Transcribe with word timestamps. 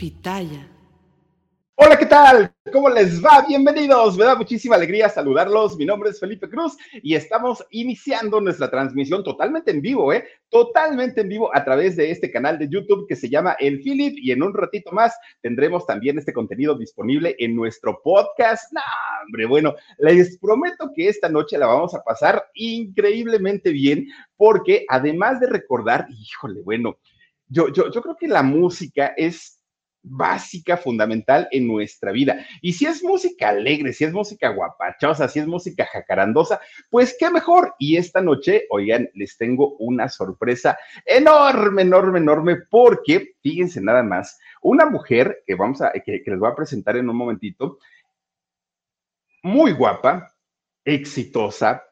Pitaya. 0.00 0.66
Hola, 1.74 1.98
¿qué 1.98 2.06
tal? 2.06 2.50
¿Cómo 2.72 2.88
les 2.88 3.22
va? 3.22 3.44
Bienvenidos. 3.46 4.16
Me 4.16 4.24
da 4.24 4.34
muchísima 4.34 4.76
alegría 4.76 5.10
saludarlos. 5.10 5.76
Mi 5.76 5.84
nombre 5.84 6.08
es 6.08 6.18
Felipe 6.18 6.48
Cruz 6.48 6.74
y 7.02 7.14
estamos 7.14 7.62
iniciando 7.68 8.40
nuestra 8.40 8.70
transmisión 8.70 9.22
totalmente 9.22 9.72
en 9.72 9.82
vivo, 9.82 10.10
¿eh? 10.14 10.24
Totalmente 10.48 11.20
en 11.20 11.28
vivo 11.28 11.54
a 11.54 11.62
través 11.62 11.96
de 11.96 12.10
este 12.10 12.30
canal 12.30 12.58
de 12.58 12.70
YouTube 12.70 13.06
que 13.06 13.14
se 13.14 13.28
llama 13.28 13.58
El 13.60 13.82
Philip 13.82 14.16
y 14.16 14.32
en 14.32 14.42
un 14.42 14.54
ratito 14.54 14.90
más 14.90 15.14
tendremos 15.42 15.84
también 15.84 16.16
este 16.16 16.32
contenido 16.32 16.78
disponible 16.78 17.36
en 17.38 17.54
nuestro 17.54 18.00
podcast. 18.02 18.72
No, 18.72 18.80
hombre, 19.26 19.44
bueno, 19.44 19.74
les 19.98 20.38
prometo 20.38 20.92
que 20.96 21.08
esta 21.08 21.28
noche 21.28 21.58
la 21.58 21.66
vamos 21.66 21.94
a 21.94 22.02
pasar 22.02 22.42
increíblemente 22.54 23.70
bien 23.70 24.06
porque 24.34 24.86
además 24.88 25.40
de 25.40 25.48
recordar, 25.48 26.06
híjole, 26.08 26.62
bueno, 26.62 26.96
yo, 27.48 27.68
yo, 27.68 27.90
yo 27.90 28.00
creo 28.00 28.16
que 28.16 28.28
la 28.28 28.42
música 28.42 29.12
es 29.14 29.59
básica, 30.02 30.76
fundamental 30.76 31.48
en 31.50 31.66
nuestra 31.66 32.12
vida. 32.12 32.46
Y 32.60 32.72
si 32.72 32.86
es 32.86 33.02
música 33.02 33.50
alegre, 33.50 33.92
si 33.92 34.04
es 34.04 34.12
música 34.12 34.50
guapachosa, 34.50 35.28
si 35.28 35.40
es 35.40 35.46
música 35.46 35.86
jacarandosa, 35.86 36.60
pues 36.90 37.16
qué 37.18 37.30
mejor. 37.30 37.74
Y 37.78 37.96
esta 37.96 38.20
noche, 38.20 38.66
oigan, 38.70 39.08
les 39.14 39.36
tengo 39.36 39.76
una 39.76 40.08
sorpresa 40.08 40.78
enorme, 41.04 41.82
enorme, 41.82 42.18
enorme, 42.18 42.56
porque 42.70 43.34
fíjense 43.42 43.80
nada 43.80 44.02
más, 44.02 44.38
una 44.62 44.86
mujer 44.86 45.42
que 45.46 45.54
vamos 45.54 45.82
a, 45.82 45.92
que, 45.92 46.22
les 46.24 46.38
voy 46.38 46.50
a 46.50 46.56
presentar 46.56 46.96
en 46.96 47.08
un 47.08 47.16
momentito, 47.16 47.78
muy 49.42 49.72
guapa, 49.72 50.34
exitosa, 50.84 51.84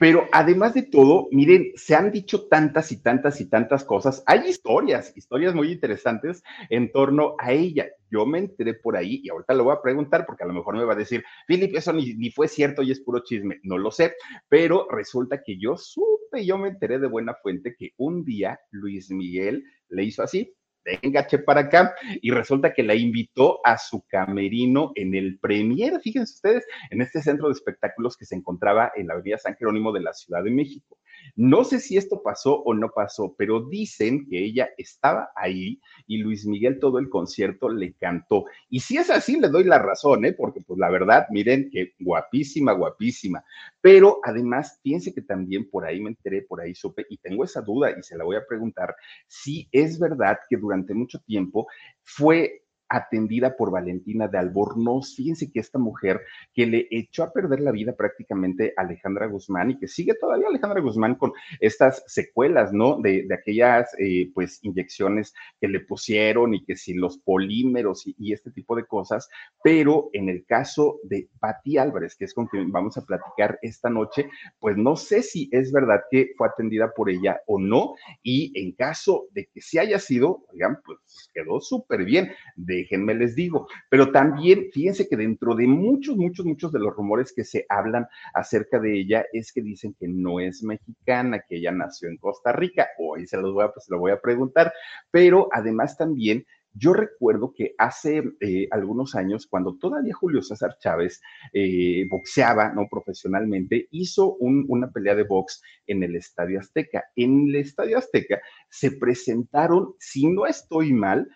pero 0.00 0.26
además 0.32 0.72
de 0.72 0.82
todo, 0.82 1.28
miren, 1.30 1.72
se 1.74 1.94
han 1.94 2.10
dicho 2.10 2.48
tantas 2.48 2.90
y 2.90 3.02
tantas 3.02 3.38
y 3.42 3.50
tantas 3.50 3.84
cosas. 3.84 4.22
Hay 4.24 4.48
historias, 4.48 5.14
historias 5.14 5.54
muy 5.54 5.70
interesantes 5.70 6.42
en 6.70 6.90
torno 6.90 7.34
a 7.38 7.52
ella. 7.52 7.86
Yo 8.10 8.24
me 8.24 8.38
enteré 8.38 8.72
por 8.72 8.96
ahí 8.96 9.20
y 9.22 9.28
ahorita 9.28 9.52
le 9.52 9.62
voy 9.62 9.74
a 9.74 9.82
preguntar 9.82 10.24
porque 10.24 10.44
a 10.44 10.46
lo 10.46 10.54
mejor 10.54 10.78
me 10.78 10.84
va 10.84 10.94
a 10.94 10.96
decir, 10.96 11.22
Philip, 11.46 11.76
eso 11.76 11.92
ni, 11.92 12.14
ni 12.14 12.30
fue 12.30 12.48
cierto 12.48 12.80
y 12.80 12.92
es 12.92 13.00
puro 13.00 13.22
chisme. 13.22 13.60
No 13.62 13.76
lo 13.76 13.90
sé, 13.90 14.14
pero 14.48 14.88
resulta 14.90 15.42
que 15.44 15.58
yo 15.60 15.76
supe, 15.76 16.46
yo 16.46 16.56
me 16.56 16.68
enteré 16.68 16.98
de 16.98 17.06
buena 17.06 17.34
fuente 17.34 17.76
que 17.78 17.90
un 17.98 18.24
día 18.24 18.58
Luis 18.70 19.10
Miguel 19.10 19.64
le 19.90 20.04
hizo 20.04 20.22
así, 20.22 20.54
venga, 20.84 21.26
che, 21.26 21.38
para 21.38 21.62
acá. 21.62 21.94
Y 22.20 22.30
resulta 22.30 22.72
que 22.72 22.82
la 22.82 22.94
invitó 22.94 23.60
a 23.64 23.78
su 23.78 24.04
camerino 24.06 24.92
en 24.94 25.14
el 25.14 25.38
Premier, 25.38 26.00
fíjense 26.00 26.34
ustedes, 26.34 26.66
en 26.90 27.00
este 27.02 27.22
centro 27.22 27.48
de 27.48 27.54
espectáculos 27.54 28.16
que 28.16 28.26
se 28.26 28.36
encontraba 28.36 28.92
en 28.94 29.06
la 29.06 29.14
Avenida 29.14 29.38
San 29.38 29.56
Jerónimo 29.56 29.92
de 29.92 30.00
la 30.00 30.12
Ciudad 30.12 30.42
de 30.42 30.50
México. 30.50 30.99
No 31.36 31.64
sé 31.64 31.80
si 31.80 31.96
esto 31.96 32.22
pasó 32.22 32.62
o 32.62 32.74
no 32.74 32.90
pasó, 32.90 33.34
pero 33.36 33.60
dicen 33.60 34.26
que 34.28 34.44
ella 34.44 34.70
estaba 34.76 35.30
ahí 35.34 35.80
y 36.06 36.18
Luis 36.18 36.46
Miguel 36.46 36.78
todo 36.78 36.98
el 36.98 37.08
concierto 37.08 37.68
le 37.68 37.94
cantó. 37.94 38.44
Y 38.68 38.80
si 38.80 38.96
es 38.96 39.10
así, 39.10 39.40
le 39.40 39.48
doy 39.48 39.64
la 39.64 39.78
razón, 39.78 40.24
¿eh? 40.24 40.32
porque 40.32 40.60
pues 40.60 40.78
la 40.78 40.90
verdad, 40.90 41.26
miren 41.30 41.70
que 41.70 41.94
guapísima, 41.98 42.72
guapísima. 42.72 43.44
Pero 43.80 44.20
además, 44.22 44.78
fíjense 44.82 45.14
que 45.14 45.22
también 45.22 45.68
por 45.70 45.84
ahí 45.84 46.00
me 46.00 46.10
enteré, 46.10 46.42
por 46.42 46.60
ahí 46.60 46.74
supe, 46.74 47.06
y 47.08 47.16
tengo 47.18 47.44
esa 47.44 47.62
duda 47.62 47.90
y 47.90 48.02
se 48.02 48.16
la 48.16 48.24
voy 48.24 48.36
a 48.36 48.46
preguntar, 48.46 48.94
si 49.26 49.68
es 49.72 49.98
verdad 49.98 50.38
que 50.48 50.56
durante 50.56 50.94
mucho 50.94 51.18
tiempo 51.20 51.66
fue 52.02 52.64
atendida 52.90 53.56
por 53.56 53.70
Valentina 53.70 54.28
de 54.28 54.36
Albornoz. 54.36 55.14
Fíjense 55.14 55.50
que 55.50 55.60
esta 55.60 55.78
mujer 55.78 56.20
que 56.52 56.66
le 56.66 56.88
echó 56.90 57.22
a 57.22 57.32
perder 57.32 57.60
la 57.60 57.70
vida 57.70 57.94
prácticamente 57.94 58.74
a 58.76 58.82
Alejandra 58.82 59.26
Guzmán 59.26 59.70
y 59.70 59.78
que 59.78 59.86
sigue 59.86 60.14
todavía 60.14 60.48
Alejandra 60.48 60.80
Guzmán 60.80 61.14
con 61.14 61.32
estas 61.60 62.02
secuelas, 62.06 62.72
¿no? 62.72 62.98
De, 63.00 63.26
aquellas, 63.32 63.94
eh, 63.98 64.30
pues, 64.34 64.58
inyecciones 64.62 65.32
que 65.60 65.68
le 65.68 65.80
pusieron 65.80 66.52
y 66.52 66.64
que 66.64 66.76
si 66.76 66.94
los 66.94 67.18
polímeros 67.18 68.06
y, 68.06 68.14
y, 68.18 68.32
este 68.32 68.50
tipo 68.50 68.74
de 68.74 68.84
cosas. 68.84 69.28
Pero 69.62 70.10
en 70.12 70.28
el 70.28 70.44
caso 70.44 70.98
de 71.04 71.28
Patti 71.38 71.78
Álvarez, 71.78 72.16
que 72.16 72.24
es 72.24 72.34
con 72.34 72.48
quien 72.48 72.72
vamos 72.72 72.96
a 72.96 73.06
platicar 73.06 73.58
esta 73.62 73.88
noche, 73.88 74.28
pues 74.58 74.76
no 74.76 74.96
sé 74.96 75.22
si 75.22 75.48
es 75.52 75.70
verdad 75.70 76.00
que 76.10 76.32
fue 76.36 76.48
atendida 76.48 76.92
por 76.92 77.08
ella 77.08 77.40
o 77.46 77.60
no. 77.60 77.94
Y 78.22 78.52
en 78.60 78.72
caso 78.72 79.28
de 79.30 79.46
que 79.46 79.60
sí 79.60 79.78
haya 79.78 80.00
sido, 80.00 80.44
oigan, 80.52 80.80
pues 80.84 80.98
quedó 81.32 81.60
súper 81.60 82.04
bien. 82.04 82.32
De 82.56 82.79
déjenme 82.82 83.14
les 83.14 83.34
digo. 83.34 83.68
Pero 83.88 84.10
también, 84.10 84.70
fíjense 84.72 85.08
que 85.08 85.16
dentro 85.16 85.54
de 85.54 85.66
muchos, 85.66 86.16
muchos, 86.16 86.46
muchos 86.46 86.72
de 86.72 86.78
los 86.78 86.94
rumores 86.94 87.32
que 87.34 87.44
se 87.44 87.66
hablan 87.68 88.06
acerca 88.34 88.78
de 88.78 88.98
ella 88.98 89.24
es 89.32 89.52
que 89.52 89.62
dicen 89.62 89.94
que 89.98 90.08
no 90.08 90.40
es 90.40 90.62
mexicana, 90.62 91.44
que 91.48 91.56
ella 91.56 91.72
nació 91.72 92.08
en 92.08 92.18
Costa 92.18 92.52
Rica. 92.52 92.88
Hoy 92.98 93.26
se 93.26 93.36
los 93.36 93.52
voy 93.52 93.64
a, 93.64 93.72
pues, 93.72 93.86
lo 93.88 93.98
voy 93.98 94.12
a 94.12 94.20
preguntar. 94.20 94.72
Pero 95.10 95.48
además 95.52 95.96
también 95.96 96.44
yo 96.72 96.92
recuerdo 96.92 97.52
que 97.52 97.74
hace 97.78 98.22
eh, 98.40 98.68
algunos 98.70 99.16
años, 99.16 99.46
cuando 99.46 99.76
todavía 99.76 100.14
Julio 100.14 100.40
César 100.40 100.76
Chávez 100.78 101.20
eh, 101.52 102.06
boxeaba 102.08 102.72
no 102.72 102.86
profesionalmente, 102.88 103.88
hizo 103.90 104.34
un, 104.36 104.66
una 104.68 104.90
pelea 104.90 105.16
de 105.16 105.24
box 105.24 105.62
en 105.86 106.02
el 106.04 106.14
Estadio 106.14 106.60
Azteca. 106.60 107.04
En 107.16 107.48
el 107.48 107.56
Estadio 107.56 107.98
Azteca 107.98 108.40
se 108.68 108.92
presentaron, 108.92 109.94
si 109.98 110.28
no 110.28 110.46
estoy 110.46 110.92
mal, 110.92 111.28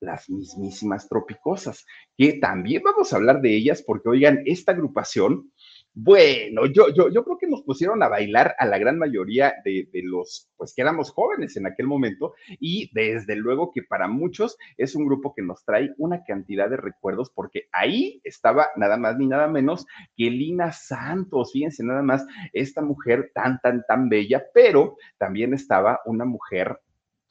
las 0.00 0.28
mismísimas 0.28 1.08
tropicosas, 1.08 1.86
que 2.16 2.34
también 2.34 2.82
vamos 2.82 3.12
a 3.12 3.16
hablar 3.16 3.40
de 3.40 3.54
ellas 3.54 3.82
porque, 3.86 4.08
oigan, 4.08 4.42
esta 4.46 4.72
agrupación, 4.72 5.50
bueno, 5.92 6.66
yo, 6.66 6.88
yo, 6.94 7.10
yo 7.10 7.24
creo 7.24 7.36
que 7.36 7.48
nos 7.48 7.62
pusieron 7.62 8.00
a 8.02 8.08
bailar 8.08 8.54
a 8.58 8.64
la 8.64 8.78
gran 8.78 8.96
mayoría 8.96 9.54
de, 9.64 9.88
de, 9.92 10.02
los, 10.04 10.48
pues 10.56 10.72
que 10.72 10.82
éramos 10.82 11.10
jóvenes 11.10 11.56
en 11.56 11.66
aquel 11.66 11.88
momento 11.88 12.34
y 12.60 12.90
desde 12.94 13.34
luego 13.34 13.72
que 13.72 13.82
para 13.82 14.06
muchos 14.06 14.56
es 14.76 14.94
un 14.94 15.04
grupo 15.04 15.34
que 15.34 15.42
nos 15.42 15.64
trae 15.64 15.90
una 15.98 16.22
cantidad 16.22 16.70
de 16.70 16.76
recuerdos 16.76 17.30
porque 17.34 17.64
ahí 17.72 18.20
estaba 18.22 18.68
nada 18.76 18.96
más 18.96 19.18
ni 19.18 19.26
nada 19.26 19.48
menos 19.48 19.84
que 20.16 20.30
Lina 20.30 20.70
Santos, 20.70 21.52
fíjense 21.52 21.82
nada 21.82 22.02
más, 22.02 22.24
esta 22.52 22.82
mujer 22.82 23.32
tan, 23.34 23.60
tan, 23.60 23.84
tan 23.86 24.08
bella, 24.08 24.44
pero 24.54 24.96
también 25.18 25.54
estaba 25.54 26.00
una 26.06 26.24
mujer 26.24 26.78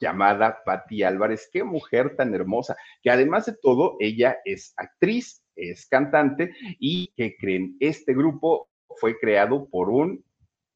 llamada 0.00 0.62
Patti 0.64 1.02
Álvarez. 1.02 1.48
Qué 1.52 1.62
mujer 1.62 2.16
tan 2.16 2.34
hermosa, 2.34 2.76
que 3.02 3.10
además 3.10 3.46
de 3.46 3.56
todo, 3.60 3.96
ella 4.00 4.38
es 4.44 4.72
actriz, 4.76 5.42
es 5.54 5.86
cantante 5.86 6.52
y 6.78 7.08
que 7.16 7.36
creen, 7.36 7.76
este 7.80 8.14
grupo 8.14 8.68
fue 8.98 9.18
creado 9.18 9.68
por 9.68 9.90
un 9.90 10.24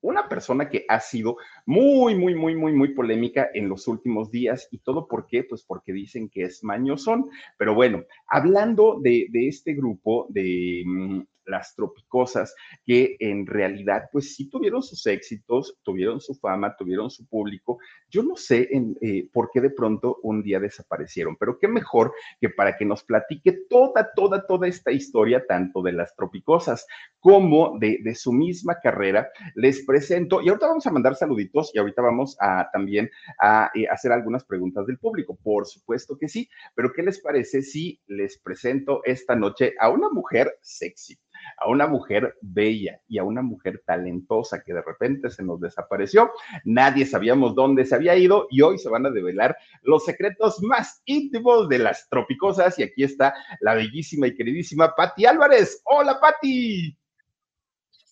una 0.04 0.28
persona 0.28 0.68
que 0.68 0.84
ha 0.86 1.00
sido 1.00 1.38
muy, 1.64 2.14
muy, 2.14 2.34
muy, 2.34 2.54
muy, 2.54 2.74
muy 2.74 2.94
polémica 2.94 3.48
en 3.54 3.70
los 3.70 3.88
últimos 3.88 4.30
días. 4.30 4.68
¿Y 4.70 4.78
todo 4.80 5.08
por 5.08 5.26
qué? 5.26 5.44
Pues 5.44 5.64
porque 5.64 5.94
dicen 5.94 6.28
que 6.28 6.42
es 6.42 6.62
mañosón. 6.62 7.30
Pero 7.56 7.74
bueno, 7.74 8.04
hablando 8.28 9.00
de, 9.00 9.28
de 9.30 9.48
este 9.48 9.72
grupo 9.72 10.26
de 10.28 10.82
mm, 10.84 11.20
las 11.46 11.74
tropicosas, 11.74 12.54
que 12.84 13.16
en 13.20 13.46
realidad, 13.46 14.08
pues 14.12 14.34
sí 14.34 14.48
tuvieron 14.48 14.82
sus 14.82 15.06
éxitos, 15.06 15.76
tuvieron 15.82 16.20
su 16.20 16.34
fama, 16.34 16.76
tuvieron 16.76 17.10
su 17.10 17.26
público. 17.26 17.78
Yo 18.08 18.22
no 18.22 18.36
sé 18.36 18.68
en, 18.70 18.96
eh, 19.00 19.28
por 19.32 19.50
qué 19.52 19.60
de 19.60 19.70
pronto 19.70 20.18
un 20.22 20.42
día 20.42 20.60
desaparecieron, 20.60 21.36
pero 21.36 21.58
qué 21.58 21.68
mejor 21.68 22.12
que 22.40 22.50
para 22.50 22.76
que 22.76 22.84
nos 22.84 23.04
platique 23.04 23.64
toda, 23.68 24.12
toda, 24.14 24.46
toda 24.46 24.68
esta 24.68 24.92
historia, 24.92 25.44
tanto 25.46 25.82
de 25.82 25.92
las 25.92 26.14
tropicosas 26.14 26.86
como 27.20 27.78
de, 27.78 27.98
de 28.02 28.14
su 28.14 28.32
misma 28.32 28.78
carrera, 28.80 29.28
les 29.54 29.84
presento, 29.84 30.40
y 30.42 30.48
ahorita 30.48 30.66
vamos 30.66 30.86
a 30.86 30.90
mandar 30.90 31.16
saluditos 31.16 31.70
y 31.74 31.78
ahorita 31.78 32.02
vamos 32.02 32.36
a 32.40 32.68
también 32.72 33.10
a, 33.40 33.70
eh, 33.74 33.86
hacer 33.88 34.12
algunas 34.12 34.44
preguntas 34.44 34.86
del 34.86 34.98
público, 34.98 35.36
por 35.42 35.66
supuesto 35.66 36.16
que 36.18 36.28
sí, 36.28 36.48
pero 36.74 36.92
¿qué 36.92 37.02
les 37.02 37.20
parece 37.20 37.62
si 37.62 38.00
les 38.06 38.38
presento 38.38 39.02
esta 39.04 39.34
noche 39.34 39.74
a 39.78 39.90
una 39.90 40.08
mujer 40.10 40.58
sexy? 40.60 41.18
A 41.56 41.68
una 41.68 41.86
mujer 41.86 42.36
bella 42.40 43.00
y 43.08 43.18
a 43.18 43.24
una 43.24 43.42
mujer 43.42 43.82
talentosa 43.86 44.62
que 44.62 44.72
de 44.72 44.82
repente 44.82 45.30
se 45.30 45.42
nos 45.42 45.60
desapareció. 45.60 46.30
Nadie 46.64 47.06
sabíamos 47.06 47.54
dónde 47.54 47.84
se 47.84 47.94
había 47.94 48.16
ido 48.16 48.46
y 48.50 48.62
hoy 48.62 48.78
se 48.78 48.88
van 48.88 49.06
a 49.06 49.10
develar 49.10 49.56
los 49.82 50.04
secretos 50.04 50.62
más 50.62 51.02
íntimos 51.04 51.68
de 51.68 51.78
las 51.78 52.08
tropicosas. 52.08 52.78
Y 52.78 52.82
aquí 52.82 53.04
está 53.04 53.34
la 53.60 53.74
bellísima 53.74 54.26
y 54.26 54.34
queridísima 54.34 54.94
Patti 54.94 55.26
Álvarez. 55.26 55.80
Hola, 55.84 56.18
Patti. 56.20 56.96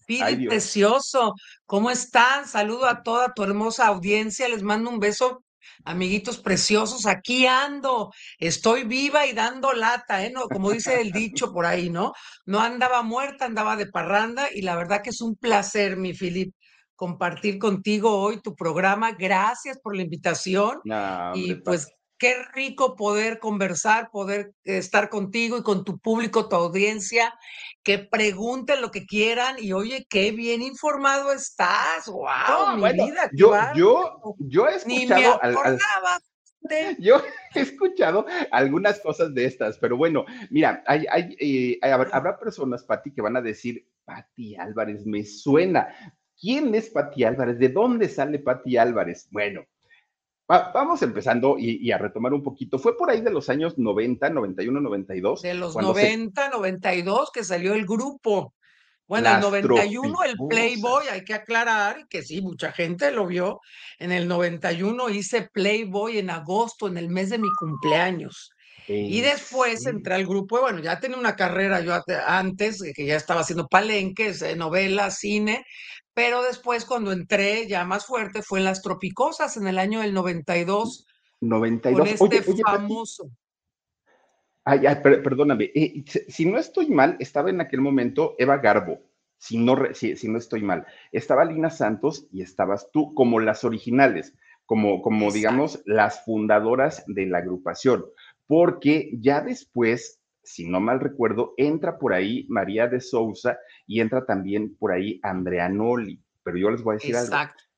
Pidi, 0.06 0.46
precioso. 0.46 1.34
¿Cómo 1.64 1.90
están? 1.90 2.46
Saludo 2.46 2.86
a 2.86 3.02
toda 3.02 3.32
tu 3.32 3.42
hermosa 3.42 3.86
audiencia. 3.86 4.48
Les 4.48 4.62
mando 4.62 4.90
un 4.90 4.98
beso 4.98 5.44
Amiguitos 5.84 6.38
preciosos, 6.38 7.06
aquí 7.06 7.46
ando, 7.46 8.12
estoy 8.38 8.84
viva 8.84 9.26
y 9.26 9.32
dando 9.32 9.72
lata, 9.72 10.24
¿eh? 10.24 10.30
No, 10.30 10.48
como 10.48 10.70
dice 10.70 11.00
el 11.00 11.12
dicho 11.12 11.52
por 11.52 11.66
ahí, 11.66 11.90
¿no? 11.90 12.12
No 12.46 12.60
andaba 12.60 13.02
muerta, 13.02 13.46
andaba 13.46 13.76
de 13.76 13.86
parranda 13.86 14.48
y 14.52 14.62
la 14.62 14.76
verdad 14.76 15.02
que 15.02 15.10
es 15.10 15.20
un 15.20 15.36
placer, 15.36 15.96
mi 15.96 16.14
Filip, 16.14 16.54
compartir 16.94 17.58
contigo 17.58 18.16
hoy 18.16 18.40
tu 18.40 18.54
programa. 18.54 19.12
Gracias 19.12 19.78
por 19.80 19.96
la 19.96 20.02
invitación 20.02 20.80
No, 20.84 21.32
y 21.34 21.54
pues 21.56 21.88
qué 22.22 22.36
rico 22.54 22.94
poder 22.94 23.40
conversar, 23.40 24.08
poder 24.12 24.52
estar 24.62 25.08
contigo 25.08 25.58
y 25.58 25.64
con 25.64 25.84
tu 25.84 25.98
público, 25.98 26.48
tu 26.48 26.54
audiencia, 26.54 27.34
que 27.82 27.98
pregunten 27.98 28.80
lo 28.80 28.92
que 28.92 29.06
quieran 29.06 29.56
y 29.58 29.72
oye, 29.72 30.06
qué 30.08 30.30
bien 30.30 30.62
informado 30.62 31.32
estás, 31.32 32.06
wow, 32.06 32.24
No, 32.48 32.74
mi 32.76 32.80
bueno, 32.82 33.06
vida, 33.06 33.28
yo, 33.32 33.56
yo, 33.74 34.36
yo 34.38 34.68
he 34.68 34.76
Ni 34.86 35.04
me 35.04 35.16
escuchado 35.16 35.42
al, 35.42 35.50
al- 35.50 35.56
acordaba 35.56 36.20
de... 36.60 36.96
yo, 37.00 37.20
he 37.56 37.60
escuchado 37.60 38.24
algunas 38.52 39.00
cosas 39.00 39.34
de 39.34 39.44
estas, 39.44 39.76
pero 39.78 39.96
bueno, 39.96 40.24
mira, 40.48 40.84
hay, 40.86 41.04
eh, 41.40 41.80
habrá 41.82 42.38
personas, 42.38 42.84
Pati, 42.84 43.12
que 43.12 43.20
van 43.20 43.36
a 43.36 43.42
decir, 43.42 43.84
Pati 44.04 44.54
Álvarez, 44.54 45.04
me 45.06 45.24
suena. 45.24 45.88
¿Quién 46.40 46.72
es 46.76 46.88
Pati 46.88 47.24
Álvarez? 47.24 47.58
¿De 47.58 47.68
dónde 47.68 48.08
sale 48.08 48.38
Pati 48.38 48.76
Álvarez? 48.76 49.26
Bueno, 49.32 49.64
vamos 50.74 51.02
empezando 51.02 51.56
y, 51.58 51.90
a 51.92 51.98
retomar 51.98 52.32
un 52.32 52.42
poquito. 52.42 52.78
Fue 52.78 52.96
por 52.96 53.10
ahí 53.10 53.20
de 53.20 53.30
los 53.30 53.48
años 53.48 53.78
90, 53.78 54.30
91, 54.30 54.80
92. 54.80 55.42
De 55.42 55.54
los 55.54 55.76
90, 55.76 56.50
92 56.50 57.30
que 57.32 57.44
salió 57.44 57.74
el 57.74 57.86
grupo. 57.86 58.54
Bueno, 59.06 59.28
en 59.28 59.34
el 59.36 59.40
91 59.42 60.24
el 60.24 60.36
Playboy, 60.48 61.06
hay 61.10 61.24
que 61.24 61.34
aclarar 61.34 62.06
que 62.08 62.22
sí, 62.22 62.40
mucha 62.40 62.72
gente 62.72 63.10
lo 63.10 63.26
vio. 63.26 63.60
En 63.98 64.12
el 64.12 64.28
91 64.28 65.10
hice 65.10 65.48
Playboy 65.52 66.18
en 66.18 66.30
agosto, 66.30 66.86
en 66.88 66.96
el 66.96 67.08
mes 67.08 67.30
de 67.30 67.38
mi 67.38 67.48
cumpleaños. 67.58 68.50
Y 68.88 69.20
después 69.20 69.86
entré 69.86 70.14
al 70.14 70.26
grupo, 70.26 70.60
bueno, 70.60 70.80
ya 70.80 71.00
tenía 71.00 71.18
una 71.18 71.36
carrera 71.36 71.80
yo 71.80 71.94
antes, 72.26 72.82
que 72.94 73.06
ya 73.06 73.16
estaba 73.16 73.40
haciendo 73.40 73.68
palenques, 73.68 74.44
novela, 74.56 75.10
cine, 75.10 75.64
pero 76.14 76.42
después 76.42 76.84
cuando 76.84 77.12
entré 77.12 77.66
ya 77.66 77.84
más 77.84 78.06
fuerte 78.06 78.42
fue 78.42 78.58
en 78.58 78.66
Las 78.66 78.82
Tropicosas 78.82 79.56
en 79.56 79.66
el 79.66 79.78
año 79.78 80.00
del 80.00 80.12
92. 80.14 81.06
92. 81.40 82.18
Con 82.18 82.32
este 82.32 82.62
famoso. 82.62 83.30
Ay, 84.64 84.82
perdóname, 85.02 85.72
eh, 85.74 86.04
si 86.28 86.44
no 86.44 86.56
estoy 86.56 86.88
mal, 86.88 87.16
estaba 87.18 87.50
en 87.50 87.60
aquel 87.60 87.80
momento 87.80 88.36
Eva 88.38 88.58
Garbo, 88.58 89.00
si 89.36 89.58
no, 89.58 89.76
si, 89.92 90.14
no 90.28 90.38
estoy 90.38 90.62
mal. 90.62 90.86
Estaba 91.10 91.44
Lina 91.44 91.68
Santos 91.68 92.28
y 92.30 92.42
estabas 92.42 92.88
tú 92.92 93.12
como 93.14 93.40
las 93.40 93.64
originales, 93.64 94.34
como, 94.64 95.02
como 95.02 95.32
digamos, 95.32 95.82
las 95.84 96.24
fundadoras 96.24 97.02
de 97.08 97.26
la 97.26 97.38
agrupación, 97.38 98.04
porque 98.52 99.08
ya 99.14 99.40
después 99.40 100.20
si 100.44 100.68
no 100.68 100.78
mal 100.78 101.00
recuerdo, 101.00 101.54
entra 101.56 101.96
por 101.98 102.12
ahí 102.12 102.44
María 102.50 102.86
de 102.86 103.00
Sousa 103.00 103.58
y 103.86 104.00
entra 104.00 104.26
también 104.26 104.76
por 104.76 104.92
ahí 104.92 105.18
Andrea 105.22 105.70
Noli. 105.70 106.22
Pero 106.42 106.58
yo 106.58 106.70
les 106.70 106.82
voy 106.82 106.94
a 106.94 106.98
decir 106.98 107.14
Exacto. 107.14 107.38
algo. 107.38 107.72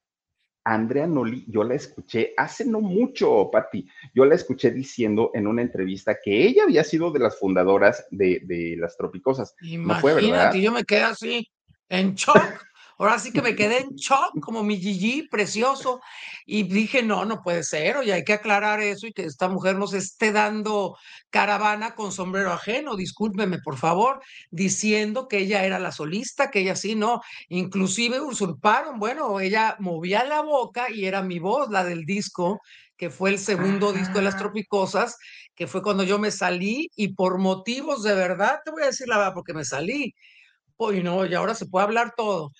Andrea 0.65 1.07
Noli, 1.07 1.45
yo 1.47 1.63
la 1.63 1.75
escuché 1.75 2.35
hace 2.37 2.65
no 2.65 2.81
mucho, 2.81 3.51
Patti. 3.53 3.87
Yo 4.17 4.25
la 4.25 4.35
escuché 4.35 4.73
diciendo 4.73 5.31
en 5.35 5.47
una 5.47 5.63
entrevista 5.63 6.19
que 6.21 6.45
ella 6.45 6.65
había 6.65 6.83
sido 6.83 7.13
de 7.13 7.21
las 7.21 7.39
fundadoras 7.39 8.05
de, 8.11 8.75
las 8.77 8.97
Tropicosas. 8.97 9.55
Imagínate, 9.61 10.61
yo 10.61 10.73
me 10.73 10.83
quedé 10.83 11.05
así, 11.05 11.49
en 11.89 12.17
shock. 12.17 12.65
Ahora 12.99 13.19
sí 13.19 13.33
que 13.33 13.43
me 13.43 13.57
quedé 13.57 13.81
en 13.81 13.95
shock, 13.97 14.39
como 14.41 14.63
mi 14.63 14.79
Gigi, 14.79 15.27
precioso, 15.29 16.01
y 16.47 16.65
dije, 16.65 17.03
no, 17.03 17.25
no 17.25 17.43
puede 17.43 17.63
ser, 17.65 17.97
oye, 17.97 18.13
hay 18.13 18.25
que 18.25 18.35
aclarar 18.35 18.81
eso 18.81 19.07
y 19.07 19.13
que 19.13 19.23
esta 19.25 19.49
mujer 19.49 19.77
nos 19.77 19.95
esté 19.95 20.33
dando 20.33 20.97
caravana 21.31 21.95
con 21.95 22.13
sombrero 22.13 22.53
ajeno, 22.53 22.97
discúlpeme, 22.97 23.59
por 23.65 23.77
favor, 23.79 24.21
diciendo 24.51 25.27
que 25.29 25.39
ella 25.39 25.65
era 25.65 25.79
la 25.79 25.93
solista, 25.93 26.51
que 26.51 26.61
ella 26.61 26.77
sí, 26.77 26.95
no, 26.95 27.21
inclusive 27.49 28.21
usurparon, 28.21 28.99
bueno, 28.99 29.41
ella 29.41 29.77
movía 29.81 30.25
la 30.25 30.43
boca 30.43 30.91
y 30.91 31.07
era 31.07 31.23
mi 31.23 31.39
voz, 31.39 31.71
la 31.71 31.85
del 31.85 32.05
disco, 32.05 32.61
que 32.97 33.11
fue 33.11 33.31
el 33.31 33.39
segundo 33.39 33.93
disco 33.93 34.19
de 34.19 34.25
las 34.25 34.37
Tropicosas, 34.37 35.17
que 35.55 35.67
fue 35.67 35.83
cuando 35.83 36.05
yo 36.05 36.19
me 36.19 36.31
salí 36.31 36.89
y 36.97 37.15
por 37.15 37.39
motivos 37.39 38.03
de 38.03 38.15
verdad, 38.15 38.61
te 38.65 38.71
voy 38.71 38.83
a 38.83 38.87
decir 38.87 39.09
la 39.09 39.19
verdad, 39.19 39.35
porque 39.35 39.53
me 39.55 39.65
salí, 39.65 40.15
pues 40.77 41.03
no, 41.05 41.25
y 41.27 41.35
ahora 41.35 41.55
se 41.55 41.67
puede 41.67 41.85
hablar 41.85 42.15
todo 42.17 42.53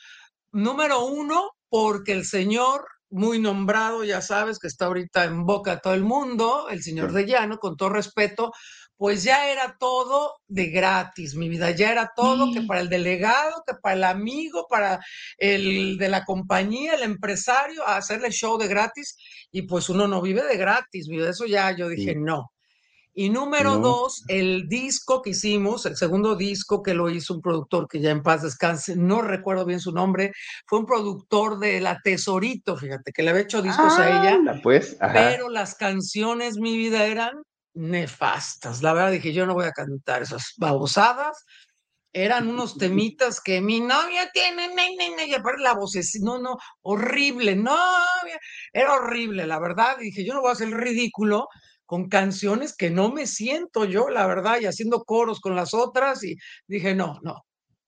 Número 0.55 1.05
uno, 1.05 1.51
porque 1.69 2.13
el 2.13 2.25
señor 2.25 2.87
muy 3.11 3.41
nombrado, 3.41 4.05
ya 4.05 4.21
sabes, 4.21 4.61
que 4.61 4.69
está 4.69 4.87
ahorita 4.87 5.25
en 5.25 5.45
boca 5.45 5.75
de 5.75 5.81
todo 5.81 5.95
el 5.95 6.05
mundo, 6.05 6.69
el 6.71 6.81
señor 6.81 7.13
de 7.13 7.27
Llano, 7.27 7.59
con 7.59 7.77
todo 7.77 7.89
respeto, 7.89 8.53
pues 8.97 9.25
ya 9.25 9.51
era 9.51 9.77
todo 9.81 10.37
de 10.47 10.67
gratis, 10.67 11.35
mi 11.35 11.49
vida, 11.49 11.73
ya 11.73 11.91
era 11.91 12.13
todo 12.15 12.53
que 12.53 12.63
para 12.63 12.81
el 12.81 12.89
delegado, 12.89 13.65
que 13.67 13.75
para 13.83 13.97
el 13.97 14.05
amigo, 14.05 14.67
para 14.71 15.01
el 15.39 15.99
de 15.99 16.09
la 16.09 16.25
compañía, 16.25 16.95
el 16.95 17.03
empresario, 17.03 17.85
hacerle 17.85 18.31
show 18.31 18.57
de 18.57 18.69
gratis, 18.69 19.17
y 19.51 19.63
pues 19.63 19.89
uno 19.89 20.07
no 20.07 20.23
vive 20.23 20.45
de 20.45 20.57
gratis, 20.57 21.09
mi 21.09 21.17
vida, 21.17 21.31
eso 21.31 21.47
ya 21.47 21.77
yo 21.77 21.89
dije, 21.89 22.15
no, 22.15 22.54
y 23.17 23.31
número 23.31 23.79
dos, 23.79 24.25
el 24.27 24.69
disco 24.69 25.23
que 25.23 25.31
hicimos, 25.31 25.87
el 25.87 25.97
segundo 25.97 26.35
disco 26.35 26.83
que 26.83 26.95
lo 26.95 27.09
hizo 27.09 27.35
un 27.35 27.41
productor 27.41 27.87
que 27.89 28.01
ya 28.01 28.11
en 28.11 28.25
paz 28.25 28.43
descanse, 28.43 28.97
no 28.97 29.23
recuerdo 29.23 29.65
bien 29.65 29.79
su 29.79 29.93
nombre, 29.93 30.33
fue 30.67 30.81
un 30.81 30.87
productor 30.87 31.61
de 31.61 31.81
La 31.81 32.01
Tesorito, 32.03 32.77
fíjate, 32.77 33.13
que 33.13 33.23
le 33.23 33.31
había 33.31 33.43
hecho 33.43 33.63
discos 33.63 33.97
a 34.01 34.09
ella. 34.09 34.61
Pues, 34.65 34.97
pero 35.13 35.49
las 35.49 35.77
canciones, 35.77 36.57
mi 36.57 36.77
vida, 36.77 37.07
eran 37.07 37.41
nefastas. 37.75 38.83
La 38.83 38.93
verdad 38.93 39.13
dije, 39.13 39.33
yo 39.33 39.47
no 39.47 39.55
voy 39.55 39.67
a 39.67 39.73
cantar 39.73 40.23
esas 40.23 40.55
babosadas. 40.57 41.45
Eran 42.13 42.49
unos 42.49 42.77
temitas 42.79 43.41
que 43.41 43.61
mi 43.61 43.81
novia 43.81 44.29
tiene, 44.33 44.71
y 45.29 45.35
aparte 45.35 45.63
la 45.63 45.75
voz, 45.75 45.93
no, 46.21 46.41
no, 46.41 46.57
horrible, 46.83 47.55
no, 47.55 47.79
era 48.73 48.95
horrible, 48.95 49.47
la 49.47 49.61
verdad. 49.61 49.99
Dije, 49.99 50.25
yo 50.25 50.35
no 50.35 50.41
voy 50.41 50.51
a 50.51 50.55
hacer 50.55 50.71
ridículo 50.71 51.47
con 51.87 52.09
canciones 52.09 52.77
que 52.77 52.91
no 52.91 53.11
me 53.11 53.27
siento 53.27 53.85
yo, 53.85 54.09
la 54.09 54.27
verdad, 54.27 54.59
y 54.61 54.67
haciendo 54.67 55.05
coros 55.05 55.41
con 55.41 55.55
las 55.55 55.75
otras, 55.75 56.25
y 56.25 56.37
dije, 56.67 56.95
no, 56.95 57.19
no. 57.23 57.45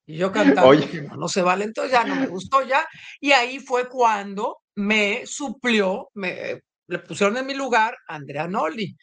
Y 0.06 0.16
yo 0.18 0.30
cantando, 0.30 0.72
dije, 0.72 1.02
no, 1.02 1.16
no 1.16 1.28
se 1.28 1.42
vale, 1.42 1.64
entonces 1.64 1.92
ya 1.92 2.04
no 2.04 2.14
me 2.14 2.26
gustó 2.28 2.62
ya, 2.62 2.86
y 3.20 3.32
ahí 3.32 3.58
fue 3.58 3.88
cuando 3.88 4.58
me 4.74 5.22
suplió, 5.26 6.10
me 6.14 6.60
le 6.88 6.98
pusieron 7.00 7.36
en 7.36 7.46
mi 7.46 7.54
lugar 7.54 7.96
Andrea 8.06 8.46
Noli. 8.46 8.96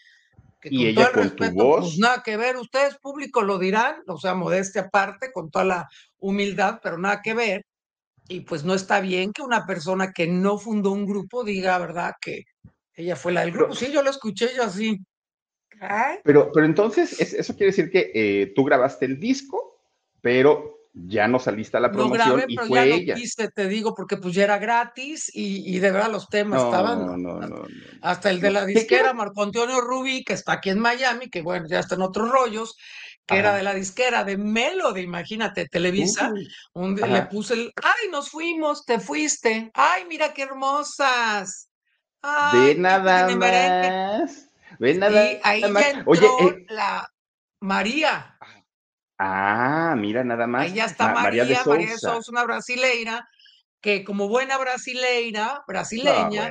Que 0.62 0.70
y 0.72 0.88
ella 0.88 1.12
con 1.12 1.24
respeto, 1.24 1.52
tu 1.52 1.58
voz. 1.58 1.82
Pues 1.82 2.00
nada 2.00 2.24
que 2.24 2.38
ver, 2.38 2.56
ustedes 2.56 2.98
público 2.98 3.42
lo 3.42 3.60
dirán, 3.60 3.98
o 4.08 4.18
sea, 4.18 4.34
modestia 4.34 4.84
aparte, 4.84 5.32
con 5.34 5.52
toda 5.52 5.66
la 5.66 5.90
humildad, 6.20 6.80
pero 6.82 6.98
nada 6.98 7.22
que 7.22 7.34
ver. 7.34 7.66
Y 8.30 8.42
pues 8.42 8.64
no 8.64 8.74
está 8.74 9.02
bien 9.02 9.34
que 9.34 9.42
una 9.42 9.66
persona 9.66 10.14
que 10.14 10.28
no 10.28 10.58
fundó 10.58 10.92
un 10.92 11.06
grupo 11.06 11.44
diga, 11.44 11.78
¿verdad?, 11.78 12.14
que, 12.22 12.44
ella 12.96 13.16
fue 13.16 13.32
la 13.32 13.42
del 13.42 13.52
grupo. 13.52 13.76
Sí, 13.76 13.92
yo 13.92 14.04
lo 14.04 14.10
escuché 14.10 14.50
yo 14.56 14.64
así. 14.64 15.00
Pero, 16.24 16.52
pero 16.54 16.66
entonces, 16.66 17.20
eso 17.20 17.54
quiere 17.56 17.72
decir 17.72 17.92
que 17.92 18.12
eh, 18.14 18.54
tú 18.56 18.64
grabaste 18.64 19.06
el 19.06 19.20
disco, 19.20 19.80
pero 20.22 20.74
ya 20.94 21.28
no 21.28 21.40
saliste 21.40 21.78
a 21.78 21.80
la 21.80 21.92
promoción 21.92 22.38
grabé, 22.38 22.46
y 22.48 22.56
pero 22.56 22.68
fue 22.68 22.88
ya 22.88 22.96
ella. 22.96 23.16
Quise, 23.16 23.50
te 23.50 23.68
digo, 23.68 23.96
porque 23.96 24.18
pues 24.18 24.36
ya 24.36 24.44
era 24.44 24.60
gratis 24.60 25.30
y, 25.34 25.80
de 25.80 25.92
verdad 25.92 26.12
los 26.12 26.30
temas 26.30 26.64
estaban. 26.64 27.06
No, 27.06 27.18
no, 27.18 27.40
no, 27.40 27.66
Hasta 28.02 28.30
el 28.30 28.40
de 28.40 28.52
la 28.52 28.66
disquera, 28.66 29.14
Marco 29.14 29.42
Antonio 29.42 29.82
Rubí, 29.82 30.24
que 30.24 30.34
está 30.34 30.54
aquí 30.54 30.70
en 30.70 30.80
Miami, 30.80 31.30
que 31.30 31.42
bueno, 31.42 31.66
ya 31.68 31.80
está 31.80 31.96
en 31.96 32.04
otros 32.04 32.30
rollos, 32.30 32.78
que 33.26 33.38
era 33.38 33.56
de 33.56 33.64
la 33.64 33.74
disquera 33.74 34.24
de 34.24 34.38
Melody, 34.38 35.02
imagínate, 35.02 35.68
Televisa. 35.68 36.32
un 36.74 36.96
le 36.96 37.24
puse 37.24 37.56
el, 37.56 37.74
ay, 37.82 38.10
nos 38.12 38.30
fuimos, 38.30 38.86
te 38.86 39.00
fuiste, 39.00 39.72
ay, 39.74 40.06
mira 40.08 40.34
qué 40.34 40.44
hermosas. 40.44 41.70
Ve 42.54 42.76
nada 42.76 43.30
más. 43.36 44.50
Ve 44.80 44.94
nada 44.96 45.22
ahí 45.44 45.62
más. 45.70 45.86
Ya 45.94 46.04
Oye, 46.06 46.28
eh, 46.40 46.66
la 46.70 47.10
María. 47.60 48.38
Ah, 49.18 49.96
mira 49.98 50.24
nada 50.24 50.48
más. 50.48 50.64
Ahí 50.64 50.74
ya 50.74 50.86
está 50.86 51.06
María, 51.14 51.22
María 51.22 51.46
de 51.46 51.56
Sousa. 51.56 51.70
María 51.70 51.92
de 51.92 51.98
Sousa, 51.98 52.32
una 52.32 52.44
brasileira 52.44 53.28
que 53.84 54.06
como 54.06 54.30
buena 54.30 54.58
brasileira, 54.58 55.62
brasileña, 55.68 56.50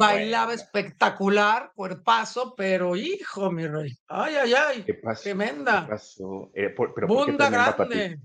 bailaba 0.00 0.52
espectacular, 0.52 1.70
cuerpazo, 1.76 2.54
pero 2.56 2.96
hijo, 2.96 3.52
mi 3.52 3.68
rey, 3.68 3.92
ay, 4.08 4.34
ay, 4.34 4.54
ay, 4.54 4.82
¿Qué 4.82 4.94
pasó? 4.94 5.22
tremenda. 5.22 5.84
¿Qué 5.84 5.90
pasó? 5.90 6.50
Eh, 6.52 6.74
pero 6.76 7.06
Bunda 7.06 7.48
grande. 7.50 8.18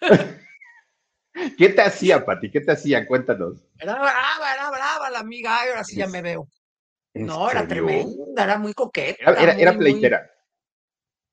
¿Qué 1.56 1.68
te 1.70 1.82
hacía, 1.82 2.24
Pati? 2.24 2.50
¿Qué 2.50 2.60
te 2.60 2.72
hacía? 2.72 3.06
Cuéntanos. 3.06 3.58
Era 3.78 3.94
brava, 3.94 4.54
era 4.54 4.70
brava 4.70 5.10
la 5.10 5.20
amiga. 5.20 5.60
Ay, 5.60 5.70
ahora 5.70 5.84
sí 5.84 5.96
ya 5.96 6.06
me 6.06 6.22
veo. 6.22 6.48
No, 7.14 7.50
era 7.50 7.66
tremenda, 7.66 8.44
era 8.44 8.58
muy 8.58 8.72
coqueta. 8.72 9.32
Era, 9.32 9.52
era, 9.52 9.76
pleitera. 9.76 10.30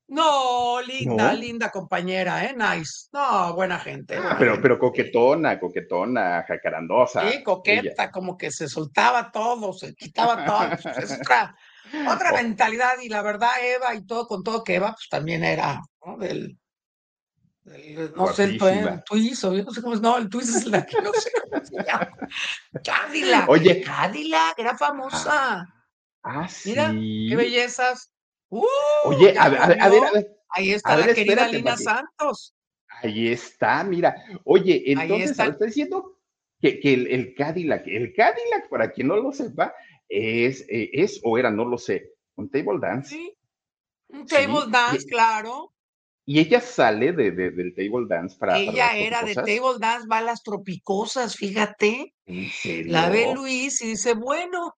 No, 0.07 0.81
linda, 0.81 1.33
linda 1.33 1.69
compañera, 1.69 2.43
¿eh? 2.43 2.55
Nice. 2.57 3.09
No, 3.13 3.53
buena 3.53 3.79
gente. 3.79 4.17
Ah, 4.17 4.35
pero, 4.39 4.59
pero 4.59 4.79
coquetona, 4.79 5.59
coquetona, 5.59 6.43
jacarandosa. 6.47 7.29
Sí, 7.29 7.43
coqueta, 7.43 8.09
como 8.09 8.35
que 8.35 8.51
se 8.51 8.67
soltaba 8.67 9.31
todo, 9.31 9.71
se 9.71 9.93
quitaba 9.93 10.45
todo. 10.45 10.69
Pues, 10.81 10.97
es 10.97 11.19
otra, 11.21 11.55
otra 12.11 12.33
mentalidad. 12.33 12.93
Y 13.01 13.09
la 13.09 13.21
verdad, 13.21 13.51
Eva 13.61 13.93
y 13.93 14.05
todo, 14.05 14.27
con 14.27 14.43
todo 14.43 14.63
que 14.63 14.75
Eva, 14.75 14.93
pues 14.93 15.07
también 15.09 15.43
era 15.43 15.79
¿no? 16.03 16.17
del, 16.17 16.57
no 18.15 18.33
sé, 18.33 18.43
el, 18.43 18.57
twist, 18.57 19.43
yo 19.43 19.63
no 19.63 19.71
sé 19.71 19.81
cómo 19.81 19.93
es, 19.93 20.01
no, 20.01 20.17
el 20.17 20.29
twist 20.29 20.55
es 20.55 20.65
la 20.65 20.85
que 20.85 21.01
no 21.01 21.13
sé 21.13 21.31
cómo 21.41 21.63
se 21.63 21.75
llama. 21.83 22.11
Cadillac, 22.83 23.49
Oye. 23.49 23.81
Cadillac, 23.81 24.57
era 24.57 24.77
famosa. 24.77 25.67
Ah, 26.23 26.47
sí. 26.47 26.69
Mira, 26.69 26.91
qué 26.91 27.35
bellezas. 27.35 28.11
Uh, 28.49 28.65
Oye, 29.05 29.35
a 29.37 29.49
ver, 29.49 29.61
a 29.61 29.67
ver, 29.67 29.81
a 29.81 30.11
ver, 30.11 30.39
Ahí 30.49 30.71
está 30.71 30.97
la 30.97 31.13
querida 31.13 31.47
Lina 31.47 31.77
Santos. 31.77 32.55
Ahí 33.01 33.29
está, 33.29 33.83
mira. 33.83 34.15
Oye, 34.43 34.83
entonces, 34.91 35.31
está. 35.31 35.45
está 35.45 35.65
diciendo 35.65 36.17
que, 36.59 36.79
que 36.79 36.93
el, 36.93 37.07
el, 37.07 37.35
Cadillac, 37.35 37.87
el 37.87 38.13
Cadillac, 38.13 38.67
para 38.69 38.91
quien 38.91 39.07
no 39.07 39.15
lo 39.15 39.31
sepa, 39.31 39.73
es, 40.07 40.61
eh, 40.69 40.89
es 40.93 41.19
o 41.23 41.37
era, 41.37 41.51
no 41.51 41.65
lo 41.65 41.77
sé, 41.77 42.13
Un 42.35 42.49
table 42.49 42.79
dance. 42.81 43.15
Sí, 43.15 43.37
un 44.07 44.25
table 44.25 44.65
dance, 44.69 45.05
claro. 45.07 45.71
Y 46.29 46.37
ella 46.37 46.61
sale 46.61 47.11
de, 47.11 47.31
del 47.31 47.73
table 47.73 48.05
dance 48.07 48.37
para. 48.37 48.59
Ella 48.59 48.95
era 48.95 49.23
de 49.23 49.33
table 49.33 49.79
dance, 49.79 50.07
va 50.07 50.19
a 50.19 50.21
las 50.21 50.43
tropicosas, 50.43 51.35
fíjate. 51.35 52.13
¿En 52.27 52.47
serio? 52.51 52.91
La 52.91 53.09
ve 53.09 53.33
Luis 53.33 53.81
y 53.81 53.87
dice, 53.87 54.13
bueno, 54.13 54.75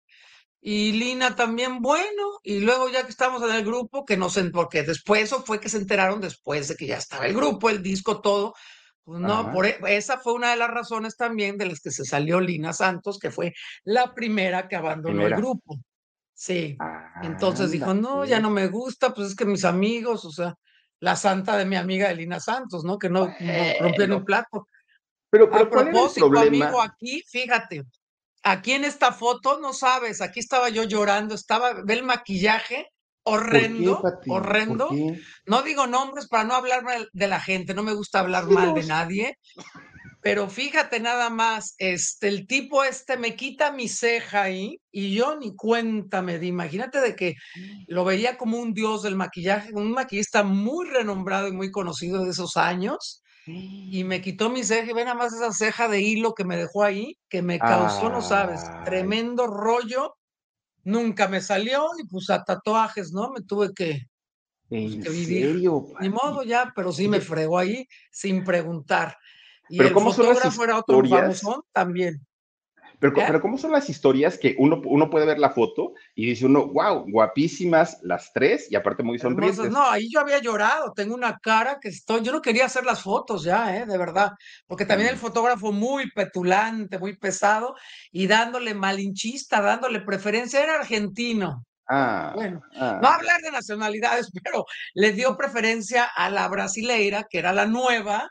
y 0.61 0.93
Lina 0.93 1.35
también, 1.35 1.81
bueno, 1.81 2.39
y 2.45 2.61
luego 2.61 2.89
ya 2.89 3.03
que 3.03 3.11
estamos 3.11 3.43
en 3.43 3.51
el 3.51 3.65
grupo, 3.65 4.05
que 4.05 4.17
no 4.17 4.31
sé, 4.31 4.45
porque 4.51 4.85
después 4.85 5.25
eso 5.25 5.43
fue 5.43 5.59
que 5.59 5.69
se 5.69 5.79
enteraron 5.79 6.21
después 6.21 6.69
de 6.69 6.77
que 6.77 6.87
ya 6.87 6.99
estaba 6.99 7.27
el 7.27 7.35
grupo, 7.35 7.69
el 7.69 7.83
disco, 7.83 8.21
todo. 8.21 8.55
Pues 9.03 9.19
no, 9.19 9.51
por, 9.51 9.67
e, 9.67 9.77
esa 9.89 10.19
fue 10.19 10.35
una 10.35 10.53
de 10.53 10.57
las 10.57 10.71
razones 10.71 11.17
también 11.17 11.59
de 11.59 11.67
las 11.67 11.81
que 11.81 11.91
se 11.91 12.05
salió 12.05 12.41
Lina 12.41 12.73
Santos, 12.73 13.19
que 13.19 13.33
fue 13.33 13.55
la 13.83 14.15
primera 14.15 14.69
que 14.69 14.77
abandonó 14.77 15.27
el 15.27 15.35
grupo. 15.35 15.81
Sí. 16.33 16.79
Entonces 17.25 17.73
dijo, 17.73 17.93
no, 17.93 18.25
ya 18.25 18.39
no 18.39 18.51
me 18.51 18.69
gusta, 18.69 19.13
pues 19.13 19.31
es 19.31 19.35
que 19.35 19.47
mis 19.47 19.65
amigos, 19.65 20.25
o 20.25 20.31
sea, 20.31 20.55
la 21.01 21.17
santa 21.17 21.57
de 21.57 21.65
mi 21.65 21.77
amiga 21.77 22.11
Elina 22.11 22.41
Santos, 22.41 22.85
¿no? 22.85 22.99
Que 22.99 23.09
no, 23.09 23.27
no 23.27 23.65
rompieron 23.81 24.19
un 24.19 24.25
plato. 24.25 24.69
Pero, 25.31 25.51
pero 25.51 25.65
a 25.65 25.71
propósito, 25.71 26.27
amigo, 26.39 26.83
aquí, 26.83 27.23
fíjate, 27.29 27.85
aquí 28.43 28.73
en 28.73 28.85
esta 28.85 29.13
foto, 29.13 29.61
no 29.61 29.73
sabes, 29.73 30.21
aquí 30.21 30.41
estaba 30.41 30.69
yo 30.69 30.85
llorando, 30.85 31.35
estaba, 31.35 31.73
ve 31.85 31.95
el 31.95 32.03
maquillaje, 32.03 32.89
horrendo, 33.23 34.03
horrendo. 34.29 34.91
No 35.47 35.63
digo 35.63 35.87
nombres 35.87 36.27
para 36.29 36.45
no 36.45 36.55
hablar 36.55 36.83
mal 36.83 37.09
de 37.13 37.29
la 37.29 37.41
gente, 37.41 37.75
no 37.75 37.83
me 37.83 37.95
gusta 37.95 38.21
hablar 38.21 38.47
mal 38.47 38.75
de 38.75 38.85
nadie, 38.85 39.39
pero 40.23 40.49
fíjate 40.49 41.01
nada 41.01 41.31
más, 41.31 41.75
este, 41.79 42.29
el 42.29 42.47
tipo 42.47 42.85
este 42.85 43.17
me 43.17 43.37
quita 43.37 43.73
mi 43.73 43.89
ceja 43.89 44.43
ahí 44.43 44.77
y 44.91 45.15
yo 45.15 45.37
ni 45.37 45.55
cuenta 45.57 46.21
me 46.23 46.39
di. 46.39 46.49
Imagínate 46.49 47.01
de 47.01 47.17
que 47.17 47.35
lo 47.87 48.05
veía 48.05 48.37
como 48.37 48.59
un 48.59 48.75
dios 48.75 49.03
del 49.03 49.17
maquillaje, 49.17 49.73
un 49.73 49.93
maquillista 49.93 50.43
muy 50.43 50.87
renombrado 50.89 51.49
y 51.49 51.53
muy 51.53 51.71
conocido 51.71 52.25
de 52.25 52.31
esos 52.31 52.57
años. 52.57 53.23
Y 53.47 54.05
me 54.05 54.21
quitó 54.21 54.51
mi 54.51 54.63
ceja 54.63 54.91
y 54.91 54.95
ve 54.95 55.05
nada 55.05 55.17
más 55.17 55.33
esa 55.33 55.53
ceja 55.53 55.89
de 55.89 56.01
hilo 56.03 56.35
que 56.35 56.45
me 56.45 56.57
dejó 56.57 56.85
ahí, 56.85 57.17
que 57.29 57.43
me 57.43 57.59
causó, 57.59 58.11
no 58.11 58.21
sabes, 58.23 58.61
tremendo 58.85 59.47
rollo. 59.47 60.15
Nunca 60.85 61.29
me 61.29 61.41
salió 61.41 61.87
y 61.99 62.07
pues 62.07 62.31
a 62.31 62.45
tatuajes, 62.45 63.13
¿no? 63.13 63.31
Me 63.33 63.43
tuve 63.43 63.71
que, 63.75 64.03
pues, 64.69 64.95
¿En 64.95 65.03
serio? 65.27 65.87
Ni 66.01 66.11
modo 66.11 66.45
ya, 66.45 66.73
pero 66.77 66.93
sí 66.93 67.09
me 67.09 67.21
fregó 67.21 67.59
ahí 67.59 67.87
sin 68.13 68.45
preguntar. 68.45 69.17
Y 69.71 69.79
pero 69.79 69.89
el 69.89 69.95
¿cómo 69.95 70.13
fotógrafo 70.13 70.51
son 70.51 70.67
las 70.69 70.83
historias? 70.85 71.43
era 71.43 71.49
otro 71.49 71.65
también. 71.73 72.27
Pero, 73.01 73.15
pero, 73.15 73.41
¿cómo 73.41 73.57
son 73.57 73.73
las 73.73 73.89
historias 73.89 74.37
que 74.37 74.55
uno, 74.59 74.83
uno 74.85 75.09
puede 75.09 75.25
ver 75.25 75.39
la 75.39 75.49
foto 75.49 75.95
y 76.15 76.27
dice 76.27 76.45
uno, 76.45 76.67
wow, 76.67 77.07
guapísimas 77.11 77.99
las 78.03 78.31
tres 78.35 78.71
y 78.71 78.77
aparte 78.77 79.03
muy 79.03 79.19
sonrientes? 79.19 79.71
No, 79.71 79.89
ahí 79.89 80.11
yo 80.13 80.21
había 80.21 80.39
llorado, 80.39 80.93
tengo 80.93 81.15
una 81.15 81.39
cara 81.39 81.79
que 81.81 81.89
estoy, 81.89 82.21
yo 82.21 82.31
no 82.31 82.43
quería 82.43 82.67
hacer 82.67 82.85
las 82.85 83.03
fotos 83.03 83.43
ya, 83.43 83.75
¿eh? 83.75 83.87
de 83.87 83.97
verdad, 83.97 84.33
porque 84.67 84.85
también 84.85 85.09
el 85.09 85.17
fotógrafo 85.17 85.73
muy 85.73 86.11
petulante, 86.11 86.99
muy 86.99 87.17
pesado 87.17 87.75
y 88.13 88.27
dándole 88.27 88.75
malinchista, 88.75 89.63
dándole 89.63 90.01
preferencia, 90.01 90.63
era 90.63 90.75
argentino. 90.75 91.65
Ah, 91.89 92.33
bueno, 92.35 92.61
ah. 92.77 93.01
no 93.03 93.09
hablar 93.09 93.41
de 93.41 93.51
nacionalidades, 93.51 94.31
pero 94.45 94.67
le 94.93 95.13
dio 95.13 95.39
preferencia 95.39 96.05
a 96.05 96.29
la 96.29 96.47
brasileira, 96.49 97.27
que 97.31 97.39
era 97.39 97.55
la 97.55 97.65
nueva, 97.65 98.31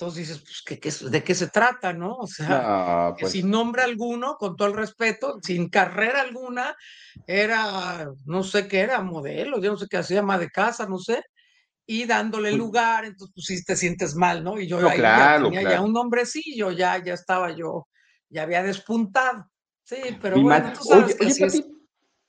entonces 0.00 0.28
dices, 0.28 0.42
pues, 0.42 0.80
¿qué, 0.80 1.10
de 1.10 1.22
qué 1.22 1.34
se 1.34 1.48
trata, 1.48 1.92
no? 1.92 2.14
O 2.14 2.26
sea, 2.26 3.14
pues 3.18 3.32
sin 3.32 3.50
nombre 3.50 3.82
alguno, 3.82 4.36
con 4.36 4.56
todo 4.56 4.68
el 4.68 4.74
respeto, 4.74 5.38
sin 5.42 5.68
carrera 5.68 6.22
alguna, 6.22 6.74
era, 7.26 8.08
no 8.24 8.42
sé 8.42 8.66
qué 8.66 8.80
era, 8.80 9.02
modelo, 9.02 9.60
yo 9.60 9.72
no 9.72 9.76
sé 9.76 9.86
qué 9.90 9.98
hacía, 9.98 10.20
ama 10.20 10.38
de 10.38 10.48
casa, 10.48 10.86
no 10.86 10.98
sé, 10.98 11.22
y 11.86 12.06
dándole 12.06 12.52
lugar, 12.52 13.04
entonces 13.04 13.32
pues 13.34 13.46
sí 13.46 13.62
te 13.62 13.76
sientes 13.76 14.14
mal, 14.14 14.42
¿no? 14.42 14.58
Y 14.58 14.66
yo 14.66 14.88
ahí 14.88 14.98
ya 14.98 15.38
tenía 15.42 15.62
ya 15.64 15.82
un 15.82 15.92
nombrecillo, 15.92 16.70
ya, 16.70 16.96
ya 17.04 17.12
estaba 17.12 17.54
yo, 17.54 17.86
ya 18.30 18.44
había 18.44 18.62
despuntado. 18.62 19.50
Sí, 19.84 20.16
pero 20.22 20.40
bueno, 20.40 20.72
tú 20.72 20.82
sabes 20.84 21.14
que 21.14 21.26
es. 21.26 21.62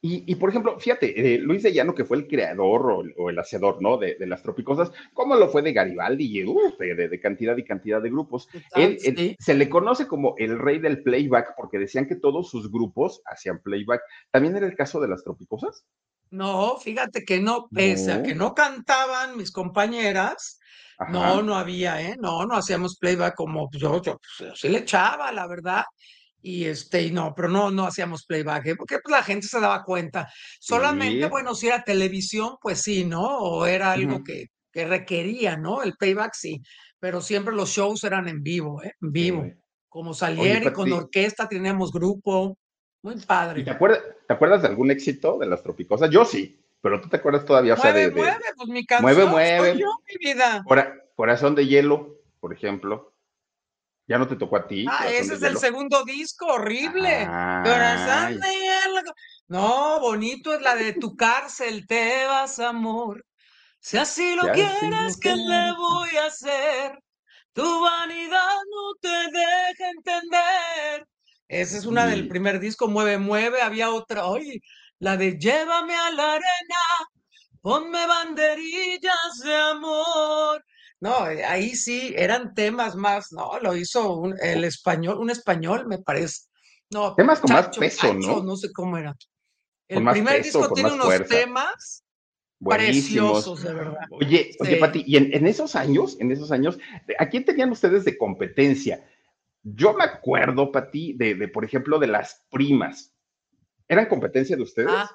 Y, 0.03 0.33
por 0.35 0.49
ejemplo, 0.49 0.79
fíjate, 0.79 1.35
eh, 1.35 1.37
Luis 1.37 1.61
de 1.61 1.71
Llano, 1.71 1.93
que 1.93 2.05
fue 2.05 2.17
el 2.17 2.27
creador 2.27 3.05
o, 3.15 3.29
el 3.29 3.37
hacedor, 3.37 3.83
¿no? 3.83 3.97
De, 3.97 4.17
las 4.25 4.41
tropicosas, 4.41 4.91
¿cómo 5.13 5.35
lo 5.35 5.47
fue 5.47 5.61
de 5.61 5.73
Garibaldi 5.73 6.39
y 6.39 6.95
de, 6.95 7.19
cantidad 7.19 7.55
y 7.55 7.63
cantidad 7.63 8.01
de 8.01 8.09
grupos? 8.09 8.49
Él, 8.73 8.97
se 9.37 9.53
le 9.53 9.69
conoce 9.69 10.07
como 10.07 10.33
el 10.39 10.57
rey 10.57 10.79
del 10.79 11.03
playback 11.03 11.53
porque 11.55 11.77
decían 11.77 12.07
que 12.07 12.15
todos 12.15 12.49
sus 12.49 12.71
grupos 12.71 13.21
hacían 13.25 13.61
playback. 13.61 14.01
¿También 14.31 14.55
era 14.55 14.65
el 14.65 14.75
caso 14.75 14.99
de 14.99 15.07
las 15.07 15.23
tropicosas? 15.23 15.85
No, 16.31 16.77
fíjate 16.77 17.23
que 17.23 17.39
no, 17.39 17.67
pese 17.69 18.11
a 18.11 18.23
que 18.23 18.33
no 18.33 18.55
cantaban 18.55 19.37
mis 19.37 19.51
compañeras, 19.51 20.59
no, 21.09 21.43
no 21.43 21.55
había, 21.55 22.01
¿eh? 22.01 22.15
No, 22.19 22.47
no 22.47 22.55
hacíamos 22.55 22.97
playback 22.97 23.35
como 23.35 23.69
yo, 23.71 24.01
yo, 24.01 24.17
pues, 24.17 24.49
yo 24.49 24.55
sí 24.55 24.69
le 24.69 24.79
echaba, 24.79 25.31
la 25.31 25.45
verdad 25.45 25.83
y 26.41 26.65
este, 26.65 27.03
y 27.03 27.11
no, 27.11 27.33
pero 27.35 27.47
no, 27.47 27.71
no 27.71 27.85
hacíamos 27.85 28.25
playback, 28.25 28.65
¿eh? 28.67 28.75
porque 28.75 28.99
pues, 28.99 29.11
la 29.11 29.23
gente 29.23 29.47
se 29.47 29.59
daba 29.59 29.83
cuenta. 29.83 30.27
Solamente, 30.59 31.25
bueno, 31.27 31.53
si 31.53 31.67
era 31.67 31.83
televisión, 31.83 32.55
pues 32.61 32.81
sí, 32.81 33.05
¿no? 33.05 33.21
O 33.21 33.65
era 33.65 33.91
algo 33.91 34.23
que, 34.23 34.47
que, 34.71 34.85
requería, 34.85 35.57
¿no? 35.57 35.83
El 35.83 35.93
playback 35.93 36.33
sí, 36.33 36.61
pero 36.99 37.21
siempre 37.21 37.53
los 37.53 37.69
shows 37.69 38.03
eran 38.03 38.27
en 38.27 38.41
vivo, 38.41 38.81
¿eh? 38.83 38.93
En 39.01 39.11
vivo. 39.11 39.45
Como 39.87 40.13
Salieri, 40.13 40.71
con 40.71 40.91
orquesta, 40.91 41.49
teníamos 41.49 41.91
grupo, 41.91 42.57
muy 43.03 43.17
padre. 43.17 43.63
¿Te 43.63 43.71
acuerdas, 43.71 44.01
¿Te 44.27 44.33
acuerdas 44.33 44.61
de 44.61 44.69
algún 44.69 44.91
éxito 44.91 45.37
de 45.37 45.47
las 45.47 45.61
tropicosas? 45.61 46.09
Yo 46.09 46.23
sí, 46.23 46.63
pero 46.81 47.01
tú 47.01 47.09
te 47.09 47.17
acuerdas 47.17 47.45
todavía, 47.45 47.73
o 47.73 47.77
sea, 47.77 47.91
de, 47.91 48.09
Mueve, 48.11 48.37
pues 48.55 48.69
mi 48.69 48.85
canción, 48.85 49.13
mueve, 49.13 49.29
mueve. 49.29 49.77
yo, 49.77 49.87
mi 50.07 50.25
vida. 50.25 50.63
Corazón 51.15 51.55
de 51.55 51.67
hielo, 51.67 52.21
por 52.39 52.53
ejemplo. 52.53 53.10
Ya 54.07 54.17
no 54.17 54.27
te 54.27 54.35
tocó 54.35 54.57
a 54.57 54.67
ti. 54.67 54.85
Ah, 54.89 55.07
ese 55.09 55.35
es 55.35 55.43
el 55.43 55.57
segundo 55.57 56.03
disco, 56.03 56.47
horrible. 56.47 57.27
No, 59.47 59.99
bonito 59.99 60.53
es 60.53 60.61
la 60.61 60.75
de 60.75 60.93
tu 60.93 61.15
cárcel, 61.15 61.85
te 61.87 62.25
vas, 62.25 62.59
amor. 62.59 63.25
Si 63.79 63.97
así 63.97 64.35
lo 64.35 64.43
quieres, 64.43 65.17
¿qué 65.19 65.35
le 65.35 65.73
voy 65.73 66.09
a 66.17 66.25
hacer? 66.27 66.99
Tu 67.53 67.81
vanidad 67.81 68.55
no 68.71 68.93
te 69.01 69.09
deja 69.09 69.89
entender. 69.89 71.07
Esa 71.47 71.77
es 71.77 71.85
una 71.85 72.05
del 72.05 72.27
primer 72.27 72.59
disco, 72.59 72.87
Mueve, 72.87 73.17
Mueve. 73.17 73.61
Había 73.61 73.91
otra, 73.91 74.25
oye, 74.25 74.61
la 74.99 75.17
de 75.17 75.37
Llévame 75.37 75.95
a 75.95 76.11
la 76.11 76.33
arena, 76.33 76.83
ponme 77.61 78.07
banderillas 78.07 79.39
de 79.43 79.55
amor. 79.55 80.63
No, 81.01 81.27
eh, 81.27 81.43
ahí 81.43 81.75
sí 81.75 82.13
eran 82.15 82.53
temas 82.53 82.95
más, 82.95 83.31
no, 83.31 83.59
lo 83.59 83.75
hizo 83.75 84.15
un, 84.15 84.35
el 84.39 84.63
español, 84.63 85.17
un 85.17 85.31
español, 85.31 85.87
me 85.87 85.97
parece. 85.97 86.43
No, 86.91 87.15
temas 87.15 87.39
con 87.39 87.53
más 87.53 87.75
peso, 87.75 88.13
¿no? 88.13 88.43
No 88.43 88.55
sé 88.55 88.71
cómo 88.71 88.97
era. 88.97 89.15
El 89.87 90.05
primer 90.05 90.43
disco 90.43 90.71
tiene 90.71 90.93
unos 90.93 91.27
temas 91.27 92.05
preciosos, 92.59 93.63
de 93.63 93.73
verdad. 93.73 94.01
Oye, 94.11 94.55
oye, 94.59 94.77
Pati, 94.77 95.03
y 95.07 95.17
en, 95.17 95.47
esos 95.47 95.75
años, 95.75 96.17
en 96.19 96.31
esos 96.31 96.51
años, 96.51 96.77
¿a 97.17 97.27
quién 97.27 97.45
tenían 97.45 97.71
ustedes 97.71 98.05
de 98.05 98.15
competencia? 98.15 99.03
Yo 99.63 99.93
me 99.93 100.03
acuerdo, 100.03 100.71
Pati, 100.71 101.13
de, 101.13 101.33
de, 101.33 101.47
por 101.47 101.65
ejemplo, 101.65 101.97
de 101.97 102.07
las 102.07 102.45
primas. 102.51 103.11
¿Eran 103.87 104.05
competencia 104.05 104.55
de 104.55 104.61
ustedes? 104.61 104.91
Ah, 104.91 105.09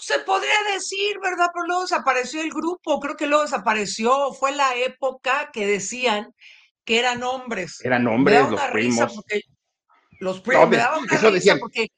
se 0.00 0.18
podría 0.20 0.56
decir, 0.74 1.18
¿verdad? 1.22 1.48
Pero 1.52 1.66
luego 1.66 1.82
desapareció 1.82 2.40
el 2.40 2.50
grupo, 2.50 3.00
creo 3.00 3.16
que 3.16 3.26
luego 3.26 3.44
desapareció, 3.44 4.32
fue 4.32 4.52
la 4.52 4.74
época 4.76 5.50
que 5.52 5.66
decían 5.66 6.34
que 6.84 6.98
eran 6.98 7.22
hombres. 7.22 7.84
Eran 7.84 8.06
hombres, 8.06 8.48
los 8.48 8.60
primos. 8.72 9.20
los 10.20 10.40
primos, 10.40 10.68
me 10.68 10.76
daban 10.76 11.02
una 11.02 11.30
risa 11.30 11.56
porque 11.58 11.88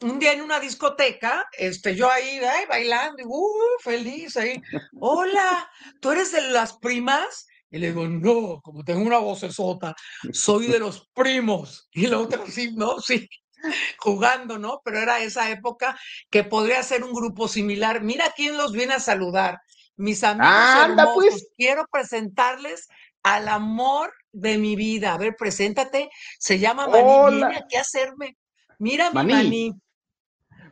un 0.00 0.18
día 0.18 0.32
en 0.32 0.42
una 0.42 0.60
discoteca, 0.60 1.46
este, 1.56 1.94
yo 1.94 2.10
ahí, 2.10 2.40
bailando, 2.68 3.22
y, 3.22 3.24
uh, 3.26 3.52
feliz 3.80 4.36
ahí, 4.36 4.60
hola, 5.00 5.70
¿tú 6.00 6.12
eres 6.12 6.32
de 6.32 6.42
las 6.50 6.78
primas? 6.78 7.46
Y 7.70 7.78
le 7.78 7.88
digo, 7.88 8.06
no, 8.06 8.60
como 8.62 8.84
tengo 8.84 9.00
una 9.00 9.18
vocesota, 9.18 9.96
soy 10.32 10.68
de 10.68 10.78
los 10.78 11.08
primos. 11.12 11.88
Y 11.92 12.06
el 12.06 12.14
otro, 12.14 12.46
sí, 12.46 12.72
no, 12.72 13.00
sí 13.00 13.28
jugando, 13.98 14.58
¿no? 14.58 14.80
Pero 14.84 14.98
era 14.98 15.20
esa 15.20 15.50
época 15.50 15.98
que 16.30 16.44
podría 16.44 16.82
ser 16.82 17.04
un 17.04 17.12
grupo 17.12 17.48
similar. 17.48 18.02
Mira 18.02 18.32
quién 18.36 18.56
los 18.56 18.72
viene 18.72 18.94
a 18.94 19.00
saludar. 19.00 19.60
Mis 19.96 20.24
amigos 20.24 20.52
hermosos, 20.82 21.24
pues. 21.30 21.48
quiero 21.56 21.86
presentarles 21.90 22.88
al 23.22 23.48
amor 23.48 24.12
de 24.32 24.58
mi 24.58 24.76
vida. 24.76 25.14
A 25.14 25.18
ver, 25.18 25.36
preséntate. 25.36 26.10
Se 26.38 26.58
llama 26.58 26.88
Maní. 26.88 27.36
Viene 27.36 27.56
aquí 27.56 27.76
a 27.76 27.80
hacerme. 27.80 28.36
Mira 28.78 29.10
mi 29.10 29.14
Maní. 29.14 29.72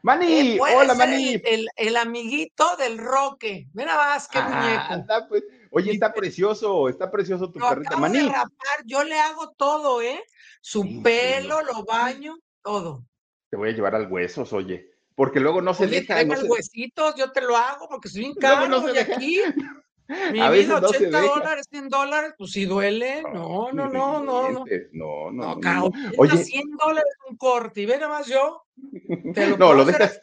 Maní, 0.02 0.58
hola 0.58 0.94
Maní. 0.94 1.40
El, 1.76 1.96
amiguito 1.96 2.76
del 2.76 2.98
Roque. 2.98 3.68
Mira 3.72 3.94
más, 3.96 4.26
qué 4.26 4.40
muñeco. 4.40 5.06
Pues. 5.28 5.44
Oye, 5.70 5.92
está 5.92 6.12
precioso, 6.12 6.88
está 6.88 7.10
precioso 7.10 7.50
tu 7.50 7.60
perrita. 7.60 7.96
Maní. 7.96 8.30
yo 8.84 9.04
le 9.04 9.18
hago 9.18 9.52
todo, 9.52 10.02
¿eh? 10.02 10.22
Su 10.60 11.02
pelo, 11.02 11.62
lo 11.62 11.84
baño, 11.84 12.36
todo. 12.62 13.04
Te 13.50 13.56
voy 13.56 13.70
a 13.70 13.72
llevar 13.72 13.94
al 13.94 14.10
huesos, 14.10 14.52
oye. 14.52 14.90
porque 15.14 15.40
luego 15.40 15.60
no 15.60 15.74
se 15.74 15.86
deja. 15.86 16.24
No 16.24 16.36
se... 16.36 16.46
huesitos, 16.46 17.14
yo 17.16 17.32
te 17.32 17.42
lo 17.42 17.56
hago 17.56 17.88
porque 17.88 18.08
soy 18.08 18.22
bien 18.22 18.34
caro 18.34 18.68
no 18.68 18.92
y 18.92 18.98
aquí. 18.98 19.40
Mi 20.32 20.40
a 20.40 20.50
vida, 20.50 20.76
80 20.76 21.20
dólares, 21.20 21.66
100 21.70 21.88
dólares, 21.88 22.34
pues 22.36 22.52
si 22.52 22.64
duele. 22.66 23.22
No, 23.22 23.72
no, 23.72 23.88
no, 23.88 24.22
no. 24.22 24.50
No, 24.50 24.64
no, 24.92 25.30
no. 25.30 25.56
no, 25.56 25.90
Oye, 26.18 26.36
100 26.36 26.70
dólares 26.76 27.14
un 27.30 27.36
corte 27.36 27.82
y 27.82 27.86
ve 27.86 27.94
nada 27.94 28.08
más 28.08 28.26
yo. 28.26 28.64
Te 29.32 29.46
lo 29.46 29.56
no, 29.58 29.72
lo 29.72 29.84
dejas. 29.84 30.20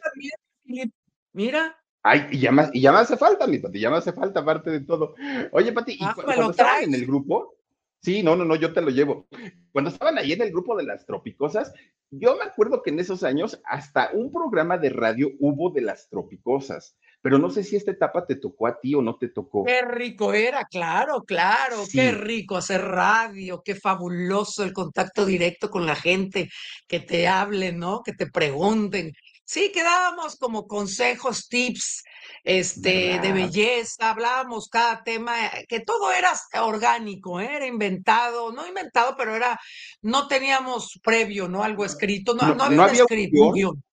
Mira. 1.33 1.75
Ay, 2.03 2.27
y 2.31 2.39
ya, 2.39 2.51
más, 2.51 2.69
y 2.73 2.81
ya 2.81 2.91
me 2.91 2.99
hace 2.99 3.17
falta, 3.17 3.45
mi 3.45 3.59
Pati, 3.59 3.79
ya 3.79 3.89
me 3.89 3.97
hace 3.97 4.13
falta 4.13 4.39
aparte 4.39 4.69
de 4.69 4.81
todo. 4.81 5.15
Oye, 5.51 5.71
Pati, 5.73 5.93
¿y 5.93 6.03
ah, 6.03 6.13
cuando 6.15 6.53
en 6.81 6.93
el 6.93 7.05
grupo? 7.05 7.58
Sí, 8.01 8.23
no, 8.23 8.35
no, 8.35 8.45
no, 8.45 8.55
yo 8.55 8.73
te 8.73 8.81
lo 8.81 8.89
llevo. 8.89 9.27
Cuando 9.71 9.91
estaban 9.91 10.17
ahí 10.17 10.31
en 10.31 10.41
el 10.41 10.51
grupo 10.51 10.75
de 10.75 10.83
las 10.83 11.05
tropicosas, 11.05 11.73
yo 12.11 12.35
me 12.37 12.43
acuerdo 12.43 12.81
que 12.81 12.89
en 12.89 12.99
esos 12.99 13.23
años 13.23 13.61
hasta 13.65 14.11
un 14.13 14.31
programa 14.31 14.77
de 14.77 14.89
radio 14.89 15.29
hubo 15.39 15.69
de 15.69 15.81
las 15.81 16.09
tropicosas, 16.09 16.97
pero 17.21 17.37
no 17.37 17.49
sé 17.49 17.63
si 17.63 17.75
esta 17.75 17.91
etapa 17.91 18.25
te 18.25 18.35
tocó 18.35 18.67
a 18.67 18.79
ti 18.79 18.95
o 18.95 19.01
no 19.01 19.17
te 19.17 19.27
tocó. 19.27 19.65
Qué 19.65 19.81
rico 19.83 20.33
era, 20.33 20.65
claro, 20.65 21.23
claro, 21.23 21.83
qué 21.91 22.11
rico 22.11 22.57
hacer 22.57 22.81
radio, 22.81 23.61
qué 23.63 23.75
fabuloso 23.75 24.63
el 24.63 24.73
contacto 24.73 25.25
directo 25.25 25.69
con 25.69 25.85
la 25.85 25.95
gente, 25.95 26.49
que 26.87 27.01
te 27.01 27.27
hablen, 27.27 27.77
¿no? 27.77 28.01
Que 28.03 28.13
te 28.13 28.27
pregunten. 28.27 29.11
Sí, 29.51 29.71
quedábamos 29.73 30.35
como 30.35 30.67
consejos, 30.67 31.47
tips, 31.49 32.03
este, 32.43 33.19
de 33.19 33.33
belleza, 33.33 34.11
hablábamos 34.11 34.69
cada 34.69 35.03
tema, 35.03 35.47
eh, 35.47 35.65
que 35.67 35.79
todo 35.79 36.11
era 36.11 36.33
orgánico, 36.61 37.39
¿eh? 37.39 37.55
era 37.55 37.65
inventado, 37.65 38.51
no 38.51 38.67
inventado, 38.67 39.15
pero 39.17 39.35
era, 39.35 39.59
no 40.03 40.27
teníamos 40.27 40.99
previo, 41.03 41.49
¿no? 41.49 41.63
Algo 41.63 41.83
escrito, 41.83 42.35
no, 42.35 42.53
no, 42.53 42.63
había, 42.63 42.83
un 42.83 42.89
escrito, 42.91 43.47
un 43.47 43.53
guion. 43.55 43.83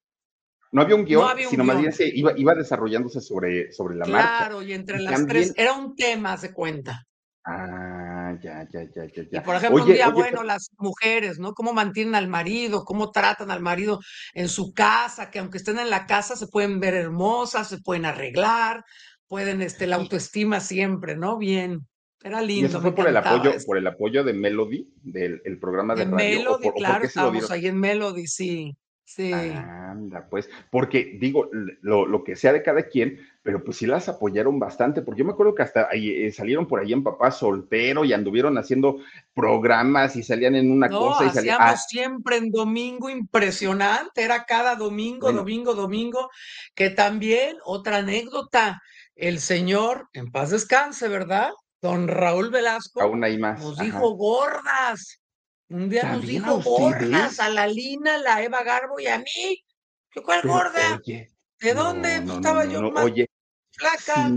No 0.73 0.83
había 0.83 0.95
un 0.95 1.07
guion, 1.07 1.27
sino 1.49 1.65
más 1.65 1.81
bien 1.81 1.95
se 1.95 2.07
iba, 2.07 2.35
iba 2.37 2.55
desarrollándose 2.55 3.23
sobre, 3.23 3.73
sobre 3.73 3.97
la 3.97 4.05
marcha. 4.05 4.37
Claro, 4.37 4.61
y 4.61 4.75
entre 4.75 4.99
las 5.01 5.27
tres, 5.27 5.55
era 5.57 5.73
un 5.73 5.97
tema, 5.97 6.37
se 6.37 6.53
cuenta. 6.53 7.07
Ah, 7.49 8.37
ya, 8.43 8.67
ya, 8.73 8.83
ya, 8.93 9.05
ya, 9.05 9.23
ya. 9.31 9.39
Y 9.39 9.41
por 9.41 9.55
ejemplo, 9.55 9.85
un 9.85 9.89
día, 9.89 10.09
bueno, 10.09 10.43
las 10.43 10.69
mujeres, 10.79 11.39
¿no? 11.39 11.55
Cómo 11.55 11.73
mantienen 11.73 12.17
al 12.17 12.27
marido, 12.27 12.85
cómo 12.85 13.13
tratan 13.13 13.53
al 13.53 13.61
marido 13.61 14.01
en 14.35 14.49
su 14.49 14.75
casa, 14.75 15.31
que 15.31 15.39
aunque 15.39 15.59
estén 15.59 15.79
en 15.79 15.89
la 15.89 16.07
casa 16.07 16.35
se 16.35 16.49
pueden 16.49 16.81
ver 16.81 16.95
hermosas, 16.95 17.69
se 17.69 17.79
pueden 17.79 18.05
arreglar, 18.05 18.85
pueden, 19.29 19.63
este, 19.63 19.87
la 19.87 19.95
autoestima 19.95 20.59
siempre, 20.59 21.17
¿no? 21.17 21.39
Bien. 21.39 21.87
Era 22.25 22.43
lindo. 22.43 22.67
Y 22.67 22.69
eso 22.69 22.81
fue 22.81 22.93
por 22.93 23.07
el 23.07 23.17
apoyo, 23.17 23.53
por 23.65 23.79
el 23.79 23.87
apoyo 23.87 24.25
de 24.25 24.33
Melody, 24.33 24.93
del 25.05 25.59
programa 25.61 25.95
de, 25.95 26.07
radio. 26.07 26.17
Melody, 26.17 26.71
claro, 26.73 27.05
estamos 27.05 27.49
ahí 27.53 27.69
en 27.69 27.79
Melody, 27.79 28.27
sí. 28.27 28.77
Sí. 29.07 29.33
Anda, 29.33 30.27
pues, 30.29 30.51
porque 30.69 31.17
digo, 31.21 31.49
lo, 31.53 32.25
que 32.25 32.35
sea 32.35 32.53
de 32.53 32.65
cada 32.65 32.89
quien, 32.89 33.21
pero 33.41 33.63
pues 33.63 33.77
sí 33.77 33.87
las 33.87 34.09
apoyaron 34.09 34.59
bastante, 34.59 35.01
porque 35.01 35.21
yo 35.21 35.25
me 35.25 35.33
acuerdo 35.33 35.55
que 35.55 35.63
hasta 35.63 35.89
ahí, 35.89 36.11
eh, 36.11 36.33
salieron 36.33 36.67
por 36.67 36.81
ahí 36.81 36.93
en 36.93 37.05
Papá 37.05 37.31
Soltero 37.31 38.05
y 38.05 38.13
anduvieron 38.13 38.59
haciendo 38.59 38.99
programas 39.33 40.17
y 40.17 40.25
salían 40.25 40.57
en 40.57 40.73
una 40.73 40.89
cosa 40.89 41.25
y 41.25 41.31
salían. 41.31 41.55
Hacíamos 41.55 41.85
siempre 41.87 42.37
en 42.39 42.51
domingo 42.51 43.09
impresionante, 43.09 44.25
era 44.25 44.45
cada 44.45 44.75
domingo, 44.75 45.31
domingo, 45.31 45.75
domingo, 45.75 46.29
que 46.75 46.91
también, 46.91 47.59
otra 47.65 47.99
anécdota, 47.99 48.83
el 49.15 49.39
señor, 49.39 50.09
en 50.15 50.33
paz 50.33 50.51
descanse, 50.51 51.07
¿verdad? 51.07 51.51
Don 51.81 52.09
Raúl 52.09 52.51
Velasco. 52.51 53.01
Aún 53.01 53.23
hay 53.23 53.39
más. 53.39 53.61
Nos 53.61 53.79
dijo 53.79 54.17
gordas. 54.17 55.21
Un 55.69 55.89
día 55.89 56.13
nos 56.13 56.27
dijo 56.27 56.61
gordas 56.63 57.41
a 57.41 57.49
la 57.49 57.67
Lina, 57.67 58.19
la 58.19 58.43
Eva 58.43 58.63
Garbo 58.63 59.01
y 59.01 59.07
a 59.07 59.19
mí. 59.19 59.65
¿Qué 60.11 60.23
cuál 60.23 60.43
gorda? 60.43 61.01
¿De 61.05 61.75
dónde? 61.75 62.23
Pues, 62.23 62.37
estaba 62.37 62.65
yo 62.67 62.91
más 62.91 63.05
oye, 63.05 63.29
flaca. 63.73 64.31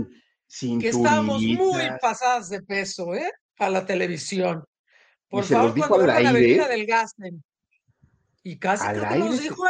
que 0.80 0.88
estábamos 0.88 1.42
muy 1.42 1.82
pasadas 2.00 2.48
de 2.48 2.62
peso, 2.62 3.14
¿eh? 3.14 3.30
A 3.58 3.70
la 3.70 3.86
televisión. 3.86 4.64
Por 5.28 5.44
favor, 5.44 5.74
cuando 5.86 6.06
la 6.06 6.30
avenida 6.30 6.66
del 6.66 6.86
Gasten. 6.86 7.42
Y 8.42 8.58
casi 8.58 8.86
que 8.88 9.18
nos 9.18 9.40
dijo 9.40 9.64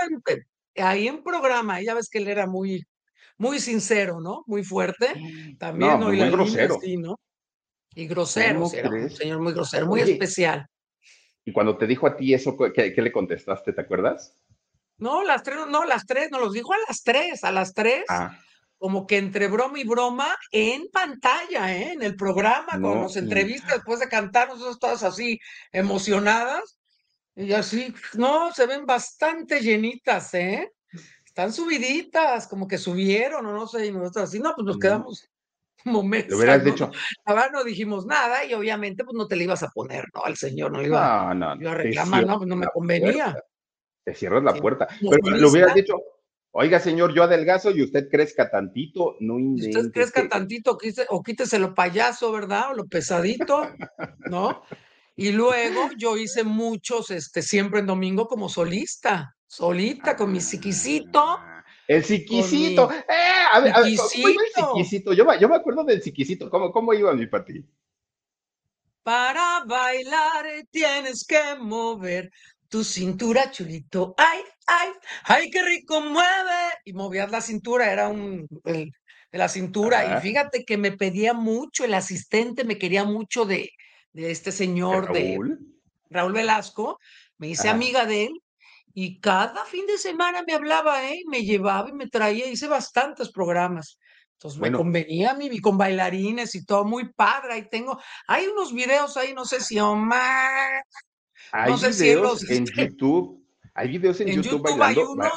ahí 0.76 1.08
en 1.08 1.22
programa, 1.22 1.82
ya 1.82 1.94
ves 1.94 2.08
que 2.08 2.18
él 2.18 2.28
era 2.28 2.46
muy, 2.46 2.87
muy 3.37 3.61
sincero, 3.61 4.20
¿no? 4.20 4.44
Muy 4.46 4.64
fuerte. 4.64 5.12
También, 5.58 6.00
no, 6.00 6.06
muy 6.06 6.18
grosero. 6.30 6.78
sí, 6.80 6.96
¿no? 6.96 7.20
Y 7.94 8.06
grosero, 8.06 8.70
era 8.72 8.88
un 8.88 9.11
señor 9.11 9.40
muy 9.40 9.52
grosero, 9.52 9.87
muy 9.87 10.00
especial. 10.00 10.66
Y 11.44 11.53
cuando 11.53 11.76
te 11.76 11.87
dijo 11.87 12.07
a 12.07 12.16
ti 12.16 12.35
eso, 12.35 12.57
¿qué, 12.74 12.94
le 12.96 13.12
contestaste? 13.12 13.72
¿Te 13.72 13.81
acuerdas? 13.81 14.37
No, 14.98 15.24
las 15.24 15.42
tres, 15.42 15.59
no, 15.68 15.85
las 15.85 16.07
tres, 16.07 16.31
nos 16.31 16.40
los 16.40 16.53
dijo 16.53 16.72
a 16.72 16.79
las 16.87 17.03
tres, 17.03 17.44
a 17.44 17.53
las 17.53 17.72
tres. 17.72 18.05
Ah. 18.09 18.38
Como 18.76 19.07
que 19.07 19.18
entre 19.18 19.48
broma 19.48 19.79
y 19.79 19.85
broma 19.85 20.35
en 20.53 20.88
pantalla, 20.90 21.74
¿eh? 21.74 21.92
en 21.92 22.03
el 22.03 22.16
programa, 22.16 22.81
con 22.81 23.03
los 23.03 23.16
entrevistas 23.16 23.74
después 23.74 24.00
de 24.00 24.09
cantar, 24.09 24.48
nosotros 24.48 24.79
todas 24.79 25.03
así 25.03 25.38
emocionadas. 25.70 26.79
Y 27.37 27.53
así, 27.53 27.94
no, 28.14 28.53
se 28.53 28.66
ven 28.66 28.87
bastante 28.87 29.61
llenitas, 29.61 30.33
¿eh? 30.35 30.72
Están 31.24 31.53
subiditas, 31.53 32.48
como 32.48 32.66
que 32.66 32.79
subieron, 32.79 33.46
o 33.46 33.53
no 33.53 33.66
sé, 33.66 33.87
y 33.87 33.92
nosotros 33.92 34.29
así, 34.29 34.40
no, 34.40 34.53
pues 34.55 34.66
nos 34.66 34.79
quedamos 34.79 35.29
momento. 35.84 36.36
Hubieras 36.36 36.64
dicho. 36.64 36.90
Ahora 37.24 37.48
no 37.52 37.64
dijimos 37.64 38.06
nada 38.06 38.44
y 38.44 38.54
obviamente 38.54 39.04
pues 39.04 39.14
no 39.16 39.26
te 39.26 39.36
le 39.36 39.44
ibas 39.44 39.62
a 39.62 39.68
poner, 39.68 40.04
¿no? 40.14 40.24
Al 40.24 40.36
señor 40.36 40.72
no 40.72 40.80
le 40.80 40.88
iba, 40.88 41.34
no, 41.34 41.54
no, 41.54 41.70
a 41.70 41.74
reclamar, 41.74 42.26
no, 42.26 42.38
pues 42.38 42.48
no 42.48 42.56
me 42.56 42.66
convenía. 42.68 43.36
Te 44.04 44.14
cierras 44.14 44.42
la 44.42 44.54
puerta. 44.54 44.88
Pero 45.00 45.36
lo 45.36 45.48
hubieras 45.48 45.74
dicho, 45.74 46.00
oiga 46.52 46.80
señor, 46.80 47.14
yo 47.14 47.22
adelgazo 47.22 47.70
y 47.70 47.82
usted 47.82 48.08
crezca 48.10 48.50
tantito, 48.50 49.16
no 49.20 49.38
invente. 49.38 49.78
Usted 49.78 49.92
crezca 49.92 50.28
tantito 50.28 50.78
o 51.08 51.22
quítese 51.22 51.58
lo 51.58 51.74
payaso, 51.74 52.32
¿verdad? 52.32 52.72
O 52.72 52.74
lo 52.74 52.86
pesadito, 52.86 53.62
¿no? 54.30 54.62
Y 55.16 55.32
luego 55.32 55.90
yo 55.98 56.16
hice 56.16 56.44
muchos, 56.44 57.10
este, 57.10 57.42
siempre 57.42 57.80
en 57.80 57.86
domingo 57.86 58.26
como 58.26 58.48
solista, 58.48 59.36
solita, 59.46 60.16
con 60.16 60.32
mi 60.32 60.40
psiquisito 60.40 61.20
ah. 61.20 61.49
El 61.90 62.05
psiquisito. 62.05 62.88
Eh, 62.92 63.03
a 63.53 63.59
ver, 63.59 63.74
a 63.74 63.81
ver, 63.81 63.96
¿cómo 63.96 64.29
iba 64.29 64.42
el 64.44 64.64
psiquisito? 64.64 65.12
Yo, 65.12 65.26
yo, 65.40 65.48
me 65.48 65.57
acuerdo 65.57 65.83
del 65.83 66.00
psiquisito. 66.00 66.48
¿Cómo, 66.48 66.70
cómo 66.70 66.94
iba 66.94 67.12
mi 67.14 67.26
pati? 67.26 67.64
Para 69.03 69.64
bailar 69.66 70.46
tienes 70.70 71.26
que 71.26 71.57
mover 71.59 72.31
tu 72.68 72.85
cintura, 72.85 73.50
chulito. 73.50 74.14
Ay, 74.16 74.38
ay, 74.68 74.90
ay, 75.24 75.50
qué 75.50 75.64
rico 75.64 76.00
mueve. 76.00 76.79
Y 76.85 76.92
movías 76.92 77.29
la 77.29 77.40
cintura, 77.40 77.90
era 77.90 78.07
un 78.07 78.46
de 78.62 78.92
la 79.33 79.48
cintura. 79.48 80.16
Y 80.16 80.20
fíjate 80.20 80.64
que 80.64 80.76
me 80.76 80.92
pedía 80.92 81.35
mucho, 81.35 81.85
el 81.85 81.94
asistente 81.94 82.62
me 82.62 82.79
quería 82.79 83.03
mucho 83.03 83.46
de, 83.46 83.68
de 84.12 84.31
este 84.31 84.53
señor 84.53 85.12
de 85.12 85.40
Raúl 86.09 86.33
Velasco. 86.35 87.00
Me 87.37 87.48
hice 87.48 87.68
amiga 87.68 88.07
de 88.07 88.26
él 88.26 88.42
y 88.92 89.20
cada 89.20 89.64
fin 89.64 89.87
de 89.87 89.98
semana 89.98 90.42
me 90.46 90.55
hablaba, 90.55 91.05
¿eh? 91.09 91.22
me 91.26 91.44
llevaba 91.44 91.88
y 91.88 91.92
me 91.92 92.09
traía, 92.09 92.46
hice 92.46 92.68
bastantes 92.68 93.31
programas. 93.31 93.98
Entonces 94.35 94.61
me 94.61 94.72
convenía 94.72 95.33
a 95.33 95.35
mí, 95.35 95.61
con 95.61 95.76
bailarines 95.76 96.55
y 96.55 96.64
todo, 96.64 96.85
muy 96.85 97.12
padre. 97.12 97.55
Ahí 97.55 97.68
tengo, 97.68 98.00
hay 98.26 98.46
unos 98.46 98.72
videos 98.72 99.16
ahí, 99.16 99.35
no 99.35 99.44
sé 99.44 99.61
si 99.61 99.79
Omar. 99.79 100.83
Hay 101.53 101.72
videos 101.74 102.48
en 102.48 102.64
YouTube 102.76 103.39
hay 103.80 103.88
videos 103.88 104.20
en, 104.20 104.42
YouTube, 104.42 104.66
Hay 104.82 104.96
unos 104.96 105.32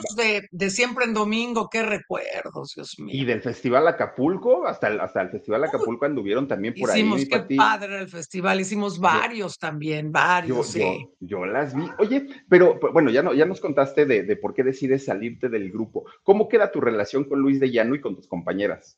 de, 0.51 0.69
siempre 0.69 1.06
en 1.06 1.13
domingo, 1.13 1.69
qué 1.71 1.82
recuerdos, 1.82 2.73
Dios 2.75 2.99
mío. 2.99 3.15
Y 3.15 3.23
del 3.23 3.41
Festival 3.41 3.88
Acapulco, 3.88 4.67
hasta 4.67 4.89
el, 4.89 4.99
hasta 4.99 5.21
el 5.21 5.29
Festival 5.29 5.63
Acapulco 5.63 6.06
anduvieron 6.06 6.45
también 6.45 6.73
por 6.77 6.91
ahí. 6.91 6.99
Hicimos, 6.99 7.25
qué 7.25 7.56
padre 7.56 7.99
el 7.99 8.10
festival, 8.10 8.60
hicimos 8.60 8.99
varios 8.99 9.58
también, 9.58 10.12
varios, 10.12 10.73
yo, 10.73 11.13
Yo, 11.21 11.45
las 11.45 11.73
vi. 11.73 11.86
Oye, 11.99 12.27
pero 12.49 12.77
bueno, 12.91 13.12
ya, 13.12 13.23
no, 13.23 13.34
ya 13.34 13.45
nos 13.45 13.62
contaste 13.62 14.06
de, 14.06 14.23
de 14.23 14.36
por 14.36 14.53
qué 14.53 14.63
decides 14.63 15.06
salirte 15.06 15.47
del 15.47 15.71
grupo. 15.71 16.03
¿Cómo 16.23 16.49
queda 16.49 16.71
tu 16.71 16.82
relación 16.82 17.23
con 17.23 17.39
Luis 17.39 17.62
de 17.62 17.71
Llano 17.71 17.95
y 17.95 18.01
con 18.01 18.17
tus 18.17 18.27
compañeras? 18.27 18.97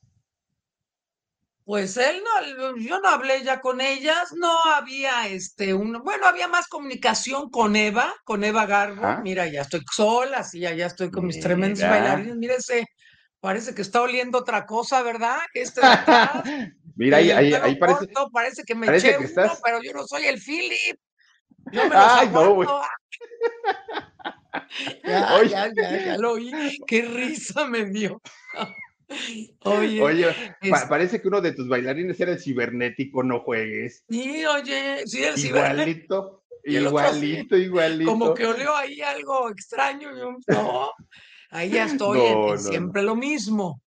Pues 1.65 1.97
él 1.97 2.21
no, 2.23 2.77
yo 2.77 2.99
no 2.99 3.09
hablé 3.09 3.43
ya 3.43 3.59
con 3.59 3.81
ellas, 3.81 4.31
no 4.33 4.55
había 4.65 5.27
este, 5.27 5.73
un, 5.73 5.93
bueno, 6.03 6.27
había 6.27 6.47
más 6.47 6.67
comunicación 6.67 7.49
con 7.49 7.75
Eva, 7.75 8.13
con 8.23 8.43
Eva 8.43 8.67
Garbo. 8.67 9.23
Mira, 9.23 9.47
ya 9.47 9.61
estoy 9.61 9.81
sola, 9.91 10.43
sí, 10.43 10.59
ya, 10.59 10.75
ya 10.75 10.85
estoy 10.85 11.09
con 11.09 11.25
mis 11.25 11.39
tremendos 11.39 11.81
bailarines. 11.81 12.35
Mírese, 12.35 12.85
parece 13.39 13.73
que 13.73 13.81
está 13.81 14.03
oliendo 14.03 14.37
otra 14.37 14.67
cosa, 14.67 15.01
¿verdad? 15.01 15.39
Este 15.55 15.81
Mira, 16.95 17.17
ahí, 17.17 17.31
ahí, 17.31 17.75
parece. 17.77 18.13
parece 18.31 18.63
que 18.63 18.75
me 18.75 18.95
eché 18.95 19.17
uno, 19.17 19.51
pero 19.63 19.81
yo 19.81 19.91
no 19.91 20.05
soy 20.05 20.25
el 20.25 20.39
Philip. 20.39 20.99
Yo 21.71 21.89
me 21.89 21.95
Ay, 21.97 22.29
no, 22.29 22.61
ya, 25.03 25.43
ya, 25.43 25.71
ya, 25.73 26.05
ya 26.05 26.17
lo 26.17 26.33
oí. 26.33 26.77
Qué 26.85 27.01
risa 27.01 27.65
me 27.65 27.85
dio. 27.85 28.21
Oye, 29.61 30.01
oye 30.01 30.35
parece 30.89 31.21
que 31.21 31.27
uno 31.27 31.41
de 31.41 31.51
tus 31.51 31.67
bailarines 31.67 32.19
era 32.19 32.31
el 32.31 32.39
cibernético, 32.39 33.23
no 33.23 33.41
juegues. 33.41 34.03
Sí, 34.09 34.45
oye, 34.45 35.05
sí, 35.05 35.23
el 35.23 35.37
igualito, 35.37 36.43
igualito, 36.63 37.57
igualito. 37.57 38.11
Como 38.11 38.33
que 38.33 38.47
olió 38.47 38.75
ahí 38.75 39.01
algo 39.01 39.49
extraño, 39.49 40.09
no. 40.47 40.91
Ahí 41.51 41.69
ya 41.69 41.85
estoy 41.85 42.57
siempre 42.57 43.03
lo 43.03 43.15
mismo. 43.15 43.81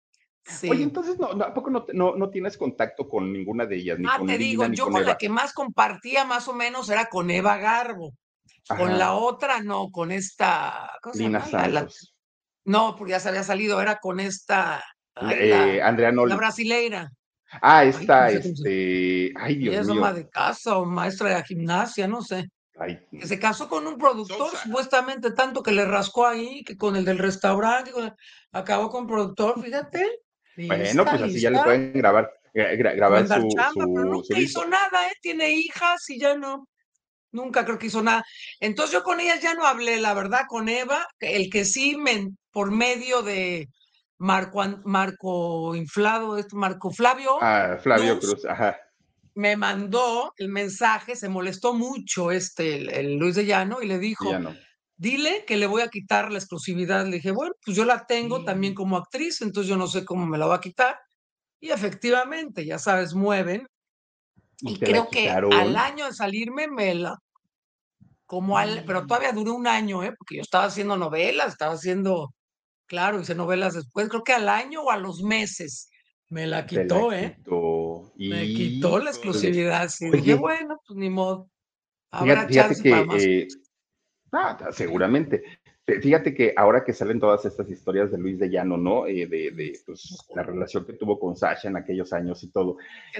Oye, 0.62 0.82
entonces, 0.82 1.18
no, 1.18 1.26
¿a 1.26 1.52
poco 1.52 1.70
no, 1.70 1.84
no, 1.92 2.30
tienes 2.30 2.56
contacto 2.56 3.06
con 3.06 3.32
ninguna 3.32 3.66
de 3.66 3.76
ellas? 3.76 3.98
Ni 3.98 4.06
ah, 4.08 4.18
te 4.26 4.38
digo, 4.38 4.66
yo 4.68 4.88
con, 4.88 5.04
la 5.04 5.18
que 5.18 5.28
más 5.28 5.52
compartía 5.52 6.24
más 6.24 6.48
o 6.48 6.54
menos 6.54 6.88
era 6.88 7.06
con 7.06 7.30
Eva 7.30 7.58
Garbo. 7.58 8.14
Con 8.66 8.98
la 8.98 9.14
otra, 9.14 9.62
no, 9.62 9.90
con 9.90 10.10
esta. 10.10 10.90
¿cómo 11.02 11.14
se 11.14 11.22
Lina 11.22 11.46
llama? 11.46 11.88
no, 12.64 12.96
porque 12.96 13.12
ya 13.12 13.20
se 13.20 13.30
había 13.30 13.42
salido, 13.42 13.80
era 13.80 13.98
con 13.98 14.20
esta. 14.20 14.82
Eh, 15.32 15.80
Andrea 15.82 16.12
La 16.12 16.36
brasileira. 16.36 17.10
Ah, 17.62 17.84
esta, 17.84 18.30
este. 18.30 19.32
Ay, 19.36 19.56
Dios 19.56 19.72
Ella 19.72 19.80
es 19.82 19.88
ama 19.88 20.12
de 20.12 20.28
casa 20.28 20.76
o 20.76 20.84
maestra 20.84 21.28
de 21.28 21.34
la 21.34 21.42
gimnasia, 21.42 22.06
no 22.06 22.22
sé. 22.22 22.48
Que 23.10 23.26
se 23.26 23.40
casó 23.40 23.68
con 23.68 23.86
un 23.86 23.98
productor, 23.98 24.56
supuestamente 24.56 25.32
tanto 25.32 25.62
que 25.62 25.72
le 25.72 25.84
rascó 25.84 26.26
ahí, 26.26 26.62
que 26.62 26.76
con 26.76 26.94
el 26.94 27.04
del 27.04 27.18
restaurante, 27.18 27.90
acabó 28.52 28.88
con 28.88 29.06
productor, 29.06 29.60
fíjate. 29.60 30.20
Bueno, 30.56 31.04
pues 31.04 31.22
así 31.22 31.40
ya 31.40 31.50
le 31.50 31.62
pueden 31.62 31.92
grabar, 31.92 32.30
grabar 32.52 33.26
su, 33.26 33.48
pero 33.74 34.04
nunca 34.04 34.38
hizo 34.38 34.66
nada, 34.66 35.08
¿eh? 35.08 35.14
Tiene 35.20 35.50
hijas 35.50 36.08
y 36.10 36.20
ya 36.20 36.36
no. 36.36 36.68
Nunca 37.32 37.64
creo 37.64 37.78
que 37.78 37.86
hizo 37.86 38.02
nada. 38.02 38.24
Entonces 38.60 38.92
yo 38.92 39.02
con 39.02 39.20
ella 39.20 39.38
ya 39.40 39.54
no 39.54 39.66
hablé, 39.66 40.00
la 40.00 40.14
verdad, 40.14 40.42
con 40.48 40.68
Eva, 40.68 41.06
el 41.20 41.50
que 41.50 41.64
sí 41.64 41.96
me, 41.96 42.30
por 42.52 42.70
medio 42.70 43.22
de 43.22 43.68
Marco, 44.18 44.64
Marco 44.84 45.74
Inflado, 45.74 46.36
Marco 46.52 46.90
Flavio. 46.90 47.38
Ah, 47.40 47.78
Flavio 47.80 48.18
Cruz, 48.18 48.44
ajá. 48.44 48.76
Me 49.34 49.56
mandó 49.56 50.32
el 50.36 50.48
mensaje, 50.48 51.14
se 51.14 51.28
molestó 51.28 51.72
mucho 51.72 52.32
este, 52.32 52.98
el, 52.98 53.16
Luis 53.16 53.36
de 53.36 53.46
Llano, 53.46 53.80
y 53.80 53.86
le 53.86 53.98
dijo, 53.98 54.28
dile 54.96 55.44
que 55.46 55.56
le 55.56 55.66
voy 55.66 55.82
a 55.82 55.88
quitar 55.88 56.32
la 56.32 56.38
exclusividad. 56.38 57.06
Le 57.06 57.16
dije, 57.16 57.30
bueno, 57.30 57.54
pues 57.64 57.76
yo 57.76 57.84
la 57.84 58.04
tengo 58.06 58.44
también 58.44 58.74
como 58.74 58.96
actriz, 58.96 59.40
entonces 59.40 59.70
yo 59.70 59.76
no 59.76 59.86
sé 59.86 60.04
cómo 60.04 60.26
me 60.26 60.38
la 60.38 60.46
va 60.46 60.56
a 60.56 60.60
quitar. 60.60 60.98
Y 61.60 61.70
efectivamente, 61.70 62.64
ya 62.64 62.78
sabes, 62.78 63.14
mueven. 63.14 63.66
Y, 64.60 64.78
creo 64.78 65.08
que 65.08 65.30
al 65.30 65.76
año 65.76 66.06
de 66.06 66.12
salirme 66.12 66.66
me 66.68 66.94
la... 66.94 67.16
Como 68.26 68.58
al, 68.58 68.84
pero 68.84 69.04
mm. 69.04 69.06
todavía 69.06 69.32
duró 69.32 69.54
un 69.54 69.66
año, 69.66 70.02
¿eh? 70.02 70.12
porque 70.18 70.36
yo 70.36 70.42
estaba 70.42 70.64
haciendo 70.64 70.98
novelas, 70.98 71.48
estaba 71.48 71.72
haciendo, 71.72 72.34
claro, 72.88 73.20
hice 73.20 73.34
novelas 73.34 73.74
después, 73.74 74.08
creo 74.08 74.24
que 74.24 74.32
al 74.32 74.48
año 74.48 74.82
o 74.82 74.90
a 74.90 74.96
los 74.96 75.22
meses 75.22 75.90
me 76.30 76.46
la 76.46 76.66
quitó, 76.66 77.12
¿eh? 77.12 77.36
Me 78.16 78.46
quitó 78.46 78.98
la 78.98 79.10
exclusividad. 79.10 79.88
Sí. 79.88 80.10
Dije, 80.10 80.34
bueno, 80.34 80.80
pues 80.86 80.98
ni 80.98 81.08
modo. 81.08 81.48
Habrá 82.10 82.48
chance 82.48 82.82
que, 82.82 83.04
más. 83.04 83.22
Eh, 83.22 83.46
Ah, 84.32 84.58
seguramente. 84.72 85.42
Fíjate 86.02 86.34
que 86.34 86.52
ahora 86.54 86.84
que 86.84 86.92
salen 86.92 87.18
todas 87.18 87.46
estas 87.46 87.70
historias 87.70 88.10
de 88.10 88.18
Luis 88.18 88.38
de 88.38 88.50
Llano, 88.50 88.76
¿no? 88.76 89.06
Eh, 89.06 89.26
de, 89.26 89.72
pues, 89.86 90.18
la 90.34 90.42
relación 90.42 90.84
que 90.84 90.92
tuvo 90.92 91.18
con 91.18 91.34
Sasha 91.34 91.68
en 91.68 91.78
aquellos 91.78 92.12
años 92.12 92.42
y 92.44 92.50
todo. 92.50 92.76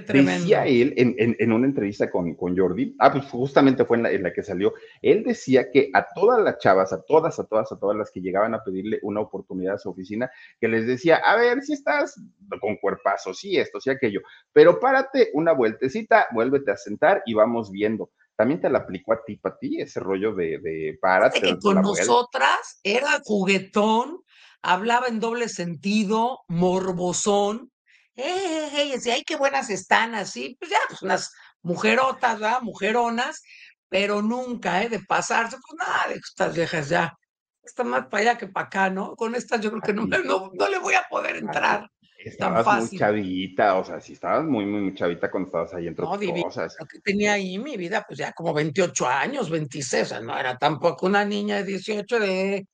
decía 0.07 0.67
él 0.67 0.93
en, 0.99 1.53
una 1.53 1.67
entrevista 1.67 2.11
con, 2.11 2.35
con, 2.35 2.59
Jordi, 2.59 2.95
ah, 2.99 3.11
pues 3.11 3.25
justamente 3.25 3.87
fue 3.87 3.97
en 3.97 4.23
la, 4.23 4.33
que 4.35 4.43
salió, 4.43 4.75
él 5.01 5.25
decía 5.25 5.71
que 5.71 5.89
a 5.95 6.07
todas 6.15 6.43
las 6.45 6.59
chavas, 6.59 6.93
a 6.93 7.01
todas, 7.01 7.39
a 7.39 7.47
todas, 7.47 7.73
a 7.73 7.79
todas 7.79 7.97
las 7.97 8.11
que 8.11 8.21
llegaban 8.21 8.53
a 8.53 8.63
pedirle 8.63 8.99
una 9.01 9.21
oportunidad 9.21 9.77
a 9.77 9.79
su 9.79 9.89
oficina, 9.89 10.31
que 10.61 10.69
les 10.69 10.87
decía, 10.87 11.17
a 11.17 11.37
ver, 11.37 11.63
si 11.63 11.73
estás 11.73 12.21
con 12.61 12.77
cuerpazo, 12.77 13.33
sí 13.33 13.57
esto, 13.57 13.81
sí 13.81 13.89
aquello, 13.89 14.21
pero 14.53 14.79
párate 14.79 15.31
una 15.33 15.53
vueltecita, 15.53 16.27
vuélvete 16.35 16.71
a 16.71 16.77
sentar 16.77 17.23
y 17.25 17.33
vamos 17.33 17.71
viendo 17.71 18.11
también 18.39 18.61
te 18.61 18.71
la 18.71 18.79
aplicó 18.79 19.15
a 19.15 19.25
ti, 19.25 19.35
para 19.35 19.59
ti, 19.59 19.81
ese 19.81 19.99
rollo 19.99 20.33
de, 20.33 20.61
de 20.61 20.97
párate. 21.03 21.41
Que 21.41 21.59
con 21.59 21.83
nosotras 21.83 22.79
era 22.85 23.19
juguetón, 23.25 24.23
hablaba 24.63 25.09
en 25.09 25.19
doble 25.19 25.49
sentido, 25.49 26.45
morbosón. 26.47 27.73
¡Eh, 28.15 28.71
eh, 28.73 28.95
eh! 28.95 29.13
¡Ay, 29.13 29.25
qué 29.27 29.35
buenas 29.35 29.71
están! 29.71 30.15
Así, 30.15 30.57
pues 30.61 30.71
ya, 30.71 30.79
pues 30.89 31.03
unas 31.03 31.33
mujerotas, 31.63 32.39
¿verdad? 32.39 32.63
Mujeronas, 32.63 33.43
pero 33.89 34.23
nunca, 34.23 34.85
¿eh? 34.85 34.89
De 34.89 35.01
pasarse, 35.01 35.57
pues 35.57 35.77
nada, 35.77 36.07
de 36.07 36.15
estas 36.15 36.55
viejas 36.55 36.89
ya. 36.89 37.13
Está 37.61 37.83
más 37.83 38.07
para 38.07 38.23
allá 38.23 38.39
que 38.39 38.47
para 38.47 38.67
acá, 38.67 38.89
¿no? 38.89 39.17
Con 39.17 39.35
estas 39.35 39.61
yo 39.61 39.71
creo 39.71 39.83
que 39.83 39.93
no, 39.93 40.07
no, 40.07 40.53
no 40.55 40.69
le 40.69 40.79
voy 40.79 40.95
a 40.95 41.05
poder 41.11 41.35
entrar. 41.35 41.91
Estabas 42.29 42.91
muy 42.91 42.99
chavita, 42.99 43.75
o 43.77 43.85
sea, 43.85 44.01
si 44.01 44.13
estabas 44.13 44.45
muy, 44.45 44.67
muy, 44.67 44.95
chavita 44.95 45.31
cuando 45.31 45.49
estabas 45.49 45.75
ahí 45.75 45.87
entre 45.87 46.05
no, 46.05 46.43
cosas. 46.43 46.77
Lo 46.79 46.87
que 46.87 47.01
tenía 47.01 47.35
ahí 47.35 47.59
mi 47.59 47.77
vida, 47.77 48.05
pues 48.07 48.19
ya 48.19 48.33
como 48.33 48.53
28 48.53 49.07
años, 49.07 49.51
26, 49.51 50.03
o 50.03 50.07
sea, 50.07 50.21
no 50.21 50.39
era 50.39 50.57
tampoco 50.59 51.07
una 51.07 51.25
niña 51.25 51.57
de 51.57 51.65
18 51.65 52.21
de... 52.21 52.67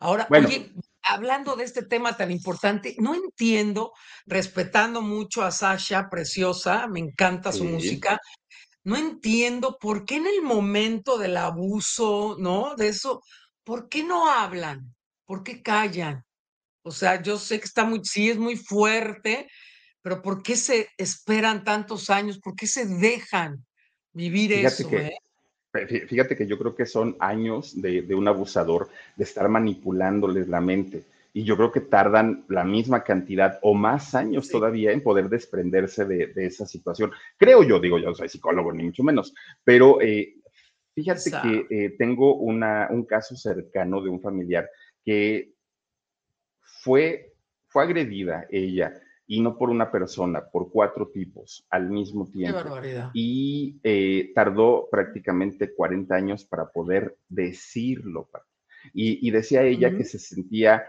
Ahora, 0.00 0.28
oye, 0.30 0.72
hablando 1.02 1.56
de 1.56 1.64
este 1.64 1.82
tema 1.82 2.16
tan 2.16 2.30
importante, 2.30 2.94
no 2.98 3.14
entiendo, 3.14 3.92
respetando 4.26 5.02
mucho 5.02 5.42
a 5.42 5.50
Sasha, 5.50 6.08
preciosa, 6.08 6.86
me 6.86 7.00
encanta 7.00 7.52
su 7.52 7.64
música, 7.64 8.18
no 8.84 8.96
entiendo 8.96 9.76
por 9.80 10.04
qué 10.04 10.16
en 10.16 10.26
el 10.26 10.42
momento 10.42 11.18
del 11.18 11.36
abuso, 11.36 12.36
¿no? 12.38 12.74
De 12.76 12.88
eso, 12.88 13.22
¿por 13.64 13.88
qué 13.88 14.04
no 14.04 14.30
hablan? 14.30 14.94
¿Por 15.24 15.42
qué 15.42 15.62
callan? 15.62 16.24
O 16.88 16.90
sea, 16.90 17.22
yo 17.22 17.36
sé 17.36 17.58
que 17.58 17.66
está 17.66 17.84
muy, 17.84 18.00
sí 18.02 18.30
es 18.30 18.38
muy 18.38 18.56
fuerte, 18.56 19.46
pero 20.00 20.22
¿por 20.22 20.42
qué 20.42 20.56
se 20.56 20.88
esperan 20.96 21.62
tantos 21.62 22.08
años? 22.08 22.38
¿Por 22.38 22.56
qué 22.56 22.66
se 22.66 22.86
dejan 22.86 23.62
vivir 24.14 24.54
eso? 24.54 24.88
Eh? 24.92 25.12
Fíjate 26.08 26.34
que 26.34 26.46
yo 26.46 26.58
creo 26.58 26.74
que 26.74 26.86
son 26.86 27.14
años 27.20 27.80
de, 27.80 28.02
un 28.14 28.26
abusador, 28.26 28.88
de 29.16 29.24
estar 29.24 29.50
manipulándoles 29.50 30.48
la 30.48 30.62
mente. 30.62 31.04
Y 31.34 31.44
yo 31.44 31.58
creo 31.58 31.70
que 31.70 31.82
tardan 31.82 32.46
la 32.48 32.64
misma 32.64 33.04
cantidad 33.04 33.58
o 33.60 33.74
más 33.74 34.14
años 34.14 34.48
todavía 34.48 34.90
en 34.90 35.02
poder 35.02 35.28
desprenderse 35.28 36.06
de, 36.06 36.32
esa 36.36 36.64
situación. 36.64 37.12
Creo 37.36 37.62
yo, 37.64 37.78
digo, 37.78 37.98
yo 37.98 38.08
no 38.08 38.14
soy 38.14 38.30
psicólogo, 38.30 38.72
ni 38.72 38.84
mucho 38.84 39.02
menos, 39.02 39.34
pero 39.62 40.00
eh, 40.00 40.36
fíjate 40.94 41.30
que 41.42 41.66
eh, 41.68 41.90
tengo 41.98 42.36
una, 42.36 42.88
un 42.90 43.04
caso 43.04 43.36
cercano 43.36 44.00
de 44.00 44.08
un 44.08 44.22
familiar 44.22 44.70
que 45.04 45.57
fue, 46.80 47.34
fue 47.66 47.84
agredida 47.84 48.46
ella 48.50 49.00
y 49.26 49.42
no 49.42 49.58
por 49.58 49.68
una 49.68 49.92
persona, 49.92 50.42
por 50.50 50.70
cuatro 50.70 51.08
tipos 51.08 51.66
al 51.68 51.90
mismo 51.90 52.26
tiempo. 52.30 52.80
Y 53.12 53.78
eh, 53.82 54.32
tardó 54.34 54.88
prácticamente 54.90 55.74
40 55.74 56.14
años 56.14 56.44
para 56.46 56.70
poder 56.70 57.18
decirlo. 57.28 58.30
Y, 58.94 59.30
decía 59.30 59.62
ella 59.62 59.94
que 59.94 60.04
se 60.04 60.18
sentía 60.18 60.82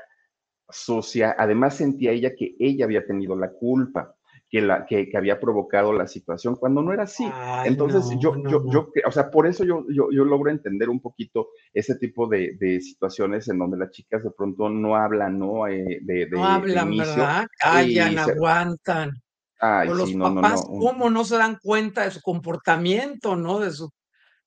sucia, 0.69 1.36
además 1.38 1.75
sentía 1.75 2.12
ella 2.12 2.34
que 2.34 2.56
ella 2.60 2.86
había 2.86 3.06
tenido 3.06 3.36
la 3.36 3.52
culpa 3.52 4.15
que, 4.50 4.62
la, 4.62 4.86
que, 4.86 5.10
había 5.16 5.40
provocado 5.40 5.94
la 5.94 6.08
situación, 6.08 6.56
cuando 6.56 6.82
no 6.82 6.92
era 6.92 7.04
así. 7.04 7.30
Entonces, 7.66 8.18
yo, 8.20 8.36
yo, 8.48 8.64
yo, 8.72 8.92
o 9.06 9.12
sea, 9.12 9.30
por 9.30 9.46
eso 9.46 9.64
yo, 9.64 9.86
yo, 9.90 10.10
yo 10.12 10.26
logro 10.26 10.50
entender 10.50 10.90
un 10.90 11.00
poquito 11.00 11.50
ese 11.72 11.96
tipo 11.96 12.28
de, 12.28 12.58
de, 12.60 12.82
situaciones 12.82 13.48
en 13.48 13.60
donde 13.60 13.78
las 13.78 13.92
chicas 13.92 14.24
de 14.24 14.32
pronto 14.32 14.70
no 14.70 14.96
hablan, 14.96 15.38
¿no? 15.38 15.68
Eh, 15.68 16.00
de, 16.02 16.28
no 16.32 16.46
hablan, 16.46 16.98
¿verdad? 16.98 17.48
Callan, 17.60 18.18
aguantan. 18.18 19.22
Ay, 19.60 19.90
los 19.90 20.14
papás, 20.14 20.66
¿cómo 20.66 21.10
no 21.10 21.24
se 21.26 21.38
dan 21.38 21.60
cuenta 21.62 22.04
de 22.04 22.12
su 22.12 22.22
comportamiento, 22.22 23.36
no? 23.36 23.60
De 23.60 23.72
su... 23.72 23.92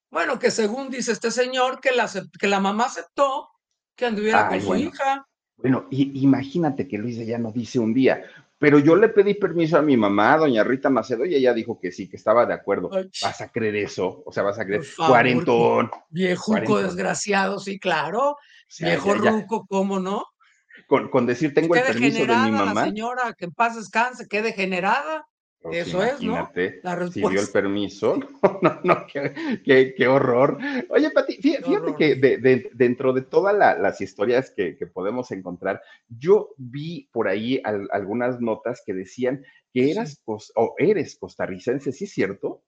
Bueno, 0.09 0.37
que 0.37 0.51
según 0.51 0.89
dice 0.89 1.11
este 1.11 1.31
señor, 1.31 1.79
que 1.79 1.91
la, 1.91 2.09
que 2.39 2.47
la 2.47 2.59
mamá 2.59 2.85
aceptó 2.85 3.49
que 3.95 4.05
anduviera 4.07 4.49
con 4.49 4.61
su 4.61 4.75
hija. 4.75 5.25
Bueno, 5.57 5.85
y, 5.91 6.23
imagínate 6.23 6.87
que 6.87 6.97
Luis 6.97 7.17
ya 7.25 7.37
no 7.37 7.51
dice 7.51 7.79
un 7.79 7.93
día, 7.93 8.23
pero 8.63 8.79
yo 8.79 8.95
le 8.95 9.09
pedí 9.09 9.33
permiso 9.33 9.77
a 9.77 9.81
mi 9.81 9.97
mamá, 9.97 10.37
doña 10.37 10.63
Rita 10.63 10.89
Macedo, 10.89 11.25
y 11.25 11.35
ella 11.35 11.53
dijo 11.53 11.77
que 11.81 11.91
sí, 11.91 12.07
que 12.07 12.15
estaba 12.15 12.45
de 12.45 12.53
acuerdo. 12.53 12.89
¿Vas 13.21 13.41
a 13.41 13.51
creer 13.51 13.75
eso? 13.75 14.23
O 14.25 14.31
sea, 14.31 14.41
vas 14.41 14.57
a 14.57 14.65
creer. 14.65 14.85
Cuarentón. 14.95 15.91
Viejuco 16.09 16.81
desgraciado, 16.81 17.59
sí, 17.59 17.77
claro. 17.77 18.37
Viejo 18.79 19.15
ruco, 19.15 19.65
¿cómo 19.67 19.99
no? 19.99 20.27
Con, 20.87 21.09
con 21.09 21.25
decir, 21.25 21.53
tengo 21.53 21.75
el 21.75 21.83
permiso 21.83 22.19
de 22.19 22.37
mi 22.37 22.51
mamá. 22.51 22.73
La 22.73 22.85
señora, 22.85 23.33
que 23.37 23.43
en 23.43 23.51
paz 23.51 23.75
descanse, 23.75 24.29
qué 24.29 24.41
degenerada. 24.41 25.27
Pues 25.63 25.87
Eso 25.87 26.03
es, 26.03 26.21
¿no? 26.21 26.51
La 26.83 27.09
Si 27.09 27.21
dio 27.21 27.39
el 27.39 27.47
permiso. 27.47 28.19
No, 28.61 28.79
no, 28.83 29.07
qué, 29.07 29.93
qué, 29.97 30.07
horror. 30.07 30.57
Oye, 30.89 31.09
Pati, 31.11 31.37
fíjate, 31.37 31.95
que 31.97 32.15
de, 32.15 32.69
dentro 32.73 33.13
de 33.13 33.21
todas 33.21 33.55
las 33.55 34.01
historias 34.01 34.51
que, 34.51 34.75
que, 34.77 34.87
podemos 34.87 35.31
encontrar, 35.31 35.81
yo 36.09 36.49
vi 36.57 37.09
por 37.13 37.29
ahí 37.29 37.61
algunas 37.63 38.41
notas 38.41 38.83
que 38.85 38.93
decían 38.93 39.43
que 39.73 39.91
eras 39.91 40.21
o 40.25 40.75
eres 40.77 41.17
costarricense, 41.17 41.93
¿sí 41.93 42.05
es 42.05 42.11
cierto? 42.11 42.63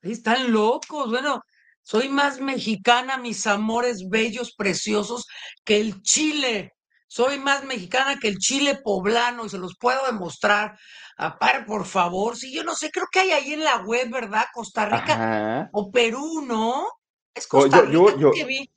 Están 0.00 0.50
locos. 0.50 1.10
Bueno, 1.10 1.42
soy 1.82 2.08
más 2.08 2.40
mexicana, 2.40 3.18
mis 3.18 3.46
amores 3.46 4.08
bellos, 4.08 4.54
preciosos, 4.54 5.26
que 5.64 5.78
el 5.78 6.00
Chile 6.00 6.72
soy 7.10 7.40
más 7.40 7.64
mexicana 7.64 8.20
que 8.20 8.28
el 8.28 8.38
chile 8.38 8.78
poblano 8.84 9.44
y 9.44 9.48
se 9.48 9.58
los 9.58 9.76
puedo 9.76 10.06
demostrar. 10.06 10.78
Apar, 11.16 11.66
por 11.66 11.84
favor, 11.84 12.36
si 12.36 12.54
yo 12.54 12.62
no 12.62 12.76
sé, 12.76 12.92
creo 12.92 13.06
que 13.10 13.18
hay 13.18 13.32
ahí 13.32 13.52
en 13.52 13.64
la 13.64 13.78
web, 13.78 14.08
¿verdad? 14.10 14.44
Costa 14.54 14.86
Rica 14.86 15.68
o 15.72 15.90
Perú, 15.90 16.44
¿no? 16.46 16.86
Es 17.34 17.48
Costa 17.48 17.80
Rica 17.80 18.16
yo, 18.16 18.30
que 18.30 18.44
vi. 18.44 18.70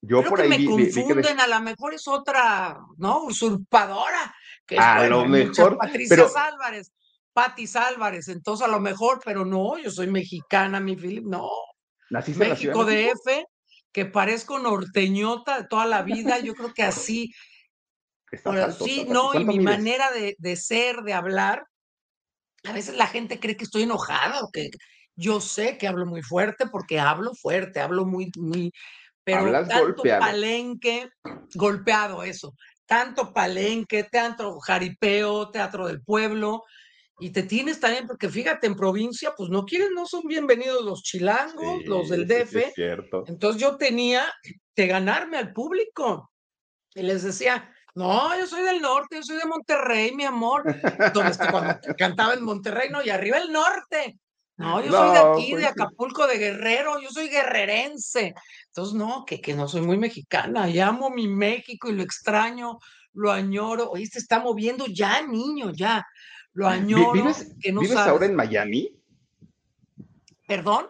Yo 0.00 0.24
por 0.24 0.40
ahí 0.40 0.48
me 0.48 0.64
confunden, 0.64 1.38
a 1.38 1.46
lo 1.46 1.60
mejor 1.60 1.92
es 1.92 2.08
otra, 2.08 2.78
¿no? 2.96 3.24
Usurpadora. 3.24 4.34
Que 4.64 4.76
es, 4.76 4.80
a 4.80 5.06
lo 5.06 5.26
mejor. 5.26 5.76
Patricia 5.76 6.24
Álvarez, 6.34 6.94
Patis 7.34 7.76
Álvarez, 7.76 8.28
entonces 8.28 8.66
a 8.66 8.70
lo 8.70 8.80
mejor, 8.80 9.20
pero 9.22 9.44
no, 9.44 9.76
yo 9.76 9.90
soy 9.90 10.06
mexicana, 10.06 10.80
mi 10.80 10.96
Philip, 10.96 11.26
no. 11.26 11.50
¿Naciste 12.08 12.48
México 12.48 12.86
de 12.86 13.10
F, 13.10 13.44
que 13.92 14.06
parezco 14.06 14.58
norteñota 14.58 15.60
de 15.60 15.68
toda 15.68 15.84
la 15.84 16.00
vida, 16.00 16.38
yo 16.38 16.54
creo 16.54 16.72
que 16.72 16.84
así. 16.84 17.34
Sí, 18.78 19.06
no, 19.08 19.34
y 19.34 19.44
mi 19.44 19.60
manera 19.60 20.10
de, 20.10 20.36
de 20.38 20.56
ser, 20.56 21.02
de 21.02 21.12
hablar, 21.12 21.66
a 22.64 22.72
veces 22.72 22.96
la 22.96 23.06
gente 23.06 23.38
cree 23.38 23.56
que 23.56 23.64
estoy 23.64 23.82
enojada 23.82 24.40
o 24.42 24.50
que 24.50 24.70
yo 25.14 25.40
sé 25.40 25.78
que 25.78 25.88
hablo 25.88 26.06
muy 26.06 26.22
fuerte 26.22 26.66
porque 26.66 26.98
hablo 26.98 27.34
fuerte, 27.34 27.80
hablo 27.80 28.04
muy, 28.04 28.30
muy, 28.36 28.72
pero 29.24 29.50
tanto 29.66 30.02
palenque, 30.02 31.08
golpeado 31.54 32.22
eso, 32.22 32.54
tanto 32.84 33.32
palenque, 33.32 34.04
teatro 34.04 34.58
jaripeo, 34.60 35.50
teatro 35.50 35.86
del 35.86 36.02
pueblo, 36.02 36.62
y 37.18 37.30
te 37.30 37.42
tienes 37.42 37.80
también, 37.80 38.06
porque 38.06 38.28
fíjate, 38.28 38.66
en 38.66 38.76
provincia, 38.76 39.32
pues 39.34 39.48
no 39.48 39.64
quieren, 39.64 39.94
no 39.94 40.06
son 40.06 40.22
bienvenidos 40.26 40.84
los 40.84 41.02
chilangos, 41.02 41.82
los 41.86 42.10
del 42.10 42.26
DF. 42.26 42.74
Entonces 43.26 43.60
yo 43.60 43.76
tenía 43.78 44.30
que 44.74 44.86
ganarme 44.86 45.38
al 45.38 45.52
público. 45.54 46.30
Y 46.94 47.02
les 47.02 47.22
decía, 47.22 47.74
no, 47.96 48.38
yo 48.38 48.46
soy 48.46 48.62
del 48.62 48.82
norte, 48.82 49.16
yo 49.16 49.22
soy 49.22 49.38
de 49.38 49.46
Monterrey, 49.46 50.14
mi 50.14 50.24
amor. 50.24 50.64
Entonces, 50.66 51.38
cuando 51.50 51.80
cantaba 51.98 52.34
en 52.34 52.44
Monterrey, 52.44 52.90
no, 52.90 53.02
y 53.02 53.08
arriba 53.08 53.38
el 53.38 53.50
norte. 53.50 54.18
No, 54.58 54.82
yo 54.82 54.92
soy 54.92 55.12
de 55.12 55.18
aquí, 55.18 55.46
de 55.48 55.62
pues 55.62 55.66
Acapulco, 55.66 56.26
de 56.26 56.36
Guerrero, 56.36 57.00
yo 57.00 57.08
soy 57.08 57.28
guerrerense. 57.28 58.34
Entonces, 58.66 58.94
no, 58.94 59.24
que, 59.26 59.40
que 59.40 59.54
no 59.54 59.66
soy 59.66 59.80
muy 59.80 59.96
mexicana, 59.96 60.68
y 60.68 60.78
amo 60.78 61.08
mi 61.08 61.26
México 61.26 61.88
y 61.88 61.94
lo 61.94 62.02
extraño, 62.02 62.78
lo 63.14 63.32
añoro. 63.32 63.90
Oye, 63.90 64.04
se 64.04 64.18
está 64.18 64.40
moviendo 64.40 64.84
ya, 64.86 65.22
niño, 65.26 65.72
ya. 65.72 66.06
Lo 66.52 66.68
añoro. 66.68 67.12
¿Vives, 67.12 67.54
que 67.62 67.72
no 67.72 67.80
¿vives 67.80 67.96
ahora 67.96 68.26
en 68.26 68.36
Miami? 68.36 68.94
¿Perdón? 70.46 70.88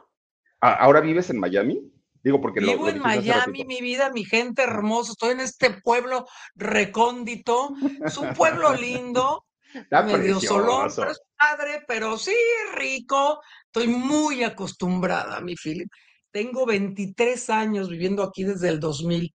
¿Ahora 0.60 1.00
vives 1.00 1.30
en 1.30 1.38
Miami? 1.38 1.92
Digo, 2.26 2.40
porque 2.40 2.58
Vivo 2.58 2.88
en 2.88 2.98
Miami, 2.98 3.64
mi 3.64 3.80
vida, 3.80 4.10
mi 4.10 4.24
gente 4.24 4.64
hermosa. 4.64 5.12
Estoy 5.12 5.30
en 5.30 5.38
este 5.38 5.70
pueblo 5.70 6.26
recóndito. 6.56 7.72
Es 8.04 8.16
un 8.18 8.34
pueblo 8.34 8.74
lindo, 8.74 9.44
Está 9.74 10.02
medio 10.02 10.40
solón, 10.40 10.90
pero 10.96 11.12
es 11.12 11.20
padre, 11.38 11.84
pero 11.86 12.18
sí 12.18 12.34
rico. 12.74 13.40
Estoy 13.66 13.86
muy 13.86 14.42
acostumbrada, 14.42 15.40
mi 15.40 15.54
Philip. 15.54 15.88
Tengo 16.32 16.66
23 16.66 17.48
años 17.50 17.88
viviendo 17.88 18.24
aquí 18.24 18.42
desde 18.42 18.70
el 18.70 18.80
2000. 18.80 19.32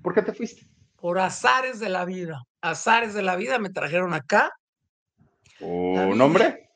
¿Por 0.00 0.14
qué 0.14 0.22
te 0.22 0.32
fuiste? 0.32 0.64
Por 0.94 1.18
azares 1.18 1.80
de 1.80 1.88
la 1.88 2.04
vida. 2.04 2.44
Azares 2.60 3.14
de 3.14 3.22
la 3.22 3.34
vida 3.34 3.58
me 3.58 3.70
trajeron 3.70 4.14
acá. 4.14 4.52
¿Un 5.58 6.16
nombre? 6.16 6.70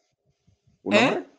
¿Un 0.83 0.95
¿Eh? 0.97 1.05
nombre? 1.05 1.30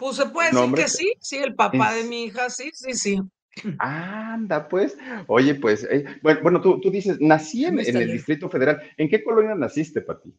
Pues 0.00 0.16
se 0.16 0.26
puede 0.26 0.50
decir 0.50 0.74
que 0.74 0.88
sí, 0.88 1.12
sí, 1.20 1.36
el 1.36 1.54
papá 1.54 1.92
de 1.92 2.04
mi 2.04 2.24
hija, 2.24 2.48
sí, 2.48 2.70
sí, 2.72 2.94
sí. 2.94 3.20
Anda, 3.78 4.66
pues. 4.66 4.96
Oye, 5.26 5.54
pues, 5.54 5.84
eh, 5.84 6.06
bueno, 6.22 6.40
bueno, 6.42 6.60
tú, 6.62 6.80
tú 6.80 6.90
dices, 6.90 7.18
nací 7.20 7.66
en, 7.66 7.78
en 7.78 7.96
el 7.98 8.12
Distrito 8.12 8.48
Federal. 8.48 8.80
¿En 8.96 9.10
qué 9.10 9.22
colonia 9.22 9.54
naciste, 9.54 10.00
Pati? 10.00 10.34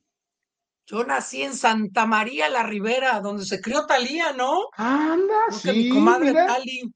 Yo 0.87 1.03
nací 1.03 1.43
en 1.43 1.53
Santa 1.53 2.07
María 2.07 2.49
la 2.49 2.63
Ribera, 2.63 3.19
donde 3.19 3.45
se 3.45 3.61
crió 3.61 3.85
Talía, 3.85 4.33
¿no? 4.33 4.69
Anda, 4.77 5.51
sí. 5.51 5.71
mi 5.71 5.89
comadre 5.89 6.31
mira, 6.31 6.47
Tali. 6.47 6.93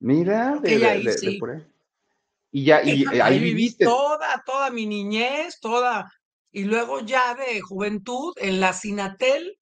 Mira, 0.00 0.56
de, 0.60 0.86
ahí, 0.86 1.12
sí. 1.12 1.38
por 1.38 1.50
ahí. 1.52 1.66
Y 2.50 2.64
ya, 2.64 2.82
y, 2.82 3.04
ahí, 3.20 3.38
viviste. 3.38 3.84
Toda, 3.84 4.42
toda 4.44 4.70
mi 4.70 4.84
niñez, 4.84 5.60
toda. 5.60 6.10
Y 6.50 6.64
luego 6.64 7.00
ya 7.00 7.36
de 7.36 7.60
juventud 7.60 8.34
en 8.38 8.58
la 8.58 8.72
Sinatel. 8.72 9.59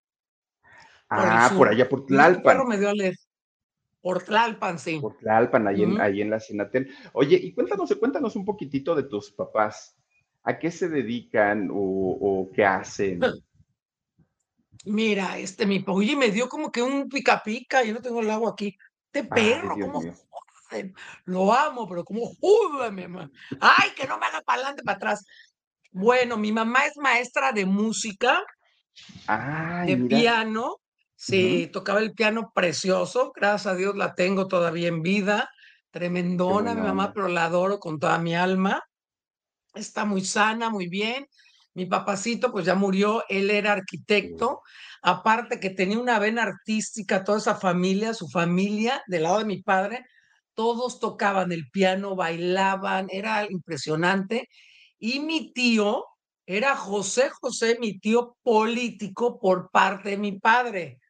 Ah, 1.09 1.51
por, 1.57 1.68
allá 1.68 1.88
por 1.88 2.07
Tlalpan. 2.07 2.66
me 2.66 2.79
dio 2.79 2.90
a 2.90 2.94
leer. 2.94 3.14
Por 4.01 4.23
Tlalpan, 4.23 4.79
sí. 4.79 5.01
Por 5.01 5.16
Tlalpan, 5.18 5.66
ahí, 5.66 5.83
en, 5.83 6.01
ahí 6.01 6.21
en 6.23 6.31
la 6.31 6.40
Sinatel. 6.40 6.94
Oye, 7.12 7.37
y 7.37 7.53
cuéntanos, 7.53 7.94
cuéntanos 7.97 8.37
un 8.37 8.44
poquitito 8.44 8.94
de 8.94 9.05
tus 9.05 9.31
papás. 9.33 9.97
¿A 10.44 10.59
qué 10.59 10.71
se 10.71 10.88
dedican 10.88 11.68
o, 11.71 11.77
o 11.77 12.51
qué 12.53 12.64
hacen? 12.64 13.21
Mira, 14.85 15.38
este, 15.38 15.66
mi 15.66 15.85
oye, 15.87 16.16
me 16.16 16.31
dio 16.31 16.49
como 16.49 16.71
que 16.71 16.83
un 16.83 17.09
pica 17.09 17.42
pica, 17.42 17.83
yo 17.83 17.92
no 17.92 18.01
tengo 18.01 18.21
el 18.21 18.31
agua 18.31 18.51
aquí. 18.53 18.77
Este 19.12 19.25
perro, 19.29 19.77
como 19.79 20.03
lo 21.25 21.53
amo, 21.53 21.88
pero 21.88 22.05
como 22.05 22.31
jódeme, 22.40 23.09
Ay, 23.61 23.90
que 23.97 24.07
no 24.07 24.18
me 24.18 24.27
haga 24.27 24.42
para 24.42 24.61
adelante, 24.61 24.83
para 24.83 24.97
atrás. 24.97 25.25
Bueno, 25.90 26.37
mi 26.37 26.53
mamá 26.53 26.85
es 26.87 26.97
maestra 26.97 27.53
de 27.53 27.64
música, 27.64 28.42
de 29.87 29.97
piano. 30.09 30.77
Sí, 31.20 31.68
tocaba 31.72 31.98
el 31.98 32.12
piano 32.12 32.52
precioso. 32.54 33.33
Gracias 33.35 33.66
a 33.66 33.74
Dios 33.74 33.96
la 33.96 34.14
tengo 34.14 34.46
todavía 34.46 34.87
en 34.87 35.02
vida. 35.02 35.50
Tremendona, 35.90 36.74
mi 36.74 36.81
mamá, 36.81 37.12
pero 37.12 37.26
la 37.26 37.46
adoro 37.46 37.81
con 37.81 37.98
toda 37.98 38.18
mi 38.18 38.37
alma. 38.37 38.81
Está 39.74 40.04
muy 40.04 40.24
sana, 40.24 40.70
muy 40.70 40.87
bien. 40.87 41.26
Mi 41.74 41.87
papacito 41.87 42.52
pues 42.52 42.66
ya 42.66 42.76
murió, 42.76 43.24
él 43.28 43.50
era 43.50 43.72
arquitecto, 43.72 44.62
aparte 45.02 45.59
que 45.59 45.70
tenía 45.70 45.98
una 45.98 46.20
vena 46.20 46.44
artística, 46.44 47.24
toda 47.24 47.38
esa 47.38 47.57
familia, 47.57 48.14
su 48.14 48.28
familia, 48.28 49.02
del 49.09 49.24
lado 49.24 49.38
de 49.38 49.44
mi 49.44 49.61
padre, 49.61 50.07
todos 50.54 51.00
tocaban 51.00 51.50
el 51.50 51.68
piano, 51.68 52.14
bailaban, 52.14 53.09
era 53.11 53.44
impresionante. 53.50 54.48
Y 55.00 55.18
mi 55.18 55.52
tío 55.52 56.04
era 56.46 56.76
José 56.76 57.28
José, 57.40 57.76
mi 57.81 57.98
tío 57.98 58.37
político 58.44 59.40
por 59.40 59.70
parte 59.70 60.11
de 60.11 60.16
mi 60.16 60.38
padre. 60.38 61.00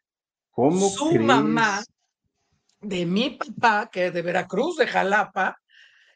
¿Cómo 0.58 0.88
Su 0.88 1.12
mamá 1.20 1.84
de 2.80 3.06
mi 3.06 3.30
papá, 3.30 3.88
que 3.92 4.06
es 4.06 4.12
de 4.12 4.22
Veracruz, 4.22 4.76
de 4.76 4.88
Jalapa, 4.88 5.56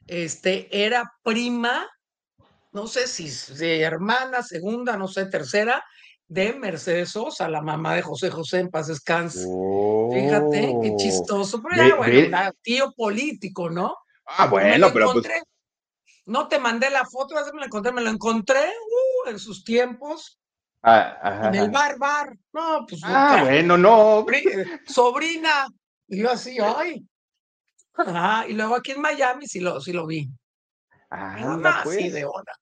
este, 0.09 0.67
era 0.85 1.13
prima 1.23 1.89
no 2.73 2.89
sé 2.89 3.07
si, 3.07 3.31
hermana, 3.65 4.43
segunda, 4.43 4.97
no 4.97 5.07
sé, 5.07 5.27
tercera, 5.27 5.85
de 6.27 6.55
Mercedes 6.55 7.11
Sosa, 7.11 7.49
la 7.49 7.63
mamá 7.63 7.95
de 7.95 8.03
José 8.03 8.31
José 8.31 8.59
en 8.59 8.71
paz 8.71 8.89
descanse. 8.89 9.47
Fíjate, 10.13 10.75
qué 10.83 10.91
oh. 10.93 10.97
chistoso, 10.97 11.63
pero 11.63 11.89
ya, 11.89 11.95
bueno, 11.95 12.51
tío 12.63 12.93
político, 12.97 13.71
¿no? 13.71 13.95
Ah, 14.27 14.49
bueno, 14.49 14.89
pero 14.93 15.13
pues 15.13 15.25
No 16.27 16.49
te 16.49 16.59
mandé 16.59 16.91
la 16.91 17.05
foto, 17.05 17.37
me 17.53 17.61
lo 17.61 17.67
encontré, 17.67 17.93
me 17.93 18.03
lo 18.03 18.11
encontré 18.11 18.59
uh, 18.59 19.29
en 19.29 19.39
sus 19.39 19.63
tiempos. 19.63 20.42
Ah, 20.83 21.49
en 21.49 21.55
el 21.55 21.71
bar, 21.71 21.97
bar. 21.99 22.37
No, 22.53 22.85
pues. 22.89 23.01
Ah, 23.05 23.43
bueno, 23.45 23.79
no. 23.79 24.27
Sobrina. 24.87 25.67
Y 26.09 26.19
yo 26.19 26.31
así, 26.31 26.59
ay. 26.61 27.07
y 28.49 28.53
luego 28.55 28.75
aquí 28.75 28.93
en 28.93 29.01
Miami 29.01 29.47
sí 29.47 29.61
lo, 29.61 29.81
sí 29.81 29.93
lo 29.93 30.07
vi. 30.07 30.29
Ah, 31.11 31.81
pues. 31.85 32.13
de 32.13 32.25
hora. 32.25 32.53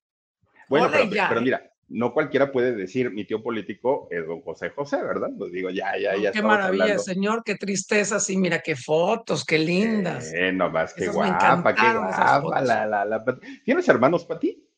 Bueno, 0.68 0.88
pero, 0.90 1.40
mira, 1.40 1.68
no 1.88 2.12
cualquiera 2.12 2.52
puede 2.52 2.72
decir 2.76 3.10
mi 3.10 3.24
tío 3.24 3.42
político 3.42 4.06
es 4.10 4.24
don 4.26 4.42
José 4.42 4.70
José, 4.70 5.02
¿verdad? 5.02 5.30
Pues 5.36 5.50
digo, 5.50 5.70
ya, 5.70 5.98
ya, 5.98 6.16
ya. 6.16 6.30
qué 6.30 6.42
maravilla, 6.42 6.98
señor, 6.98 7.42
qué 7.44 7.56
tristeza, 7.56 8.20
sí, 8.20 8.36
mira 8.36 8.60
qué 8.60 8.76
fotos, 8.76 9.44
qué 9.44 9.58
lindas. 9.58 10.32
Eh, 10.32 10.52
no 10.52 10.70
más, 10.70 10.94
qué 10.94 11.08
guapa, 11.08 11.74
qué 11.74 11.92
guapa. 11.92 12.60
La, 12.60 12.86
la, 12.86 13.04
la, 13.04 13.24
¿Tienes 13.64 13.88
hermanos 13.88 14.24
para 14.24 14.38
ti? 14.38 14.69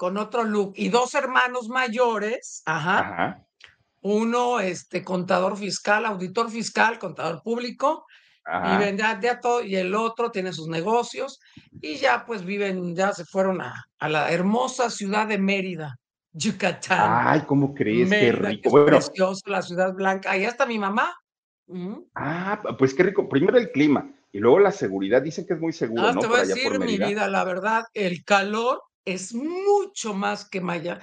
Con 0.00 0.16
otro 0.16 0.44
look. 0.44 0.72
Y 0.76 0.88
dos 0.88 1.12
hermanos 1.12 1.68
mayores, 1.68 2.62
ajá. 2.64 3.00
ajá. 3.00 3.46
Uno, 4.00 4.58
este, 4.58 5.04
contador 5.04 5.58
fiscal, 5.58 6.06
auditor 6.06 6.50
fiscal, 6.50 6.98
contador 6.98 7.42
público, 7.42 8.06
viven 8.46 8.96
ya, 8.96 9.20
ya, 9.20 9.40
todo, 9.40 9.62
y 9.62 9.76
el 9.76 9.94
otro 9.94 10.30
tiene 10.30 10.54
sus 10.54 10.68
negocios, 10.68 11.38
y 11.82 11.96
ya 11.96 12.24
pues 12.24 12.46
viven, 12.46 12.96
ya 12.96 13.12
se 13.12 13.26
fueron 13.26 13.60
a, 13.60 13.74
a 13.98 14.08
la 14.08 14.32
hermosa 14.32 14.88
ciudad 14.88 15.28
de 15.28 15.36
Mérida, 15.36 15.98
Yucatán. 16.32 17.26
Ay, 17.26 17.42
¿cómo 17.42 17.74
crees? 17.74 18.08
qué 18.08 18.32
rico. 18.32 18.86
precioso, 18.86 19.42
la 19.48 19.60
ciudad 19.60 19.92
blanca. 19.92 20.30
Ahí 20.30 20.44
está 20.44 20.64
mi 20.64 20.78
mamá. 20.78 21.14
Ah, 22.14 22.58
pues 22.78 22.94
qué 22.94 23.02
rico. 23.02 23.28
Primero 23.28 23.58
el 23.58 23.70
clima 23.70 24.10
y 24.32 24.38
luego 24.38 24.60
la 24.60 24.72
seguridad. 24.72 25.20
Dicen 25.20 25.46
que 25.46 25.52
es 25.52 25.60
muy 25.60 25.74
seguro. 25.74 26.06
Ah, 26.06 26.14
te 26.18 26.26
voy 26.26 26.38
a 26.38 26.44
decir, 26.46 26.78
mi 26.78 26.96
vida, 26.96 27.28
la 27.28 27.44
verdad, 27.44 27.84
el 27.92 28.24
calor 28.24 28.80
es 29.04 29.34
mucho 29.34 30.14
más 30.14 30.48
que 30.48 30.60
Maya. 30.60 31.00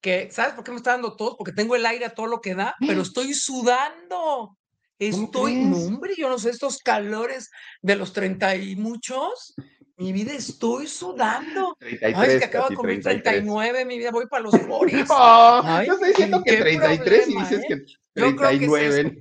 Que, 0.00 0.28
¿Sabes 0.30 0.54
por 0.54 0.64
qué 0.64 0.70
me 0.70 0.76
está 0.76 0.92
dando 0.92 1.16
todo? 1.16 1.36
Porque 1.36 1.52
tengo 1.52 1.74
el 1.74 1.84
aire 1.86 2.04
a 2.04 2.14
todo 2.14 2.26
lo 2.26 2.40
que 2.40 2.54
da, 2.54 2.74
pero 2.80 3.02
estoy 3.02 3.34
sudando. 3.34 4.56
Estoy, 4.98 5.54
no, 5.54 5.76
hombre, 5.76 6.14
yo 6.16 6.28
no 6.28 6.38
sé, 6.38 6.50
estos 6.50 6.78
calores 6.78 7.50
de 7.82 7.94
los 7.94 8.12
treinta 8.12 8.56
y 8.56 8.74
muchos, 8.74 9.54
mi 9.96 10.12
vida 10.12 10.32
estoy 10.32 10.88
sudando. 10.88 11.76
33, 11.78 12.16
Ay, 12.16 12.30
es 12.30 12.38
que 12.38 12.44
acabo 12.44 12.68
de 12.68 12.74
cumplir 12.74 13.02
39, 13.02 13.84
mi 13.84 13.98
vida, 13.98 14.10
voy 14.10 14.26
para 14.26 14.42
los 14.42 14.52
40. 14.68 15.04
No, 15.06 15.84
yo 15.84 15.92
estoy 15.92 16.08
diciendo 16.08 16.42
que 16.44 16.56
33 16.56 17.28
y 17.28 17.36
dices 17.36 17.60
¿eh? 17.60 17.66
que 17.68 17.76
39. 18.14 19.18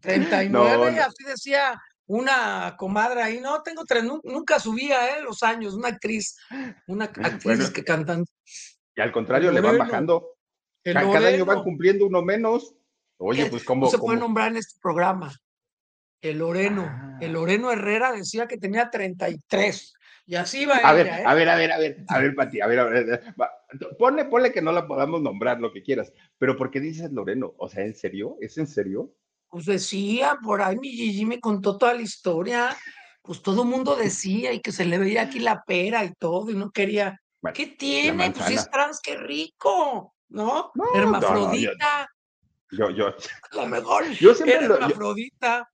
39, 0.00 0.98
así 1.00 1.24
decía 1.24 1.80
una 2.06 2.76
comadre 2.76 3.22
ahí, 3.22 3.40
no, 3.40 3.62
tengo 3.62 3.84
tres, 3.84 4.04
nunca 4.04 4.58
subía, 4.58 5.16
¿eh? 5.16 5.22
Los 5.22 5.42
años, 5.42 5.74
una 5.74 5.88
actriz, 5.88 6.36
una 6.86 7.04
actriz 7.22 7.70
que 7.70 7.84
cantan. 7.84 8.24
Y 8.96 9.00
al 9.00 9.12
contrario, 9.12 9.50
le 9.50 9.60
van 9.60 9.78
bajando. 9.78 10.36
Cada 10.84 11.28
año 11.28 11.44
van 11.44 11.62
cumpliendo 11.62 12.06
uno 12.06 12.22
menos. 12.22 12.74
Oye, 13.16 13.46
pues 13.46 13.64
como. 13.64 13.86
No 13.86 13.90
se 13.90 13.98
puede 13.98 14.18
nombrar 14.18 14.50
en 14.50 14.58
este 14.58 14.78
programa. 14.80 15.34
El 16.20 16.38
Loreno. 16.38 17.18
El 17.20 17.30
ah. 17.30 17.32
Loreno 17.32 17.70
Herrera 17.70 18.12
decía 18.12 18.46
que 18.46 18.58
tenía 18.58 18.90
33. 18.90 19.94
Y 20.26 20.36
así 20.36 20.64
va. 20.64 20.76
A 20.76 20.92
ver, 20.92 21.06
¿eh? 21.06 21.22
a 21.24 21.34
ver, 21.34 21.48
a 21.48 21.56
ver, 21.56 21.72
a 21.72 21.78
ver, 21.78 22.04
a 22.08 22.18
ver, 22.18 22.34
Pati, 22.34 22.60
a 22.60 22.66
ver, 22.66 22.78
a 22.80 22.84
ver. 22.84 23.34
Ponle, 23.98 24.24
ponle 24.26 24.52
que 24.52 24.62
no 24.62 24.72
la 24.72 24.86
podamos 24.86 25.20
nombrar, 25.20 25.60
lo 25.60 25.72
que 25.72 25.82
quieras. 25.82 26.12
Pero 26.38 26.56
¿por 26.56 26.70
qué 26.70 26.80
dices 26.80 27.12
Loreno? 27.12 27.54
O 27.58 27.68
sea, 27.68 27.84
¿en 27.84 27.94
serio? 27.94 28.36
¿Es 28.40 28.56
en 28.58 28.66
serio? 28.66 29.12
Pues 29.54 29.66
decía, 29.66 30.36
por 30.42 30.60
ahí 30.60 30.76
mi 30.76 30.90
Gigi 30.90 31.24
me 31.24 31.38
contó 31.38 31.78
toda 31.78 31.94
la 31.94 32.02
historia. 32.02 32.76
Pues 33.22 33.40
todo 33.40 33.62
el 33.62 33.68
mundo 33.68 33.94
decía 33.94 34.52
y 34.52 34.58
que 34.58 34.72
se 34.72 34.84
le 34.84 34.98
veía 34.98 35.22
aquí 35.22 35.38
la 35.38 35.62
pera 35.62 36.04
y 36.04 36.12
todo 36.14 36.50
y 36.50 36.54
no 36.54 36.72
quería. 36.72 37.22
¿Qué 37.54 37.68
tiene? 37.68 38.32
Pues 38.32 38.50
es 38.50 38.68
trans, 38.68 38.98
qué 39.00 39.16
rico, 39.16 40.12
¿no? 40.30 40.72
Hermafrodita. 40.92 42.10
yo, 42.72 42.90
yo, 42.90 43.14
Lo 43.52 43.66
mejor. 43.66 44.10
Yo 44.14 44.34
siempre 44.34 44.56
hermafrodita. 44.56 45.70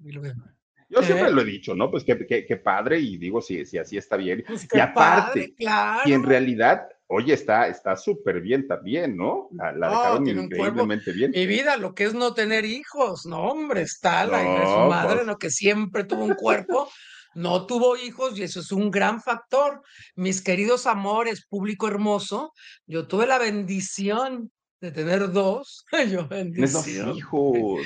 Yo 0.91 1.03
siempre 1.03 1.31
lo 1.33 1.41
he 1.41 1.47
dicho, 1.47 1.75
¿no? 1.75 1.91
Pues 1.91 2.05
qué, 2.05 2.61
padre, 2.63 3.01
y 3.01 3.17
digo, 3.17 3.41
si, 3.41 3.65
si 3.65 3.79
así 3.79 3.97
está 3.97 4.19
bien. 4.19 4.45
Pues 4.47 4.69
y 4.71 4.79
aparte, 4.79 5.55
y 6.05 6.13
en 6.13 6.23
realidad, 6.23 6.87
oye, 7.11 7.35
está 7.35 7.97
súper 7.97 8.41
bien 8.41 8.69
también, 8.69 9.17
¿no? 9.17 9.49
La, 9.53 9.73
dejaron 9.73 10.29
increíblemente 10.29 11.13
bien. 11.13 11.33
Mi 11.33 11.47
vida, 11.47 11.77
lo 11.77 11.93
que 11.95 12.05
es 12.05 12.15
no 12.15 12.35
tener 12.35 12.65
hijos, 12.65 13.27
no, 13.27 13.43
hombre, 13.43 13.83
está 13.83 14.25
la 14.25 14.39
de 14.39 14.65
su 14.65 14.89
madre, 14.89 15.17
pues. 15.17 15.27
lo 15.27 15.37
que 15.37 15.51
siempre 15.51 16.05
tuvo 16.05 16.25
un 16.25 16.35
cuerpo. 16.35 16.89
no 17.35 17.67
tuvo 17.67 17.97
hijos 17.97 18.39
y 18.39 18.45
eso 18.45 18.61
es 18.61 18.71
un 18.71 18.91
gran 18.91 19.21
factor. 19.21 19.83
Mis 20.15 20.41
queridos 20.41 20.87
amores, 20.87 21.47
público 21.47 21.89
hermoso, 21.89 22.53
yo 22.87 23.07
tuve 23.09 23.27
la 23.27 23.39
bendición 23.39 24.51
de 24.81 24.93
tener 24.93 25.33
dos. 25.33 25.85
yo 26.11 26.29
bendición. 26.29 27.09
Dos 27.09 27.19
hijos. 27.19 27.81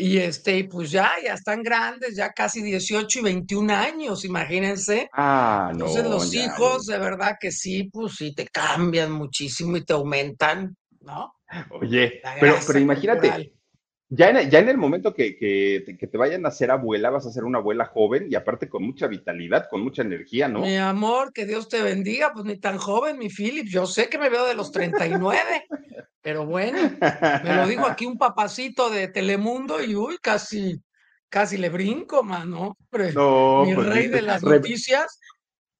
Y 0.00 0.16
este, 0.16 0.64
pues 0.64 0.90
ya, 0.90 1.12
ya 1.22 1.34
están 1.34 1.62
grandes, 1.62 2.16
ya 2.16 2.30
casi 2.32 2.62
18 2.62 3.18
y 3.18 3.22
21 3.22 3.70
años, 3.70 4.24
imagínense. 4.24 5.10
Ah, 5.12 5.72
no. 5.74 5.86
Entonces 5.86 6.04
los 6.04 6.34
hijos, 6.34 6.86
de 6.86 6.98
verdad 6.98 7.36
que 7.38 7.52
sí, 7.52 7.84
pues 7.92 8.14
sí 8.16 8.34
te 8.34 8.46
cambian 8.46 9.12
muchísimo 9.12 9.76
y 9.76 9.84
te 9.84 9.92
aumentan, 9.92 10.74
¿no? 11.00 11.34
Oye, 11.70 12.22
pero, 12.40 12.56
pero 12.66 12.78
imagínate, 12.78 13.52
ya 14.12 14.28
en, 14.28 14.50
ya 14.50 14.58
en 14.58 14.68
el 14.68 14.76
momento 14.76 15.14
que, 15.14 15.38
que, 15.38 16.06
te 16.06 16.18
vayan 16.18 16.44
a 16.44 16.50
ser 16.50 16.72
abuela, 16.72 17.10
vas 17.10 17.26
a 17.26 17.30
ser 17.30 17.44
una 17.44 17.58
abuela 17.58 17.84
joven 17.84 18.26
y 18.28 18.34
aparte 18.34 18.68
con 18.68 18.82
mucha 18.82 19.06
vitalidad, 19.06 19.68
con 19.70 19.82
mucha 19.82 20.02
energía, 20.02 20.48
¿no? 20.48 20.62
Mi 20.62 20.76
amor, 20.76 21.32
que 21.32 21.46
Dios 21.46 21.68
te 21.68 21.80
bendiga, 21.80 22.32
pues 22.32 22.44
ni 22.44 22.58
tan 22.58 22.76
joven, 22.76 23.18
mi 23.18 23.28
Philip. 23.28 23.68
Yo 23.68 23.86
sé 23.86 24.08
que 24.08 24.18
me 24.18 24.28
veo 24.28 24.46
de 24.46 24.54
los 24.54 24.72
39, 24.72 25.38
pero 26.20 26.44
bueno, 26.44 26.78
me 27.44 27.54
lo 27.54 27.68
dijo 27.68 27.86
aquí 27.86 28.04
un 28.04 28.18
papacito 28.18 28.90
de 28.90 29.06
Telemundo 29.06 29.80
y 29.80 29.94
uy, 29.94 30.18
casi, 30.20 30.82
casi 31.28 31.56
le 31.56 31.68
brinco, 31.68 32.24
mano. 32.24 32.76
No, 33.14 33.64
mi 33.64 33.74
pues, 33.76 33.86
rey 33.86 34.08
de 34.08 34.22
las 34.22 34.42
noticias. 34.42 35.19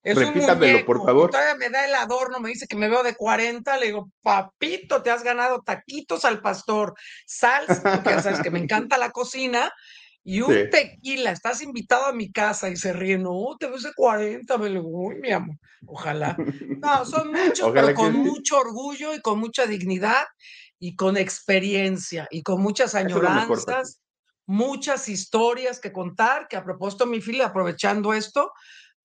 Es 0.03 0.17
Repítamelo, 0.17 0.85
por 0.85 1.03
favor. 1.05 1.29
Todavía 1.29 1.55
me 1.55 1.69
da 1.69 1.85
el 1.85 1.93
adorno, 1.93 2.39
me 2.39 2.49
dice 2.49 2.65
que 2.67 2.75
me 2.75 2.89
veo 2.89 3.03
de 3.03 3.15
40. 3.15 3.77
Le 3.77 3.87
digo, 3.87 4.09
papito, 4.21 5.03
te 5.03 5.11
has 5.11 5.23
ganado 5.23 5.61
taquitos 5.61 6.25
al 6.25 6.41
pastor, 6.41 6.95
salsa, 7.25 7.81
porque 7.81 8.09
ya 8.09 8.21
sabes 8.21 8.41
que 8.41 8.49
me 8.49 8.59
encanta 8.63 8.97
la 8.97 9.11
cocina, 9.11 9.71
y 10.23 10.41
un 10.41 10.69
tequila. 10.69 11.31
Estás 11.31 11.61
invitado 11.61 12.05
a 12.05 12.13
mi 12.13 12.31
casa 12.31 12.69
y 12.69 12.75
se 12.75 12.93
ríe. 12.93 13.17
No, 13.17 13.55
te 13.59 13.67
ves 13.67 13.83
de 13.83 13.93
40. 13.93 14.57
Me 14.57 14.69
digo, 14.69 14.83
uy, 14.85 15.15
mi 15.15 15.31
amor, 15.31 15.57
ojalá. 15.85 16.35
No, 16.37 17.05
son 17.05 17.31
muchos, 17.31 17.71
pero 17.71 17.93
con 17.93 18.13
mucho 18.13 18.57
orgullo 18.57 19.13
y 19.13 19.21
con 19.21 19.39
mucha 19.39 19.65
dignidad 19.65 20.25
y 20.79 20.95
con 20.95 21.17
experiencia 21.17 22.27
y 22.29 22.43
con 22.43 22.61
muchas 22.61 22.95
añoranzas, 22.95 24.01
muchas 24.45 25.09
historias 25.09 25.79
que 25.79 25.91
contar. 25.91 26.47
Que 26.47 26.55
a 26.55 26.63
propósito, 26.63 27.05
mi 27.05 27.21
fila, 27.21 27.47
aprovechando 27.47 28.13
esto, 28.13 28.51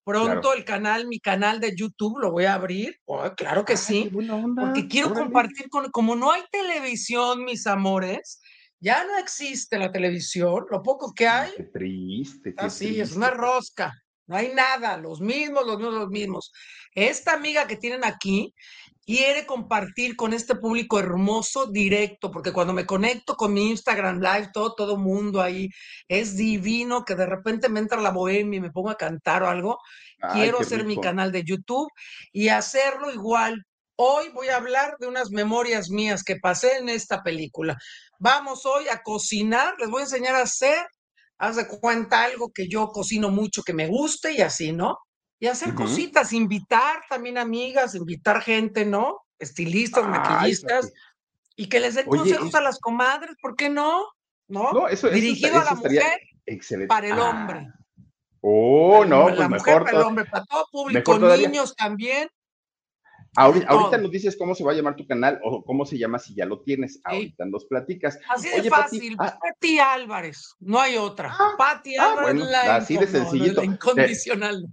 Pronto 0.07 0.55
el 0.55 0.65
canal, 0.65 1.09
mi 1.09 1.19
canal 1.19 1.59
de 1.59 1.75
YouTube 1.75 2.21
lo 2.21 2.31
voy 2.31 2.45
a 2.45 2.55
abrir. 2.55 2.97
Oh, 3.07 3.29
claro 3.37 3.65
que 3.65 3.77
sí. 3.77 4.09
Porque 4.57 4.87
quiero 4.87 5.13
compartir 5.13 5.69
con, 5.69 5.91
como 5.91 6.15
no 6.15 6.31
hay 6.31 6.45
televisión, 6.53 7.45
mis 7.45 7.67
amores, 7.67 8.41
ya 8.79 9.05
no 9.05 9.19
existe 9.19 9.77
la 9.81 9.91
televisión, 9.91 10.65
lo 10.71 10.81
poco 10.81 11.13
que 11.13 11.27
hay. 11.27 11.51
Qué 11.57 11.65
triste. 11.65 12.55
Qué 12.55 12.65
así, 12.65 13.01
es 13.01 13.17
una 13.17 13.31
rosca. 13.31 14.01
No 14.29 14.37
hay 14.37 14.53
nada, 14.55 14.97
los 14.97 15.21
mismos, 15.21 15.67
los 15.67 15.77
mismos, 15.77 15.95
los 15.95 16.09
mismos. 16.09 16.53
Esta 16.93 17.33
amiga 17.33 17.67
que 17.67 17.75
tienen 17.75 18.05
aquí 18.05 18.55
quiere 19.07 19.47
compartir 19.47 20.17
con 20.17 20.33
este 20.33 20.57
público 20.57 20.99
hermoso 20.99 21.67
directo, 21.67 22.33
porque 22.33 22.53
cuando 22.53 22.73
me 22.73 22.85
conecto 22.85 23.37
con 23.37 23.55
mi 23.55 23.71
Instagram 23.71 24.21
Live, 24.21 24.51
todo, 24.53 24.75
todo 24.75 24.97
mundo 24.97 25.41
ahí, 25.41 25.69
es 26.09 26.37
divino 26.37 27.05
que 27.05 27.15
de 27.15 27.27
repente 27.27 27.69
me 27.69 27.79
entra 27.79 28.01
la 28.01 28.11
bohemia 28.11 28.59
y 28.59 28.61
me 28.61 28.73
pongo 28.73 28.91
a 28.91 28.97
cantar 28.97 29.45
o 29.45 29.49
algo. 29.49 29.79
Quiero 30.33 30.61
hacer 30.61 30.85
mi 30.85 30.99
canal 30.99 31.31
de 31.31 31.45
YouTube 31.45 31.89
y 32.33 32.49
hacerlo 32.49 33.13
igual. 33.13 33.65
Hoy 33.97 34.29
voy 34.35 34.49
a 34.49 34.57
hablar 34.57 34.97
de 34.99 35.07
unas 35.07 35.31
memorias 35.31 35.89
mías 35.89 36.25
que 36.25 36.37
pasé 36.37 36.79
en 36.79 36.89
esta 36.89 37.23
película. 37.23 37.77
Vamos 38.19 38.67
hoy 38.67 38.89
a 38.89 39.03
cocinar, 39.03 39.75
les 39.79 39.89
voy 39.89 40.01
a 40.01 40.05
enseñar 40.05 40.35
a 40.35 40.43
hacer, 40.43 40.85
haz 41.39 41.57
de 41.57 41.69
cuenta 41.69 42.25
algo 42.25 42.51
que 42.53 42.67
yo 42.69 42.89
cocino 42.89 43.31
mucho, 43.31 43.63
que 43.63 43.73
me 43.73 43.87
guste 43.87 44.33
y 44.33 44.41
así, 44.41 44.73
¿no? 44.73 44.97
Y 45.39 45.47
hacer 45.49 45.75
cositas, 45.75 46.33
invitar 46.33 47.03
también 47.09 47.37
amigas, 47.37 47.95
invitar 47.95 48.41
gente, 48.41 48.87
¿no? 48.87 49.27
Estilistas, 49.39 50.09
maquillistas, 50.09 50.93
y 51.57 51.69
que 51.69 51.81
les 51.81 51.95
den 51.95 52.07
consejos 52.07 52.55
a 52.55 52.61
las 52.63 52.79
comadres, 52.79 53.37
¿por 53.41 53.55
qué 53.55 53.69
no? 53.69 54.07
¿No? 54.49 54.89
eso, 54.89 55.09
Dirigido 55.11 55.61
a 55.61 55.65
la 55.65 55.75
mujer 55.75 56.21
excelente. 56.47 56.89
para 56.89 57.09
el 57.09 57.19
hombre. 57.19 57.67
Ah. 57.69 57.87
Oh, 58.41 59.05
no, 59.05 59.25
pues 59.25 59.39
la 59.39 59.49
mujer 59.49 59.83
Para 59.83 59.99
el 59.99 60.05
hombre, 60.05 60.25
para 60.25 60.45
todo 60.45 60.67
público, 60.71 61.19
niños 61.19 61.75
también. 61.75 62.29
Ahorita, 63.37 63.99
nos 63.99 64.11
dices 64.11 64.37
cómo 64.39 64.55
se 64.55 64.65
va 64.65 64.73
a 64.73 64.75
llamar 64.75 64.97
tu 64.97 65.07
canal 65.07 65.39
o 65.45 65.63
cómo 65.65 65.85
se 65.85 65.99
llama 65.99 66.19
si 66.19 66.35
ya 66.35 66.47
lo 66.47 66.63
tienes. 66.63 67.01
Ahorita 67.05 67.45
nos 67.45 67.67
platicas. 67.67 68.19
Así 68.29 68.49
de 68.49 68.71
fácil. 68.71 69.17
Ah 69.19 69.39
Pati, 69.39 69.79
Álvarez, 69.79 70.55
no 70.61 70.81
hay 70.81 70.97
otra. 70.97 71.35
Ah, 71.39 71.55
Pati 71.59 71.97
ah, 71.97 72.13
Álvarez, 72.13 72.55
así 72.55 72.97
de 72.97 73.07
sencillito. 73.07 73.63
incondicional. 73.63 74.65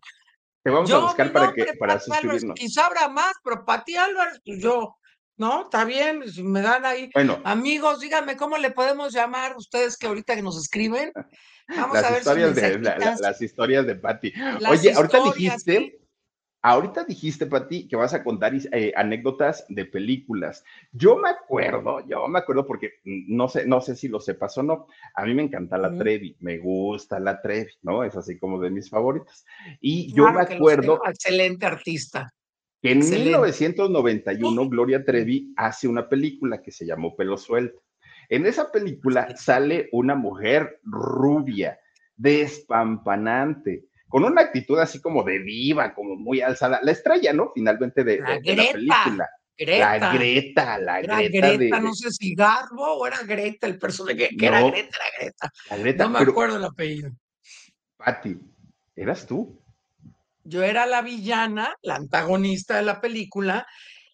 Te 0.64 0.70
vamos 0.70 0.92
a 0.92 1.00
buscar 1.00 1.32
para 1.34 1.54
que 1.54 1.66
para 1.78 2.00
suscribirnos. 2.00 2.56
quizá 2.56 2.86
habrá 2.86 3.10
más, 3.10 3.34
pero 3.44 3.66
Pati 3.66 3.98
Álvarez, 3.98 4.40
pues 4.46 4.62
yo, 4.62 4.96
¿no? 5.36 5.64
Está 5.64 5.84
bien, 5.84 6.24
me 6.44 6.62
dan 6.62 6.86
ahí. 6.86 7.10
Bueno. 7.14 7.42
Amigos, 7.44 8.00
díganme 8.00 8.38
cómo 8.38 8.58
le 8.58 8.72
podemos 8.72 9.14
llamar 9.14 9.58
ustedes 9.58 9.98
que 9.98 10.08
ahorita 10.08 10.36
que 10.36 10.42
nos 10.42 10.58
escriben. 10.58 11.12
Vamos 11.68 11.94
las 11.94 12.04
a 12.06 12.10
ver 12.10 12.20
historias 12.20 12.56
de, 12.56 12.80
las 12.80 13.42
historias 13.42 13.86
de 13.86 13.96
Pati. 13.96 14.34
Oye, 14.70 14.94
ahorita 14.94 15.24
dijiste, 15.24 16.00
ahorita 16.64 17.04
dijiste, 17.04 17.46
Pati, 17.46 17.88
que 17.88 17.96
vas 17.96 18.14
a 18.14 18.24
contar 18.24 18.54
eh, 18.56 18.94
anécdotas 18.96 19.66
de 19.68 19.86
películas. 19.86 20.64
Yo 20.92 21.18
me 21.18 21.30
acuerdo, 21.30 22.00
yo 22.08 22.28
me 22.28 22.40
acuerdo 22.40 22.66
porque 22.66 22.94
no 23.04 23.50
sé, 23.50 23.68
no 23.68 23.82
sé 23.82 23.96
si 23.96 24.08
lo 24.08 24.20
sepas 24.20 24.58
o 24.58 24.64
no. 24.64 24.88
A 25.14 25.26
mí 25.26 25.34
me 25.34 25.44
encanta 25.44 25.78
la 25.78 25.96
Trevi, 25.96 26.36
me 26.40 26.58
gusta 26.58 27.20
la 27.20 27.42
Trevi, 27.42 27.72
¿no? 27.84 28.04
Es 28.04 28.16
así 28.16 28.40
como 28.40 28.60
de 28.60 28.72
mis 28.72 28.90
favoritas. 28.90 29.46
Y 29.82 30.14
yo 30.14 30.32
me 30.32 30.42
acuerdo. 30.42 31.02
Excelente 31.06 31.66
artista. 31.66 32.34
Que 32.82 32.92
en 32.92 33.00
1991 33.00 34.70
Gloria 34.70 35.04
Trevi 35.06 35.54
hace 35.58 35.88
una 35.88 36.08
película 36.08 36.62
que 36.62 36.72
se 36.72 36.86
llamó 36.86 37.16
Pelo 37.16 37.38
Suelto. 37.38 37.84
En 38.30 38.46
esa 38.46 38.72
película 38.72 39.36
sale 39.36 39.90
una 39.92 40.16
mujer 40.16 40.80
rubia, 40.84 41.78
despampanante, 42.16 43.86
con 44.14 44.26
una 44.26 44.42
actitud 44.42 44.78
así 44.78 45.02
como 45.02 45.24
de 45.24 45.40
diva, 45.40 45.96
como 45.96 46.16
muy 46.16 46.40
alzada, 46.40 46.80
la 46.84 46.92
estrella, 46.92 47.34
¿no? 47.34 47.52
Finalmente 47.52 48.04
de 48.04 48.20
la, 48.20 48.40
película. 48.40 49.28
Greta. 49.58 49.98
La 49.98 50.14
Greta, 50.14 50.78
la 50.78 51.02
Greta. 51.02 51.80
no 51.80 51.96
sé 51.96 52.12
si 52.12 52.36
Garbo 52.36 52.94
o 52.94 53.08
era 53.08 53.24
Greta 53.24 53.66
el 53.66 53.80
personaje, 53.80 54.30
que, 54.38 54.46
era 54.46 54.62
Greta, 54.62 54.98
la 55.00 55.18
Greta. 55.18 55.52
La 55.72 55.78
Greta. 55.78 56.04
No 56.04 56.10
me 56.12 56.20
acuerdo 56.20 56.58
el 56.58 56.64
apellido. 56.64 57.10
Patti, 57.98 58.38
¿eras 58.96 59.26
tú? 59.26 59.60
Yo 60.44 60.62
era 60.62 60.86
la 60.86 61.02
villana, 61.02 61.76
la 61.82 61.96
antagonista 61.96 62.76
de 62.76 62.84
la 62.84 63.02
película, 63.02 63.66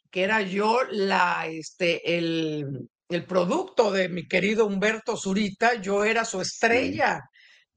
que 0.10 0.24
era 0.24 0.42
yo 0.42 0.80
la, 0.92 1.46
este, 1.46 2.18
el, 2.18 2.88
el 3.10 3.26
producto 3.26 3.92
de 3.92 4.08
mi 4.08 4.30
querido 4.30 4.66
Humberto 4.66 5.18
Zurita, 5.18 5.74
yo 5.74 6.06
era 6.06 6.24
su 6.24 6.40
estrella 6.40 7.30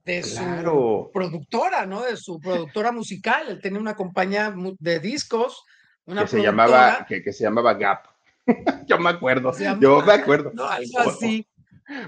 de 0.04 0.22
su 0.22 1.10
productora, 1.12 1.86
¿no? 1.86 2.02
De 2.02 2.16
su 2.16 2.40
productora 2.40 2.92
musical. 2.92 3.48
Él 3.48 3.60
tenía 3.60 3.80
una 3.80 3.94
compañía 3.94 4.54
de 4.78 5.00
discos, 5.00 5.64
una 6.06 6.22
que 6.22 6.28
se 6.28 6.42
llamaba 6.42 7.06
que, 7.08 7.32
se 7.32 7.44
llamaba 7.44 7.74
Gap. 7.74 8.06
yo 8.86 8.98
me 8.98 9.10
acuerdo, 9.10 9.52
yo 9.80 10.02
me 10.02 10.12
acuerdo. 10.12 10.50
algo 10.68 10.98
así. 10.98 11.46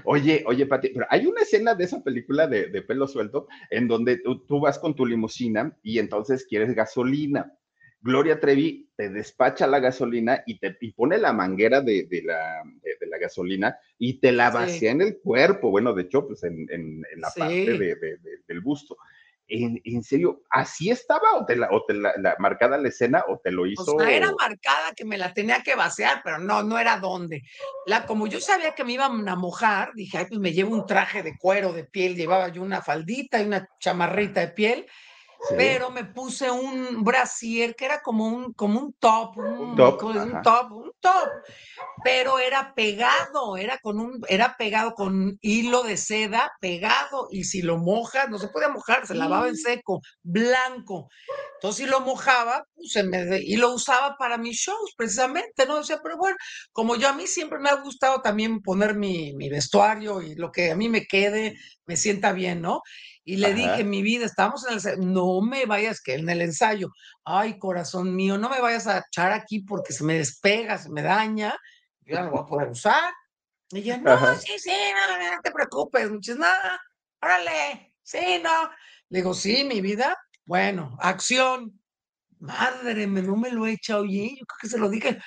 Oye, 0.03 0.43
oye, 0.47 0.65
Pati, 0.65 0.89
pero 0.89 1.05
hay 1.09 1.25
una 1.25 1.41
escena 1.41 1.75
de 1.75 1.83
esa 1.83 2.01
película 2.01 2.47
de, 2.47 2.81
pelo 2.81 3.07
suelto 3.07 3.47
en 3.69 3.87
donde 3.87 4.17
tú, 4.17 4.59
vas 4.59 4.79
con 4.79 4.95
tu 4.95 5.05
limusina 5.05 5.75
y 5.83 5.99
entonces 5.99 6.45
quieres 6.47 6.73
gasolina. 6.73 7.53
Gloria 8.05 8.39
Trevi 8.39 8.87
te 8.95 9.09
despacha 9.09 9.65
la 9.65 9.79
gasolina 9.79 10.43
y 10.45 10.59
te 10.59 10.77
pone 10.95 11.17
la 11.17 11.33
manguera 11.33 11.81
de, 11.81 12.07
la, 12.23 12.61
la, 12.63 13.17
gasolina 13.17 13.79
y 13.97 14.19
te 14.19 14.31
la 14.31 14.51
vacía 14.51 14.91
en 14.91 15.01
el 15.01 15.17
cuerpo. 15.17 15.71
Bueno, 15.71 15.91
de 15.91 16.03
hecho, 16.03 16.27
pues 16.27 16.43
en, 16.43 17.03
la 17.15 17.31
parte 17.35 17.97
del 18.47 18.61
busto. 18.61 18.95
¿En, 19.47 20.03
serio, 20.03 20.43
así 20.51 20.91
estaba 20.91 21.33
o 21.33 21.47
te 21.47 21.55
la, 21.55 21.69
o 21.71 21.83
te 21.83 21.95
la, 21.95 22.35
marcada 22.37 22.77
la 22.77 22.89
escena 22.89 23.23
o 23.27 23.39
te 23.39 23.51
lo 23.51 23.65
hizo? 23.65 23.95
O 23.95 23.99
sea, 23.99 24.15
era 24.15 24.31
marcada 24.39 24.93
que 24.95 25.03
me 25.03 25.17
la 25.17 25.33
tenía 25.33 25.63
que 25.63 25.73
vaciar, 25.73 26.21
pero 26.23 26.37
no, 26.37 26.61
no 26.61 26.77
era 26.77 26.99
dónde. 26.99 27.41
La, 27.87 28.05
como 28.05 28.27
yo 28.27 28.39
sabía 28.39 28.75
que 28.75 28.83
me 28.83 28.93
iban 28.93 29.27
a 29.27 29.35
mojar, 29.35 29.93
dije, 29.95 30.19
ay, 30.19 30.25
pues 30.29 30.39
me 30.39 30.53
llevo 30.53 30.75
un 30.75 30.85
traje 30.85 31.23
de 31.23 31.39
cuero, 31.39 31.73
de 31.73 31.85
piel, 31.85 32.15
llevaba 32.15 32.49
yo 32.49 32.61
una 32.61 32.83
faldita 32.83 33.41
y 33.41 33.47
una 33.47 33.67
chamarrita 33.79 34.41
de 34.41 34.49
piel 34.49 34.85
pero 35.49 35.91
me 35.91 36.05
puse 36.05 36.49
un 36.49 37.03
brasier 37.03 37.75
que 37.75 37.85
era 37.85 38.01
como 38.01 38.27
un, 38.27 38.53
como 38.53 38.79
un 38.79 38.93
top, 38.93 39.37
un, 39.37 39.75
top, 39.75 40.03
un 40.03 40.41
top, 40.41 40.71
un 40.71 40.91
top, 40.99 41.29
pero 42.03 42.39
era 42.39 42.73
pegado, 42.73 43.57
era 43.57 43.77
con 43.79 43.99
un, 43.99 44.21
era 44.27 44.55
pegado 44.57 44.93
con 44.93 45.37
hilo 45.41 45.83
de 45.83 45.97
seda 45.97 46.51
pegado, 46.59 47.27
y 47.31 47.43
si 47.43 47.61
lo 47.61 47.77
mojas, 47.77 48.29
no 48.29 48.37
se 48.37 48.47
puede 48.47 48.69
mojar, 48.69 49.05
se 49.05 49.15
lavaba 49.15 49.47
en 49.47 49.57
seco, 49.57 50.01
blanco. 50.23 51.09
Entonces, 51.55 51.85
si 51.85 51.89
lo 51.89 52.01
mojaba, 52.01 52.65
pues, 52.75 53.05
me, 53.05 53.39
y 53.39 53.55
lo 53.57 53.73
usaba 53.73 54.17
para 54.17 54.37
mis 54.37 54.57
shows, 54.57 54.93
precisamente, 54.95 55.65
¿no? 55.65 55.77
O 55.77 55.83
sea, 55.83 55.99
pero 56.01 56.17
bueno, 56.17 56.37
como 56.71 56.95
yo 56.95 57.09
a 57.09 57.13
mí 57.13 57.27
siempre 57.27 57.59
me 57.59 57.69
ha 57.69 57.75
gustado 57.75 58.21
también 58.21 58.61
poner 58.61 58.95
mi, 58.95 59.33
mi 59.33 59.49
vestuario 59.49 60.21
y 60.21 60.35
lo 60.35 60.51
que 60.51 60.71
a 60.71 60.75
mí 60.75 60.89
me 60.89 61.05
quede, 61.05 61.57
me 61.85 61.97
sienta 61.97 62.33
bien, 62.33 62.61
¿no? 62.61 62.81
Y 63.27 63.37
le 63.37 63.55
dije, 63.55 63.83
mi 63.83 64.03
vida, 64.03 64.23
estábamos 64.23 64.63
en 64.65 64.69
el 64.69 64.75
ensayo, 64.75 64.97
no 65.01 65.41
me 65.41 65.65
vayas, 65.65 65.99
que 65.99 66.13
en 66.13 66.29
el 66.29 66.41
ensayo, 66.41 66.91
ay, 67.23 67.57
corazón 67.57 68.15
mío, 68.15 68.37
no 68.37 68.49
me 68.49 68.61
vayas 68.61 68.85
a 68.85 68.99
echar 68.99 69.31
aquí 69.31 69.61
porque 69.61 69.93
se 69.93 70.03
me 70.03 70.13
despega, 70.13 70.77
se 70.77 70.91
me 70.91 71.01
daña, 71.01 71.57
yo 72.01 72.17
no 72.17 72.25
lo 72.25 72.31
voy 72.31 72.41
a 72.41 72.45
poder 72.45 72.69
usar. 72.69 73.13
Y 73.71 73.79
ella, 73.79 73.97
no, 73.97 74.35
sí, 74.35 74.59
sí, 74.59 74.69
no, 74.69 75.17
no, 75.17 75.41
te 75.41 75.49
preocupes, 75.49 76.11
muchas 76.11 76.37
nada, 76.37 76.79
órale, 77.19 77.95
sí, 78.03 78.39
no. 78.43 78.69
Le 79.09 79.19
digo, 79.19 79.33
sí, 79.33 79.63
mi 79.63 79.81
vida, 79.81 80.15
bueno, 80.45 80.95
acción. 81.01 81.81
Madre, 82.37 83.07
no 83.07 83.35
me 83.37 83.49
lo 83.49 83.65
echa, 83.65 83.97
oye, 83.97 84.35
yo 84.37 84.45
creo 84.45 84.57
que 84.61 84.67
se 84.67 84.77
lo 84.77 84.89
dije 84.89 85.19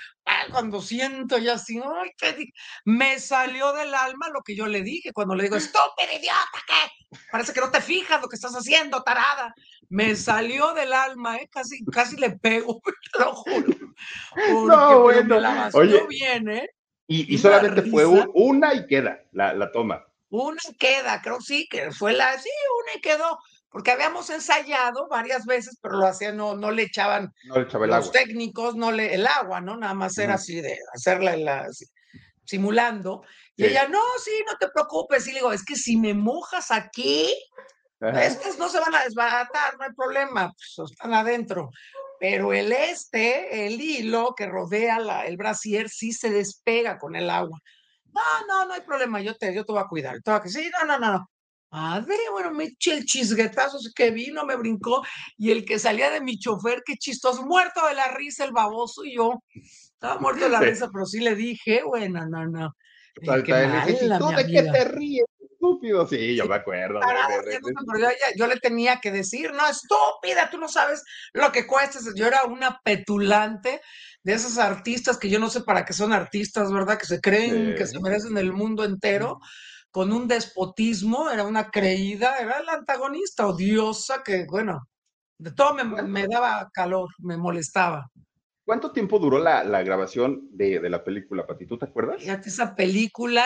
cuando 0.50 0.80
siento 0.80 1.38
ya 1.38 1.54
así, 1.54 1.80
ay, 1.80 2.52
me 2.84 3.18
salió 3.18 3.72
del 3.72 3.94
alma 3.94 4.28
lo 4.30 4.42
que 4.42 4.56
yo 4.56 4.66
le 4.66 4.82
dije 4.82 5.12
cuando 5.12 5.34
le 5.34 5.44
digo, 5.44 5.56
estúpido 5.56 6.12
idiota, 6.12 6.64
¿qué? 6.66 7.18
Parece 7.30 7.52
que 7.52 7.60
no 7.60 7.70
te 7.70 7.80
fijas 7.80 8.20
lo 8.20 8.28
que 8.28 8.36
estás 8.36 8.54
haciendo, 8.54 9.02
tarada. 9.02 9.54
Me 9.88 10.14
salió 10.16 10.74
del 10.74 10.92
alma, 10.92 11.36
¿eh? 11.36 11.48
casi, 11.50 11.84
casi 11.86 12.16
le 12.16 12.30
pego, 12.30 12.80
te 13.12 13.18
lo 13.18 13.34
juro. 13.34 13.74
no, 14.66 15.00
bueno, 15.00 15.40
la 15.40 15.70
oye, 15.72 16.06
bien, 16.08 16.48
¿eh? 16.48 16.68
Y, 17.10 17.38
solamente 17.38 17.82
fue 17.82 18.04
una 18.04 18.74
y 18.74 18.86
queda 18.86 19.22
la, 19.32 19.54
la 19.54 19.72
toma. 19.72 20.04
Una 20.28 20.60
y 20.68 20.74
queda, 20.74 21.22
creo 21.22 21.40
sí, 21.40 21.66
que 21.70 21.90
fue 21.90 22.12
la, 22.12 22.38
sí, 22.38 22.50
una 22.82 22.98
y 22.98 23.00
quedó 23.00 23.38
porque 23.70 23.90
habíamos 23.90 24.30
ensayado 24.30 25.08
varias 25.08 25.44
veces, 25.44 25.78
pero 25.82 25.98
lo 25.98 26.06
hacían, 26.06 26.36
no, 26.36 26.56
no 26.56 26.70
le 26.70 26.84
echaban 26.84 27.34
los 27.44 28.12
técnicos, 28.12 28.76
no 28.76 28.90
le, 28.90 29.14
el 29.14 29.26
agua, 29.26 29.60
¿no? 29.60 29.76
Nada 29.76 29.94
más 29.94 30.16
era 30.18 30.34
así 30.34 30.60
de 30.60 30.78
hacerla 30.94 31.36
la, 31.36 31.68
simulando. 32.44 33.22
Y 33.56 33.66
ella, 33.66 33.88
no, 33.88 34.00
sí, 34.24 34.30
no 34.46 34.56
te 34.56 34.68
preocupes. 34.68 35.26
Y 35.26 35.32
le 35.32 35.40
digo, 35.40 35.52
es 35.52 35.64
que 35.64 35.76
si 35.76 35.96
me 35.96 36.14
mojas 36.14 36.70
aquí, 36.70 37.34
estos 38.00 38.58
no 38.58 38.68
se 38.68 38.80
van 38.80 38.94
a 38.94 39.04
desbaratar, 39.04 39.76
no 39.76 39.84
hay 39.84 39.92
problema, 39.92 40.52
pues 40.52 40.90
están 40.90 41.12
adentro. 41.12 41.70
Pero 42.20 42.52
el 42.52 42.72
este, 42.72 43.66
el 43.66 43.80
hilo 43.80 44.34
que 44.36 44.46
rodea 44.46 44.98
la, 44.98 45.26
el 45.26 45.36
brasier, 45.36 45.88
sí 45.88 46.12
se 46.12 46.30
despega 46.30 46.98
con 46.98 47.16
el 47.16 47.28
agua. 47.28 47.58
No, 48.06 48.46
no, 48.48 48.66
no 48.66 48.74
hay 48.74 48.80
problema, 48.80 49.20
yo 49.20 49.36
te, 49.36 49.54
yo 49.54 49.64
te 49.64 49.72
voy 49.72 49.82
a 49.82 49.88
cuidar. 49.88 50.22
Te 50.22 50.30
voy 50.30 50.40
a, 50.42 50.48
sí, 50.48 50.70
no, 50.80 50.86
no, 50.86 50.98
no, 50.98 51.12
no. 51.12 51.30
Madre, 51.70 52.16
bueno, 52.32 52.50
me 52.52 52.64
eché 52.64 52.94
el 52.94 53.04
chisguetazo 53.04 53.78
que 53.94 54.10
vino, 54.10 54.44
me 54.46 54.56
brincó, 54.56 55.02
y 55.36 55.50
el 55.50 55.66
que 55.66 55.78
salía 55.78 56.10
de 56.10 56.22
mi 56.22 56.38
chofer, 56.38 56.82
qué 56.84 56.96
chistoso, 56.96 57.44
muerto 57.44 57.86
de 57.86 57.94
la 57.94 58.08
risa, 58.08 58.44
el 58.44 58.52
baboso, 58.52 59.04
y 59.04 59.16
yo 59.16 59.42
estaba 59.52 60.18
muerto 60.18 60.44
de 60.44 60.50
la 60.50 60.60
risa, 60.60 60.88
pero 60.92 61.04
sí 61.04 61.20
le 61.20 61.34
dije, 61.34 61.82
bueno, 61.84 62.26
no, 62.26 62.46
no. 62.46 62.74
¿Tú 63.14 63.32
de 63.32 64.46
qué 64.46 64.62
te 64.62 64.84
ríes? 64.84 65.26
Estúpido, 65.40 66.06
sí, 66.06 66.36
yo 66.36 66.46
me 66.46 66.54
acuerdo. 66.54 67.00
yo, 68.36 68.46
le 68.46 68.56
tenía 68.58 69.00
que 69.00 69.10
decir, 69.10 69.52
no, 69.52 69.68
estúpida, 69.68 70.48
tú 70.50 70.56
no 70.56 70.68
sabes 70.68 71.02
lo 71.32 71.50
que 71.50 71.66
cuesta. 71.66 71.98
Yo 72.14 72.28
era 72.28 72.44
una 72.44 72.80
petulante 72.82 73.80
de 74.22 74.32
esos 74.32 74.56
artistas 74.58 75.18
que 75.18 75.28
yo 75.28 75.40
no 75.40 75.50
sé 75.50 75.62
para 75.62 75.84
qué 75.84 75.92
son 75.92 76.12
artistas, 76.12 76.72
¿verdad? 76.72 76.96
Que 76.96 77.06
se 77.06 77.20
creen 77.20 77.74
que 77.74 77.88
se 77.88 77.98
merecen 77.98 78.38
el 78.38 78.52
mundo 78.52 78.84
entero 78.84 79.40
con 79.98 80.12
un 80.12 80.28
despotismo, 80.28 81.28
era 81.28 81.42
una 81.42 81.72
creída, 81.72 82.38
era 82.38 82.62
la 82.62 82.74
antagonista 82.74 83.48
odiosa 83.48 84.22
que, 84.22 84.46
bueno, 84.48 84.86
de 85.38 85.50
todo 85.50 85.74
me, 85.74 86.28
daba 86.28 86.70
calor, 86.72 87.08
me 87.18 87.36
molestaba. 87.36 88.08
¿Cuánto 88.64 88.92
tiempo 88.92 89.18
duró 89.18 89.40
la, 89.40 89.82
grabación 89.82 90.50
de, 90.52 90.88
la 90.88 91.02
película, 91.02 91.44
Pati? 91.44 91.66
¿Tú 91.66 91.76
te 91.76 91.86
acuerdas? 91.86 92.22
Fíjate, 92.22 92.48
esa 92.48 92.76
película, 92.76 93.44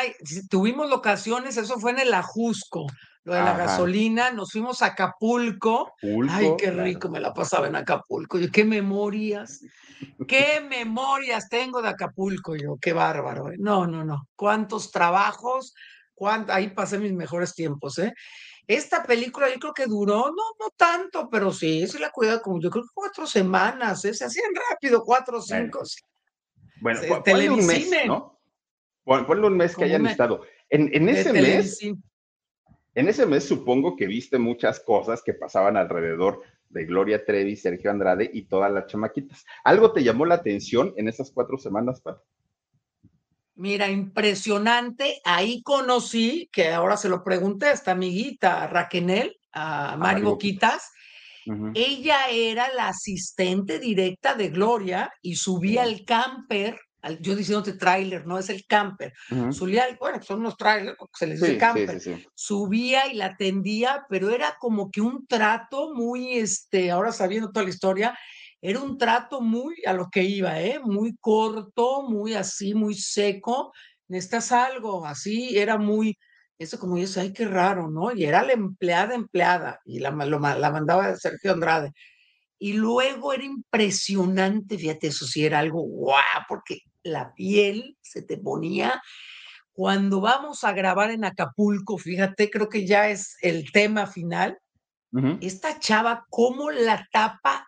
tuvimos 0.50 0.90
locaciones, 0.90 1.56
eso 1.56 1.80
fue 1.80 1.92
en 1.92 2.00
el 2.00 2.12
Ajusco, 2.12 2.84
lo 3.24 3.32
de 3.32 3.40
la 3.40 3.56
gasolina, 3.56 4.30
nos 4.30 4.52
fuimos 4.52 4.82
a 4.82 4.88
Acapulco. 4.88 5.94
Ay, 6.28 6.52
qué 6.58 6.70
rico 6.70 7.08
me 7.08 7.18
la 7.18 7.32
pasaba 7.32 7.66
en 7.66 7.76
Acapulco. 7.76 8.38
Yo, 8.38 8.50
qué 8.52 8.66
memorias, 8.66 9.60
qué 10.28 10.60
memorias 10.68 11.48
tengo 11.48 11.80
de 11.80 11.88
Acapulco, 11.88 12.56
yo, 12.56 12.76
qué 12.78 12.92
bárbaro. 12.92 13.50
¿eh? 13.50 13.56
No, 13.58 13.86
no, 13.86 14.04
no. 14.04 14.28
Cuántos 14.36 14.90
trabajos, 14.90 15.72
ahí 16.48 16.68
pasé 16.70 16.98
mis 16.98 17.12
mejores 17.12 17.54
tiempos, 17.54 17.98
¿eh? 17.98 18.12
Esta 18.66 19.02
película 19.02 19.52
yo 19.52 19.58
creo 19.58 19.74
que 19.74 19.86
duró, 19.86 20.26
no, 20.26 20.44
no 20.60 20.70
tanto, 20.76 21.28
pero 21.28 21.52
sí, 21.52 21.86
se 21.86 21.98
la 21.98 22.10
cuida 22.10 22.40
como 22.40 22.60
yo 22.60 22.70
creo 22.70 22.84
que 22.84 22.90
cuatro 22.94 23.26
semanas, 23.26 24.04
¿eh? 24.04 24.14
se 24.14 24.24
hacían 24.24 24.52
rápido, 24.70 25.02
cuatro 25.04 25.38
o 25.38 25.42
cinco. 25.42 25.82
Bueno, 26.80 27.00
bueno 27.08 27.22
ponle 27.24 27.50
un 27.50 27.66
mes, 27.66 27.90
¿no? 28.06 28.40
Ponle 29.04 29.46
un 29.46 29.56
mes 29.56 29.74
que 29.74 29.84
hayan 29.84 30.06
estado. 30.06 30.42
En, 30.70 31.08
ese 31.08 31.32
mes, 31.32 31.82
en 32.94 33.08
ese 33.08 33.26
mes 33.26 33.44
supongo 33.44 33.96
que 33.96 34.06
viste 34.06 34.38
muchas 34.38 34.80
cosas 34.80 35.22
que 35.22 35.34
pasaban 35.34 35.76
alrededor 35.76 36.42
de 36.68 36.86
Gloria 36.86 37.24
Trevi, 37.24 37.56
Sergio 37.56 37.90
Andrade 37.90 38.30
y 38.32 38.44
todas 38.44 38.72
las 38.72 38.86
chamaquitas. 38.86 39.44
¿Algo 39.64 39.92
te 39.92 40.02
llamó 40.02 40.24
la 40.24 40.36
atención 40.36 40.94
en 40.96 41.08
esas 41.08 41.30
cuatro 41.30 41.58
semanas, 41.58 42.00
Pat? 42.00 42.18
Mira, 43.54 43.90
impresionante. 43.90 45.20
Ahí 45.24 45.62
conocí, 45.62 46.48
que 46.52 46.70
ahora 46.70 46.96
se 46.96 47.08
lo 47.08 47.22
pregunté 47.22 47.66
a 47.66 47.72
esta 47.72 47.92
amiguita, 47.92 48.66
Raquenel, 48.66 49.38
a 49.52 49.96
Mari 49.96 50.22
Boquitas. 50.22 50.90
Ella 51.74 52.28
era 52.30 52.72
la 52.72 52.88
asistente 52.88 53.78
directa 53.78 54.34
de 54.34 54.48
Gloria 54.48 55.12
y 55.20 55.36
subía 55.36 55.82
al 55.82 56.04
camper, 56.04 56.78
yo 57.20 57.34
diciéndote 57.34 57.72
tráiler, 57.72 58.26
no 58.26 58.38
es 58.38 58.48
el 58.48 58.64
camper. 58.64 59.12
Subía, 59.50 59.86
bueno, 59.98 60.22
son 60.22 60.40
unos 60.40 60.56
trailers, 60.56 60.96
se 61.12 61.26
les 61.26 61.40
dice 61.40 61.58
camper. 61.58 62.00
subía 62.34 63.08
y 63.08 63.14
la 63.14 63.26
atendía, 63.26 64.06
pero 64.08 64.30
era 64.30 64.56
como 64.60 64.90
que 64.90 65.00
un 65.00 65.26
trato 65.26 65.92
muy, 65.94 66.38
este, 66.38 66.92
ahora 66.92 67.10
sabiendo 67.10 67.50
toda 67.50 67.64
la 67.64 67.70
historia, 67.70 68.18
era 68.62 68.80
un 68.80 68.96
trato 68.96 69.40
muy 69.40 69.74
a 69.84 69.92
lo 69.92 70.08
que 70.08 70.22
iba, 70.22 70.60
¿eh? 70.60 70.78
Muy 70.78 71.16
corto, 71.20 72.08
muy 72.08 72.34
así, 72.34 72.74
muy 72.74 72.94
seco. 72.94 73.72
Necesitas 74.06 74.52
algo 74.52 75.04
así, 75.04 75.58
era 75.58 75.78
muy, 75.78 76.16
eso 76.58 76.78
como 76.78 76.94
dice, 76.94 77.20
ay, 77.20 77.32
qué 77.32 77.44
raro, 77.44 77.90
¿no? 77.90 78.12
Y 78.12 78.24
era 78.24 78.44
la 78.44 78.52
empleada, 78.52 79.16
empleada, 79.16 79.80
y 79.84 79.98
la, 79.98 80.12
la 80.12 80.70
mandaba 80.70 81.16
Sergio 81.16 81.52
Andrade. 81.52 81.92
Y 82.56 82.74
luego 82.74 83.32
era 83.32 83.42
impresionante, 83.42 84.78
fíjate, 84.78 85.08
eso 85.08 85.26
sí 85.26 85.44
era 85.44 85.58
algo 85.58 85.82
guau, 85.82 86.42
porque 86.48 86.78
la 87.02 87.34
piel 87.34 87.98
se 88.00 88.22
te 88.22 88.38
ponía. 88.38 89.02
Cuando 89.72 90.20
vamos 90.20 90.62
a 90.62 90.72
grabar 90.72 91.10
en 91.10 91.24
Acapulco, 91.24 91.98
fíjate, 91.98 92.48
creo 92.48 92.68
que 92.68 92.86
ya 92.86 93.08
es 93.08 93.36
el 93.42 93.72
tema 93.72 94.06
final. 94.06 94.58
Esta 95.40 95.78
chava, 95.78 96.24
cómo 96.30 96.70
la 96.70 97.06
tapa 97.12 97.66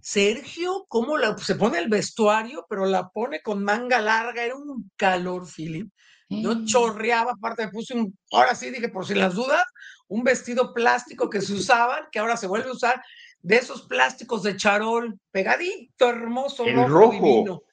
Sergio, 0.00 0.86
¿cómo 0.88 1.18
la, 1.18 1.36
se 1.38 1.54
pone 1.54 1.78
el 1.78 1.88
vestuario, 1.88 2.66
pero 2.68 2.86
la 2.86 3.08
pone 3.08 3.42
con 3.42 3.62
manga 3.62 4.00
larga? 4.00 4.44
Era 4.44 4.56
un 4.56 4.90
calor, 4.96 5.46
Philip. 5.46 5.90
Yo 6.28 6.64
chorreaba, 6.64 7.32
aparte 7.32 7.66
me 7.66 7.72
puse 7.72 7.92
un, 7.92 8.16
ahora 8.30 8.54
sí 8.54 8.70
dije, 8.70 8.88
por 8.88 9.04
si 9.04 9.14
las 9.14 9.34
dudas, 9.34 9.64
un 10.06 10.22
vestido 10.22 10.72
plástico 10.72 11.28
que 11.28 11.40
se 11.40 11.52
usaban, 11.52 12.04
que 12.12 12.20
ahora 12.20 12.36
se 12.36 12.46
vuelve 12.46 12.68
a 12.68 12.72
usar, 12.72 13.02
de 13.42 13.56
esos 13.56 13.82
plásticos 13.88 14.44
de 14.44 14.56
charol, 14.56 15.18
pegadito, 15.32 16.08
hermoso, 16.08 16.64
el 16.66 16.88
rojo. 16.88 17.64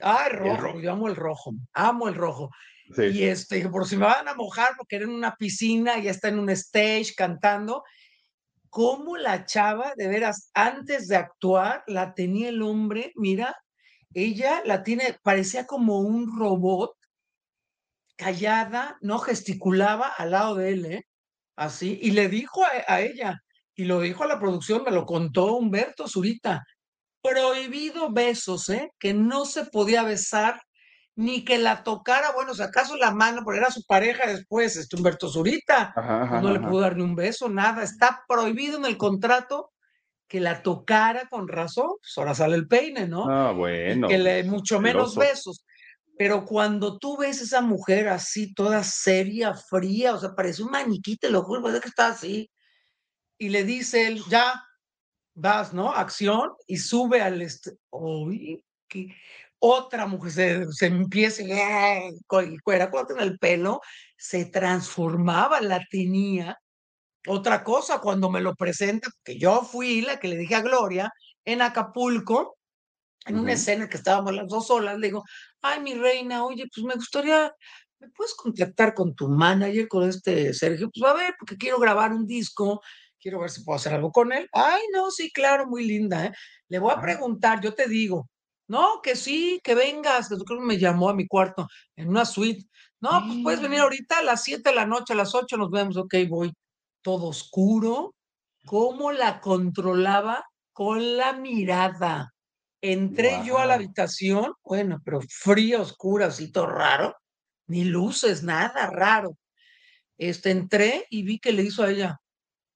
Ay, 0.00 0.32
rojo, 0.32 0.78
yo 0.78 0.92
amo 0.92 1.08
el 1.08 1.16
rojo, 1.16 1.52
amo 1.72 2.08
el 2.08 2.14
rojo. 2.14 2.50
Y 2.98 3.24
este, 3.24 3.66
por 3.68 3.86
si 3.86 3.96
me 3.96 4.04
van 4.04 4.28
a 4.28 4.34
mojar, 4.34 4.70
porque 4.76 4.96
era 4.96 5.06
en 5.06 5.12
una 5.12 5.34
piscina, 5.34 5.98
ya 5.98 6.10
está 6.10 6.28
en 6.28 6.38
un 6.38 6.50
stage 6.50 7.14
cantando. 7.16 7.82
Cómo 8.76 9.16
la 9.16 9.46
chava, 9.46 9.94
de 9.96 10.06
veras, 10.06 10.50
antes 10.52 11.08
de 11.08 11.16
actuar, 11.16 11.82
la 11.86 12.12
tenía 12.12 12.50
el 12.50 12.60
hombre, 12.60 13.10
mira, 13.14 13.56
ella 14.12 14.60
la 14.66 14.82
tiene, 14.82 15.18
parecía 15.22 15.64
como 15.64 16.00
un 16.00 16.38
robot, 16.38 16.94
callada, 18.16 18.98
no 19.00 19.18
gesticulaba 19.18 20.08
al 20.08 20.32
lado 20.32 20.56
de 20.56 20.72
él, 20.74 20.84
¿eh? 20.84 21.06
Así, 21.56 21.98
y 22.02 22.10
le 22.10 22.28
dijo 22.28 22.64
a, 22.86 23.00
ella, 23.00 23.40
y 23.74 23.86
lo 23.86 23.98
dijo 23.98 24.24
a 24.24 24.26
la 24.26 24.38
producción, 24.38 24.82
me 24.84 24.90
lo 24.90 25.06
contó 25.06 25.56
Humberto 25.56 26.06
Zurita, 26.06 26.62
prohibido 27.22 28.12
besos, 28.12 28.68
¿eh? 28.68 28.92
Que 28.98 29.14
no 29.14 29.46
se 29.46 29.64
podía 29.64 30.02
besar 30.02 30.60
ni 31.16 31.44
que 31.44 31.58
la 31.58 31.82
tocara, 31.82 32.32
bueno, 32.32 32.54
si 32.54 32.62
acaso 32.62 32.96
la 32.96 33.10
mano, 33.10 33.42
porque 33.42 33.58
era 33.58 33.70
su 33.70 33.82
pareja 33.84 34.26
después, 34.26 34.76
este 34.76 34.96
Humberto 34.96 35.28
Zurita, 35.28 35.92
pues 35.94 36.42
no 36.42 36.52
le 36.52 36.60
pudo 36.60 36.80
dar 36.80 36.96
ni 36.96 37.02
un 37.02 37.16
beso, 37.16 37.48
nada, 37.48 37.82
está 37.82 38.24
prohibido 38.28 38.76
en 38.76 38.84
el 38.84 38.98
contrato 38.98 39.72
que 40.28 40.40
la 40.40 40.62
tocara 40.62 41.26
con 41.30 41.48
razón, 41.48 41.88
pues 42.00 42.12
ahora 42.18 42.34
sale 42.34 42.56
el 42.56 42.68
peine, 42.68 43.08
¿no? 43.08 43.28
Ah, 43.30 43.52
bueno. 43.52 44.08
que 44.08 44.18
le 44.18 44.44
mucho 44.44 44.78
menos 44.80 45.16
besos. 45.16 45.64
Pero 46.18 46.44
cuando 46.44 46.98
tú 46.98 47.16
ves 47.18 47.40
esa 47.40 47.60
mujer 47.60 48.08
así, 48.08 48.52
toda 48.54 48.82
seria, 48.82 49.54
fría, 49.54 50.14
o 50.14 50.18
sea, 50.18 50.34
parece 50.34 50.62
un 50.62 50.70
maniquí, 50.70 51.16
te 51.16 51.30
lo 51.30 51.42
juro, 51.42 51.68
es 51.68 51.80
que 51.80 51.88
está 51.88 52.08
así. 52.08 52.50
Y 53.38 53.50
le 53.50 53.64
dice 53.64 54.06
él, 54.06 54.22
ya, 54.28 54.64
vas, 55.34 55.72
¿no? 55.72 55.92
Acción, 55.92 56.52
y 56.66 56.78
sube 56.78 57.20
al... 57.20 57.42
Este... 57.42 57.72
Uy, 57.90 58.64
que 58.88 59.14
otra 59.58 60.06
mujer 60.06 60.32
se, 60.32 60.72
se 60.72 60.86
empieza 60.86 61.42
con 62.26 62.44
el 62.44 62.60
en 62.64 63.20
el 63.20 63.38
pelo, 63.38 63.80
se 64.16 64.46
transformaba, 64.46 65.60
la 65.60 65.84
tenía. 65.90 66.58
Otra 67.28 67.64
cosa, 67.64 68.00
cuando 68.00 68.30
me 68.30 68.40
lo 68.40 68.54
presenta, 68.54 69.08
que 69.24 69.38
yo 69.38 69.62
fui 69.62 70.02
la 70.02 70.18
que 70.20 70.28
le 70.28 70.36
dije 70.36 70.54
a 70.54 70.62
Gloria 70.62 71.12
en 71.44 71.62
Acapulco, 71.62 72.56
en 73.26 73.38
una 73.38 73.54
escena 73.54 73.88
que 73.88 73.96
estábamos 73.96 74.34
las 74.34 74.46
dos 74.46 74.68
solas, 74.68 74.98
le 74.98 75.08
digo, 75.08 75.24
ay, 75.60 75.80
mi 75.80 75.94
reina, 75.94 76.44
oye, 76.44 76.64
pues 76.72 76.86
me 76.86 76.94
gustaría, 76.94 77.52
¿me 77.98 78.08
puedes 78.10 78.34
contactar 78.34 78.94
con 78.94 79.16
tu 79.16 79.28
manager, 79.28 79.88
con 79.88 80.08
este 80.08 80.54
Sergio? 80.54 80.90
Pues 80.94 81.10
a 81.10 81.14
ver, 81.14 81.34
porque 81.38 81.56
quiero 81.56 81.80
grabar 81.80 82.12
un 82.12 82.24
disco, 82.24 82.80
quiero 83.18 83.40
ver 83.40 83.50
si 83.50 83.64
puedo 83.64 83.76
hacer 83.76 83.94
algo 83.94 84.12
con 84.12 84.32
él. 84.32 84.48
Ay, 84.52 84.82
no, 84.92 85.10
sí, 85.10 85.32
claro, 85.32 85.66
muy 85.66 85.84
linda, 85.84 86.26
¿eh? 86.26 86.32
Le 86.68 86.78
voy 86.78 86.92
a 86.94 87.00
preguntar, 87.00 87.60
yo 87.60 87.74
te 87.74 87.88
digo, 87.88 88.28
no, 88.68 89.00
que 89.02 89.16
sí, 89.16 89.60
que 89.62 89.74
vengas, 89.74 90.28
que 90.28 90.36
creo 90.36 90.60
que 90.60 90.66
me 90.66 90.78
llamó 90.78 91.08
a 91.08 91.14
mi 91.14 91.26
cuarto 91.26 91.68
en 91.94 92.08
una 92.08 92.24
suite. 92.24 92.64
No, 93.00 93.22
pues 93.26 93.38
puedes 93.42 93.60
venir 93.60 93.80
ahorita 93.80 94.18
a 94.18 94.22
las 94.22 94.42
7 94.42 94.70
de 94.70 94.74
la 94.74 94.86
noche, 94.86 95.12
a 95.12 95.16
las 95.16 95.34
8 95.34 95.56
nos 95.56 95.70
vemos, 95.70 95.96
ok, 95.96 96.14
voy. 96.28 96.52
Todo 97.02 97.26
oscuro. 97.28 98.14
¿Cómo 98.64 99.12
la 99.12 99.40
controlaba? 99.40 100.44
Con 100.72 101.16
la 101.16 101.32
mirada. 101.32 102.34
Entré 102.80 103.40
yo 103.44 103.58
a 103.58 103.66
la 103.66 103.74
habitación, 103.74 104.52
bueno, 104.62 105.00
pero 105.04 105.20
frío, 105.28 105.82
oscura, 105.82 106.26
así 106.26 106.52
todo 106.52 106.66
raro, 106.66 107.16
ni 107.66 107.84
luces, 107.84 108.42
nada 108.42 108.90
raro. 108.90 109.36
Este, 110.18 110.50
entré 110.50 111.06
y 111.10 111.22
vi 111.22 111.38
que 111.38 111.52
le 111.52 111.62
hizo 111.62 111.82
a 111.82 111.90
ella, 111.90 112.20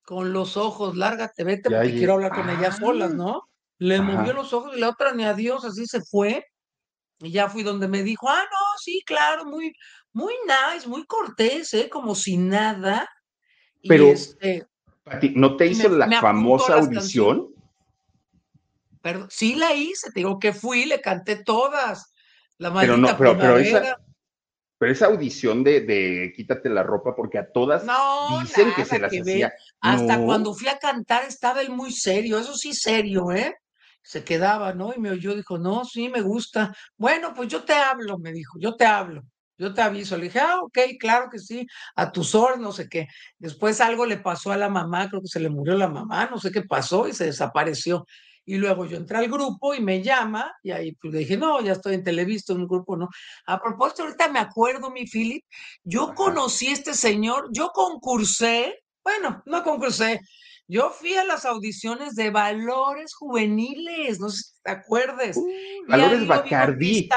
con 0.03 0.33
los 0.33 0.57
ojos, 0.57 0.97
lárgate, 0.97 1.45
vete, 1.45 1.71
porque 1.71 1.93
quiero 1.93 2.15
hablar 2.15 2.33
con 2.33 2.49
ella 2.49 2.73
solas, 2.73 3.13
ah. 3.13 3.15
¿no? 3.15 3.50
Le 3.81 3.99
movió 4.03 4.35
los 4.35 4.53
ojos 4.53 4.77
y 4.77 4.81
la 4.81 4.91
otra 4.91 5.15
ni 5.15 5.25
adiós, 5.25 5.65
así 5.65 5.87
se 5.87 6.03
fue. 6.03 6.45
Y 7.19 7.33
ya 7.33 7.49
fui 7.49 7.63
donde 7.63 7.89
me 7.89 8.03
dijo, 8.03 8.29
ah, 8.29 8.43
no, 8.43 8.79
sí, 8.79 9.03
claro, 9.07 9.47
muy, 9.47 9.73
muy 10.13 10.35
nice, 10.47 10.87
muy 10.87 11.07
cortés, 11.07 11.73
¿eh? 11.73 11.89
Como 11.89 12.15
si 12.15 12.37
nada. 12.37 13.09
Pero, 13.89 14.09
este, 14.09 14.67
¿no 15.35 15.57
te 15.57 15.67
hizo 15.67 15.89
la 15.89 16.21
famosa 16.21 16.75
audición? 16.75 17.55
Sí 19.31 19.55
la 19.55 19.73
hice, 19.73 20.11
te 20.13 20.21
digo 20.21 20.39
que 20.39 20.53
fui, 20.53 20.85
le 20.85 21.01
canté 21.01 21.43
todas. 21.43 22.13
La 22.59 22.75
pero 22.75 22.99
no, 22.99 23.17
pero, 23.17 23.39
pero, 23.39 23.57
esa, 23.57 23.99
pero 24.77 24.93
esa 24.93 25.07
audición 25.07 25.65
de, 25.65 25.81
de, 25.81 26.35
quítate 26.37 26.69
la 26.69 26.83
ropa, 26.83 27.17
porque 27.17 27.39
a 27.39 27.51
todas 27.51 27.83
dicen 28.43 28.75
que 28.77 28.85
se 28.85 28.99
las 28.99 29.11
hacía. 29.11 29.55
Hasta 29.81 30.23
cuando 30.23 30.53
fui 30.53 30.69
a 30.69 30.79
cantar 30.79 31.25
estaba 31.25 31.63
él 31.63 31.71
muy 31.71 31.93
serio, 31.93 32.39
eso 32.39 32.55
sí 32.55 32.75
serio, 32.75 33.33
¿eh? 33.33 33.57
Se 34.03 34.25
quedaba, 34.25 34.73
¿no? 34.75 34.93
Y 34.95 34.99
me 34.99 35.11
oyó, 35.11 35.35
dijo, 35.35 35.59
no, 35.59 35.85
sí, 35.85 36.09
me 36.09 36.23
gusta. 36.23 36.75
Bueno, 36.97 37.33
pues 37.35 37.49
yo 37.49 37.65
te 37.65 37.75
hablo, 37.75 38.19
me 38.19 38.33
dijo, 38.33 38.59
yo 38.59 38.77
te 38.77 38.87
hablo 38.87 39.23
yo 39.61 39.75
te 39.75 39.83
aviso. 39.83 40.17
Le 40.17 40.25
dije, 40.25 40.41
ah, 40.41 40.59
ok, 40.63 40.79
claro 40.99 41.29
que 41.31 41.39
sí, 41.39 41.67
a 41.95 42.11
tus 42.11 42.35
órdenes, 42.35 42.63
no 42.63 42.73
sé 42.73 42.89
qué. 42.89 43.07
Después 43.39 43.81
algo 43.81 44.07
le 44.07 44.17
pasó 44.17 44.51
a 44.53 44.57
la 44.57 44.71
mamá, 44.71 45.09
creo 45.09 45.21
que 45.21 45.29
se 45.29 45.39
le 45.39 45.51
murió 45.51 45.77
la 45.77 45.89
mamá, 45.89 46.29
no 46.31 46.39
sé 46.39 46.51
qué 46.51 46.63
pasó 46.63 47.07
y 47.07 47.13
se 47.13 47.27
desapareció. 47.27 48.07
Y 48.47 48.57
luego 48.57 48.87
yo 48.87 48.97
entré 48.97 49.19
al 49.19 49.29
grupo 49.29 49.75
y 49.75 49.81
me 49.83 50.03
llama, 50.03 50.51
y 50.63 50.71
ahí 50.71 50.93
pues 50.93 51.13
le 51.13 51.21
dije, 51.21 51.37
no, 51.37 51.61
ya 51.61 51.73
estoy 51.73 51.95
en 51.95 52.03
Televisto, 52.03 52.55
en 52.55 52.63
un 52.63 52.69
grupo, 52.69 52.97
no. 52.97 53.09
A 53.47 53.61
propósito, 53.61 54.03
ahorita 54.03 54.29
me 54.31 54.39
acuerdo, 54.39 54.91
mi 54.91 55.05
Philip, 55.07 55.45
yo 55.85 56.15
conocí 56.15 56.69
a 56.69 56.73
este 56.73 56.95
señor, 56.95 57.51
yo 57.53 57.69
concursé, 57.69 58.83
bueno, 59.05 59.43
no 59.45 59.63
concursé, 59.63 60.21
yo 60.71 60.91
fui 60.91 61.17
a 61.17 61.25
las 61.25 61.45
audiciones 61.45 62.15
de 62.15 62.31
Valores 62.31 63.13
Juveniles, 63.15 64.21
no 64.21 64.29
sé 64.29 64.43
si 64.43 64.63
te 64.63 64.71
acuerdes. 64.71 65.37
Uh, 65.37 65.51
valores 65.89 66.27
Bacardi. 66.29 67.09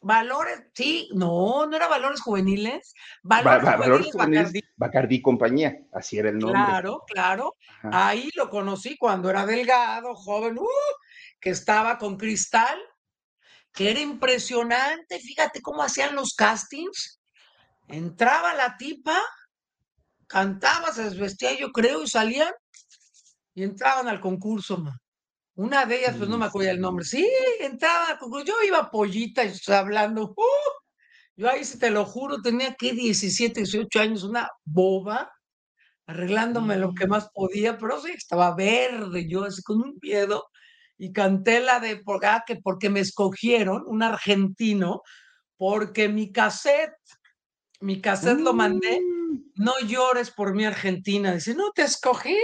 Valores, 0.00 0.62
sí, 0.72 1.08
no, 1.14 1.66
no 1.66 1.76
era 1.76 1.88
Valores 1.88 2.20
Juveniles. 2.20 2.94
Valores, 3.24 4.12
Juveniles, 4.12 4.52
Bacardi. 4.76 5.20
Compañía, 5.20 5.78
así 5.92 6.16
era 6.16 6.28
el 6.28 6.38
nombre. 6.38 6.62
Claro, 6.64 7.02
claro. 7.08 7.54
Ahí 7.82 8.30
lo 8.36 8.48
conocí 8.48 8.96
cuando 8.96 9.28
era 9.28 9.44
delgado, 9.44 10.14
joven, 10.14 10.58
uh, 10.58 10.66
que 11.40 11.50
estaba 11.50 11.98
con 11.98 12.16
Cristal, 12.16 12.78
que 13.72 13.90
era 13.90 13.98
impresionante. 13.98 15.18
Fíjate 15.18 15.60
cómo 15.60 15.82
hacían 15.82 16.14
los 16.14 16.34
castings. 16.36 17.20
Entraba 17.88 18.54
la 18.54 18.76
tipa, 18.76 19.20
cantaba, 20.28 20.92
se 20.92 21.04
desvestía, 21.04 21.58
yo 21.58 21.72
creo, 21.72 22.02
y 22.02 22.06
salían 22.06 22.52
y 23.54 23.64
entraban 23.64 24.06
al 24.06 24.20
concurso. 24.20 24.84
Una 25.56 25.84
de 25.84 25.98
ellas, 25.98 26.14
pues 26.16 26.28
no 26.28 26.38
me 26.38 26.46
acuerdo 26.46 26.70
el 26.70 26.80
nombre. 26.80 27.04
Sí, 27.04 27.28
entraba, 27.58 28.16
yo 28.46 28.54
iba 28.64 28.90
pollita 28.92 29.44
y 29.44 29.52
hablando. 29.72 30.32
¡uh! 30.36 30.78
yo 31.36 31.48
ahí, 31.48 31.62
te 31.64 31.90
lo 31.90 32.04
juro, 32.04 32.40
tenía 32.42 32.74
que 32.74 32.92
17, 32.92 33.60
18 33.60 34.00
años, 34.00 34.22
una 34.24 34.48
boba, 34.64 35.32
arreglándome 36.06 36.76
lo 36.76 36.94
que 36.94 37.06
mm. 37.06 37.10
más 37.10 37.30
podía, 37.34 37.78
pero 37.78 38.00
sí, 38.00 38.12
estaba 38.12 38.54
verde, 38.54 39.28
yo 39.28 39.44
así 39.44 39.62
con 39.62 39.82
un 39.82 39.98
miedo. 40.00 40.44
Y 40.96 41.12
canté 41.12 41.60
la 41.60 41.80
de 41.80 41.96
por, 41.96 42.24
ah, 42.26 42.44
que 42.46 42.56
porque 42.56 42.90
me 42.90 43.00
escogieron, 43.00 43.84
un 43.86 44.02
argentino, 44.02 45.02
porque 45.56 46.08
mi 46.08 46.32
cassette, 46.32 46.94
mi 47.80 48.00
cassette 48.00 48.40
lo 48.40 48.52
mandé, 48.52 49.00
mm. 49.00 49.52
no 49.56 49.78
llores 49.86 50.30
por 50.30 50.54
mi 50.54 50.64
Argentina. 50.64 51.32
Dice, 51.32 51.54
no 51.54 51.70
te 51.72 51.82
escogí 51.82 52.36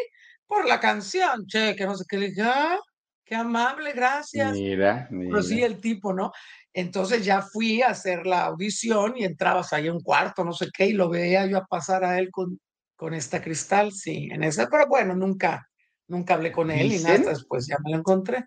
por 0.46 0.66
la 0.66 0.80
canción, 0.80 1.46
che, 1.46 1.74
que 1.74 1.84
no 1.84 1.96
sé 1.96 2.04
qué 2.08 2.18
le 2.18 2.28
dije, 2.28 2.42
ah, 2.42 2.78
qué 3.24 3.34
amable, 3.34 3.92
gracias. 3.92 4.52
Mira, 4.52 5.08
mira. 5.10 5.30
Pero 5.30 5.42
sí, 5.42 5.62
el 5.62 5.80
tipo, 5.80 6.12
¿no? 6.12 6.32
Entonces 6.72 7.24
ya 7.24 7.40
fui 7.40 7.82
a 7.82 7.88
hacer 7.88 8.26
la 8.26 8.46
audición 8.46 9.14
y 9.16 9.24
entrabas 9.24 9.72
ahí 9.72 9.86
en 9.86 9.94
un 9.94 10.00
cuarto, 10.00 10.44
no 10.44 10.52
sé 10.52 10.68
qué, 10.76 10.86
y 10.86 10.92
lo 10.92 11.08
veía 11.08 11.46
yo 11.46 11.58
a 11.58 11.66
pasar 11.66 12.04
a 12.04 12.18
él 12.18 12.30
con, 12.30 12.58
con 12.96 13.14
esta 13.14 13.40
cristal, 13.40 13.92
sí, 13.92 14.28
en 14.30 14.42
esa, 14.42 14.68
pero 14.68 14.86
bueno, 14.88 15.14
nunca, 15.14 15.68
nunca 16.08 16.34
hablé 16.34 16.50
con 16.50 16.70
él 16.70 16.92
y 16.92 16.98
nada, 16.98 17.30
después 17.30 17.66
ya 17.68 17.76
me 17.84 17.92
lo 17.92 17.98
encontré. 17.98 18.44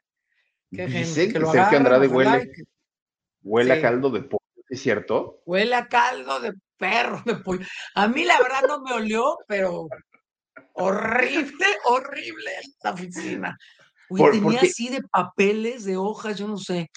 Qué 0.70 0.90
gente, 0.90 1.32
que, 1.32 1.40
lo 1.40 1.52
Sergio 1.52 1.78
Andrade 1.78 2.08
huele, 2.08 2.52
huele 3.42 3.74
a 3.74 3.82
caldo 3.82 4.10
de 4.10 4.22
pollo, 4.24 4.66
¿es 4.68 4.82
cierto? 4.82 5.42
Huele 5.46 5.76
a 5.76 5.88
caldo 5.88 6.42
de 6.42 6.54
perro, 6.78 7.22
de 7.26 7.36
pollo. 7.36 7.66
A 7.96 8.08
mí 8.08 8.24
la 8.24 8.40
verdad 8.40 8.62
no 8.68 8.82
me 8.82 8.94
olió, 8.94 9.38
pero 9.48 9.88
horrible, 10.74 11.66
horrible 11.86 12.52
esta 12.62 12.92
oficina 12.92 13.58
tenía 14.16 14.62
así 14.62 14.90
de 14.90 15.02
papeles, 15.04 15.86
de 15.86 15.98
hojas, 15.98 16.38
yo 16.38 16.48
no 16.48 16.58
sé. 16.58 16.90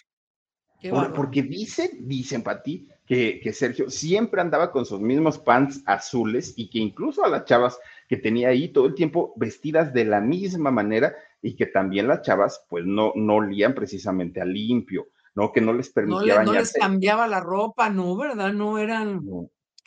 porque 1.15 1.43
dicen, 1.43 1.91
dicen 2.07 2.43
para 2.43 2.63
ti, 2.63 2.89
que, 3.07 3.41
que, 3.43 3.53
Sergio 3.53 3.91
siempre 3.91 4.41
andaba 4.41 4.71
con 4.71 4.87
sus 4.87 5.01
mismos 5.01 5.39
pants 5.39 5.83
azules 5.85 6.55
y 6.57 6.71
que 6.71 6.79
incluso 6.79 7.25
a 7.25 7.29
las 7.29 7.45
chavas 7.45 7.79
que 8.09 8.17
tenía 8.17 8.49
ahí 8.49 8.69
todo 8.69 8.87
el 8.87 8.95
tiempo 8.95 9.33
vestidas 9.37 9.93
de 9.93 10.05
la 10.05 10.21
misma 10.21 10.71
manera 10.71 11.15
y 11.43 11.57
que 11.57 11.67
también 11.67 12.07
las 12.07 12.23
chavas 12.23 12.65
pues 12.69 12.85
no, 12.87 13.13
no 13.17 13.37
olían 13.37 13.75
precisamente 13.75 14.41
a 14.41 14.45
limpio, 14.45 15.09
¿no? 15.35 15.53
Que 15.53 15.61
no 15.61 15.73
les 15.73 15.91
permitía 15.91 16.43
no, 16.45 16.53
No 16.53 16.59
les 16.59 16.73
cambiaba 16.73 17.27
la 17.27 17.41
ropa, 17.41 17.91
no, 17.91 18.17
¿verdad? 18.17 18.53
No 18.53 18.79
eran... 18.79 19.23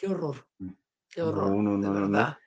Qué 0.03 0.09
horror, 0.09 0.45
mm. 0.59 0.69
qué 1.11 1.21
horror, 1.21 1.49
no, 1.49 1.77
no, 1.77 1.77
no, 1.77 2.07
no. 2.09 2.37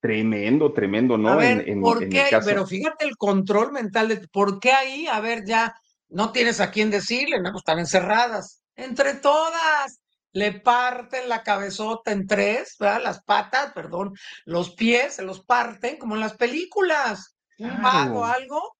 Tremendo, 0.00 0.70
tremendo, 0.70 1.16
¿no? 1.16 1.30
A 1.30 1.36
ver, 1.36 1.64
¿por 1.80 2.06
qué? 2.10 2.26
Pero 2.44 2.66
fíjate 2.66 3.06
el 3.06 3.16
control 3.16 3.72
mental 3.72 4.08
de 4.08 4.28
por 4.28 4.60
qué 4.60 4.72
ahí, 4.72 5.06
a 5.06 5.18
ver, 5.20 5.46
ya 5.46 5.74
no 6.10 6.30
tienes 6.30 6.60
a 6.60 6.70
quién 6.70 6.90
decirle, 6.90 7.40
¿no? 7.40 7.52
Pues 7.52 7.62
están 7.62 7.78
encerradas. 7.78 8.60
Entre 8.76 9.14
todas. 9.14 10.02
le 10.34 10.60
parten 10.60 11.26
la 11.26 11.42
cabezota 11.42 12.12
en 12.12 12.26
tres, 12.26 12.76
¿verdad? 12.78 13.02
Las 13.02 13.22
patas, 13.22 13.72
perdón, 13.72 14.12
los 14.44 14.74
pies 14.74 15.14
se 15.14 15.22
los 15.22 15.42
parten, 15.42 15.96
como 15.96 16.16
en 16.16 16.20
las 16.20 16.36
películas. 16.36 17.34
Un 17.58 17.80
mago, 17.80 18.26
algo, 18.26 18.76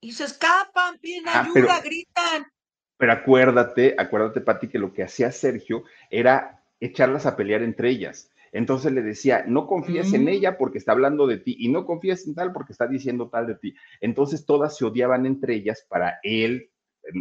y 0.00 0.12
se 0.12 0.24
escapan, 0.24 0.98
piden 0.98 1.28
ah, 1.28 1.42
ayuda, 1.42 1.78
gritan. 1.82 2.46
Pero 2.96 3.12
acuérdate, 3.12 3.94
acuérdate, 3.98 4.40
Pati, 4.40 4.68
que 4.68 4.78
lo 4.78 4.94
que 4.94 5.02
hacía 5.02 5.30
Sergio 5.30 5.84
era 6.08 6.61
echarlas 6.86 7.26
a 7.26 7.36
pelear 7.36 7.62
entre 7.62 7.90
ellas. 7.90 8.30
Entonces 8.50 8.92
le 8.92 9.02
decía, 9.02 9.44
no 9.46 9.66
confíes 9.66 10.12
en 10.12 10.24
mm. 10.24 10.28
ella 10.28 10.58
porque 10.58 10.76
está 10.76 10.92
hablando 10.92 11.26
de 11.26 11.38
ti 11.38 11.56
y 11.58 11.68
no 11.68 11.86
confíes 11.86 12.26
en 12.26 12.34
tal 12.34 12.52
porque 12.52 12.72
está 12.72 12.86
diciendo 12.86 13.30
tal 13.30 13.46
de 13.46 13.54
ti. 13.54 13.74
Entonces 14.00 14.44
todas 14.44 14.76
se 14.76 14.84
odiaban 14.84 15.24
entre 15.24 15.54
ellas 15.54 15.86
para 15.88 16.18
él 16.22 16.70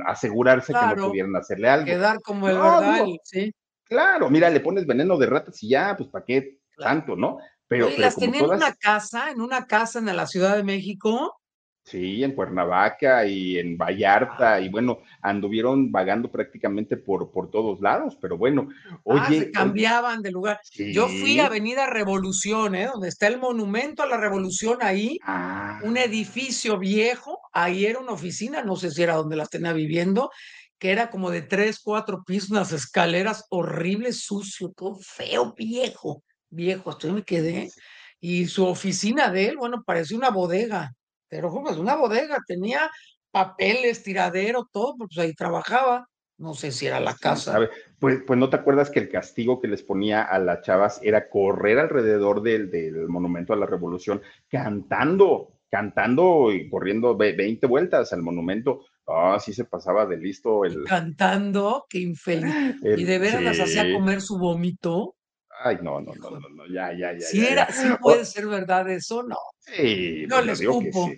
asegurarse 0.06 0.74
que 0.74 0.96
no 0.96 1.08
pudieran 1.08 1.36
hacerle 1.36 1.70
algo. 1.70 1.86
Quedar 1.86 2.22
como 2.22 2.50
el 2.50 2.56
verdad, 2.56 3.06
sí. 3.24 3.54
Claro, 3.86 4.30
mira, 4.30 4.50
le 4.50 4.60
pones 4.60 4.86
veneno 4.86 5.18
de 5.18 5.26
ratas 5.26 5.62
y 5.64 5.70
ya, 5.70 5.96
pues 5.98 6.10
para 6.10 6.26
qué 6.26 6.60
tanto, 6.78 7.16
¿no? 7.16 7.38
Pero, 7.68 7.90
las 7.98 8.16
tenían 8.16 8.46
en 8.46 8.52
una 8.52 8.74
casa, 8.74 9.32
en 9.32 9.42
una 9.42 9.66
casa 9.66 10.00
en 10.00 10.06
la 10.16 10.28
Ciudad 10.28 10.58
de 10.58 10.64
México, 10.64 11.41
Sí, 11.84 12.24
en 12.24 12.36
Cuernavaca 12.36 13.26
y 13.26 13.58
en 13.58 13.76
Vallarta, 13.76 14.62
y 14.62 14.70
bueno, 14.70 15.00
anduvieron 15.22 15.92
vagando 15.92 16.32
prácticamente 16.32 16.96
por, 16.96 17.32
por 17.32 17.50
todos 17.50 17.82
lados, 17.82 18.18
pero 18.22 18.38
bueno, 18.38 18.70
ah, 18.90 19.00
oye. 19.04 19.40
se 19.40 19.52
cambiaban 19.52 20.22
de 20.22 20.32
lugar. 20.32 20.60
Yo 20.74 21.08
fui 21.08 21.40
a 21.40 21.48
Avenida 21.48 21.88
Revolución, 21.88 22.76
¿eh? 22.76 22.86
donde 22.86 23.10
está 23.10 23.28
el 23.28 23.40
monumento 23.40 24.04
a 24.04 24.08
la 24.08 24.18
Revolución 24.18 24.78
ahí, 24.82 25.18
un 25.24 25.98
ah. 25.98 26.04
edificio 26.04 26.78
viejo, 26.78 27.40
ahí 27.52 27.86
era 27.86 28.00
una 28.00 28.14
oficina, 28.14 28.64
no 28.64 28.76
sé 28.76 28.92
si 28.92 29.02
era 29.02 29.16
donde 29.16 29.36
las 29.36 29.50
tenía 29.50 29.74
viviendo, 29.74 30.30
que 30.78 30.92
era 30.92 31.10
como 31.10 31.32
de 31.32 31.42
tres, 31.42 31.80
cuatro 31.84 32.24
pisos, 32.24 32.52
unas 32.52 32.72
escaleras 32.72 33.46
horribles, 33.50 34.24
sucio, 34.24 34.72
todo 34.76 35.00
feo, 35.02 35.56
viejo, 35.58 36.24
viejo, 36.50 36.92
hasta 36.92 37.12
me 37.12 37.24
quedé. 37.24 37.72
Y 38.20 38.46
su 38.46 38.66
oficina 38.68 39.32
de 39.32 39.48
él, 39.48 39.58
bueno, 39.58 39.84
parecía 39.84 40.16
una 40.16 40.30
bodega 40.30 40.94
pero 41.32 41.64
es 41.72 41.78
una 41.78 41.96
bodega, 41.96 42.40
tenía 42.46 42.92
papeles, 43.32 44.04
tiradero, 44.04 44.68
todo, 44.70 44.96
pues 44.98 45.18
ahí 45.18 45.34
trabajaba. 45.34 46.06
No 46.38 46.54
sé 46.56 46.72
si 46.72 46.88
era 46.88 47.00
la 47.00 47.16
casa. 47.16 47.70
pues, 48.00 48.24
pues 48.28 48.38
no 48.38 48.50
te 48.50 48.58
acuerdas 48.58 48.90
que 48.90 49.00
el 49.00 49.10
castigo 49.10 49.62
que 49.62 49.70
les 49.70 49.82
ponía 49.82 50.24
a 50.24 50.40
las 50.40 50.62
chavas 50.64 51.00
era 51.04 51.30
correr 51.30 51.80
alrededor 51.80 52.42
del, 52.42 52.70
del 52.70 53.08
monumento 53.08 53.54
a 53.54 53.56
la 53.56 53.66
revolución 53.66 54.22
cantando, 54.50 55.60
cantando 55.70 56.52
y 56.52 56.70
corriendo 56.70 57.16
20 57.16 57.66
vueltas 57.68 58.12
al 58.12 58.24
monumento. 58.24 58.82
Ah, 59.08 59.38
sí 59.40 59.54
se 59.54 59.66
pasaba 59.66 60.06
de 60.06 60.18
listo 60.18 60.66
el. 60.66 60.84
Cantando, 60.84 61.86
qué 61.88 62.00
infeliz. 62.00 62.54
y 62.84 63.04
de 63.06 63.20
veras 63.20 63.42
las 63.42 63.60
hacía 63.60 63.94
comer 63.94 64.20
su 64.20 64.38
vómito. 64.38 65.16
Ay, 65.64 65.78
no, 65.82 66.02
no, 66.02 66.14
no, 66.16 66.40
no, 66.40 66.68
ya, 66.68 66.92
ya, 66.94 67.14
ya. 67.14 67.26
Si 67.26 67.46
era, 67.46 67.72
si 67.72 67.88
puede 68.02 68.26
ser 68.26 68.48
verdad 68.48 68.90
eso, 68.90 69.24
no. 69.24 69.38
Sí, 69.60 70.26
no 70.28 70.42
les 70.42 70.66
culpo. 70.66 71.12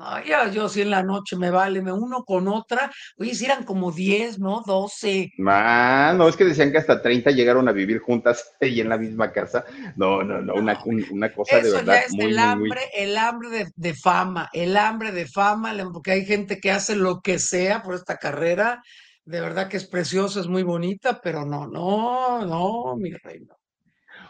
Ay, 0.00 0.30
yo 0.52 0.68
sí 0.68 0.82
en 0.82 0.90
la 0.90 1.02
noche 1.02 1.36
me 1.36 1.50
vale, 1.50 1.82
me 1.82 1.92
uno 1.92 2.22
con 2.24 2.46
otra. 2.46 2.90
Oye, 3.16 3.34
si 3.34 3.46
eran 3.46 3.64
como 3.64 3.90
10, 3.90 4.38
¿no? 4.38 4.62
12. 4.64 5.32
Ah, 5.44 6.14
no, 6.16 6.28
es 6.28 6.36
que 6.36 6.44
decían 6.44 6.70
que 6.70 6.78
hasta 6.78 7.02
30 7.02 7.32
llegaron 7.32 7.68
a 7.68 7.72
vivir 7.72 7.98
juntas 7.98 8.52
y 8.60 8.80
en 8.80 8.90
la 8.90 8.96
misma 8.96 9.32
casa. 9.32 9.64
No, 9.96 10.22
no, 10.22 10.40
no, 10.40 10.54
una, 10.54 10.78
una 11.10 11.32
cosa 11.32 11.56
de 11.56 11.70
verdad. 11.72 11.94
Ya 11.94 12.00
es 12.00 12.14
el 12.16 12.38
hambre, 12.38 12.80
el 12.94 13.16
hambre 13.16 13.48
de, 13.48 13.66
de, 13.74 13.94
fama, 13.94 14.48
el 14.52 14.76
hambre 14.76 15.10
de 15.10 15.26
fama, 15.26 15.74
porque 15.92 16.12
hay 16.12 16.24
gente 16.24 16.60
que 16.60 16.70
hace 16.70 16.94
lo 16.94 17.20
que 17.20 17.40
sea 17.40 17.82
por 17.82 17.96
esta 17.96 18.18
carrera 18.18 18.80
de 19.28 19.42
verdad 19.42 19.68
que 19.68 19.76
es 19.76 19.86
preciosa, 19.86 20.40
es 20.40 20.46
muy 20.46 20.62
bonita, 20.62 21.20
pero 21.20 21.44
no, 21.44 21.66
no, 21.66 22.46
no, 22.46 22.96
mi 22.96 23.12
reino. 23.12 23.58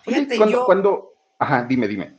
Fíjate, 0.02 0.36
cuando, 0.36 0.64
cuando, 0.64 1.12
ajá, 1.38 1.64
dime, 1.68 1.86
dime. 1.86 2.18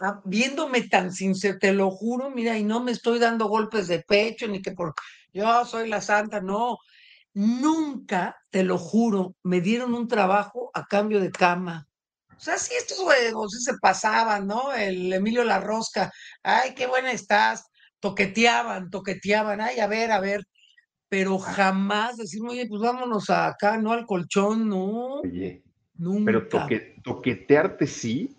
Ah, 0.00 0.20
viéndome 0.22 0.82
tan 0.82 1.10
sincero, 1.10 1.56
te 1.58 1.72
lo 1.72 1.90
juro, 1.90 2.28
mira, 2.28 2.58
y 2.58 2.62
no 2.62 2.82
me 2.82 2.92
estoy 2.92 3.18
dando 3.18 3.48
golpes 3.48 3.88
de 3.88 4.02
pecho, 4.02 4.46
ni 4.46 4.60
que 4.60 4.72
por 4.72 4.92
yo 5.32 5.64
soy 5.64 5.88
la 5.88 6.02
santa, 6.02 6.42
no. 6.42 6.76
Nunca, 7.32 8.36
te 8.50 8.64
lo 8.64 8.76
juro, 8.76 9.34
me 9.42 9.62
dieron 9.62 9.94
un 9.94 10.06
trabajo 10.06 10.70
a 10.74 10.84
cambio 10.84 11.20
de 11.20 11.30
cama. 11.30 11.88
O 12.36 12.38
sea, 12.38 12.58
sí, 12.58 12.74
estos 12.76 12.98
juegos 12.98 13.52
sí 13.52 13.60
se 13.62 13.78
pasaban, 13.78 14.46
¿no? 14.46 14.74
El 14.74 15.10
Emilio 15.10 15.42
La 15.42 15.58
Rosca, 15.58 16.12
ay, 16.42 16.74
qué 16.74 16.86
buena 16.86 17.12
estás. 17.12 17.64
Toqueteaban, 17.98 18.90
toqueteaban, 18.90 19.62
ay, 19.62 19.80
a 19.80 19.86
ver, 19.86 20.12
a 20.12 20.20
ver 20.20 20.42
pero 21.14 21.38
jamás 21.38 22.16
decimos, 22.16 22.54
oye, 22.54 22.66
pues 22.66 22.82
vámonos 22.82 23.30
acá, 23.30 23.78
no 23.78 23.92
al 23.92 24.04
colchón, 24.04 24.68
no. 24.68 25.20
Oye, 25.20 25.62
nunca. 25.96 26.24
Pero 26.24 26.48
toque, 26.48 26.96
toquetearte 27.04 27.86
sí, 27.86 28.36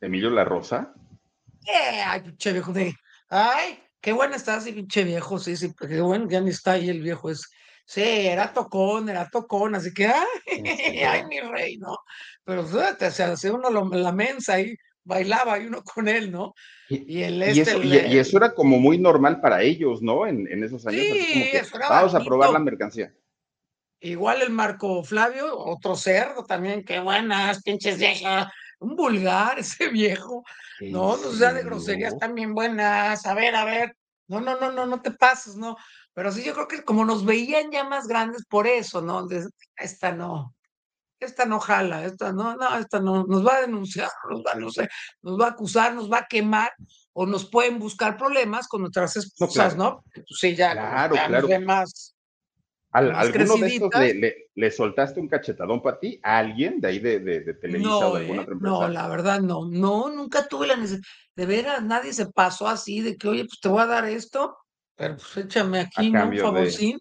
Emilio 0.00 0.28
La 0.30 0.42
Rosa. 0.42 0.92
Eh, 1.64 2.02
ay, 2.04 2.22
pinche 2.22 2.52
viejo 2.52 2.72
de, 2.72 2.92
ay, 3.28 3.78
qué 4.00 4.10
bueno 4.12 4.34
estás, 4.34 4.64
pinche 4.64 5.04
viejo, 5.04 5.38
sí, 5.38 5.56
sí, 5.56 5.72
qué 5.78 6.00
bueno, 6.00 6.28
ya 6.28 6.40
ni 6.40 6.50
está 6.50 6.72
ahí 6.72 6.88
el 6.88 7.00
viejo, 7.00 7.30
es, 7.30 7.48
sí, 7.84 8.02
era 8.02 8.52
tocón, 8.52 9.08
era 9.08 9.30
tocón, 9.30 9.76
así 9.76 9.94
que, 9.94 10.08
ay, 10.08 10.26
ay, 11.06 11.26
mi 11.26 11.38
rey, 11.38 11.76
¿no? 11.76 11.96
Pero 12.42 12.66
fíjate, 12.66 13.12
se 13.12 13.22
hace 13.22 13.52
uno 13.52 13.70
la 13.70 14.10
mensa 14.10 14.54
ahí, 14.54 14.74
bailaba 15.06 15.58
y 15.58 15.66
uno 15.66 15.82
con 15.82 16.08
él, 16.08 16.30
¿no? 16.30 16.54
Y, 16.88 17.22
el 17.22 17.42
este, 17.42 17.78
y, 17.84 18.18
eso, 18.18 18.36
era 18.36 18.54
como 18.54 18.78
muy 18.78 18.98
normal 18.98 19.40
para 19.40 19.62
ellos, 19.62 20.02
¿no? 20.02 20.26
En, 20.26 20.62
esos 20.62 20.86
años. 20.86 21.00
Sí, 21.00 21.50
vamos 21.88 22.14
a 22.14 22.20
probar 22.20 22.50
la 22.50 22.58
mercancía. 22.58 23.14
Igual 24.00 24.42
el 24.42 24.50
Marco 24.50 25.02
Flavio, 25.02 25.56
otro 25.56 25.96
cerdo 25.96 26.44
también, 26.44 26.84
qué 26.84 27.00
buenas, 27.00 27.62
pinches 27.62 27.98
viejas, 27.98 28.52
un 28.78 28.94
vulgar 28.94 29.58
ese 29.58 29.88
viejo, 29.88 30.44
¿no? 30.80 31.10
O 31.10 31.32
sea, 31.32 31.52
de 31.52 31.62
groserías 31.62 32.18
también 32.18 32.54
buenas, 32.54 33.24
a 33.24 33.34
ver, 33.34 33.54
a 33.54 33.64
ver, 33.64 33.96
no, 34.28 34.40
no, 34.40 34.60
no, 34.60 34.72
no, 34.72 34.86
no 34.86 35.00
te 35.00 35.12
pases, 35.12 35.56
¿no? 35.56 35.76
Pero 36.12 36.32
sí, 36.32 36.42
yo 36.42 36.52
creo 36.54 36.68
que 36.68 36.82
como 36.82 37.04
nos 37.04 37.24
veían 37.24 37.70
ya 37.70 37.84
más 37.84 38.06
grandes 38.06 38.44
por 38.46 38.66
eso, 38.66 39.02
¿no? 39.02 39.26
esta 39.76 40.12
no, 40.12 40.55
esta 41.20 41.46
no 41.46 41.60
jala, 41.60 42.04
esta 42.04 42.32
no, 42.32 42.56
no, 42.56 42.76
esta 42.78 43.00
no, 43.00 43.24
nos 43.24 43.46
va 43.46 43.56
a 43.56 43.60
denunciar, 43.62 44.10
nos 44.30 44.42
va, 44.42 44.54
no 44.54 44.70
sé, 44.70 44.88
nos 45.22 45.40
va 45.40 45.46
a 45.46 45.50
acusar, 45.50 45.94
nos 45.94 46.10
va 46.10 46.18
a 46.18 46.26
quemar, 46.26 46.72
o 47.12 47.26
nos 47.26 47.48
pueden 47.48 47.78
buscar 47.78 48.16
problemas 48.16 48.68
con 48.68 48.82
nuestras 48.82 49.16
esposas, 49.16 49.76
¿no? 49.76 50.04
Pues 50.14 50.26
sí, 50.38 50.54
ya, 50.54 50.72
claro, 50.72 51.14
claro. 51.14 51.48
¿Al, 52.92 53.10
¿Alguno 53.14 53.56
de 53.56 53.66
estos 53.66 53.90
le, 54.54 54.70
soltaste 54.70 55.20
un 55.20 55.28
cachetadón 55.28 55.82
para 55.82 55.98
ti? 55.98 56.18
¿A 56.22 56.38
alguien 56.38 56.80
de 56.80 56.88
ahí 56.88 56.98
de, 56.98 57.20
de, 57.20 57.54
Televisa 57.54 57.90
no, 57.90 57.98
o 57.98 58.14
de 58.14 58.20
alguna 58.22 58.42
otra 58.42 58.54
empresa? 58.54 58.74
No, 58.74 58.88
la 58.88 59.08
verdad 59.08 59.40
no, 59.40 59.66
no, 59.66 60.08
nunca 60.08 60.48
tuve 60.48 60.66
la 60.66 60.76
necesidad. 60.76 61.02
De 61.34 61.44
veras, 61.44 61.82
nadie 61.82 62.14
se 62.14 62.26
pasó 62.26 62.66
así 62.66 63.02
de 63.02 63.18
que, 63.18 63.28
oye, 63.28 63.44
pues 63.44 63.60
te 63.60 63.68
voy 63.68 63.82
a 63.82 63.86
dar 63.86 64.06
esto, 64.06 64.56
pero 64.96 65.16
pues 65.16 65.44
échame 65.44 65.80
aquí, 65.80 66.10
¿no? 66.10 66.26
Un 66.26 66.38
favorcín, 66.38 66.98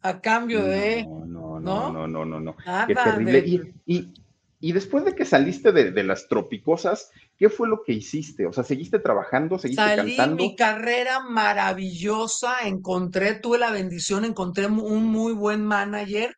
a 0.00 0.20
cambio 0.20 0.64
de. 0.64 1.04
No, 1.04 1.26
no, 1.66 1.92
no, 1.92 2.06
no, 2.06 2.24
no, 2.24 2.40
no. 2.40 2.56
Qué 2.86 2.94
terrible. 2.94 3.38
Y, 3.86 4.12
y, 4.60 4.72
después 4.72 5.04
de 5.04 5.14
que 5.14 5.24
saliste 5.24 5.72
de, 5.72 6.04
las 6.04 6.28
tropicosas, 6.28 7.10
¿qué 7.36 7.48
fue 7.48 7.68
lo 7.68 7.82
que 7.84 7.92
hiciste? 7.92 8.46
O 8.46 8.52
sea, 8.52 8.64
¿seguiste 8.64 8.98
trabajando? 8.98 9.58
¿Seguiste 9.58 9.84
Salí, 9.84 10.16
cantando? 10.16 10.42
Mi 10.42 10.56
carrera 10.56 11.20
maravillosa, 11.20 12.60
encontré, 12.64 13.34
tuve 13.34 13.58
la 13.58 13.70
bendición, 13.70 14.24
encontré 14.24 14.66
un 14.66 15.04
muy 15.04 15.32
buen 15.32 15.64
manager 15.64 16.34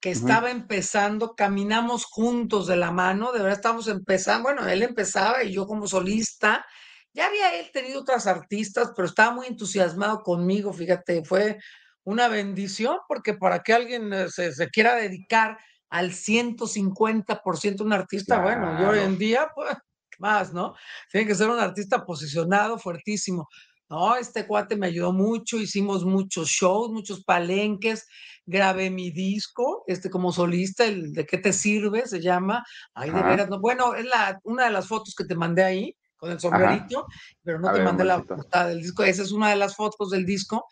que 0.00 0.10
estaba 0.10 0.50
empezando, 0.50 1.34
caminamos 1.34 2.06
juntos 2.06 2.66
de 2.66 2.76
la 2.76 2.90
mano, 2.90 3.32
de 3.32 3.40
verdad 3.40 3.58
estamos 3.58 3.86
empezando, 3.86 4.44
bueno, 4.44 4.66
él 4.66 4.82
empezaba 4.82 5.44
y 5.44 5.52
yo 5.52 5.66
como 5.66 5.86
solista, 5.86 6.64
ya 7.12 7.26
había 7.26 7.58
él 7.60 7.70
tenido 7.70 8.00
otras 8.00 8.26
artistas, 8.26 8.92
pero 8.96 9.06
estaba 9.06 9.34
muy 9.34 9.46
entusiasmado 9.46 10.22
conmigo, 10.22 10.72
fíjate, 10.72 11.22
fue 11.22 11.58
una 12.04 12.28
bendición, 12.28 12.98
porque 13.08 13.34
para 13.34 13.62
que 13.62 13.72
alguien 13.72 14.12
eh, 14.12 14.28
se, 14.30 14.68
quiera 14.70 14.96
dedicar 14.96 15.58
al 15.88 16.12
150% 16.12 17.80
un 17.80 17.92
artista, 17.92 18.40
bueno, 18.40 18.80
yo 18.80 18.90
hoy 18.90 19.00
en 19.00 19.18
día, 19.18 19.48
pues, 19.54 19.76
más, 20.18 20.52
¿no? 20.52 20.74
Tiene 21.10 21.26
que 21.26 21.34
ser 21.34 21.48
un 21.48 21.58
artista 21.58 22.04
posicionado, 22.04 22.78
fuertísimo. 22.78 23.48
No, 23.88 24.14
este 24.14 24.46
cuate 24.46 24.76
me 24.76 24.86
ayudó 24.86 25.12
mucho, 25.12 25.58
hicimos 25.58 26.04
muchos 26.04 26.48
shows, 26.48 26.90
muchos 26.90 27.24
palenques, 27.24 28.06
grabé 28.46 28.88
mi 28.88 29.10
disco, 29.10 29.82
este 29.88 30.10
como 30.10 30.30
solista, 30.30 30.84
el 30.84 31.12
de 31.12 31.26
qué 31.26 31.38
te 31.38 31.52
sirve, 31.52 32.06
se 32.06 32.20
llama. 32.20 32.64
Ay, 32.94 33.10
de 33.10 33.22
veras, 33.22 33.48
no. 33.48 33.58
Bueno, 33.58 33.94
es 33.94 34.04
la, 34.04 34.38
una 34.44 34.66
de 34.66 34.70
las 34.70 34.86
fotos 34.86 35.14
que 35.16 35.24
te 35.24 35.34
mandé 35.34 35.64
ahí 35.64 35.96
con 36.20 36.30
el 36.30 36.38
sombrerito, 36.38 37.06
pero 37.42 37.58
no 37.58 37.72
te 37.72 37.82
mandé 37.82 38.04
la 38.04 38.22
portada 38.22 38.68
del 38.68 38.82
disco. 38.82 39.02
Esa 39.02 39.22
es 39.22 39.32
una 39.32 39.48
de 39.48 39.56
las 39.56 39.74
fotos 39.74 40.10
del 40.10 40.26
disco. 40.26 40.66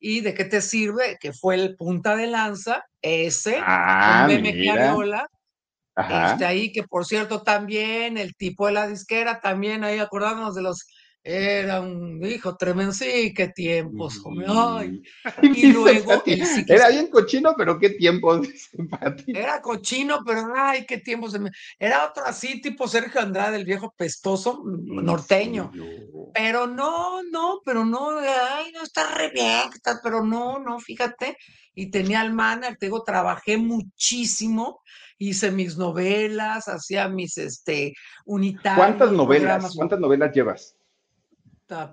¿Y 0.00 0.22
de 0.22 0.34
qué 0.34 0.44
te 0.44 0.60
sirve? 0.60 1.18
Que 1.20 1.32
fue 1.32 1.54
el 1.54 1.76
punta 1.76 2.16
de 2.16 2.26
lanza, 2.26 2.84
ese, 3.00 3.58
ah, 3.62 4.24
meme 4.26 4.50
Este 5.96 6.44
ahí, 6.44 6.72
que 6.72 6.82
por 6.82 7.04
cierto, 7.06 7.42
también 7.42 8.18
el 8.18 8.34
tipo 8.34 8.66
de 8.66 8.72
la 8.72 8.88
disquera, 8.88 9.40
también 9.40 9.84
ahí 9.84 9.98
acordándonos 9.98 10.54
de 10.54 10.62
los 10.62 10.86
Era 11.26 11.80
un 11.80 12.22
hijo 12.22 12.54
tremendo, 12.54 12.92
sí, 12.92 13.32
qué 13.32 13.48
tiempos, 13.48 14.22
Ay. 14.46 15.00
Y 15.42 15.66
luego 15.72 16.22
Era 16.68 16.90
bien 16.90 17.06
cochino, 17.06 17.54
pero 17.56 17.78
qué 17.78 17.90
tiempos, 17.90 18.46
Era 19.26 19.62
cochino, 19.62 20.18
pero 20.26 20.52
ay, 20.54 20.84
qué 20.84 20.98
tiempos. 20.98 21.34
Era 21.78 22.04
otro 22.04 22.26
así, 22.26 22.60
tipo 22.60 22.86
Sergio 22.86 23.22
Andrade, 23.22 23.56
el 23.56 23.64
viejo 23.64 23.94
pestoso, 23.96 24.62
mm, 24.62 25.02
norteño. 25.02 25.72
Pero 26.34 26.66
no, 26.66 27.22
no, 27.22 27.62
pero 27.64 27.86
no, 27.86 28.18
ay, 28.18 28.70
no 28.72 28.82
está 28.82 29.14
re 29.14 29.30
bien, 29.30 29.70
pero 30.02 30.22
no, 30.22 30.58
no, 30.58 30.78
fíjate. 30.78 31.38
Y 31.74 31.90
tenía 31.90 32.20
al 32.20 32.34
mana, 32.34 32.74
te 32.74 32.84
digo, 32.84 33.02
trabajé 33.02 33.56
muchísimo, 33.56 34.82
hice 35.16 35.50
mis 35.50 35.78
novelas, 35.78 36.68
hacía 36.68 37.08
mis, 37.08 37.38
este, 37.38 37.94
unitarios. 38.26 38.76
¿Cuántas 38.76 39.10
novelas, 39.10 39.74
cuántas 39.74 39.98
novelas 39.98 40.30
llevas? 40.34 40.76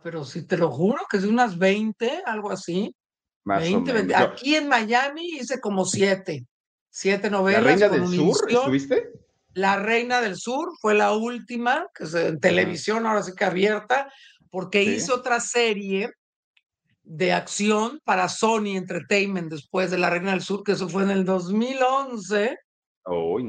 Pero 0.04 0.26
si 0.26 0.46
te 0.46 0.58
lo 0.58 0.72
juro 0.72 1.06
que 1.10 1.18
es 1.18 1.24
unas 1.24 1.58
20, 1.58 2.24
algo 2.26 2.52
así. 2.52 2.96
Más 3.44 3.62
20, 3.62 4.16
Aquí 4.16 4.56
en 4.56 4.68
Miami 4.68 5.26
hice 5.40 5.60
como 5.60 5.86
siete, 5.86 6.46
siete 6.90 7.30
novelas. 7.30 7.64
¿La 7.64 7.68
Reina 7.68 7.90
del 7.90 8.08
Sur 8.08 8.52
estuviste? 8.52 9.12
La 9.54 9.76
Reina 9.78 10.22
del 10.22 10.38
Sur 10.38 10.70
fue 10.80 10.94
la 10.94 11.14
última, 11.14 11.88
que 11.94 12.04
es 12.04 12.14
en 12.14 12.40
televisión, 12.40 13.06
ahora 13.06 13.24
sí 13.24 13.34
que 13.36 13.46
abierta, 13.46 14.12
porque 14.50 14.84
hice 14.84 15.12
otra 15.12 15.40
serie 15.40 16.12
de 17.04 17.34
acción 17.34 18.00
para 18.06 18.30
Sony 18.30 18.78
Entertainment 18.78 19.52
después 19.52 19.92
de 19.92 19.98
La 19.98 20.10
Reina 20.10 20.32
del 20.32 20.42
Sur, 20.42 20.64
que 20.64 20.74
eso 20.74 20.88
fue 20.88 21.04
en 21.04 21.10
el 21.10 21.26
2011. 21.26 22.58
Oh, 23.06 23.40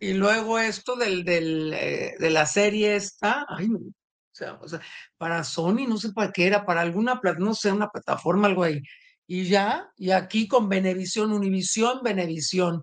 y 0.00 0.14
luego 0.14 0.58
esto 0.58 0.96
del, 0.96 1.24
del 1.24 1.72
eh, 1.74 2.14
de 2.18 2.30
la 2.30 2.46
serie 2.46 2.96
esta, 2.96 3.44
ay, 3.48 3.68
sea, 4.34 4.54
o 4.54 4.68
sea, 4.68 4.80
para 5.18 5.44
Sony, 5.44 5.86
no 5.88 5.98
sé 5.98 6.12
para 6.12 6.32
qué 6.32 6.46
era, 6.46 6.64
para 6.64 6.80
alguna, 6.80 7.20
no 7.38 7.54
sé, 7.54 7.70
una 7.72 7.88
plataforma, 7.88 8.48
algo 8.48 8.62
ahí. 8.62 8.80
Y 9.26 9.44
ya, 9.44 9.90
y 9.96 10.10
aquí 10.10 10.48
con 10.48 10.68
Benevisión, 10.68 11.32
Univisión, 11.32 12.00
Benevisión 12.02 12.82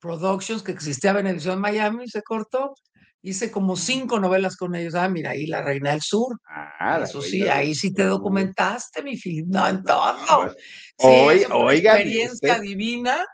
Productions, 0.00 0.62
que 0.62 0.72
existía 0.72 1.12
Benevisión 1.12 1.60
Miami, 1.60 2.08
se 2.08 2.22
cortó. 2.22 2.74
Hice 3.22 3.50
como 3.50 3.76
cinco 3.76 4.18
novelas 4.18 4.56
con 4.56 4.74
ellos. 4.74 4.94
Ah, 4.94 5.08
mira, 5.08 5.30
ahí 5.32 5.46
La 5.46 5.62
Reina 5.62 5.90
del 5.90 6.00
Sur. 6.00 6.38
Ah, 6.46 7.00
Eso 7.02 7.20
sí, 7.20 7.46
ahí 7.46 7.74
sí 7.74 7.92
te 7.92 8.04
documentaste, 8.04 9.02
mi 9.02 9.18
film. 9.18 9.50
No, 9.50 9.68
en 9.68 9.82
todo. 9.82 10.54
Pues, 10.96 11.42
sí, 11.42 11.52
oiga, 11.52 11.96
experiencia 11.96 12.58
divina, 12.58 13.26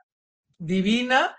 divina, 0.58 1.36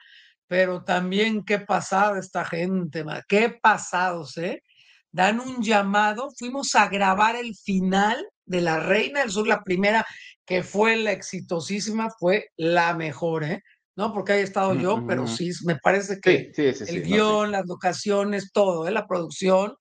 pero 0.48 0.84
también 0.84 1.44
qué 1.44 1.60
pasado 1.60 2.16
esta 2.16 2.46
gente, 2.46 3.04
qué 3.28 3.50
pasados, 3.50 4.38
¿eh? 4.38 4.64
Dan 5.12 5.40
un 5.40 5.62
llamado, 5.62 6.30
fuimos 6.38 6.76
a 6.76 6.88
grabar 6.88 7.36
el 7.36 7.56
final 7.56 8.26
de 8.46 8.62
La 8.62 8.80
Reina 8.80 9.22
del 9.22 9.32
Sur, 9.32 9.48
la 9.48 9.64
primera 9.64 10.06
que 10.46 10.64
fue 10.64 10.96
la 10.96 11.12
exitosísima, 11.12 12.10
fue 12.18 12.48
la 12.56 12.94
mejor, 12.94 13.44
¿eh? 13.44 13.62
No 13.96 14.14
porque 14.14 14.34
haya 14.34 14.44
estado 14.44 14.76
yo, 14.76 15.04
pero 15.08 15.28
sí, 15.28 15.50
me 15.66 15.76
parece 15.76 16.20
que 16.22 16.52
el 16.56 17.04
guion, 17.04 17.52
las 17.52 17.66
locaciones, 17.66 18.52
todo, 18.54 18.88
¿eh? 18.88 18.92
la 18.92 19.08
producción, 19.08 19.74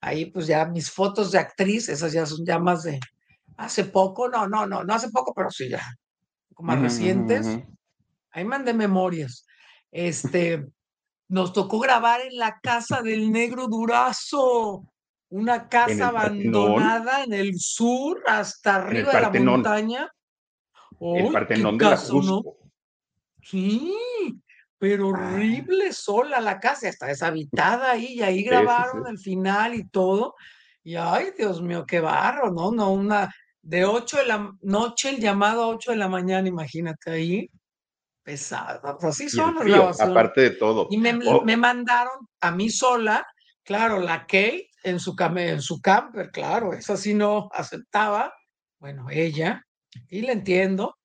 ahí 0.00 0.26
pues 0.26 0.48
ya 0.48 0.66
mis 0.66 0.90
fotos 0.90 1.30
de 1.30 1.38
actriz, 1.38 1.88
esas 1.88 2.12
ya 2.12 2.26
son 2.26 2.44
ya 2.44 2.58
más 2.58 2.82
de 2.82 2.98
hace 3.56 3.84
poco, 3.84 4.28
no, 4.28 4.48
no, 4.48 4.66
no, 4.66 4.82
no 4.82 4.94
hace 4.94 5.08
poco, 5.10 5.32
pero 5.34 5.50
sí 5.50 5.68
ya, 5.68 5.82
más 6.58 6.80
recientes. 6.80 7.46
Ahí 8.32 8.44
mandé 8.44 8.74
memorias. 8.74 9.44
Este, 9.90 10.64
nos 11.30 11.52
tocó 11.52 11.78
grabar 11.78 12.22
en 12.22 12.36
la 12.36 12.58
casa 12.60 13.02
del 13.02 13.30
negro 13.30 13.68
Durazo, 13.68 14.84
una 15.28 15.68
casa 15.68 16.08
abandonada 16.08 17.22
en 17.22 17.32
el 17.32 17.54
sur, 17.56 18.20
hasta 18.26 18.76
arriba 18.76 19.12
de 19.12 19.20
la 19.20 19.52
montaña. 19.52 20.12
el 21.00 21.32
Partenón 21.32 21.78
de 21.78 21.84
la 21.84 21.96
Jusco. 21.96 22.56
Sí, 23.42 23.94
pero 24.76 25.06
ah. 25.06 25.10
horrible 25.10 25.92
sola 25.92 26.40
la 26.40 26.58
casa, 26.58 26.88
está 26.88 27.06
deshabitada 27.06 27.92
ahí, 27.92 28.14
y 28.14 28.22
ahí 28.22 28.42
grabaron 28.42 29.06
el 29.06 29.18
final 29.18 29.74
y 29.74 29.88
todo. 29.88 30.34
Y 30.82 30.96
ay, 30.96 31.26
Dios 31.38 31.62
mío, 31.62 31.86
qué 31.86 32.00
barro, 32.00 32.50
¿no? 32.50 32.72
No, 32.72 32.90
una 32.90 33.32
de 33.62 33.84
8 33.84 34.16
de 34.16 34.26
la 34.26 34.52
noche, 34.62 35.10
el 35.10 35.20
llamado 35.20 35.62
a 35.62 35.68
8 35.68 35.92
de 35.92 35.96
la 35.96 36.08
mañana, 36.08 36.48
imagínate 36.48 37.12
ahí 37.12 37.50
pesada. 38.22 38.80
Pues 38.80 39.04
así 39.04 39.28
son 39.28 39.56
las 39.68 40.00
Aparte 40.00 40.40
de 40.42 40.50
todo. 40.50 40.88
Y 40.90 40.98
me, 40.98 41.12
mandaron 41.56 42.28
a 42.40 42.50
mí 42.50 42.70
sola, 42.70 43.26
claro, 43.64 44.00
la 44.00 44.20
Kate 44.20 44.70
en 44.82 44.98
su, 44.98 45.14
en 45.36 45.60
su 45.60 45.80
camper, 45.80 46.30
claro, 46.30 46.72
esa 46.72 46.96
sí 46.96 47.14
no 47.14 47.48
aceptaba. 47.52 48.32
Bueno, 48.78 49.08
ella, 49.10 49.62
y 50.08 50.22
le 50.22 50.32
entiendo, 50.32 50.96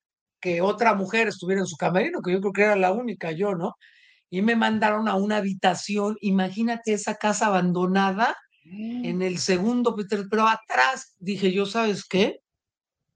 que 0.45 0.61
otra 0.61 0.93
mujer 0.93 1.27
estuviera 1.27 1.61
en 1.61 1.65
su 1.65 1.75
camerino, 1.75 2.21
que 2.21 2.31
yo 2.31 2.39
creo 2.39 2.53
que 2.53 2.61
era 2.61 2.75
la 2.75 2.91
única, 2.91 3.31
yo, 3.31 3.55
¿no? 3.55 3.73
Y 4.29 4.43
me 4.43 4.55
mandaron 4.55 5.07
a 5.07 5.15
una 5.15 5.37
habitación, 5.37 6.17
imagínate 6.21 6.93
esa 6.93 7.15
casa 7.15 7.47
abandonada 7.47 8.37
en 8.63 9.23
el 9.23 9.39
segundo, 9.39 9.95
pero 10.29 10.47
atrás 10.47 11.15
dije 11.17 11.51
yo, 11.51 11.65
¿sabes 11.65 12.05
qué? 12.05 12.41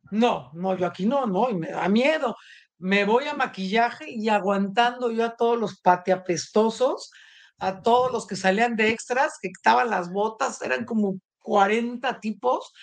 No, 0.10 0.50
no, 0.56 0.76
yo 0.76 0.88
aquí 0.88 1.06
no, 1.06 1.28
no, 1.28 1.52
y 1.52 1.54
me 1.54 1.70
da 1.70 1.88
miedo 1.88 2.36
me 2.80 3.04
voy 3.06 3.26
a 3.26 3.34
maquillaje 3.34 4.10
y 4.10 4.30
aguantando 4.30 5.12
yo 5.12 5.26
a 5.26 5.36
todos 5.36 5.60
los 5.60 5.80
patiapestosos, 5.82 7.12
a 7.60 7.82
todos 7.82 8.12
los 8.12 8.26
que 8.26 8.38
salían 8.38 8.76
de 8.76 8.90
extras, 8.90 9.38
que 9.42 9.50
estaban 9.50 9.90
las 9.90 10.12
botas, 10.12 10.62
eran 10.62 10.86
como 10.86 11.20
40 11.40 12.20
tipos, 12.22 12.74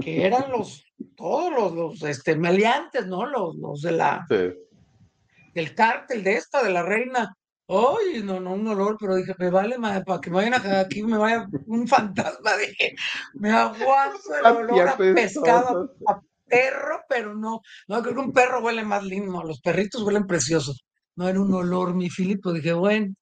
que 0.00 0.26
eran 0.26 0.50
los, 0.50 0.84
todos 1.16 1.52
los, 1.52 1.72
los 1.72 2.02
este, 2.02 2.36
maleantes, 2.36 3.06
¿no? 3.06 3.26
Los, 3.26 3.56
los 3.56 3.80
de 3.82 3.92
la, 3.92 4.26
del 4.28 5.74
cártel 5.74 6.24
de 6.24 6.34
esta, 6.34 6.62
de 6.62 6.70
la 6.70 6.82
reina. 6.82 7.36
Ay, 7.66 8.22
no, 8.22 8.40
no, 8.40 8.54
un 8.54 8.68
olor, 8.68 8.96
pero 9.00 9.14
dije, 9.14 9.34
me 9.38 9.50
vale, 9.50 9.76
para 10.04 10.20
que 10.20 10.30
me 10.30 10.36
vayan 10.36 10.54
a, 10.54 10.80
aquí, 10.80 11.02
me 11.02 11.16
vaya 11.16 11.46
un 11.66 11.88
fantasma, 11.88 12.56
dije, 12.56 12.94
me 13.34 13.50
aguanto 13.50 14.36
el 14.36 14.44
olor 14.44 14.88
a 14.88 14.96
pescado, 14.96 15.94
perro, 16.54 17.00
pero 17.08 17.34
no, 17.34 17.60
no, 17.88 18.02
creo 18.02 18.14
que 18.14 18.20
un 18.20 18.32
perro 18.32 18.60
huele 18.60 18.84
más 18.84 19.02
lindo, 19.02 19.42
los 19.42 19.60
perritos 19.60 20.02
huelen 20.02 20.26
preciosos. 20.26 20.84
No 21.16 21.28
era 21.28 21.40
un 21.40 21.52
olor, 21.54 21.94
mi 21.94 22.10
Filipo, 22.10 22.52
dije, 22.52 22.72
bueno, 22.72 23.14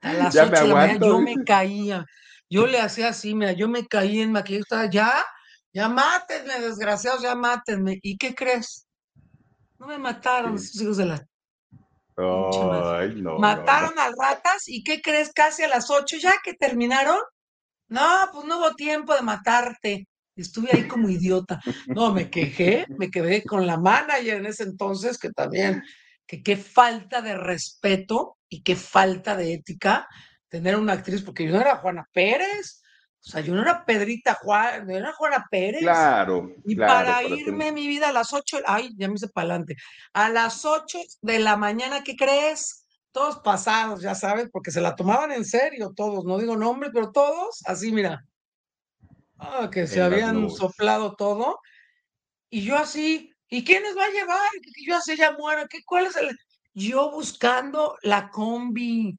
a 0.00 0.12
las 0.12 0.36
ocho 0.36 0.46
de 0.46 0.68
la 0.68 0.74
mañana 0.74 1.06
yo 1.06 1.20
me 1.20 1.34
caía, 1.44 2.06
yo 2.48 2.66
le 2.66 2.80
hacía 2.80 3.08
así, 3.08 3.34
mira, 3.34 3.52
yo 3.52 3.68
me 3.68 3.86
caí 3.86 4.20
en 4.20 4.32
maquillaje, 4.32 4.62
estaba, 4.62 4.90
ya, 4.90 5.24
ya 5.72 5.88
mátenme, 5.88 6.60
desgraciados, 6.60 7.22
ya 7.22 7.34
mátenme. 7.34 7.98
¿Y 8.02 8.16
qué 8.16 8.34
crees? 8.34 8.86
No 9.78 9.86
me 9.86 9.98
mataron 9.98 10.54
esos 10.54 10.80
hijos 10.80 10.96
de 10.96 11.06
la... 11.06 11.24
Ay, 12.16 13.14
no, 13.14 13.38
mataron 13.38 13.96
a 13.96 14.10
ratas 14.10 14.64
y 14.66 14.82
¿qué 14.82 15.00
crees? 15.00 15.30
Casi 15.32 15.62
a 15.62 15.68
las 15.68 15.88
ocho, 15.90 16.16
ya 16.16 16.34
que 16.42 16.54
terminaron. 16.54 17.20
No, 17.88 18.28
pues 18.32 18.44
no 18.44 18.58
hubo 18.58 18.74
tiempo 18.74 19.14
de 19.14 19.22
matarte. 19.22 20.08
Estuve 20.42 20.70
ahí 20.72 20.86
como 20.86 21.08
idiota. 21.08 21.60
No, 21.86 22.12
me 22.12 22.30
quejé, 22.30 22.86
me 22.96 23.10
quedé 23.10 23.42
con 23.42 23.66
la 23.66 23.76
manager 23.76 24.36
en 24.36 24.46
ese 24.46 24.62
entonces, 24.62 25.18
que 25.18 25.30
también, 25.30 25.82
que 26.26 26.42
qué 26.42 26.56
falta 26.56 27.20
de 27.22 27.36
respeto 27.36 28.38
y 28.48 28.62
qué 28.62 28.76
falta 28.76 29.36
de 29.36 29.54
ética 29.54 30.06
tener 30.48 30.76
una 30.76 30.94
actriz, 30.94 31.22
porque 31.22 31.44
yo 31.44 31.52
no 31.52 31.60
era 31.60 31.76
Juana 31.76 32.08
Pérez, 32.12 32.82
o 33.20 33.30
sea, 33.30 33.40
yo 33.40 33.54
no 33.54 33.62
era 33.62 33.84
Pedrita 33.84 34.34
Juan, 34.34 34.86
no 34.86 34.96
era 34.96 35.12
Juana 35.12 35.46
Pérez. 35.50 35.80
Claro. 35.80 36.50
Y 36.64 36.76
para 36.76 37.22
irme 37.22 37.72
mi 37.72 37.86
vida 37.86 38.08
a 38.08 38.12
las 38.12 38.32
ocho, 38.32 38.58
ay, 38.64 38.94
ya 38.96 39.08
me 39.08 39.14
hice 39.14 39.28
para 39.28 39.48
adelante, 39.48 39.76
a 40.12 40.28
las 40.30 40.64
ocho 40.64 40.98
de 41.20 41.38
la 41.38 41.56
mañana, 41.56 42.02
¿qué 42.02 42.16
crees? 42.16 42.86
Todos 43.12 43.40
pasados, 43.40 44.00
ya 44.00 44.14
sabes, 44.14 44.48
porque 44.52 44.70
se 44.70 44.80
la 44.80 44.94
tomaban 44.94 45.32
en 45.32 45.44
serio 45.44 45.92
todos, 45.94 46.24
no 46.24 46.38
digo 46.38 46.56
nombre, 46.56 46.90
pero 46.92 47.10
todos, 47.10 47.60
así 47.66 47.90
mira, 47.90 48.24
Ah, 49.38 49.70
que 49.72 49.86
se 49.86 50.02
habían 50.02 50.50
soplado 50.50 51.14
todo. 51.14 51.60
Y 52.50 52.62
yo 52.62 52.76
así, 52.76 53.32
¿y 53.48 53.64
quién 53.64 53.82
les 53.82 53.96
va 53.96 54.04
a 54.04 54.10
llevar? 54.10 54.50
yo 54.86 54.96
así 54.96 55.16
ya 55.16 55.32
muero. 55.32 55.66
¿Qué, 55.68 55.78
¿Cuál 55.84 56.06
es 56.06 56.16
el...? 56.16 56.36
Yo 56.74 57.10
buscando 57.10 57.96
la 58.02 58.30
combi. 58.30 59.18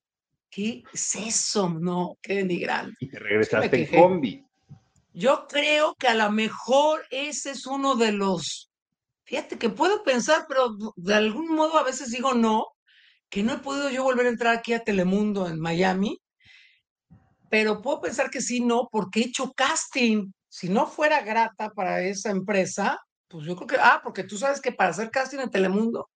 ¿Qué 0.49 0.83
es 0.93 1.15
eso? 1.15 1.69
No, 1.69 2.17
qué 2.21 2.35
denigrante. 2.35 2.95
Y 2.99 3.09
te 3.09 3.19
regresaste 3.19 3.83
en 3.83 4.01
combi. 4.01 4.45
Yo 5.13 5.47
creo 5.47 5.95
que 5.95 6.07
a 6.07 6.15
lo 6.15 6.31
mejor 6.31 7.05
ese 7.11 7.51
es 7.51 7.65
uno 7.65 7.95
de 7.95 8.11
los... 8.11 8.71
Fíjate 9.23 9.57
que 9.57 9.69
puedo 9.69 10.03
pensar, 10.03 10.45
pero 10.47 10.75
de 10.95 11.13
algún 11.13 11.53
modo 11.53 11.77
a 11.77 11.83
veces 11.83 12.11
digo 12.11 12.33
no, 12.33 12.67
que 13.29 13.43
no 13.43 13.53
he 13.53 13.57
podido 13.57 13.89
yo 13.89 14.03
volver 14.03 14.25
a 14.25 14.29
entrar 14.29 14.55
aquí 14.55 14.73
a 14.73 14.83
Telemundo 14.83 15.47
en 15.47 15.59
Miami 15.59 16.19
pero 17.49 17.81
puedo 17.81 18.01
pensar 18.01 18.29
que 18.29 18.41
sí, 18.41 18.61
no, 18.61 18.87
porque 18.91 19.21
he 19.21 19.23
hecho 19.25 19.51
casting. 19.53 20.31
Si 20.47 20.69
no 20.69 20.87
fuera 20.87 21.21
grata 21.21 21.69
para 21.69 22.01
esa 22.01 22.31
empresa, 22.31 22.99
pues 23.27 23.45
yo 23.45 23.55
creo 23.55 23.67
que, 23.67 23.77
ah, 23.79 24.01
porque 24.03 24.23
tú 24.23 24.37
sabes 24.37 24.59
que 24.59 24.71
para 24.71 24.89
hacer 24.89 25.11
casting 25.11 25.39
en 25.39 25.49
Telemundo 25.49 26.09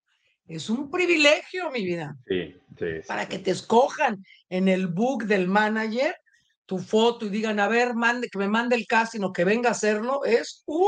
es 0.47 0.69
un 0.69 0.89
privilegio, 0.89 1.71
mi 1.71 1.85
vida. 1.85 2.15
Sí, 2.27 2.55
sí. 2.77 2.85
Para 3.07 3.27
que 3.27 3.39
te 3.39 3.51
escojan 3.51 4.23
en 4.49 4.67
el 4.67 4.87
book 4.87 5.25
del 5.25 5.47
manager, 5.47 6.15
tu 6.65 6.79
foto 6.79 7.25
y 7.25 7.29
digan, 7.29 7.59
a 7.59 7.67
ver, 7.67 7.93
mande, 7.93 8.29
que 8.29 8.39
me 8.39 8.47
mande 8.47 8.75
el 8.75 8.87
casting 8.87 9.21
o 9.21 9.33
que 9.33 9.43
venga 9.43 9.69
a 9.69 9.73
hacerlo, 9.73 10.23
es, 10.25 10.63
uh, 10.65 10.87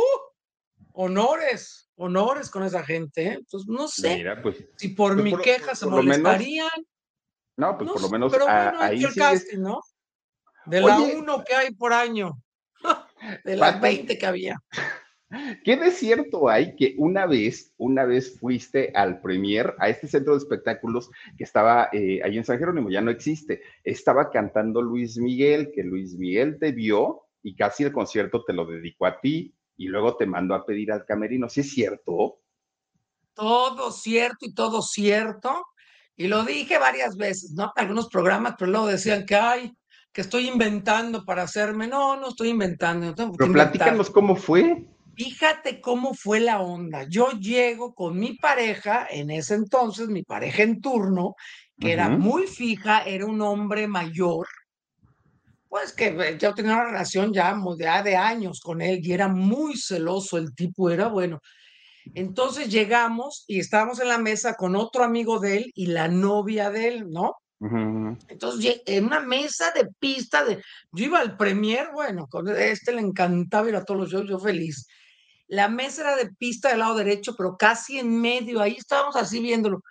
honores, 0.93 1.89
honores 1.95 2.49
con 2.49 2.63
esa 2.63 2.83
gente. 2.83 3.27
¿eh? 3.27 3.33
Entonces, 3.33 3.67
no 3.67 3.87
sé 3.87 4.25
pues, 4.41 4.65
si 4.77 4.89
por 4.89 5.13
pues, 5.13 5.23
mi 5.23 5.37
queja 5.37 5.75
se 5.75 5.85
molestarían. 5.85 6.69
no, 7.57 7.77
pues 7.77 7.91
por 7.91 8.01
lo 8.01 8.09
menos 8.09 8.31
pero 8.31 8.45
bueno, 8.45 8.81
ahí 8.81 9.03
el 9.03 9.13
casting, 9.13 9.59
¿no? 9.59 9.79
De 10.65 10.81
la 10.81 10.99
uno 10.99 11.43
que 11.43 11.55
hay 11.55 11.73
por 11.73 11.93
año, 11.93 12.41
de 13.43 13.55
las 13.55 13.79
20 13.79 14.17
que 14.17 14.25
había. 14.25 14.57
¿Qué 15.63 15.75
de 15.75 15.91
cierto 15.91 16.47
hay 16.49 16.75
que 16.75 16.95
una 16.97 17.25
vez, 17.25 17.73
una 17.77 18.05
vez 18.05 18.39
fuiste 18.39 18.91
al 18.93 19.21
premier, 19.21 19.75
a 19.79 19.89
este 19.89 20.07
centro 20.07 20.33
de 20.33 20.39
espectáculos 20.39 21.09
que 21.37 21.43
estaba 21.43 21.89
eh, 21.91 22.21
ahí 22.23 22.37
en 22.37 22.45
San 22.45 22.59
Jerónimo, 22.59 22.89
ya 22.89 23.01
no 23.01 23.11
existe, 23.11 23.61
estaba 23.83 24.29
cantando 24.29 24.81
Luis 24.81 25.17
Miguel, 25.17 25.71
que 25.73 25.83
Luis 25.83 26.15
Miguel 26.15 26.57
te 26.59 26.71
vio 26.71 27.23
y 27.41 27.55
casi 27.55 27.83
el 27.83 27.91
concierto 27.91 28.43
te 28.45 28.53
lo 28.53 28.65
dedicó 28.65 29.07
a 29.07 29.19
ti 29.19 29.55
y 29.77 29.87
luego 29.87 30.15
te 30.15 30.25
mandó 30.25 30.53
a 30.53 30.65
pedir 30.65 30.91
al 30.91 31.05
camerino, 31.05 31.49
¿sí 31.49 31.61
es 31.61 31.71
cierto? 31.71 32.39
Todo 33.33 33.91
cierto 33.91 34.45
y 34.45 34.53
todo 34.53 34.81
cierto. 34.81 35.65
Y 36.15 36.27
lo 36.27 36.43
dije 36.43 36.77
varias 36.79 37.17
veces, 37.17 37.51
¿no? 37.51 37.73
Algunos 37.75 38.07
programas, 38.07 38.55
pero 38.57 38.71
luego 38.71 38.87
decían 38.87 39.25
que, 39.25 39.35
ay, 39.35 39.75
que 40.15 40.21
estoy 40.21 40.47
inventando 40.47 41.25
para 41.25 41.43
hacerme. 41.43 41.87
No, 41.87 42.15
no 42.15 42.29
estoy 42.29 42.47
inventando. 42.47 43.13
pero 43.37 43.51
platícanos 43.51 44.09
cómo 44.09 44.37
fue. 44.37 44.87
Fíjate 45.13 45.81
cómo 45.81 46.13
fue 46.13 46.39
la 46.39 46.61
onda. 46.61 47.05
Yo 47.09 47.31
llego 47.31 47.93
con 47.93 48.17
mi 48.17 48.37
pareja, 48.37 49.05
en 49.09 49.29
ese 49.29 49.55
entonces, 49.55 50.07
mi 50.07 50.23
pareja 50.23 50.63
en 50.63 50.79
turno, 50.79 51.35
que 51.77 51.91
era 51.91 52.07
muy 52.07 52.47
fija, 52.47 53.03
era 53.03 53.25
un 53.25 53.41
hombre 53.41 53.87
mayor, 53.87 54.47
pues 55.67 55.91
que 55.91 56.07
eh, 56.07 56.37
yo 56.39 56.53
tenía 56.53 56.75
una 56.75 56.85
relación 56.85 57.33
ya 57.33 57.53
de 58.01 58.15
años 58.15 58.61
con 58.61 58.81
él 58.81 58.99
y 59.03 59.11
era 59.11 59.27
muy 59.27 59.75
celoso, 59.75 60.37
el 60.37 60.55
tipo 60.55 60.89
era 60.89 61.07
bueno. 61.07 61.39
Entonces 62.13 62.69
llegamos 62.69 63.43
y 63.47 63.59
estábamos 63.59 63.99
en 63.99 64.07
la 64.07 64.17
mesa 64.17 64.53
con 64.53 64.77
otro 64.77 65.03
amigo 65.03 65.39
de 65.39 65.57
él 65.57 65.71
y 65.75 65.87
la 65.87 66.07
novia 66.07 66.69
de 66.69 66.87
él, 66.87 67.09
¿no? 67.09 67.35
Entonces, 67.59 68.81
en 68.85 69.05
una 69.05 69.21
mesa 69.21 69.71
de 69.71 69.87
pista, 69.99 70.43
de, 70.43 70.61
yo 70.91 71.05
iba 71.05 71.19
al 71.19 71.37
premier, 71.37 71.89
bueno, 71.93 72.27
con 72.27 72.47
este 72.49 72.91
le 72.91 73.01
encantaba 73.01 73.69
ir 73.69 73.75
a 73.75 73.83
todos 73.83 74.01
los 74.01 74.11
shows, 74.11 74.29
yo 74.29 74.39
feliz. 74.39 74.87
La 75.47 75.69
mesa 75.69 76.01
era 76.01 76.15
de 76.15 76.33
pista 76.33 76.69
del 76.69 76.79
lado 76.79 76.95
derecho, 76.95 77.35
pero 77.35 77.55
casi 77.57 77.99
en 77.99 78.19
medio, 78.19 78.61
ahí 78.61 78.75
estábamos 78.77 79.15
así 79.15 79.39
viéndolo. 79.39 79.81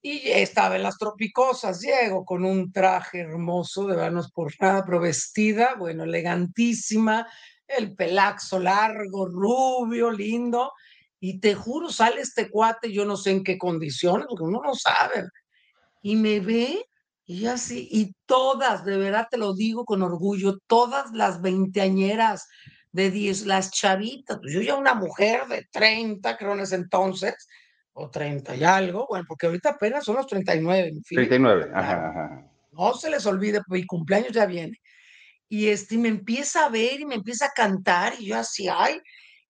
Y 0.00 0.30
estaba 0.30 0.76
en 0.76 0.82
las 0.82 0.98
tropicosas, 0.98 1.80
llego 1.80 2.24
con 2.24 2.44
un 2.44 2.72
traje 2.72 3.20
hermoso, 3.20 3.86
de 3.86 3.96
vernos 3.96 4.30
por 4.32 4.52
nada, 4.60 4.84
pero 4.84 5.00
vestida, 5.00 5.74
bueno, 5.78 6.04
elegantísima, 6.04 7.28
el 7.68 7.94
pelaxo 7.94 8.58
largo, 8.58 9.26
rubio, 9.26 10.10
lindo. 10.10 10.72
Y 11.20 11.38
te 11.38 11.54
juro, 11.54 11.88
sale 11.90 12.20
este 12.20 12.50
cuate, 12.50 12.92
yo 12.92 13.04
no 13.04 13.16
sé 13.16 13.30
en 13.30 13.44
qué 13.44 13.56
condiciones, 13.58 14.26
porque 14.28 14.42
uno 14.44 14.60
no 14.64 14.74
sabe. 14.74 15.28
Y 16.02 16.16
me 16.16 16.40
ve, 16.40 16.84
y 17.24 17.46
así, 17.46 17.88
y 17.90 18.14
todas, 18.26 18.84
de 18.84 18.96
verdad 18.98 19.28
te 19.30 19.38
lo 19.38 19.54
digo 19.54 19.84
con 19.84 20.02
orgullo, 20.02 20.58
todas 20.66 21.12
las 21.12 21.40
veinteañeras, 21.40 22.48
de 22.92 23.10
10, 23.10 23.46
las 23.46 23.70
chavitas, 23.70 24.38
pues 24.40 24.52
yo 24.52 24.60
ya 24.60 24.74
una 24.74 24.94
mujer 24.94 25.46
de 25.46 25.66
30, 25.70 26.36
creo 26.36 26.52
en 26.52 26.60
ese 26.60 26.76
entonces, 26.76 27.48
o 27.94 28.10
30 28.10 28.54
y 28.54 28.64
algo, 28.64 29.06
bueno, 29.08 29.24
porque 29.26 29.46
ahorita 29.46 29.70
apenas 29.70 30.04
son 30.04 30.16
los 30.16 30.26
39. 30.26 30.88
En 30.88 31.02
fin, 31.02 31.16
39, 31.16 31.70
ajá, 31.74 32.08
ajá. 32.08 32.50
No 32.72 32.94
se 32.94 33.10
les 33.10 33.24
olvide, 33.26 33.60
mi 33.68 33.84
cumpleaños 33.84 34.32
ya 34.32 34.46
viene. 34.46 34.78
Y 35.48 35.68
este, 35.68 35.98
me 35.98 36.08
empieza 36.08 36.66
a 36.66 36.68
ver 36.70 37.00
y 37.00 37.06
me 37.06 37.16
empieza 37.16 37.46
a 37.46 37.52
cantar, 37.52 38.14
y 38.18 38.26
yo 38.26 38.38
así, 38.38 38.68
ay, 38.68 39.00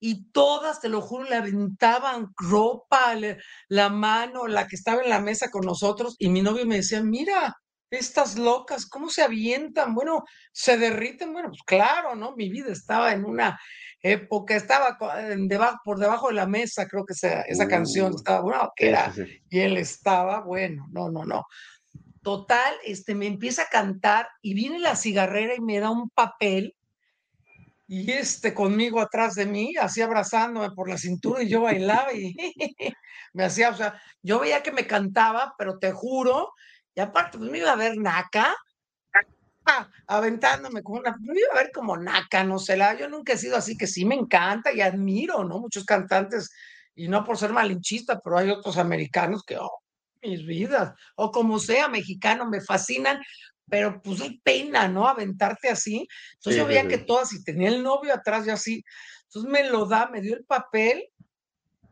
y 0.04 0.24
todas, 0.32 0.80
te 0.80 0.88
lo 0.88 1.00
juro, 1.00 1.30
le 1.30 1.36
aventaban 1.36 2.32
ropa, 2.36 3.14
la 3.68 3.88
mano, 3.88 4.48
la 4.48 4.66
que 4.66 4.74
estaba 4.74 5.00
en 5.00 5.08
la 5.08 5.20
mesa 5.20 5.48
con 5.48 5.64
nosotros, 5.64 6.16
y 6.18 6.28
mi 6.28 6.42
novio 6.42 6.66
me 6.66 6.74
decía, 6.74 7.00
mira, 7.04 7.54
estas 7.88 8.36
locas, 8.36 8.84
¿cómo 8.86 9.08
se 9.10 9.22
avientan? 9.22 9.94
Bueno, 9.94 10.24
se 10.50 10.76
derriten, 10.76 11.32
bueno, 11.32 11.50
pues 11.50 11.62
claro, 11.64 12.16
¿no? 12.16 12.34
Mi 12.34 12.50
vida 12.50 12.72
estaba 12.72 13.12
en 13.12 13.24
una 13.24 13.56
época, 14.02 14.56
estaba 14.56 14.98
debajo, 15.36 15.78
por 15.84 16.00
debajo 16.00 16.28
de 16.28 16.34
la 16.34 16.46
mesa, 16.48 16.88
creo 16.88 17.04
que 17.04 17.12
esa, 17.12 17.42
esa 17.42 17.68
canción 17.68 18.12
estaba, 18.16 18.40
bueno, 18.40 18.72
que 18.74 18.88
era, 18.88 19.14
y 19.50 19.60
él 19.60 19.76
estaba, 19.76 20.40
bueno, 20.40 20.84
no, 20.90 21.10
no, 21.10 21.24
no. 21.24 21.44
Total, 22.22 22.74
este, 22.84 23.14
me 23.14 23.28
empieza 23.28 23.62
a 23.62 23.68
cantar 23.68 24.26
y 24.42 24.54
viene 24.54 24.80
la 24.80 24.96
cigarrera 24.96 25.54
y 25.54 25.60
me 25.60 25.78
da 25.78 25.90
un 25.90 26.10
papel 26.10 26.74
y 27.86 28.10
este 28.12 28.54
conmigo 28.54 29.00
atrás 29.00 29.34
de 29.34 29.46
mí, 29.46 29.74
así 29.76 30.00
abrazándome 30.02 30.70
por 30.70 30.88
la 30.88 30.98
cintura 30.98 31.42
y 31.42 31.48
yo 31.48 31.62
bailaba 31.62 32.12
y 32.12 32.34
me 33.32 33.44
hacía, 33.44 33.70
o 33.70 33.76
sea, 33.76 34.00
yo 34.22 34.40
veía 34.40 34.62
que 34.62 34.72
me 34.72 34.86
cantaba, 34.86 35.54
pero 35.58 35.78
te 35.78 35.92
juro 35.92 36.52
y 36.94 37.00
aparte, 37.00 37.38
pues 37.38 37.50
me 37.50 37.58
iba 37.58 37.72
a 37.72 37.76
ver 37.76 37.96
naca, 37.96 38.54
ah, 39.66 39.88
aventándome 40.06 40.82
como 40.82 41.00
una, 41.00 41.16
me 41.20 41.38
iba 41.38 41.48
a 41.52 41.62
ver 41.62 41.70
como 41.72 41.96
naca, 41.96 42.44
no 42.44 42.58
sé, 42.58 42.76
la, 42.76 42.94
yo 42.94 43.08
nunca 43.08 43.32
he 43.32 43.38
sido 43.38 43.56
así, 43.56 43.76
que 43.76 43.86
sí 43.86 44.04
me 44.04 44.14
encanta 44.14 44.72
y 44.72 44.80
admiro, 44.80 45.44
¿no? 45.44 45.58
Muchos 45.58 45.84
cantantes, 45.84 46.50
y 46.94 47.08
no 47.08 47.24
por 47.24 47.38
ser 47.38 47.52
malinchista, 47.52 48.20
pero 48.20 48.38
hay 48.38 48.50
otros 48.50 48.76
americanos 48.78 49.42
que, 49.44 49.56
oh, 49.58 49.81
mis 50.22 50.46
vidas, 50.46 50.94
o 51.16 51.30
como 51.30 51.58
sea, 51.58 51.88
mexicano, 51.88 52.48
me 52.48 52.60
fascinan, 52.60 53.20
pero 53.68 54.00
pues 54.02 54.20
hay 54.20 54.38
pena, 54.40 54.88
¿no? 54.88 55.06
Aventarte 55.08 55.68
así. 55.68 56.06
Entonces 56.34 56.60
yo 56.60 56.66
veía 56.66 56.86
que 56.88 56.98
todas, 56.98 57.32
y 57.32 57.42
tenía 57.42 57.68
el 57.68 57.82
novio 57.82 58.14
atrás 58.14 58.46
y 58.46 58.50
así, 58.50 58.84
entonces 59.24 59.50
me 59.50 59.68
lo 59.68 59.86
da, 59.86 60.08
me 60.08 60.20
dio 60.20 60.36
el 60.36 60.44
papel 60.44 61.08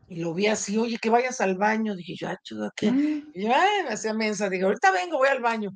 y 0.07 0.17
lo 0.17 0.33
vi 0.33 0.47
así, 0.47 0.77
oye, 0.77 0.97
que 0.97 1.09
vayas 1.09 1.39
al 1.39 1.57
baño. 1.57 1.95
Dije 1.95 2.15
yo, 2.15 2.27
ah, 2.27 2.37
¿qué? 2.75 2.91
Mm. 2.91 3.31
Y 3.33 3.43
yo, 3.43 3.53
ay, 3.55 3.83
me 3.83 3.93
hacía 3.93 4.13
mensa. 4.13 4.49
Digo, 4.49 4.67
ahorita 4.67 4.91
vengo, 4.91 5.17
voy 5.17 5.29
al 5.29 5.41
baño. 5.41 5.71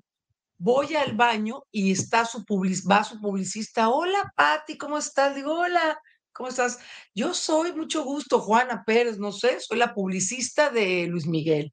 Voy 0.57 0.93
al 0.95 1.15
baño 1.15 1.63
y 1.71 1.91
está 1.91 2.25
su 2.25 2.43
public, 2.43 2.79
va 2.89 3.03
su 3.03 3.19
publicista. 3.19 3.89
Hola, 3.89 4.33
Pati, 4.35 4.77
¿cómo 4.77 4.97
estás? 4.97 5.35
Digo, 5.35 5.59
hola, 5.59 5.97
¿cómo 6.33 6.49
estás? 6.49 6.79
Yo 7.13 7.33
soy, 7.33 7.73
mucho 7.73 8.03
gusto, 8.03 8.39
Juana 8.41 8.83
Pérez, 8.85 9.17
no 9.17 9.31
sé, 9.31 9.59
soy 9.59 9.77
la 9.77 9.93
publicista 9.93 10.69
de 10.69 11.07
Luis 11.07 11.25
Miguel. 11.27 11.71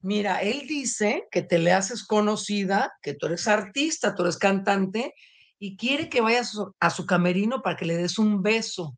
Mira, 0.00 0.40
él 0.42 0.66
dice 0.66 1.26
que 1.30 1.42
te 1.42 1.58
le 1.58 1.72
haces 1.72 2.04
conocida, 2.04 2.92
que 3.02 3.14
tú 3.14 3.26
eres 3.26 3.48
artista, 3.48 4.14
tú 4.14 4.22
eres 4.22 4.36
cantante, 4.36 5.14
y 5.58 5.76
quiere 5.76 6.08
que 6.08 6.20
vayas 6.20 6.56
a 6.80 6.90
su 6.90 7.06
camerino 7.06 7.62
para 7.62 7.76
que 7.76 7.86
le 7.86 7.96
des 7.96 8.18
un 8.18 8.42
beso 8.42 8.96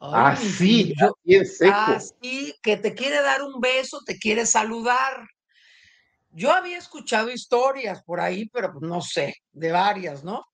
así, 0.00 0.94
así, 1.72 2.54
que 2.62 2.76
te 2.76 2.94
quiere 2.94 3.20
dar 3.22 3.42
un 3.42 3.60
beso, 3.60 4.00
te 4.04 4.18
quiere 4.18 4.46
saludar. 4.46 5.28
Yo 6.30 6.52
había 6.52 6.78
escuchado 6.78 7.30
historias 7.30 8.02
por 8.04 8.20
ahí, 8.20 8.48
pero 8.52 8.72
pues, 8.72 8.88
no 8.88 9.00
sé, 9.00 9.34
de 9.52 9.72
varias, 9.72 10.22
¿no? 10.22 10.44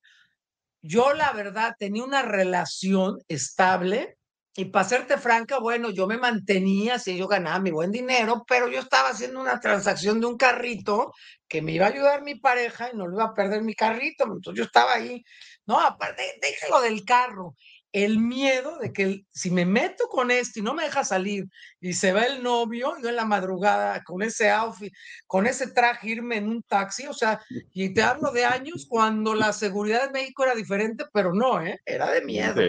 Yo 0.83 1.13
la 1.15 1.33
verdad 1.33 1.75
tenía 1.79 2.05
una 2.05 2.23
relación 2.23 3.19
estable 3.29 4.17
y 4.57 4.67
para 4.67 4.89
serte 4.89 5.19
franca, 5.19 5.59
bueno, 5.59 5.91
yo 5.91 6.07
me 6.07 6.17
mantenía, 6.17 6.99
si 6.99 7.17
yo 7.17 7.27
ganaba 7.27 7.59
mi 7.59 7.73
buen 7.73 7.91
dinero, 7.91 8.45
pero 8.47 8.69
yo 8.69 8.79
estaba 8.79 9.09
haciendo 9.09 9.41
una 9.41 9.59
transacción 9.59 10.21
de 10.21 10.27
un 10.27 10.37
carrito 10.37 11.13
que 11.49 11.61
me 11.61 11.73
iba 11.73 11.87
a 11.87 11.91
ayudar 11.91 12.23
mi 12.23 12.37
pareja 12.37 12.91
y 12.93 12.97
no 12.97 13.07
lo 13.07 13.17
iba 13.17 13.25
a 13.25 13.35
perder 13.35 13.63
mi 13.63 13.75
carrito. 13.75 14.25
Entonces 14.25 14.55
yo 14.57 14.65
estaba 14.65 14.95
ahí, 14.95 15.25
no, 15.67 15.81
aparte, 15.81 16.39
déjalo 16.41 16.81
del 16.83 17.05
carro 17.05 17.57
el 17.95 18.19
miedo 18.19 18.77
de 18.81 18.93
que 18.93 19.25
si 19.33 19.53
me 19.53 19.65
meto 19.65 20.09
con 20.09 20.33
esto 20.33 20.59
y 20.59 20.63
no 20.63 20.75
me 20.75 20.83
deja 20.83 21.05
salir 21.05 21.47
y 21.81 21.93
se 21.93 22.13
va 22.13 22.25
el 22.25 22.43
novio, 22.43 22.95
yo 23.01 23.09
en 23.09 23.15
la 23.15 23.25
madrugada 23.25 24.03
con 24.03 24.21
ese 24.21 24.51
outfit, 24.51 24.93
con 25.29 25.47
ese 25.47 25.69
traje 25.69 26.11
irme 26.11 26.39
en 26.39 26.49
un 26.49 26.63
taxi, 26.65 27.07
o 27.07 27.13
sea, 27.13 27.41
y 27.73 27.95
te 27.95 28.03
hablo 28.03 28.33
de 28.33 28.45
años 28.45 28.87
cuando 28.89 29.33
la 29.35 29.53
seguridad 29.53 30.07
de 30.07 30.13
México 30.13 30.43
era 30.43 30.57
diferente, 30.57 31.05
pero 31.13 31.33
no, 31.33 31.65
¿eh? 31.65 31.81
era 31.87 32.11
de 32.11 32.23
miedo. 32.23 32.61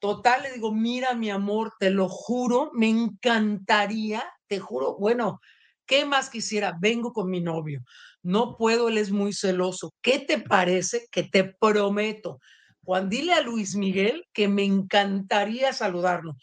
Total, 0.00 0.42
le 0.42 0.52
digo, 0.52 0.72
mira 0.72 1.14
mi 1.14 1.28
amor, 1.28 1.72
te 1.78 1.90
lo 1.90 2.08
juro, 2.08 2.70
me 2.72 2.88
encantaría, 2.88 4.22
te 4.46 4.60
juro, 4.60 4.96
bueno, 4.96 5.40
¿qué 5.86 6.04
más 6.04 6.30
quisiera? 6.30 6.76
Vengo 6.80 7.12
con 7.12 7.28
mi 7.28 7.40
novio, 7.40 7.80
no 8.22 8.56
puedo, 8.56 8.88
él 8.88 8.98
es 8.98 9.10
muy 9.10 9.32
celoso. 9.32 9.92
¿Qué 10.00 10.20
te 10.20 10.38
parece 10.38 11.08
que 11.10 11.24
te 11.24 11.44
prometo? 11.60 12.38
Juan, 12.84 13.08
dile 13.08 13.32
a 13.32 13.40
Luis 13.40 13.74
Miguel 13.74 14.24
que 14.32 14.46
me 14.48 14.64
encantaría 14.64 15.72
saludarlo. 15.72 16.34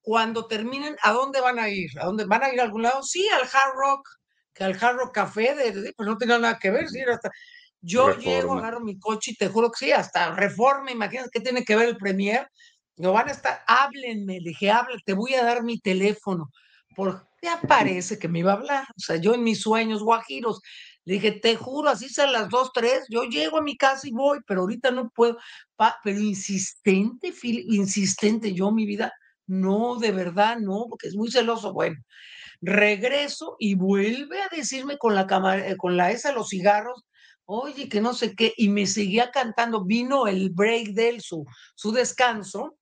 Cuando 0.00 0.46
terminen, 0.46 0.96
¿a 1.02 1.12
dónde 1.12 1.40
van 1.40 1.58
a 1.58 1.68
ir? 1.68 1.90
¿A 2.00 2.06
dónde 2.06 2.24
van 2.24 2.42
a 2.42 2.52
ir 2.52 2.60
a 2.60 2.64
algún 2.64 2.82
lado? 2.82 3.02
Sí, 3.02 3.26
al 3.28 3.42
Hard 3.42 3.74
Rock, 3.76 4.08
que 4.52 4.64
al 4.64 4.76
Hard 4.78 4.96
Rock 4.96 5.14
Café, 5.14 5.54
de, 5.54 5.92
pues 5.96 6.06
no 6.06 6.18
tenía 6.18 6.38
nada 6.38 6.58
que 6.58 6.70
ver. 6.70 6.86
hasta, 7.10 7.30
yo 7.80 8.16
llego, 8.18 8.58
agarro 8.58 8.80
mi 8.80 8.98
coche 8.98 9.32
y 9.32 9.34
te 9.36 9.48
juro 9.48 9.70
que 9.70 9.86
sí, 9.86 9.92
hasta 9.92 10.34
Reforma, 10.34 10.90
imagínate 10.90 11.30
qué 11.32 11.40
tiene 11.40 11.64
que 11.64 11.76
ver 11.76 11.88
el 11.88 11.96
Premier. 11.96 12.48
No 12.96 13.12
van 13.12 13.28
a 13.28 13.32
estar, 13.32 13.60
háblenme, 13.66 14.40
le 14.40 14.50
dije, 14.50 14.70
habla, 14.70 14.96
te 15.04 15.14
voy 15.14 15.34
a 15.34 15.44
dar 15.44 15.62
mi 15.64 15.78
teléfono. 15.78 16.50
Porque 16.96 17.48
aparece 17.48 18.18
que 18.18 18.28
me 18.28 18.38
iba 18.40 18.52
a 18.52 18.56
hablar. 18.56 18.84
O 18.96 19.00
sea, 19.00 19.16
yo 19.16 19.34
en 19.34 19.42
mis 19.42 19.60
sueños 19.62 20.02
guajiros 20.02 20.60
Le 21.04 21.14
dije, 21.14 21.32
te 21.32 21.56
juro, 21.56 21.90
así 21.90 22.08
son 22.08 22.32
las 22.32 22.48
dos, 22.48 22.70
tres, 22.72 23.04
yo 23.10 23.24
llego 23.24 23.58
a 23.58 23.62
mi 23.62 23.76
casa 23.76 24.08
y 24.08 24.12
voy, 24.12 24.38
pero 24.46 24.62
ahorita 24.62 24.90
no 24.90 25.10
puedo. 25.10 25.36
pero 26.04 26.18
insistente, 26.20 27.32
insistente, 27.42 28.54
yo 28.54 28.70
mi 28.72 28.86
vida, 28.86 29.12
no, 29.46 29.96
de 29.98 30.12
verdad, 30.12 30.58
no, 30.58 30.86
porque 30.88 31.08
es 31.08 31.16
muy 31.16 31.30
celoso. 31.30 31.72
Bueno, 31.72 31.96
regreso 32.60 33.56
y 33.58 33.74
vuelve 33.74 34.42
a 34.42 34.48
decirme 34.54 34.98
con 34.98 35.14
la 35.14 35.26
cámara, 35.26 35.68
eh, 35.68 35.76
con 35.76 35.96
la 35.96 36.10
esa, 36.12 36.32
los 36.32 36.48
cigarros, 36.50 37.04
oye, 37.46 37.88
que 37.88 38.00
no 38.00 38.14
sé 38.14 38.34
qué, 38.34 38.54
y 38.56 38.68
me 38.70 38.86
seguía 38.86 39.30
cantando, 39.30 39.84
vino 39.84 40.26
el 40.26 40.50
break 40.50 40.88
de 40.90 41.10
él, 41.10 41.20
su 41.22 41.92
descanso, 41.92 42.76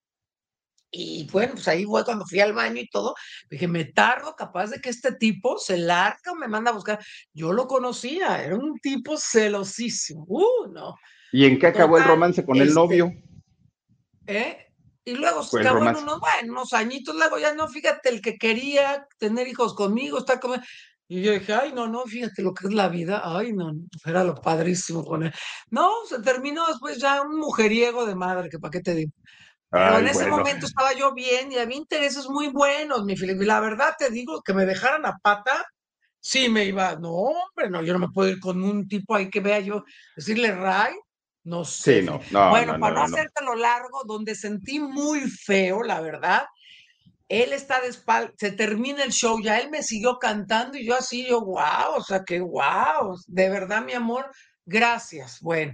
y 0.94 1.26
bueno, 1.32 1.54
pues 1.54 1.66
ahí 1.68 1.86
fue 1.86 2.04
cuando 2.04 2.26
fui 2.26 2.38
al 2.40 2.52
baño 2.52 2.80
y 2.80 2.88
todo. 2.88 3.14
Dije, 3.50 3.66
me 3.66 3.86
tardo, 3.86 4.36
capaz 4.36 4.68
de 4.68 4.80
que 4.80 4.90
este 4.90 5.12
tipo 5.14 5.58
se 5.58 5.78
larga 5.78 6.32
o 6.32 6.34
me 6.34 6.48
manda 6.48 6.70
a 6.70 6.74
buscar. 6.74 7.02
Yo 7.32 7.52
lo 7.52 7.66
conocía, 7.66 8.44
era 8.44 8.56
un 8.56 8.78
tipo 8.78 9.16
celosísimo. 9.16 10.26
Uh, 10.28 10.70
no. 10.70 10.94
¿Y 11.32 11.46
en 11.46 11.58
qué 11.58 11.68
acabó 11.68 11.96
el 11.96 12.04
romance 12.04 12.44
con 12.44 12.56
el 12.58 12.68
este, 12.68 12.74
novio? 12.74 13.10
¿Eh? 14.26 14.66
Y 15.04 15.14
luego 15.14 15.42
se 15.42 15.60
acabó 15.60 15.78
en 15.78 15.96
unos, 15.96 16.20
bueno, 16.20 16.52
unos 16.52 16.74
añitos, 16.74 17.16
luego 17.16 17.38
ya 17.38 17.54
no, 17.54 17.66
fíjate, 17.68 18.10
el 18.10 18.20
que 18.20 18.36
quería 18.36 19.08
tener 19.18 19.48
hijos 19.48 19.74
conmigo, 19.74 20.18
está 20.18 20.38
como. 20.38 20.56
Y 21.08 21.22
yo 21.22 21.32
dije, 21.32 21.54
ay, 21.54 21.72
no, 21.72 21.88
no, 21.88 22.04
fíjate 22.04 22.42
lo 22.42 22.54
que 22.54 22.68
es 22.68 22.74
la 22.74 22.88
vida, 22.88 23.22
ay, 23.24 23.52
no, 23.52 23.72
era 24.04 24.24
lo 24.24 24.34
padrísimo 24.34 25.04
con 25.04 25.24
él. 25.24 25.32
No, 25.70 25.90
se 26.06 26.20
terminó 26.20 26.66
después 26.68 26.98
ya 26.98 27.22
un 27.22 27.38
mujeriego 27.38 28.06
de 28.06 28.14
madre, 28.14 28.48
que 28.48 28.58
para 28.58 28.70
qué 28.70 28.80
te 28.80 28.94
digo. 28.94 29.12
Pero 29.72 29.98
en 30.00 30.08
ese 30.08 30.26
momento 30.26 30.66
estaba 30.66 30.92
yo 30.92 31.14
bien 31.14 31.50
y 31.50 31.56
había 31.56 31.78
intereses 31.78 32.28
muy 32.28 32.48
buenos, 32.48 33.04
mi 33.04 33.16
Felipe. 33.16 33.44
Y 33.44 33.46
la 33.46 33.58
verdad 33.58 33.94
te 33.98 34.10
digo 34.10 34.42
que 34.42 34.52
me 34.52 34.66
dejaran 34.66 35.06
a 35.06 35.16
pata, 35.16 35.64
sí 36.20 36.50
me 36.50 36.66
iba. 36.66 36.94
No, 36.96 37.10
hombre, 37.10 37.70
no, 37.70 37.82
yo 37.82 37.94
no 37.94 37.98
me 37.98 38.12
puedo 38.12 38.28
ir 38.28 38.38
con 38.38 38.62
un 38.62 38.86
tipo 38.86 39.14
ahí 39.14 39.30
que 39.30 39.40
vea 39.40 39.60
yo 39.60 39.82
decirle 40.14 40.54
Ray. 40.54 40.94
No 41.44 41.64
sé. 41.64 42.00
Sí, 42.00 42.06
no, 42.06 42.20
no. 42.30 42.50
Bueno, 42.50 42.78
para 42.78 42.96
no, 42.96 43.02
hacerte 43.04 43.42
lo 43.42 43.54
largo, 43.54 44.02
donde 44.04 44.34
sentí 44.34 44.78
muy 44.78 45.22
feo, 45.22 45.82
la 45.82 46.02
verdad. 46.02 46.44
Él 47.30 47.54
está 47.54 47.80
de 47.80 47.88
espalda, 47.88 48.30
se 48.36 48.52
termina 48.52 49.02
el 49.02 49.10
show, 49.10 49.40
ya 49.40 49.58
él 49.58 49.70
me 49.70 49.82
siguió 49.82 50.18
cantando 50.18 50.76
y 50.76 50.84
yo 50.84 50.94
así, 50.94 51.26
yo, 51.26 51.40
wow, 51.40 51.96
o 51.96 52.02
sea, 52.02 52.22
que 52.24 52.40
wow, 52.40 53.18
de 53.26 53.48
verdad, 53.48 53.82
mi 53.82 53.94
amor, 53.94 54.30
gracias. 54.66 55.40
Bueno, 55.40 55.72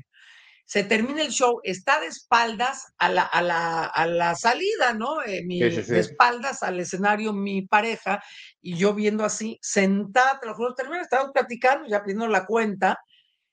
se 0.68 0.84
termina 0.84 1.22
el 1.22 1.30
show, 1.30 1.60
está 1.62 1.98
de 1.98 2.08
espaldas 2.08 2.92
a 2.98 3.08
la, 3.08 3.22
a 3.22 3.40
la, 3.40 3.84
a 3.86 4.06
la 4.06 4.34
salida, 4.34 4.92
¿no? 4.92 5.22
Eh, 5.22 5.42
de 5.48 5.98
espaldas 5.98 6.62
al 6.62 6.78
escenario 6.78 7.32
mi 7.32 7.62
pareja 7.62 8.22
y 8.60 8.76
yo 8.76 8.92
viendo 8.92 9.24
así, 9.24 9.58
sentada, 9.62 10.38
te 10.38 10.46
lo 10.46 10.54
juro, 10.54 10.74
termina, 10.74 11.00
estábamos 11.00 11.32
platicando, 11.32 11.88
ya 11.88 12.02
pidiendo 12.02 12.28
la 12.28 12.44
cuenta, 12.44 12.98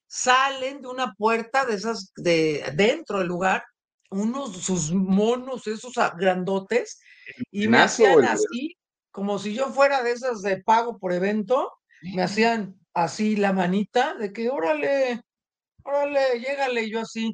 salen 0.05 0.81
de 0.81 0.89
una 0.89 1.13
puerta 1.13 1.63
de 1.63 1.75
esas, 1.75 2.11
de 2.17 2.69
dentro 2.75 3.19
del 3.19 3.29
lugar, 3.29 3.63
unos, 4.09 4.51
sus 4.57 4.91
monos, 4.91 5.67
esos 5.67 5.93
grandotes, 6.17 6.99
y 7.49 7.69
me 7.69 7.77
hacían 7.77 8.25
así, 8.25 8.75
como 9.09 9.39
si 9.39 9.53
yo 9.53 9.69
fuera 9.69 10.03
de 10.03 10.11
esas 10.11 10.41
de 10.41 10.61
pago 10.61 10.99
por 10.99 11.13
evento, 11.13 11.71
me 12.13 12.23
hacían 12.23 12.75
así 12.93 13.37
la 13.37 13.53
manita, 13.53 14.15
de 14.15 14.33
que 14.33 14.49
órale, 14.49 15.21
órale, 15.85 16.39
llégale, 16.39 16.83
y 16.83 16.91
yo 16.91 16.99
así, 17.01 17.31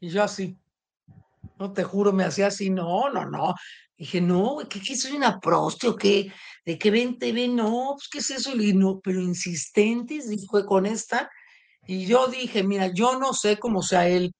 y 0.00 0.08
yo 0.10 0.22
así. 0.22 0.56
No 1.58 1.72
te 1.72 1.84
juro, 1.84 2.12
me 2.12 2.24
hacía 2.24 2.48
así, 2.48 2.70
no, 2.70 3.08
no, 3.10 3.24
no. 3.26 3.54
Dije, 3.96 4.20
no, 4.20 4.58
¿qué, 4.68 4.80
qué 4.80 4.96
soy 4.96 5.12
una 5.16 5.40
prosti 5.40 5.88
qué? 5.98 6.32
¿De 6.66 6.78
qué 6.78 6.90
ven 6.90 7.18
TV? 7.18 7.48
No, 7.48 7.94
pues 7.94 8.08
qué 8.10 8.18
es 8.18 8.30
eso, 8.30 8.54
y 8.54 8.74
no, 8.74 9.00
pero 9.00 9.20
insistentes, 9.20 10.26
fue 10.50 10.66
con 10.66 10.84
esta. 10.86 11.30
Y 11.86 12.06
yo 12.06 12.28
dije, 12.28 12.62
mira, 12.62 12.92
yo 12.92 13.18
no 13.18 13.32
sé 13.32 13.58
cómo 13.58 13.82
sea 13.82 14.08
él, 14.08 14.34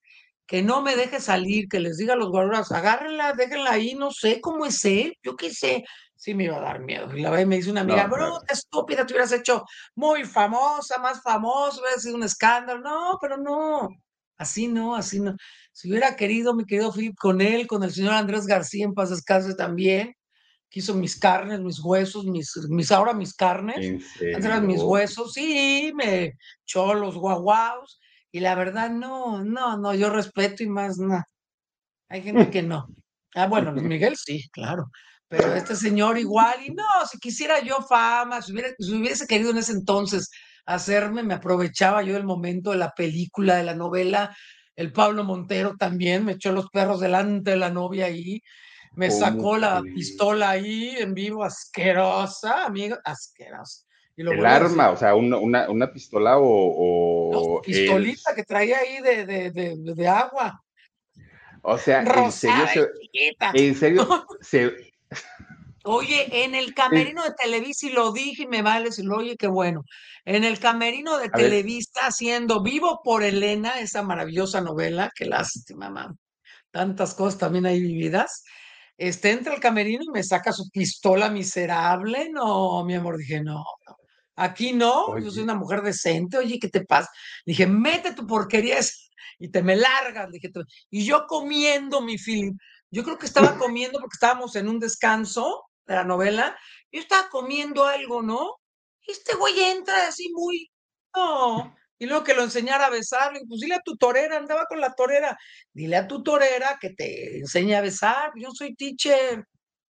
que 0.47 0.63
no 0.63 0.83
me 0.83 0.97
deje 0.97 1.21
salir, 1.21 1.69
que 1.69 1.81
les 1.81 1.97
diga 1.97 2.15
a 2.15 2.17
los 2.17 2.31
guardados, 2.31 2.73
agárrenla, 2.73 3.33
déjenla 3.35 3.73
ahí, 3.73 3.95
no 3.95 4.11
sé 4.11 4.41
cómo 4.41 4.67
es 4.67 4.85
él, 4.85 5.15
yo 5.23 5.37
qué 5.37 5.51
sé 5.53 5.85
sí 6.27 6.35
me 6.35 6.45
iba 6.45 6.57
a 6.57 6.61
dar 6.61 6.81
miedo. 6.81 7.17
Y 7.17 7.21
la 7.21 7.31
vez 7.31 7.47
me 7.47 7.55
dice 7.55 7.71
una 7.71 7.83
amiga, 7.83 8.09
bro, 8.09 8.41
estúpida, 8.49 9.07
te 9.07 9.13
hubieras 9.13 9.31
hecho 9.31 9.65
muy 9.95 10.25
famosa, 10.25 10.99
más 10.99 11.23
famosa, 11.23 11.81
hubiera 11.81 12.01
sido 12.01 12.17
un 12.17 12.25
escándalo. 12.25 12.81
No, 12.81 13.17
pero 13.21 13.37
no, 13.37 13.89
así 14.37 14.67
no, 14.67 14.97
así 14.97 15.21
no. 15.21 15.37
Si 15.71 15.89
hubiera 15.89 16.17
querido, 16.17 16.53
mi 16.53 16.65
querido 16.65 16.93
Philip, 16.93 17.15
con 17.17 17.41
él, 17.41 17.69
con 17.69 17.85
el 17.85 17.93
señor 17.93 18.15
Andrés 18.15 18.45
García 18.45 18.85
en 18.85 18.93
paz 18.93 19.11
descanse 19.11 19.55
también, 19.55 20.15
quiso 20.69 20.95
mis 20.95 21.17
carnes, 21.17 21.61
mis 21.61 21.79
huesos, 21.79 22.25
mis, 22.25 22.57
mis 22.71 22.91
ahora 22.91 23.13
mis 23.13 23.33
carnes, 23.33 24.05
antes 24.35 24.63
mis 24.63 24.83
huesos, 24.83 25.33
sí, 25.33 25.93
me 25.95 26.33
echó 26.65 26.93
los 26.95 27.17
guaguaos, 27.17 28.01
y 28.33 28.41
la 28.41 28.57
verdad, 28.57 28.91
no, 28.91 29.45
no, 29.45 29.77
no, 29.77 29.95
yo 29.95 30.11
respeto 30.11 30.65
y 30.65 30.69
más 30.69 30.99
nada. 30.99 31.29
Hay 32.09 32.23
gente 32.23 32.51
que 32.51 32.63
no. 32.65 32.89
Ah, 33.37 33.47
bueno, 33.47 33.73
Miguel 33.81 34.17
sí, 34.17 34.49
claro 34.51 34.91
pero 35.29 35.55
este 35.55 35.75
señor 35.75 36.19
igual, 36.19 36.57
y 36.65 36.71
no, 36.71 36.85
si 37.11 37.19
quisiera 37.19 37.61
yo 37.61 37.81
fama, 37.83 38.43
si, 38.43 38.53
hubiese 38.53 39.27
querido 39.27 39.51
en 39.51 39.59
ese 39.59 39.73
entonces 39.73 40.31
hacerme, 40.65 41.23
me 41.23 41.35
aprovechaba 41.35 42.03
yo 42.03 42.15
del 42.15 42.25
momento 42.25 42.71
de 42.71 42.77
la 42.77 42.93
película, 42.93 43.57
de 43.57 43.65
la 43.65 43.75
novela, 43.75 44.37
el 44.77 44.93
Pablo 44.93 45.25
Montero 45.25 45.75
también 45.77 46.25
me 46.25 46.33
echó 46.33 46.53
los 46.53 46.69
perros 46.69 47.01
delante 47.01 47.53
de 47.53 47.57
la 47.57 47.71
novia 47.71 48.07
ahí, 48.07 48.43
me 48.95 49.11
sacó 49.11 49.59
la 49.59 49.83
pistola 49.83 50.51
ahí 50.51 50.97
en 50.99 51.13
vivo, 51.13 51.45
asquerosa, 51.45 52.65
amigo, 52.65 52.97
asquerosa. 53.05 53.85
el 54.17 54.47
arma, 54.47 54.91
o 54.91 54.97
sea, 54.97 55.15
una, 55.15 55.69
una, 55.69 55.93
pistola 55.93 56.37
o... 56.39 57.61
pistolita 57.65 58.35
que 58.35 58.45
traía 58.45 58.79
ahí 58.79 59.01
de, 59.03 59.27
de, 59.27 59.77
de, 59.77 60.09
agua. 60.09 60.63
O 61.63 61.77
sea, 61.77 62.03
en 62.03 62.33
serio, 62.33 62.89
en 63.55 63.75
serio, 63.75 64.09
se, 64.41 64.86
Oye, 65.89 66.45
en 66.45 66.57
el 66.57 66.75
camerino 66.75 67.23
de 67.23 67.31
Televisa, 67.33 67.87
y 67.87 67.91
lo 67.91 68.13
dije 68.13 68.43
y 68.43 68.47
me 68.49 68.61
vale 68.63 68.87
decirlo, 68.87 69.19
oye, 69.19 69.37
qué 69.37 69.47
bueno. 69.47 69.83
En 70.25 70.43
el 70.43 70.59
camerino 70.59 71.17
de 71.17 71.29
Televisa, 71.29 72.01
haciendo 72.09 72.61
Vivo 72.61 73.01
por 73.05 73.23
Elena, 73.23 73.79
esa 73.79 74.03
maravillosa 74.03 74.61
novela, 74.61 75.13
que 75.15 75.27
lástima, 75.27 75.89
mamá. 75.89 76.17
Tantas 76.73 77.15
cosas 77.15 77.39
también 77.39 77.67
hay 77.67 77.81
vividas. 77.81 78.43
Este 78.99 79.31
entra 79.31 79.55
al 79.55 79.61
camerino 79.61 80.03
y 80.03 80.11
me 80.11 80.25
saca 80.25 80.53
su 80.53 80.69
pistola 80.71 81.31
miserable. 81.31 82.31
No, 82.33 82.85
mi 82.85 82.97
amor, 82.97 83.17
dije, 83.17 83.41
no, 83.43 83.65
Aquí 84.35 84.73
no, 84.73 85.19
yo 85.19 85.31
soy 85.31 85.45
una 85.45 85.55
mujer 85.55 85.83
decente. 85.83 86.37
Oye, 86.37 86.59
¿qué 86.59 86.69
te 86.69 86.85
pasa? 86.85 87.09
Dije, 87.45 87.67
mete 87.67 88.13
tu 88.13 88.27
porquería 88.27 88.79
y 89.39 89.49
te 89.51 89.63
me 89.63 89.77
largas. 89.77 90.31
Dije, 90.33 90.51
y 90.91 91.05
yo 91.07 91.27
comiendo 91.29 92.03
mi 92.03 92.19
film. 92.19 92.59
Yo 92.91 93.05
creo 93.05 93.19
que 93.19 93.27
estaba 93.27 93.57
comiendo 93.57 94.01
porque 94.01 94.17
estábamos 94.17 94.57
en 94.57 94.69
un 94.69 94.79
descanso 94.79 95.63
de 95.87 95.95
la 95.95 96.05
novela. 96.05 96.57
Yo 96.91 97.01
estaba 97.01 97.29
comiendo 97.29 97.85
algo, 97.85 98.23
¿no? 98.23 98.57
Y 99.07 99.13
este 99.13 99.37
güey 99.37 99.59
entra 99.61 100.09
así 100.09 100.31
muy, 100.33 100.71
no. 101.15 101.75
Y 101.99 102.07
luego 102.07 102.25
que 102.25 102.35
lo 102.35 102.43
enseñara 102.43 102.87
a 102.87 102.91
besarle, 102.91 103.41
pues 103.49 103.61
dile 103.61 103.77
a 103.77 103.81
tu 103.81 103.97
torera, 103.97 104.37
andaba 104.37 104.67
con 104.69 104.81
la 104.81 104.93
torera. 104.93 105.37
Dile 105.73 105.97
a 105.97 106.07
tu 106.07 106.23
torera 106.23 106.77
que 106.81 106.91
te 106.91 107.39
enseñe 107.39 107.75
a 107.75 107.81
besar. 107.81 108.33
Yo 108.37 108.51
soy 108.53 108.75
teacher, 108.75 109.45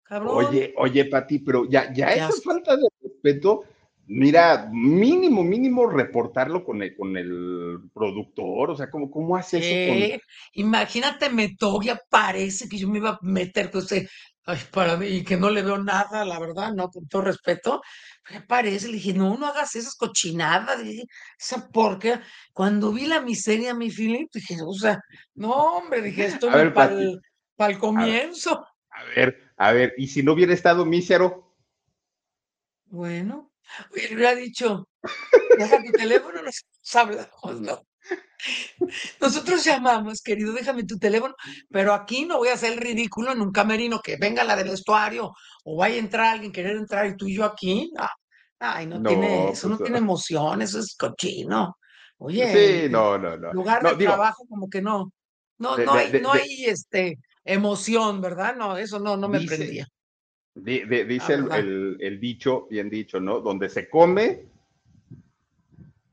cabrón. 0.03 0.47
Oye, 0.47 0.74
oye, 0.76 1.05
Pati, 1.05 1.38
pero 1.38 1.68
ya, 1.68 1.93
ya, 1.93 2.14
ya 2.16 2.28
es 2.28 2.43
falta 2.43 2.76
de 2.76 2.88
respeto 3.01 3.64
Mira, 4.14 4.68
mínimo, 4.72 5.45
mínimo 5.45 5.86
reportarlo 5.86 6.64
con 6.64 6.82
el, 6.82 6.95
con 6.97 7.16
el 7.16 7.78
productor, 7.95 8.70
o 8.70 8.76
sea, 8.76 8.90
¿cómo, 8.90 9.11
cómo 9.11 9.36
hace 9.36 9.59
eso? 9.59 10.12
Con... 10.12 10.20
Imagínate, 10.55 11.30
Metogia, 11.30 12.01
parece 12.11 12.68
que 12.68 12.78
yo 12.78 12.88
me 12.88 12.99
iba 12.99 13.11
a 13.11 13.18
meter 13.22 13.70
con 13.70 13.82
ese, 13.82 14.09
ay, 14.45 14.59
para 14.70 14.97
mí, 14.97 15.07
y 15.07 15.24
que 15.24 15.36
no 15.36 15.51
le 15.51 15.62
veo 15.62 15.78
nada, 15.78 16.24
la 16.24 16.38
verdad, 16.38 16.72
no, 16.72 16.88
con 16.88 17.07
todo 17.07 17.22
respeto, 17.22 17.82
me 18.30 18.43
parece, 18.43 18.88
le 18.88 18.95
dije, 18.95 19.12
no, 19.12 19.36
no 19.36 19.47
hagas 19.47 19.76
esas 19.76 19.95
cochinadas, 19.95 20.80
esa 21.38 21.68
porque 21.68 22.20
cuando 22.53 22.93
vi 22.93 23.07
la 23.07 23.20
miseria, 23.20 23.74
mi 23.74 23.90
Philip, 23.90 24.28
dije, 24.32 24.57
o 24.64 24.74
sea, 24.74 25.01
no, 25.34 25.53
hombre, 25.53 26.03
dije, 26.03 26.26
esto 26.26 26.49
para 27.57 27.72
el 27.72 27.78
comienzo. 27.78 28.66
A 28.90 29.05
ver, 29.05 29.53
a 29.57 29.72
ver, 29.72 29.95
¿y 29.97 30.09
si 30.09 30.22
no 30.22 30.32
hubiera 30.32 30.53
estado 30.53 30.84
mísero? 30.84 31.55
Bueno, 32.86 33.53
hubiera 33.90 34.34
dicho, 34.34 34.88
deja 35.57 35.82
tu 35.82 35.93
teléfono, 35.93 36.43
nos 36.43 36.64
hablamos, 36.95 37.61
¿no? 37.61 37.82
Nosotros 39.20 39.64
llamamos, 39.64 40.22
querido, 40.22 40.53
déjame 40.53 40.84
tu 40.84 40.99
teléfono, 40.99 41.34
pero 41.70 41.93
aquí 41.95 42.24
no 42.24 42.38
voy 42.38 42.49
a 42.49 42.55
hacer 42.55 42.72
el 42.72 42.78
ridículo 42.78 43.32
en 43.32 43.40
un 43.40 43.53
camerino 43.53 44.01
que 44.01 44.16
venga 44.16 44.45
la 44.45 44.57
del 44.57 44.70
vestuario 44.70 45.32
o 45.64 45.76
vaya 45.76 45.97
a 45.97 45.99
entrar 45.99 46.26
alguien 46.26 46.53
querer 46.53 46.76
entrar 46.76 47.07
y 47.07 47.16
tú 47.16 47.26
y 47.26 47.36
yo 47.36 47.45
aquí. 47.45 47.93
Ay, 48.59 48.86
no, 48.86 49.03
tiene, 49.03 49.51
eso 49.51 49.68
no 49.68 49.76
pues, 49.76 49.86
tiene 49.86 49.99
emoción, 49.99 50.62
eso 50.62 50.78
es 50.78 50.97
cochino. 50.97 51.76
Oye, 52.18 52.82
sí, 52.84 52.88
no, 52.88 53.18
no, 53.18 53.36
no. 53.36 53.53
Lugar 53.53 53.82
de 53.82 54.05
trabajo 54.05 54.47
como 54.49 54.68
que 54.68 54.80
no. 54.80 55.12
No, 55.59 55.76
no 55.76 55.95
hay, 55.95 56.20
no 56.20 56.32
hay 56.32 56.64
este 56.64 57.18
emoción, 57.45 58.20
¿verdad? 58.20 58.57
No, 58.57 58.76
eso 58.76 58.99
no, 58.99 59.16
no 59.16 59.28
me 59.28 59.40
prendía 59.40 59.86
dice 60.55 61.34
el, 61.34 61.97
el, 62.01 62.20
dicho, 62.20 62.66
bien 62.70 62.90
dicho, 62.90 63.20
¿no? 63.20 63.40
Donde 63.40 63.68
se 63.68 63.88
come, 63.88 64.47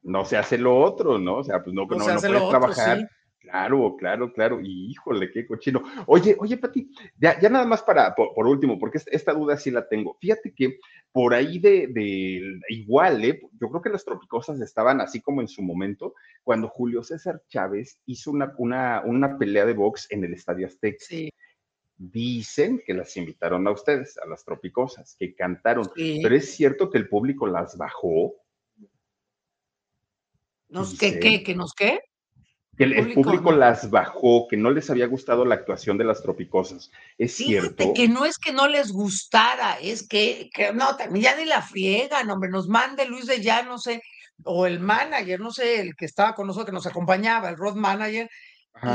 no 0.10 0.26
se 0.26 0.38
hace 0.38 0.58
lo 0.58 0.78
otro, 0.78 1.18
¿no? 1.18 1.38
O 1.38 1.44
sea, 1.44 1.64
pues 1.64 1.74
no, 1.74 1.86
no, 1.86 1.98
no, 1.98 2.08
no 2.08 2.20
puedes 2.20 2.50
trabajar. 2.50 3.10
Claro, 3.40 3.96
claro, 3.98 4.34
claro. 4.34 4.60
Y 4.62 4.92
híjole, 4.92 5.32
qué 5.32 5.48
cochino. 5.48 5.82
Oye, 6.08 6.36
oye, 6.40 6.58
Pati, 6.58 6.92
ya, 7.18 7.40
ya 7.40 7.50
nada 7.50 7.66
más 7.66 7.82
para, 7.82 8.14
por, 8.14 8.46
último, 8.46 8.78
porque 8.78 9.00
esta, 9.06 9.34
duda 9.34 9.58
sí 9.58 9.72
la 9.72 9.88
tengo. 9.88 10.18
Fíjate 10.20 10.54
que 10.54 10.80
por 11.12 11.34
ahí 11.34 11.58
de, 11.58 11.88
de, 11.88 12.60
igual, 12.70 13.24
¿eh? 13.24 13.40
yo 13.60 13.70
creo 13.70 13.82
que 13.82 13.90
las 13.90 14.04
tropicosas 14.04 14.60
estaban 14.60 15.00
así 15.00 15.22
como 15.22 15.42
en 15.42 15.48
su 15.48 15.62
momento, 15.62 16.14
cuando 16.44 16.68
Julio 16.68 17.02
César 17.02 17.42
Chávez 17.48 18.00
hizo 18.06 18.30
una, 18.32 18.54
una, 18.58 19.02
una 19.06 19.38
pelea 19.38 19.66
de 19.66 19.74
box 19.74 20.08
en 20.12 20.24
el 20.26 20.34
Estadio 20.34 20.68
Azteca. 20.68 20.98
Sí. 21.00 21.30
Dicen 21.98 22.82
que 22.86 22.94
las 22.94 23.16
invitaron 23.18 23.68
a 23.68 23.72
ustedes, 23.72 24.18
a 24.18 24.28
las 24.28 24.44
tropicosas, 24.44 25.16
que 25.18 25.34
cantaron, 25.34 25.90
pero 25.96 26.36
es 26.36 26.54
cierto 26.54 26.90
que 26.90 26.98
el 26.98 27.10
público 27.10 27.48
las 27.48 27.78
bajó. 27.78 28.36
¿Nos 30.70 30.98
qué, 30.98 31.20
qué, 31.20 31.44
que 31.44 31.56
nos 31.56 31.74
qué? 31.74 32.00
que 32.80 32.86
el, 32.86 33.14
público, 33.14 33.52
las 33.52 33.90
bajó, 33.90 34.48
que 34.48 34.56
no 34.56 34.72
les 34.72 34.90
había 34.90 35.06
gustado 35.06 35.44
la 35.44 35.56
actuación 35.56 35.98
de 35.98 36.06
las 36.06 36.24
tropicosas. 36.24 36.92
Es 37.18 37.36
Fíjate 37.36 37.76
cierto. 37.76 37.94
que 37.94 38.08
no 38.08 38.24
es 38.26 38.38
que 38.38 38.54
no 38.54 38.70
les 38.70 38.94
gustara, 38.94 39.78
es 39.82 40.08
que, 40.08 40.50
que 40.54 40.72
no, 40.72 40.98
ya 41.16 41.36
ni 41.36 41.44
la 41.44 41.62
friegan, 41.62 42.30
hombre, 42.30 42.50
nos 42.50 42.70
mande 42.70 43.06
Luis 43.06 43.26
de 43.26 43.42
ya, 43.42 43.64
no 43.64 43.80
sé, 43.80 44.02
o 44.46 44.66
el 44.66 44.80
manager, 44.80 45.42
no 45.42 45.52
sé, 45.52 45.82
el 45.82 45.96
que 45.98 46.06
estaba 46.06 46.34
con 46.34 46.48
nosotros, 46.48 46.68
que 46.68 46.72
nos 46.72 46.88
acompañaba, 46.88 47.50
el 47.50 47.58
road 47.58 47.76
manager, 47.76 48.30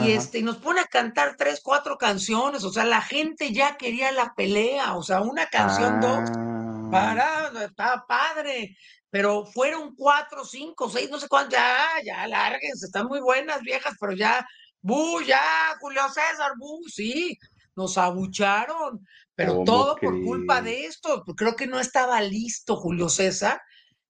y 0.02 0.12
este, 0.12 0.38
y 0.38 0.42
nos 0.42 0.56
pone 0.56 0.80
a 0.80 0.86
cantar 0.86 1.36
tres, 1.36 1.60
cuatro 1.62 1.98
canciones, 1.98 2.64
o 2.64 2.72
sea, 2.72 2.86
la 2.86 3.02
gente 3.02 3.52
ya 3.52 3.76
quería 3.76 4.12
la 4.12 4.32
pelea, 4.34 4.96
o 4.96 5.02
sea, 5.02 5.20
una 5.20 5.46
canción, 5.50 6.00
dos, 6.00 6.30
ah. 6.34 6.88
para, 6.90 7.64
estaba 7.66 8.06
padre, 8.08 8.78
pero 9.14 9.46
fueron 9.46 9.94
cuatro, 9.94 10.44
cinco, 10.44 10.90
seis, 10.90 11.08
no 11.08 11.20
sé 11.20 11.28
cuántos, 11.28 11.52
ya, 11.52 11.86
ya, 12.04 12.26
lárguense, 12.26 12.86
están 12.86 13.06
muy 13.06 13.20
buenas, 13.20 13.60
viejas, 13.60 13.94
pero 14.00 14.12
ya, 14.12 14.44
bu, 14.82 15.20
ya, 15.22 15.40
Julio 15.80 16.02
César, 16.08 16.54
bu, 16.58 16.80
sí, 16.88 17.38
nos 17.76 17.96
abucharon, 17.96 19.06
pero 19.36 19.62
todo 19.64 19.94
por 19.94 20.20
culpa 20.20 20.60
de 20.62 20.86
esto, 20.86 21.22
creo 21.36 21.54
que 21.54 21.68
no 21.68 21.78
estaba 21.78 22.20
listo 22.22 22.74
Julio 22.74 23.08
César, 23.08 23.62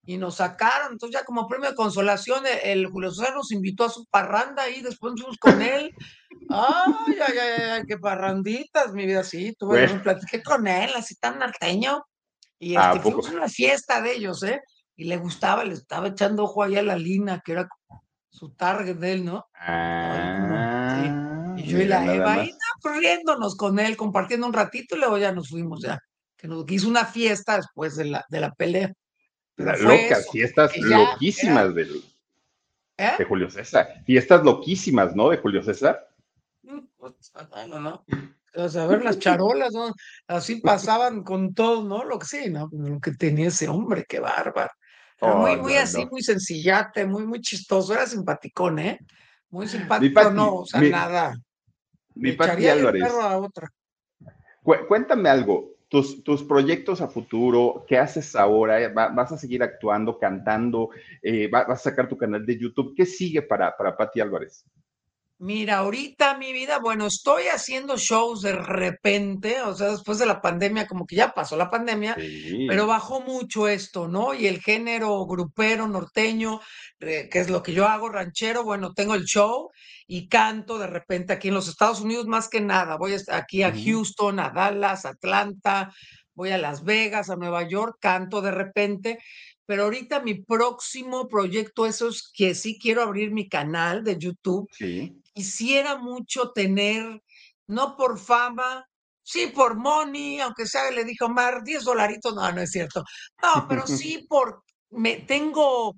y 0.07 0.16
nos 0.16 0.36
sacaron, 0.36 0.92
entonces 0.92 1.20
ya 1.20 1.26
como 1.26 1.46
premio 1.48 1.68
de 1.68 1.76
consolación, 1.76 2.46
e, 2.46 2.72
el, 2.72 2.86
Julio 2.86 3.11
César 3.11 3.34
nos 3.34 3.52
invitó 3.52 3.84
a 3.84 3.90
su 3.90 4.07
parranda 4.07 4.70
y 4.70 4.80
después 4.80 5.12
fuimos 5.18 5.36
con 5.36 5.61
él, 5.61 5.94
ay, 6.48 7.18
ay, 7.28 7.38
ay, 7.38 7.62
ay, 7.72 7.82
qué 7.86 7.98
parranditas, 7.98 8.94
mi 8.94 9.05
vida, 9.05 9.22
sí, 9.22 9.55
tuve, 9.59 9.84
un 9.92 10.00
platiqué 10.00 10.42
con 10.42 10.66
él, 10.66 10.92
así 10.96 11.14
tan 11.16 11.38
norteño, 11.38 12.07
y 12.59 12.74
este, 12.74 13.00
fuimos 13.00 13.28
una 13.28 13.50
fiesta 13.50 14.00
de 14.00 14.14
ellos, 14.14 14.42
¿eh? 14.44 14.62
Y 14.97 15.05
le 15.05 15.16
gustaba, 15.16 15.64
le 15.64 15.74
estaba 15.74 16.09
echando 16.09 16.45
ojo 16.45 16.62
ahí 16.62 16.76
a 16.76 16.82
la 16.82 16.97
Lina, 16.97 17.42
que 17.45 17.53
era 17.53 17.68
su 18.28 18.51
target 18.51 18.97
de 18.97 19.12
él, 19.12 19.24
¿no? 19.24 19.47
Ah, 19.55 21.55
Y 21.57 21.62
yo 21.64 21.78
y 21.78 21.84
la 21.84 22.14
Eva 22.14 22.34
ahí 22.34 22.51
corriéndonos 22.80 23.57
con 23.57 23.78
él, 23.78 23.97
compartiendo 23.97 24.47
un 24.47 24.53
ratito 24.53 24.97
y 24.97 24.99
luego 24.99 25.18
ya 25.18 25.32
nos 25.32 25.49
fuimos 25.49 25.82
ya. 25.82 25.99
Que 26.36 26.49
nos 26.49 26.64
hizo 26.68 26.88
una 26.88 27.07
fiesta 27.07 27.57
después 27.57 27.97
de 27.97 28.07
la, 28.07 28.24
de 28.28 28.40
la 28.40 28.53
pelea. 28.53 28.92
locas, 29.57 30.28
fiestas 30.30 30.76
loquísimas 30.76 31.70
¿Eh? 32.97 33.12
de 33.18 33.24
Julio 33.24 33.51
César. 33.51 34.03
Fiestas 34.05 34.45
loquísimas, 34.45 35.16
¿no? 35.16 35.30
De 35.30 35.38
Julio 35.38 35.62
César. 35.62 36.09
Mm, 36.62 36.80
pues, 36.97 37.32
no, 37.68 37.80
no. 37.80 38.05
O 38.57 38.68
sea, 38.68 38.84
a 38.84 38.86
ver 38.86 39.03
las 39.03 39.18
charolas, 39.18 39.72
¿no? 39.72 39.92
Así 40.28 40.61
pasaban 40.61 41.24
con 41.24 41.55
todo, 41.55 41.84
¿no? 41.84 42.05
Lo 42.05 42.20
que 42.20 42.26
sí, 42.26 42.51
¿no? 42.51 42.68
Lo 42.72 43.01
que 43.01 43.12
tenía 43.12 43.49
ese 43.49 43.68
hombre, 43.68 44.05
qué 44.09 44.20
bárbaro 44.20 44.70
muy, 45.37 45.57
muy 45.57 45.75
así, 45.77 46.07
muy 46.07 46.22
sencillate, 46.22 47.07
muy, 47.07 47.27
muy 47.27 47.41
chistoso. 47.41 47.95
Era 47.95 48.07
simpaticón, 48.07 48.79
¿eh? 48.79 48.99
Muy 49.51 49.68
simpático, 49.68 50.31
no, 50.31 50.57
o 50.57 50.66
sea, 50.66 50.81
nada. 50.81 51.37
Mi 52.14 52.33
Pati 52.33 52.66
Álvarez. 52.68 53.05
A 53.05 53.39
otra. 53.39 53.68
Cuéntame 54.62 55.29
algo, 55.29 55.75
tus, 55.89 56.25
tus, 56.25 56.43
proyectos 56.43 57.01
a 57.01 57.09
futuro, 57.09 57.85
¿qué 57.87 57.99
haces 57.99 58.35
ahora? 58.35 58.89
¿Vas 58.89 59.31
a 59.31 59.37
seguir 59.37 59.62
actuando, 59.62 60.18
cantando? 60.18 60.91
Eh, 61.22 61.49
¿Vas 61.49 61.68
a 61.68 61.77
sacar 61.77 62.09
tu 62.09 62.16
canal 62.16 62.45
de 62.47 62.59
YouTube? 62.59 62.95
¿Qué 62.97 63.05
sigue 63.05 63.43
para, 63.43 63.77
para 63.77 63.97
Pati 63.97 64.20
Álvarez? 64.20 64.64
Mira, 65.45 65.76
ahorita 65.76 66.38
mi 66.38 66.55
vida, 66.55 66.78
bueno, 66.78 67.07
estoy 67.07 67.49
haciendo 67.53 67.99
shows 67.99 68.40
de 68.40 68.55
repente, 68.55 69.61
o 69.61 69.74
sea, 69.74 69.90
después 69.90 70.18
de 70.18 70.24
la 70.24 70.40
pandemia, 70.40 70.86
como 70.86 71.05
que 71.05 71.16
ya 71.16 71.34
pasó 71.34 71.55
la 71.55 71.68
pandemia, 71.68 72.16
pero 72.66 72.86
bajó 72.86 73.20
mucho 73.20 73.68
esto, 73.68 74.09
¿no? 74.09 74.32
Y 74.32 74.47
el 74.47 74.62
género 74.62 75.26
grupero, 75.26 75.86
norteño, 75.86 76.62
que 76.99 77.28
es 77.30 77.51
lo 77.51 77.62
que 77.62 77.74
yo 77.74 77.86
hago, 77.86 78.09
ranchero, 78.09 78.64
bueno, 78.64 78.95
tengo 78.95 79.14
el 79.14 79.26
show 79.26 79.68
y 80.07 80.28
canto 80.28 80.78
de 80.78 80.86
repente 80.86 81.34
aquí 81.34 81.49
en 81.49 81.55
los 81.55 81.68
Estados 81.68 82.01
Unidos 82.01 82.26
más 82.26 82.49
que 82.49 82.62
nada. 82.62 82.97
Voy 82.97 83.14
aquí 83.28 83.64
a 83.64 83.74
Houston, 83.74 84.40
a 84.40 84.49
Dallas, 84.49 85.05
Atlanta, 85.05 85.92
voy 86.32 86.53
a 86.53 86.59
Las 86.59 86.84
Vegas, 86.84 87.28
a 87.28 87.36
Nueva 87.36 87.68
York, 87.68 87.99
canto 88.01 88.40
de 88.40 88.51
repente. 88.51 89.18
Pero 89.66 89.84
ahorita 89.84 90.20
mi 90.20 90.42
próximo 90.42 91.28
proyecto, 91.28 91.84
eso 91.84 92.09
es 92.09 92.30
que 92.32 92.55
sí 92.55 92.78
quiero 92.78 93.03
abrir 93.03 93.30
mi 93.30 93.47
canal 93.47 94.05
de 94.05 94.16
YouTube. 94.18 94.70
Sí 94.72 95.20
quisiera 95.35 95.97
mucho 95.97 96.53
tener, 96.53 97.20
no 97.66 97.97
por 97.97 98.18
fama, 98.18 98.87
sí 99.22 99.49
por 99.49 99.76
money, 99.76 100.41
aunque 100.41 100.66
sea, 100.66 100.91
le 100.91 101.05
dijo 101.05 101.28
Mar, 101.28 101.62
10 101.64 101.85
dolaritos, 101.85 102.35
no, 102.35 102.51
no 102.53 102.61
es 102.61 102.70
cierto. 102.70 103.03
No, 103.43 103.66
pero 103.68 103.87
sí 103.87 104.26
por, 104.28 104.62
me 104.91 105.16
tengo 105.16 105.95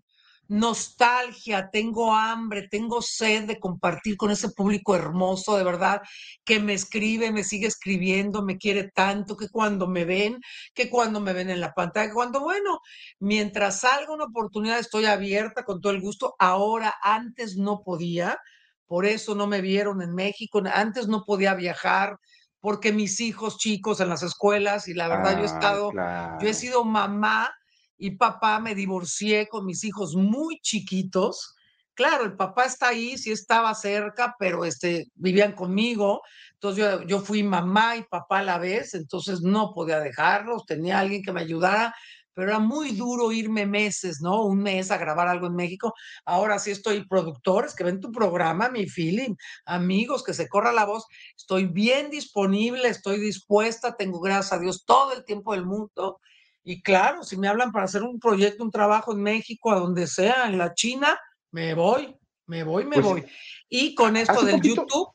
nostalgia, 0.49 1.70
tengo 1.72 2.14
hambre, 2.14 2.68
tengo 2.68 3.03
sed 3.03 3.45
de 3.45 3.59
compartir 3.59 4.16
con 4.16 4.30
ese 4.30 4.51
público 4.51 4.95
hermoso, 4.95 5.57
de 5.57 5.64
verdad, 5.64 6.01
que 6.45 6.61
me 6.61 6.74
escribe, 6.74 7.32
me 7.32 7.45
sigue 7.45 7.66
escribiendo, 7.66 8.45
me 8.45 8.57
quiere 8.57 8.91
tanto, 8.95 9.37
que 9.37 9.49
cuando 9.49 9.89
me 9.89 10.05
ven, 10.05 10.39
que 10.74 10.89
cuando 10.89 11.20
me 11.20 11.32
ven 11.32 11.51
en 11.51 11.61
la 11.61 11.72
pantalla, 11.72 12.12
cuando, 12.12 12.41
bueno, 12.41 12.80
mientras 13.18 13.80
salga 13.80 14.12
una 14.12 14.24
oportunidad 14.26 14.78
estoy 14.78 15.07
abierta 15.07 15.64
con 15.64 15.80
todo 15.80 15.93
el 15.93 16.01
gusto. 16.01 16.34
Ahora, 16.39 16.95
antes 17.03 17.57
no 17.57 17.82
podía, 17.84 18.39
por 18.87 19.05
eso 19.07 19.34
no 19.34 19.47
me 19.47 19.61
vieron 19.61 20.03
en 20.03 20.14
México. 20.14 20.62
Antes 20.72 21.09
no 21.09 21.24
podía 21.24 21.55
viajar 21.55 22.18
porque 22.61 22.93
mis 22.93 23.20
hijos 23.20 23.59
chicos 23.59 24.01
en 24.01 24.09
las 24.09 24.22
escuelas 24.22 24.89
y 24.89 24.95
la 24.95 25.09
verdad 25.09 25.32
yo 25.32 25.45
he 25.45 25.49
ah, 25.49 25.55
estado, 25.55 25.93
yo 26.41 26.49
he 26.49 26.55
sido 26.55 26.84
mamá 26.84 27.53
y 27.99 28.12
papá, 28.12 28.61
me 28.61 28.74
divorcié 28.74 29.49
con 29.49 29.64
mis 29.64 29.84
hijos 29.84 30.14
muy 30.14 30.59
chiquitos. 30.61 31.55
Claro, 31.95 32.24
el 32.24 32.37
papá 32.37 32.64
está 32.66 32.89
ahí, 32.89 33.16
sí 33.16 33.32
estaba 33.32 33.74
cerca, 33.74 34.37
pero 34.39 34.64
este, 34.64 35.07
vivían 35.14 35.53
conmigo. 35.53 36.22
Entonces 36.55 36.84
yo, 36.84 37.03
yo 37.03 37.20
fui 37.20 37.43
mamá 37.43 37.97
y 37.97 38.03
papá 38.03 38.41
a 38.41 38.45
la 38.45 38.59
vez, 38.59 38.95
entonces 38.95 39.41
no 39.41 39.72
podía 39.72 40.01
dejarlos, 40.01 40.66
tenía 40.66 40.99
alguien 40.99 41.22
que 41.22 41.32
me 41.32 41.41
ayudara 41.41 41.95
pero 42.37 42.51
era 42.51 42.59
muy 42.59 42.91
duro 42.91 43.32
irme 43.32 43.64
meses, 43.64 44.20
¿no? 44.20 44.45
Un 44.45 44.59
mes 44.59 44.91
a 44.91 44.99
grabar 44.99 45.26
algo 45.26 45.47
en 45.47 45.55
México. 45.55 45.95
Ahora 46.26 46.59
sí 46.59 46.70
estoy 46.70 47.07
productores 47.09 47.74
que 47.74 47.82
ven 47.82 47.99
tu 47.99 48.13
programa, 48.13 48.68
mi 48.68 48.87
feeling, 48.87 49.34
amigos, 49.64 50.22
que 50.22 50.34
se 50.34 50.46
corra 50.46 50.71
la 50.71 50.84
voz. 50.84 51.07
Estoy 51.34 51.64
bien 51.64 52.11
disponible, 52.11 52.88
estoy 52.88 53.18
dispuesta, 53.21 53.96
tengo, 53.96 54.21
gracias 54.21 54.53
a 54.53 54.58
Dios, 54.58 54.84
todo 54.84 55.14
el 55.14 55.25
tiempo 55.25 55.54
del 55.54 55.64
mundo. 55.64 56.21
Y 56.63 56.83
claro, 56.83 57.25
si 57.25 57.38
me 57.38 57.49
hablan 57.49 57.72
para 57.72 57.87
hacer 57.87 58.03
un 58.03 58.21
proyecto, 58.21 58.63
un 58.63 58.71
trabajo 58.71 59.14
en 59.14 59.22
México, 59.22 59.72
a 59.72 59.80
donde 59.80 60.07
sea, 60.07 60.46
en 60.46 60.58
la 60.58 60.75
China, 60.75 61.18
me 61.53 61.72
voy, 61.72 62.14
me 62.45 62.64
voy, 62.64 62.84
me 62.84 62.96
pues 62.96 63.07
voy. 63.07 63.25
Y 63.71 63.95
con 63.95 64.14
esto 64.14 64.42
del 64.42 64.61
YouTube, 64.61 65.08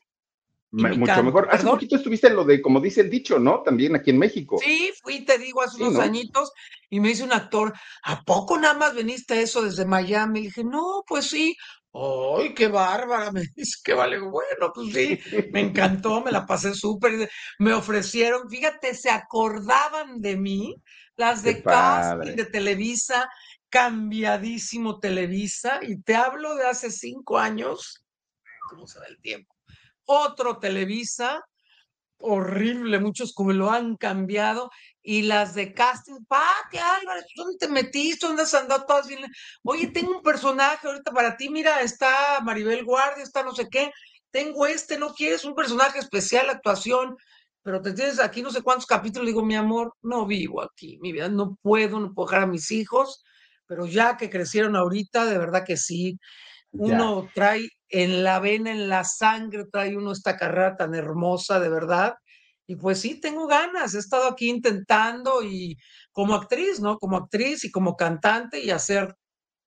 mucho 0.72 1.22
mejor. 1.22 1.48
Hace 1.50 1.66
poquito 1.66 1.96
estuviste 1.96 2.28
en 2.28 2.36
lo 2.36 2.44
de, 2.44 2.62
como 2.62 2.80
dice 2.80 3.02
el 3.02 3.10
dicho, 3.10 3.38
¿no? 3.38 3.62
También 3.62 3.94
aquí 3.94 4.10
en 4.10 4.18
México. 4.18 4.58
Sí, 4.62 4.90
fui, 5.02 5.24
te 5.24 5.38
digo, 5.38 5.62
hace 5.62 5.82
unos 5.82 5.98
añitos 5.98 6.52
y 6.88 7.00
me 7.00 7.08
dice 7.08 7.24
un 7.24 7.32
actor, 7.32 7.72
¿a 8.02 8.22
poco 8.22 8.58
nada 8.58 8.74
más 8.74 8.94
veniste 8.94 9.40
eso 9.40 9.62
desde 9.62 9.84
Miami? 9.84 10.40
Y 10.40 10.42
dije, 10.44 10.64
no, 10.64 11.04
pues 11.06 11.26
sí. 11.26 11.56
¡Ay, 11.94 12.54
qué 12.54 12.68
bárbara! 12.68 13.30
Me 13.32 13.42
dice 13.54 13.80
que 13.84 13.92
vale, 13.92 14.18
bueno, 14.18 14.72
pues 14.74 14.94
sí, 14.94 15.20
me 15.52 15.60
encantó, 15.60 16.22
me 16.22 16.32
la 16.32 16.46
pasé 16.46 16.74
súper. 16.74 17.30
Me 17.58 17.74
ofrecieron, 17.74 18.48
fíjate, 18.48 18.94
se 18.94 19.10
acordaban 19.10 20.22
de 20.22 20.38
mí, 20.38 20.74
las 21.16 21.42
de 21.42 21.62
casting 21.62 22.34
de 22.34 22.46
Televisa, 22.46 23.28
cambiadísimo 23.68 25.00
Televisa, 25.00 25.80
y 25.82 26.00
te 26.00 26.14
hablo 26.14 26.54
de 26.54 26.66
hace 26.66 26.90
cinco 26.90 27.38
años. 27.38 28.02
¿Cómo 28.70 28.86
se 28.86 28.98
va 28.98 29.04
el 29.04 29.20
tiempo? 29.20 29.51
Otro 30.04 30.58
Televisa, 30.58 31.40
horrible, 32.18 33.00
muchos 33.00 33.32
como 33.34 33.52
lo 33.52 33.70
han 33.70 33.96
cambiado, 33.96 34.70
y 35.02 35.22
las 35.22 35.54
de 35.54 35.74
casting, 35.74 36.24
Pati 36.28 36.78
Álvarez, 36.78 37.24
¿dónde 37.34 37.58
te 37.58 37.68
metiste? 37.68 38.26
¿Dónde 38.26 38.42
has 38.42 38.54
andado 38.54 38.84
todas 38.86 39.08
bien? 39.08 39.20
Oye, 39.64 39.88
tengo 39.88 40.16
un 40.16 40.22
personaje 40.22 40.86
ahorita 40.86 41.10
para 41.12 41.36
ti, 41.36 41.48
mira, 41.48 41.80
está 41.82 42.40
Maribel 42.42 42.84
Guardia, 42.84 43.24
está 43.24 43.42
no 43.42 43.54
sé 43.54 43.68
qué, 43.68 43.90
tengo 44.30 44.66
este, 44.66 44.98
¿no 44.98 45.12
quieres 45.14 45.44
un 45.44 45.54
personaje 45.54 45.98
especial, 45.98 46.48
actuación? 46.48 47.16
Pero 47.62 47.80
te 47.80 47.92
tienes 47.92 48.18
aquí 48.18 48.42
no 48.42 48.50
sé 48.50 48.62
cuántos 48.62 48.86
capítulos, 48.86 49.26
digo, 49.26 49.44
mi 49.44 49.56
amor, 49.56 49.94
no 50.02 50.26
vivo 50.26 50.62
aquí, 50.62 50.98
mi 51.00 51.12
vida, 51.12 51.28
no 51.28 51.56
puedo, 51.62 52.00
no 52.00 52.12
puedo 52.14 52.28
dejar 52.28 52.44
a 52.44 52.46
mis 52.46 52.70
hijos, 52.70 53.22
pero 53.66 53.86
ya 53.86 54.16
que 54.16 54.30
crecieron 54.30 54.76
ahorita, 54.76 55.26
de 55.26 55.38
verdad 55.38 55.64
que 55.66 55.76
sí. 55.76 56.18
Uno 56.72 57.28
trae 57.34 57.68
en 57.92 58.24
la 58.24 58.40
vena, 58.40 58.72
en 58.72 58.88
la 58.88 59.04
sangre, 59.04 59.66
trae 59.70 59.96
uno 59.96 60.12
esta 60.12 60.36
carrera 60.36 60.76
tan 60.76 60.94
hermosa, 60.94 61.60
de 61.60 61.68
verdad. 61.68 62.14
Y 62.66 62.76
pues 62.76 63.00
sí, 63.00 63.20
tengo 63.20 63.46
ganas. 63.46 63.94
He 63.94 63.98
estado 63.98 64.28
aquí 64.28 64.48
intentando 64.48 65.42
y 65.42 65.76
como 66.10 66.34
actriz, 66.34 66.80
¿no? 66.80 66.98
Como 66.98 67.18
actriz 67.18 67.64
y 67.64 67.70
como 67.70 67.94
cantante 67.96 68.60
y 68.60 68.70
hacer 68.70 69.14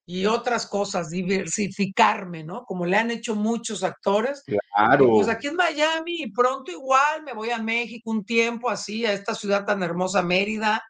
y 0.07 0.25
otras 0.27 0.67
cosas, 0.67 1.09
diversificarme, 1.09 2.43
¿no? 2.43 2.63
Como 2.65 2.85
le 2.85 2.97
han 2.97 3.11
hecho 3.11 3.35
muchos 3.35 3.83
actores. 3.83 4.43
Claro. 4.45 5.09
pues 5.09 5.27
aquí 5.27 5.47
en 5.47 5.55
Miami 5.55 6.23
y 6.23 6.31
pronto 6.31 6.71
igual 6.71 7.23
me 7.23 7.33
voy 7.33 7.49
a 7.49 7.57
México 7.57 8.11
un 8.11 8.23
tiempo 8.23 8.69
así, 8.69 9.05
a 9.05 9.13
esta 9.13 9.33
ciudad 9.33 9.65
tan 9.65 9.81
hermosa, 9.81 10.21
Mérida, 10.21 10.83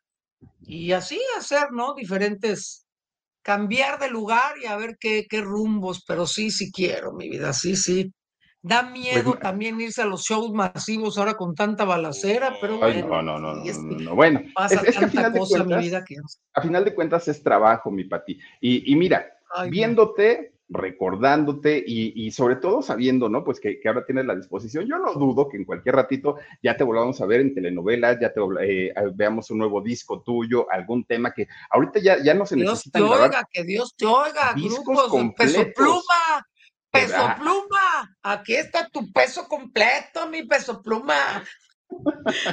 y 0.63 0.91
así 0.91 1.19
hacer, 1.37 1.71
¿no? 1.71 1.93
Diferentes, 1.93 2.84
cambiar 3.45 3.99
de 3.99 4.09
lugar 4.09 4.55
y 4.59 4.65
a 4.65 4.75
ver 4.75 4.97
qué, 4.99 5.27
qué 5.29 5.39
rumbos, 5.39 6.03
pero 6.07 6.25
sí, 6.25 6.49
sí 6.49 6.71
quiero, 6.71 7.13
mi 7.13 7.29
vida, 7.29 7.53
sí, 7.53 7.75
sí. 7.75 8.11
Da 8.63 8.81
pues 8.81 8.93
miedo 8.93 9.35
también 9.35 9.79
irse 9.79 10.01
a 10.01 10.05
los 10.05 10.23
shows 10.23 10.51
masivos 10.51 11.19
ahora 11.19 11.35
con 11.35 11.53
tanta 11.53 11.85
balacera, 11.85 12.55
pero 12.59 12.79
bueno. 12.79 13.07
no, 13.07 13.21
no, 13.21 13.39
no, 13.39 13.63
no, 13.63 14.15
Bueno, 14.15 14.41
es, 14.67 14.97
que 14.97 15.05
a 15.05 15.07
final 15.07 15.31
de 15.31 15.39
cuentas, 15.39 15.93
a 16.55 16.61
final 16.63 16.85
de 16.85 16.95
cuentas 16.95 17.27
es 17.27 17.43
trabajo, 17.43 17.91
mi 17.91 18.05
Pati. 18.05 18.39
Y, 18.61 18.91
y 18.91 18.95
mira, 18.95 19.31
viéndote, 19.69 20.54
recordándote 20.67 21.83
y, 21.85 22.31
sobre 22.31 22.55
todo 22.55 22.81
sabiendo, 22.81 23.29
¿no? 23.29 23.43
Pues 23.43 23.59
que, 23.59 23.79
ahora 23.85 24.05
tienes 24.05 24.25
la 24.25 24.35
disposición. 24.35 24.85
Yo 24.87 24.97
no 24.97 25.13
dudo 25.13 25.47
que 25.47 25.57
en 25.57 25.65
cualquier 25.65 25.95
ratito 25.95 26.37
ya 26.63 26.75
te 26.75 26.83
volvamos 26.83 27.21
a 27.21 27.25
ver 27.25 27.41
en 27.41 27.53
telenovelas, 27.53 28.17
ya 28.19 28.33
te 28.33 28.41
eh, 28.61 28.93
veamos 29.13 29.51
un 29.51 29.59
nuevo 29.59 29.81
disco 29.81 30.21
tuyo, 30.21 30.67
algún 30.71 31.05
tema 31.05 31.33
que 31.33 31.47
ahorita 31.69 31.99
ya, 31.99 32.23
ya 32.23 32.33
no 32.33 32.45
se 32.45 32.55
Dios 32.55 32.71
necesita. 32.71 32.99
Dios 32.99 33.11
te 33.11 33.23
oiga, 33.23 33.47
que 33.51 33.63
Dios 33.63 33.95
te 33.95 34.05
oiga, 34.05 34.53
grupos 34.55 35.07
completos. 35.07 35.55
peso 35.55 35.73
pluma 35.75 36.45
Peso 36.95 37.35
pluma, 37.37 38.17
aquí 38.23 38.55
está 38.55 38.87
tu 38.87 39.11
peso 39.11 39.47
completo, 39.47 40.27
mi 40.29 40.43
peso 40.43 40.81
pluma. 40.81 41.43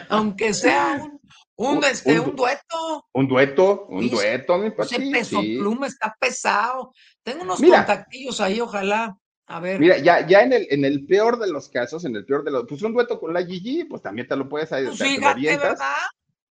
Aunque 0.09 0.53
sea 0.53 1.01
un, 1.57 1.77
un, 1.77 1.85
este, 1.85 2.19
un, 2.19 2.35
dueto. 2.35 3.07
Un 3.13 3.29
dueto, 3.29 3.87
un 3.89 4.11
dueto, 4.11 4.59
mi 4.59 4.73
Ese 4.79 5.01
peso 5.11 5.41
pluma 5.41 5.87
está 5.87 6.15
pesado. 6.19 6.93
Tengo 7.23 7.43
unos 7.43 7.61
contactillos 7.61 8.41
ahí, 8.41 8.61
ojalá. 8.61 9.17
A 9.47 9.61
ver. 9.61 9.79
Mira, 9.81 9.99
ya, 9.99 10.27
ya 10.27 10.43
en 10.43 10.53
el, 10.53 10.67
en 10.71 10.85
el 10.85 11.05
peor 11.07 11.39
de 11.39 11.51
los 11.51 11.69
casos, 11.69 12.05
en 12.05 12.17
el 12.17 12.25
peor 12.25 12.45
de 12.45 12.51
los, 12.51 12.65
pues 12.69 12.83
un 12.83 12.95
dueto 12.95 13.21
con 13.21 13.33
la 13.33 13.45
Gigi, 13.45 13.85
pues 13.85 14.03
también 14.03 14.27
te 14.27 14.37
lo 14.37 14.49
puedes 14.49 14.69
pues 14.69 14.99
fíjate, 14.99 15.57
¿verdad? 15.57 15.77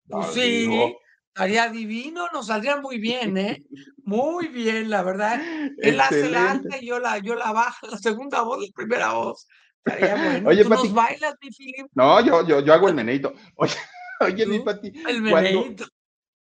Pues 0.08 0.28
sí. 0.34 0.96
Estaría 1.34 1.70
divino, 1.70 2.28
nos 2.34 2.48
saldría 2.48 2.76
muy 2.82 3.00
bien, 3.00 3.38
¿eh? 3.38 3.64
Muy 4.04 4.50
bien, 4.50 4.90
la 4.90 5.02
verdad. 5.02 5.42
Él 5.78 6.00
hace 6.00 6.30
la 6.30 6.52
alta 6.52 6.78
y 6.78 6.88
yo 6.88 7.00
la, 7.00 7.20
yo 7.20 7.36
la 7.36 7.54
baja, 7.54 7.88
la 7.88 7.98
segunda 7.98 8.42
voz, 8.42 8.60
la 8.60 8.74
primera 8.76 9.14
voz. 9.14 9.48
Estaría 9.86 10.16
bueno. 10.16 10.50
Oye, 10.50 10.64
¿Tú 10.64 10.70
nos 10.70 10.94
bailas, 10.94 11.36
mi 11.42 11.50
Filip? 11.52 11.88
No, 11.94 12.24
yo, 12.26 12.46
yo, 12.46 12.60
yo 12.60 12.74
hago 12.74 12.90
el 12.90 12.96
meneito. 12.96 13.34
Oye, 13.56 13.74
oye, 14.20 14.46
mi 14.46 14.60
Pati. 14.60 14.92
El 15.08 15.22
meneito. 15.22 15.86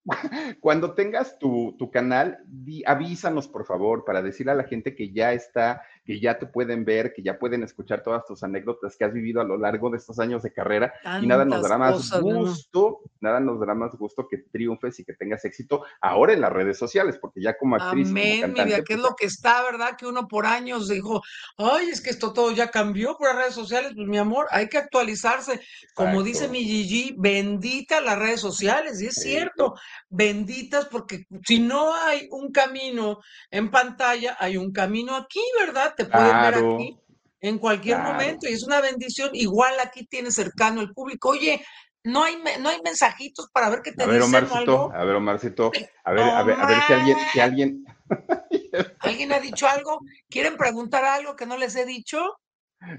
Cuando 0.61 0.95
tengas 0.95 1.39
tu, 1.39 1.77
canal, 1.93 2.39
avísanos 2.87 3.49
por 3.49 3.65
favor 3.65 4.05
para 4.05 4.23
decirle 4.23 4.53
a 4.53 4.57
la 4.57 4.65
gente 4.65 4.95
que 4.95 5.13
ya 5.13 5.33
está, 5.33 5.83
que 6.05 6.21
ya 6.21 6.39
te 6.39 6.47
pueden 6.47 6.85
ver, 6.85 7.13
que 7.13 7.23
ya 7.23 7.39
pueden 7.39 7.63
escuchar 7.63 8.03
todas 8.03 8.25
tus 8.27 8.43
anécdotas 8.43 8.97
que 8.97 9.05
has 9.05 9.13
vivido 9.13 9.41
a 9.41 9.45
lo 9.45 9.57
largo 9.57 9.91
de 9.91 9.99
estos 9.99 10.19
años 10.19 10.43
de 10.43 10.53
carrera 10.53 10.93
y 11.21 11.27
nada 11.27 11.45
nos 11.45 11.63
dará 11.63 11.79
más 11.79 12.11
gusto, 12.21 13.01
nada 13.21 13.39
nos 13.41 13.61
dará 13.61 13.75
más 13.75 13.95
gusto 13.95 14.27
que 14.29 14.39
triunfes 14.39 14.99
y 14.99 15.05
que 15.05 15.13
tengas 15.13 15.45
éxito 15.45 15.85
ahora 16.01 16.33
en 16.33 16.41
las 16.41 16.53
redes 16.53 16.79
sociales, 16.79 17.19
porque 17.21 17.41
ya 17.41 17.57
como 17.57 17.77
actriz. 17.77 18.09
Amén, 18.09 18.41
como 18.41 18.55
cantante, 18.55 18.79
mi 18.79 18.85
que 18.85 18.95
es 18.95 19.01
pues 19.01 19.11
lo 19.11 19.17
que 19.17 19.27
está, 19.27 19.63
¿verdad? 19.63 19.97
Que 19.97 20.07
uno 20.07 20.27
por 20.27 20.47
años 20.47 20.89
dijo, 20.89 21.23
ay, 21.59 21.91
es 21.91 22.01
que 22.01 22.11
esto 22.11 22.33
todo 22.33 22.51
ya 22.53 22.71
cambió 22.71 23.17
por 23.17 23.29
las 23.29 23.37
redes 23.37 23.55
sociales, 23.55 23.93
pues 23.95 24.09
mi 24.09 24.19
amor, 24.19 24.47
hay 24.51 24.69
que 24.69 24.79
actualizarse. 24.79 25.61
Como 25.95 26.23
dice 26.23 26.49
mi 26.49 26.65
Gigi, 26.65 27.15
bendita 27.17 28.01
las 28.01 28.19
redes 28.19 28.41
sociales, 28.41 29.01
y 29.01 29.07
es 29.07 29.15
cierto 29.15 29.75
benditas, 30.09 30.87
porque 30.87 31.27
si 31.47 31.59
no 31.59 31.95
hay 31.95 32.29
un 32.31 32.53
camino 32.53 33.21
en 33.51 33.71
pantalla, 33.71 34.37
hay 34.39 34.57
un 34.57 34.73
camino 34.73 35.17
aquí, 35.17 35.43
¿verdad? 35.59 35.95
Te 35.97 36.07
pueden 36.07 36.41
ver 36.43 36.55
aquí 36.55 36.99
en 37.41 37.59
cualquier 37.59 37.99
momento 37.99 38.49
y 38.49 38.53
es 38.53 38.63
una 38.63 38.81
bendición. 38.81 39.31
Igual 39.33 39.75
aquí 39.81 40.07
tienes 40.07 40.35
cercano 40.35 40.81
el 40.81 40.93
público. 40.93 41.31
Oye, 41.31 41.65
no 42.05 42.25
hay, 42.25 42.37
no 42.61 42.69
hay 42.69 42.81
mensajitos 42.83 43.49
para 43.53 43.71
ver 43.71 43.83
qué 43.83 43.93
te 43.93 44.05
a 44.05 44.07
ver, 44.07 44.23
dicen 44.23 44.45
Omarcito, 44.45 44.93
A 44.93 45.05
ver, 45.05 45.17
Omarcito, 45.17 45.73
a 46.05 46.13
ver, 46.13 46.25
a 46.25 46.43
ver, 46.43 46.61
a 46.61 46.67
ver 46.67 46.83
si 46.87 46.93
alguien, 46.93 47.17
si 47.33 47.41
alguien... 47.41 47.85
¿Alguien 49.01 49.33
ha 49.33 49.41
dicho 49.41 49.69
algo? 49.69 50.01
¿Quieren 50.29 50.57
preguntar 50.57 51.05
algo 51.05 51.37
que 51.37 51.47
no 51.47 51.57
les 51.57 51.77
he 51.77 51.85
dicho? 51.85 52.39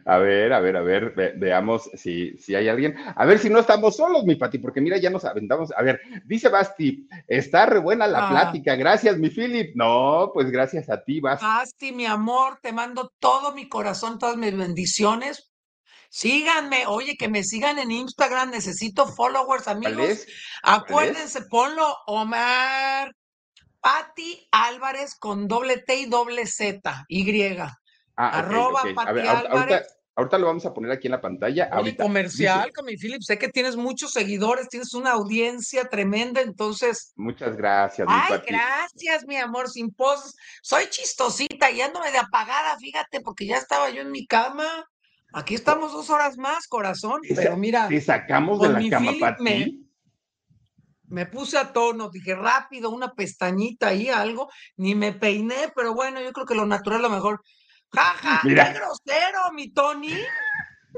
A 0.05 0.17
ver, 0.17 0.53
a 0.53 0.59
ver, 0.59 0.77
a 0.77 0.81
ver, 0.81 1.13
veamos 1.37 1.89
si, 1.95 2.37
si 2.37 2.55
hay 2.55 2.69
alguien. 2.69 2.95
A 3.15 3.25
ver 3.25 3.39
si 3.39 3.49
no 3.49 3.59
estamos 3.59 3.95
solos, 3.95 4.23
mi 4.23 4.35
Pati, 4.35 4.57
porque 4.59 4.81
mira, 4.81 4.97
ya 4.97 5.09
nos 5.09 5.25
aventamos. 5.25 5.71
A 5.75 5.81
ver, 5.81 5.99
dice 6.25 6.49
Basti, 6.49 7.07
está 7.27 7.65
re 7.65 7.79
buena 7.79 8.07
la 8.07 8.27
ah. 8.27 8.29
plática. 8.29 8.75
Gracias, 8.75 9.17
mi 9.17 9.29
Philip. 9.29 9.75
No, 9.75 10.31
pues 10.33 10.49
gracias 10.51 10.89
a 10.89 11.03
ti, 11.03 11.19
Basti. 11.19 11.45
Basti, 11.45 11.91
mi 11.91 12.05
amor, 12.05 12.59
te 12.61 12.71
mando 12.71 13.11
todo 13.19 13.53
mi 13.53 13.67
corazón, 13.67 14.19
todas 14.19 14.37
mis 14.37 14.55
bendiciones. 14.55 15.51
Síganme, 16.09 16.85
oye, 16.85 17.17
que 17.17 17.27
me 17.27 17.43
sigan 17.43 17.79
en 17.79 17.91
Instagram, 17.91 18.51
necesito 18.51 19.07
followers, 19.07 19.67
amigos. 19.67 20.25
Acuérdense, 20.61 21.41
ponlo, 21.49 21.97
Omar. 22.05 23.11
Pati 23.81 24.47
Álvarez 24.51 25.15
con 25.15 25.47
doble 25.47 25.79
T 25.79 25.95
y 25.95 26.05
doble 26.05 26.45
Z, 26.45 27.05
Y. 27.09 27.57
Ah, 28.15 28.39
Arroba 28.39 28.83
ahorita, 30.15 30.37
lo 30.37 30.45
vamos 30.45 30.65
a 30.65 30.73
poner 30.73 30.91
aquí 30.91 31.07
en 31.07 31.11
la 31.11 31.21
pantalla. 31.21 31.69
ahorita, 31.71 32.03
comercial 32.03 32.71
con 32.73 32.85
mi 32.85 32.97
Philip. 32.97 33.21
Sé 33.21 33.37
que 33.37 33.49
tienes 33.49 33.75
muchos 33.75 34.11
seguidores, 34.11 34.69
tienes 34.69 34.93
una 34.93 35.11
audiencia 35.11 35.85
tremenda, 35.85 36.41
entonces. 36.41 37.13
Muchas 37.15 37.55
gracias. 37.57 38.07
Ay, 38.09 38.39
gracias, 38.47 39.25
mi 39.25 39.37
amor, 39.37 39.69
sin 39.69 39.91
poses. 39.91 40.35
Soy 40.61 40.85
chistosita 40.89 41.71
y 41.71 41.81
ando 41.81 41.99
de 41.99 42.17
apagada, 42.17 42.77
fíjate, 42.77 43.21
porque 43.21 43.45
ya 43.45 43.57
estaba 43.57 43.89
yo 43.89 44.01
en 44.01 44.11
mi 44.11 44.25
cama. 44.27 44.67
Aquí 45.33 45.55
estamos 45.55 45.91
dos 45.91 46.11
horas 46.11 46.37
más, 46.37 46.67
corazón. 46.67 47.21
Pero 47.35 47.57
mira. 47.57 47.87
Te 47.87 47.99
sacamos 47.99 48.61
de 48.61 48.69
la 48.69 48.89
cama, 48.89 49.13
Pati. 49.19 49.79
Me, 51.07 51.25
puse 51.25 51.57
a 51.57 51.73
tono, 51.73 52.09
dije 52.09 52.33
rápido, 52.35 52.89
una 52.89 53.13
pestañita 53.13 53.89
ahí, 53.89 54.09
algo, 54.09 54.49
ni 54.77 54.95
me 54.95 55.13
peiné, 55.13 55.71
pero 55.75 55.93
bueno, 55.93 56.19
yo 56.21 56.31
creo 56.31 56.45
que 56.45 56.55
lo 56.55 56.65
natural 56.65 56.99
a 56.99 57.03
lo 57.03 57.09
mejor 57.11 57.41
Jaja, 57.93 58.41
qué 58.43 58.53
grosero, 58.53 59.51
mi 59.53 59.71
Tony. 59.71 60.17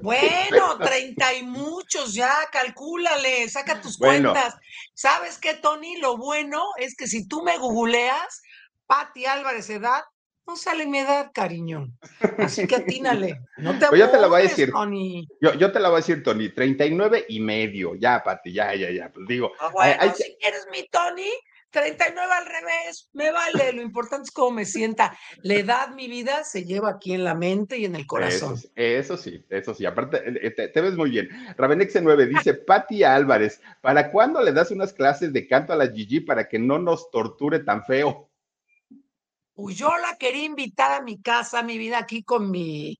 Bueno, 0.02 0.78
treinta 0.80 1.34
y 1.34 1.44
muchos 1.44 2.14
ya, 2.14 2.34
calcúlale, 2.52 3.50
saca 3.50 3.82
tus 3.82 3.98
cuentas. 3.98 4.56
¿Sabes 4.94 5.38
qué, 5.38 5.56
Tony? 5.56 5.98
Lo 5.98 6.18
bueno 6.18 6.62
es 6.78 6.96
que 6.96 7.08
si 7.08 7.28
tú 7.28 7.44
me 7.44 7.58
googleas, 7.58 8.42
Pati 8.88 9.26
Álvarez 9.26 9.70
edad, 9.70 10.04
no 10.48 10.56
sale 10.56 10.86
mi 10.86 11.00
edad, 11.00 11.32
cariño. 11.34 11.88
Así 12.38 12.68
que 12.68 12.76
atínale. 12.76 13.42
No 13.58 13.78
te 13.80 13.88
pues 13.88 14.00
yo 14.00 14.12
te 14.12 14.20
la 14.20 14.28
voy 14.28 14.42
a 14.42 14.44
decir, 14.44 14.72
Tony. 14.72 15.28
Yo, 15.42 15.72
te 15.72 15.80
la 15.80 15.90
voy 15.90 15.98
a 15.98 16.02
decir, 16.02 16.24
Tony, 16.24 16.50
39 16.50 17.26
y 17.30 17.40
medio. 17.40 17.96
Ya, 17.96 18.24
Pati, 18.24 18.54
ya, 18.54 18.76
ya, 18.76 18.92
ya. 18.92 19.12
Pues 19.12 19.26
digo. 19.28 19.52
Ah, 19.60 19.70
bueno, 19.70 20.14
si 20.14 20.36
quieres 20.40 20.68
mi 20.72 20.88
Tony, 20.90 21.32
39 21.76 22.32
al 22.32 22.46
revés, 22.46 23.10
me 23.12 23.32
vale, 23.32 23.74
lo 23.74 23.82
importante 23.82 24.24
es 24.24 24.32
cómo 24.32 24.52
me 24.52 24.66
sienta. 24.66 25.18
La 25.42 25.56
edad, 25.56 25.94
mi 25.94 26.08
vida, 26.08 26.46
se 26.46 26.64
lleva 26.64 26.92
aquí 26.92 27.14
en 27.14 27.26
la 27.26 27.36
mente 27.36 27.78
y 27.78 27.84
en 27.84 27.96
el 27.96 28.08
corazón. 28.08 28.58
Eso, 28.76 29.18
sí, 29.18 29.44
eso 29.50 29.74
sí, 29.74 29.86
aparte, 29.86 30.24
eh, 30.26 30.52
te, 30.52 30.82
ves 30.82 30.96
muy 30.96 31.10
bien. 31.10 31.28
Ravenex 31.58 32.02
9 32.02 32.28
dice, 32.28 32.54
Pati 32.54 33.04
Álvarez, 33.04 33.62
¿para 33.82 34.10
cuándo 34.10 34.42
le 34.42 34.54
das 34.54 34.72
unas 34.72 34.94
clases 34.94 35.34
de 35.34 35.46
canto 35.50 35.74
a 35.74 35.76
la 35.76 35.92
Gigi 35.92 36.22
para 36.22 36.48
que 36.48 36.60
no 36.60 36.80
nos 36.80 37.12
torture 37.12 37.60
tan 37.60 37.84
feo? 37.84 38.30
Pues 39.54 39.76
yo 39.76 39.90
la 39.98 40.18
quería 40.18 40.46
invitar 40.46 40.94
a 40.94 41.02
mi 41.02 41.22
casa, 41.22 41.62
mi 41.62 41.78
vida, 41.78 41.98
aquí 41.98 42.24
con 42.24 42.50
mi, 42.50 42.98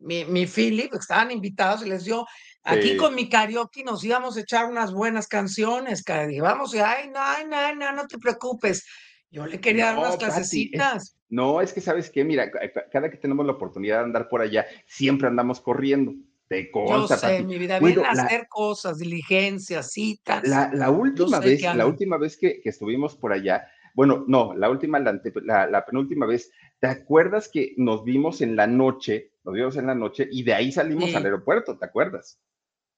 mi, 0.00 0.26
mi 0.26 0.46
Philip, 0.46 0.92
estaban 0.92 1.30
invitados 1.30 1.84
y 1.84 1.88
les 1.88 2.04
dio, 2.04 2.26
aquí 2.62 2.96
con 2.96 3.14
mi 3.14 3.28
karaoke 3.28 3.84
nos 3.84 4.04
íbamos 4.04 4.36
a 4.36 4.40
echar 4.40 4.66
unas 4.66 4.92
buenas 4.92 5.26
canciones, 5.26 6.04
y 6.30 6.40
vamos, 6.40 6.74
y 6.74 6.78
ay, 6.78 7.08
no, 7.08 7.20
ay, 7.20 7.44
no, 7.48 7.74
no, 7.74 7.92
no 7.92 8.06
te 8.06 8.18
preocupes. 8.18 8.86
Yo 9.30 9.46
le 9.46 9.60
quería 9.60 9.86
dar 9.86 9.98
unas 9.98 10.16
clasecitas. 10.16 11.16
no, 11.28 11.60
es 11.60 11.72
que 11.72 11.80
sabes 11.80 12.10
qué, 12.10 12.24
mira, 12.24 12.50
cada 12.90 13.10
que 13.10 13.18
tenemos 13.18 13.44
la 13.44 13.52
oportunidad 13.52 13.98
de 13.98 14.04
andar 14.04 14.28
por 14.28 14.40
allá, 14.40 14.66
siempre 14.86 15.28
andamos 15.28 15.60
corriendo. 15.60 16.14
Te 16.48 16.70
consta, 16.70 17.16
Yo 17.16 17.20
sé, 17.20 17.42
mi 17.42 17.58
vida, 17.58 17.78
viene 17.78 18.02
a 18.06 18.12
hacer 18.12 18.48
cosas, 18.48 18.96
diligencias, 18.96 19.92
citas. 19.92 20.42
La, 20.44 20.90
última 20.90 21.40
vez, 21.40 21.62
la 21.62 21.86
última 21.86 22.16
vez 22.16 22.38
que, 22.38 22.62
que 22.62 22.70
estuvimos 22.70 23.16
por 23.16 23.34
allá, 23.34 23.68
bueno, 23.98 24.24
no, 24.28 24.54
la 24.54 24.70
última, 24.70 25.00
la, 25.00 25.84
penúltima 25.84 26.24
vez, 26.24 26.52
¿te 26.78 26.86
acuerdas 26.86 27.48
que 27.48 27.74
nos 27.76 28.04
vimos 28.04 28.40
en 28.42 28.54
la 28.54 28.68
noche, 28.68 29.32
nos 29.42 29.54
vimos 29.54 29.76
en 29.76 29.88
la 29.88 29.94
noche 29.96 30.28
y 30.30 30.44
de 30.44 30.54
ahí 30.54 30.70
salimos 30.70 31.12
al 31.16 31.24
aeropuerto, 31.24 31.76
¿te 31.76 31.84
acuerdas? 31.84 32.38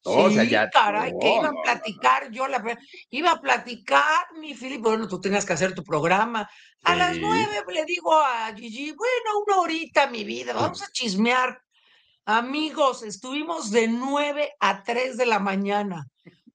Sí, 0.05 0.51
caray, 0.73 1.13
que 1.21 1.35
iba 1.35 1.49
a 1.49 1.63
platicar 1.63 2.31
yo, 2.31 2.49
la, 2.49 2.79
iba 3.11 3.33
a 3.33 3.41
platicar, 3.41 4.33
mi 4.39 4.55
Filipe, 4.55 4.89
bueno, 4.89 5.07
tú 5.07 5.21
tenías 5.21 5.45
que 5.45 5.53
hacer 5.53 5.75
tu 5.75 5.85
programa. 5.85 6.49
A 6.85 6.97
las 6.97 7.19
nueve 7.19 7.63
le 7.73 7.85
digo 7.85 8.15
a 8.15 8.55
Gigi, 8.55 8.93
bueno, 8.93 9.45
una 9.47 9.59
horita, 9.59 10.07
mi 10.07 10.25
vida, 10.25 10.55
vamos 10.55 10.83
a 10.83 10.91
chismear. 10.91 11.61
Amigos, 12.25 13.03
estuvimos 13.03 13.71
de 13.71 13.89
nueve 13.89 14.53
a 14.61 14.83
tres 14.83 15.17
de 15.17 15.27
la 15.27 15.39
mañana. 15.39 16.07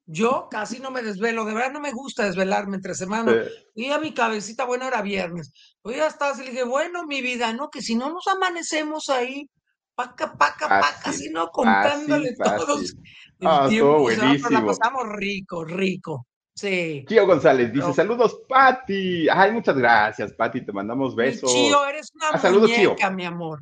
Yo 0.08 0.48
casi 0.52 0.80
no 0.80 0.92
me 0.92 1.02
desvelo, 1.02 1.46
de 1.46 1.54
verdad 1.54 1.72
no 1.72 1.80
me 1.80 1.92
gusta 1.92 2.26
desvelarme 2.26 2.76
entre 2.76 2.94
semana. 2.94 3.34
Y 3.74 3.90
a 3.90 4.00
mi 4.00 4.14
cabecita, 4.14 4.64
bueno, 4.66 4.88
era 4.88 5.02
viernes. 5.02 5.52
Hoy 5.82 5.96
ya 5.96 6.08
estás, 6.08 6.38
le 6.38 6.52
dije, 6.52 6.64
bueno, 6.64 7.06
mi 7.06 7.22
vida, 7.22 7.54
¿no? 7.54 7.70
Que 7.70 7.82
si 7.82 7.96
no 7.96 8.12
nos 8.12 8.28
amanecemos 8.28 9.10
ahí, 9.10 9.50
paca, 9.96 10.34
paca, 10.38 10.68
paca, 10.68 11.12
sino 11.12 11.50
contándole 11.50 12.36
todos. 12.44 12.96
Ah, 13.42 13.68
todo 13.70 14.00
buenísimo. 14.00 14.50
la 14.50 14.66
pasamos 14.66 15.08
rico, 15.16 15.66
rico. 15.66 16.28
Sí. 16.56 17.04
Chío 17.08 17.28
González 17.28 17.72
dice: 17.74 17.94
Saludos, 17.94 18.42
Pati. 18.48 19.28
Ay, 19.30 19.52
muchas 19.52 19.78
gracias, 19.78 20.34
Pati. 20.34 20.62
Te 20.62 20.72
mandamos 20.72 21.16
besos. 21.16 21.52
Chío, 21.52 21.86
eres 21.86 22.10
una 22.16 22.30
ah, 22.30 22.38
saludos, 22.38 22.72
muñeca, 22.72 23.10
mi 23.10 23.26
amor. 23.26 23.62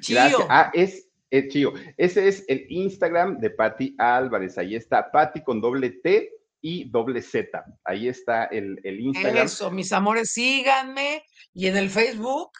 Chío. 0.00 0.46
Ah, 0.48 0.70
es, 0.72 1.08
es 1.30 1.48
Chío. 1.48 1.72
Ese 1.96 2.28
es 2.28 2.44
el 2.46 2.66
Instagram 2.68 3.38
de 3.40 3.50
Pati 3.50 3.96
Álvarez. 3.98 4.56
Ahí 4.58 4.76
está, 4.76 5.10
Pati 5.10 5.42
con 5.42 5.60
doble 5.60 5.90
T 5.90 6.30
y 6.60 6.88
doble 6.88 7.20
Z. 7.20 7.64
Ahí 7.84 8.06
está 8.08 8.44
el, 8.44 8.80
el 8.84 9.00
Instagram. 9.00 9.46
Eso, 9.46 9.70
mis 9.72 9.92
amores, 9.92 10.30
síganme. 10.30 11.24
Y 11.52 11.66
en 11.66 11.76
el 11.76 11.90
Facebook, 11.90 12.52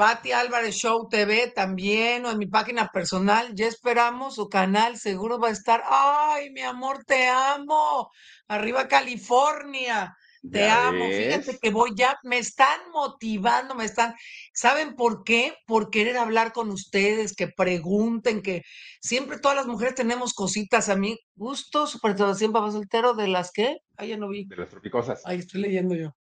Patti 0.00 0.32
Álvarez 0.32 0.76
Show 0.76 1.10
TV 1.10 1.52
también, 1.54 2.24
o 2.24 2.30
en 2.30 2.38
mi 2.38 2.46
página 2.46 2.88
personal. 2.88 3.54
Ya 3.54 3.66
esperamos 3.66 4.36
su 4.36 4.48
canal, 4.48 4.96
seguro 4.96 5.38
va 5.38 5.48
a 5.48 5.50
estar. 5.50 5.82
¡Ay, 5.86 6.48
mi 6.52 6.62
amor, 6.62 7.04
te 7.04 7.28
amo! 7.28 8.10
Arriba 8.48 8.88
California. 8.88 10.16
Te 10.50 10.70
amo, 10.70 11.04
fíjate 11.04 11.58
que 11.58 11.70
voy 11.70 11.90
ya, 11.94 12.18
me 12.22 12.38
están 12.38 12.80
motivando, 12.94 13.74
me 13.74 13.84
están, 13.84 14.14
¿saben 14.54 14.96
por 14.96 15.22
qué? 15.22 15.52
Por 15.66 15.90
querer 15.90 16.16
hablar 16.16 16.54
con 16.54 16.70
ustedes, 16.70 17.36
que 17.36 17.48
pregunten, 17.48 18.40
que 18.40 18.62
siempre 19.02 19.38
todas 19.38 19.58
las 19.58 19.66
mujeres 19.66 19.96
tenemos 19.96 20.32
cositas. 20.32 20.88
A 20.88 20.96
mí, 20.96 21.18
gusto, 21.34 21.86
siempre 21.86 22.48
papá 22.54 22.72
soltero, 22.72 23.12
de 23.12 23.28
las 23.28 23.52
que, 23.52 23.76
ay, 23.98 24.08
ya 24.08 24.16
no 24.16 24.30
vi. 24.30 24.46
De 24.46 24.56
las 24.56 24.70
tropicosas. 24.70 25.20
Ahí 25.26 25.40
estoy 25.40 25.60
leyendo 25.60 25.94
yo. 25.94 26.16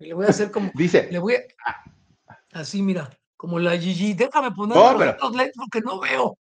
Le 0.00 0.12
voy 0.12 0.26
a 0.26 0.28
hacer 0.28 0.50
como. 0.50 0.70
Dice. 0.74 1.08
Le 1.10 1.18
voy 1.18 1.36
a. 1.36 1.38
Ah. 1.64 1.84
Así, 2.52 2.82
mira 2.82 3.08
como 3.42 3.58
la 3.58 3.76
Gigi. 3.76 4.14
Déjame 4.14 4.52
poner 4.52 4.76
no, 4.76 4.92
los 4.94 5.34
lentes 5.34 5.56
porque 5.56 5.80
no 5.80 5.98
veo. 5.98 6.38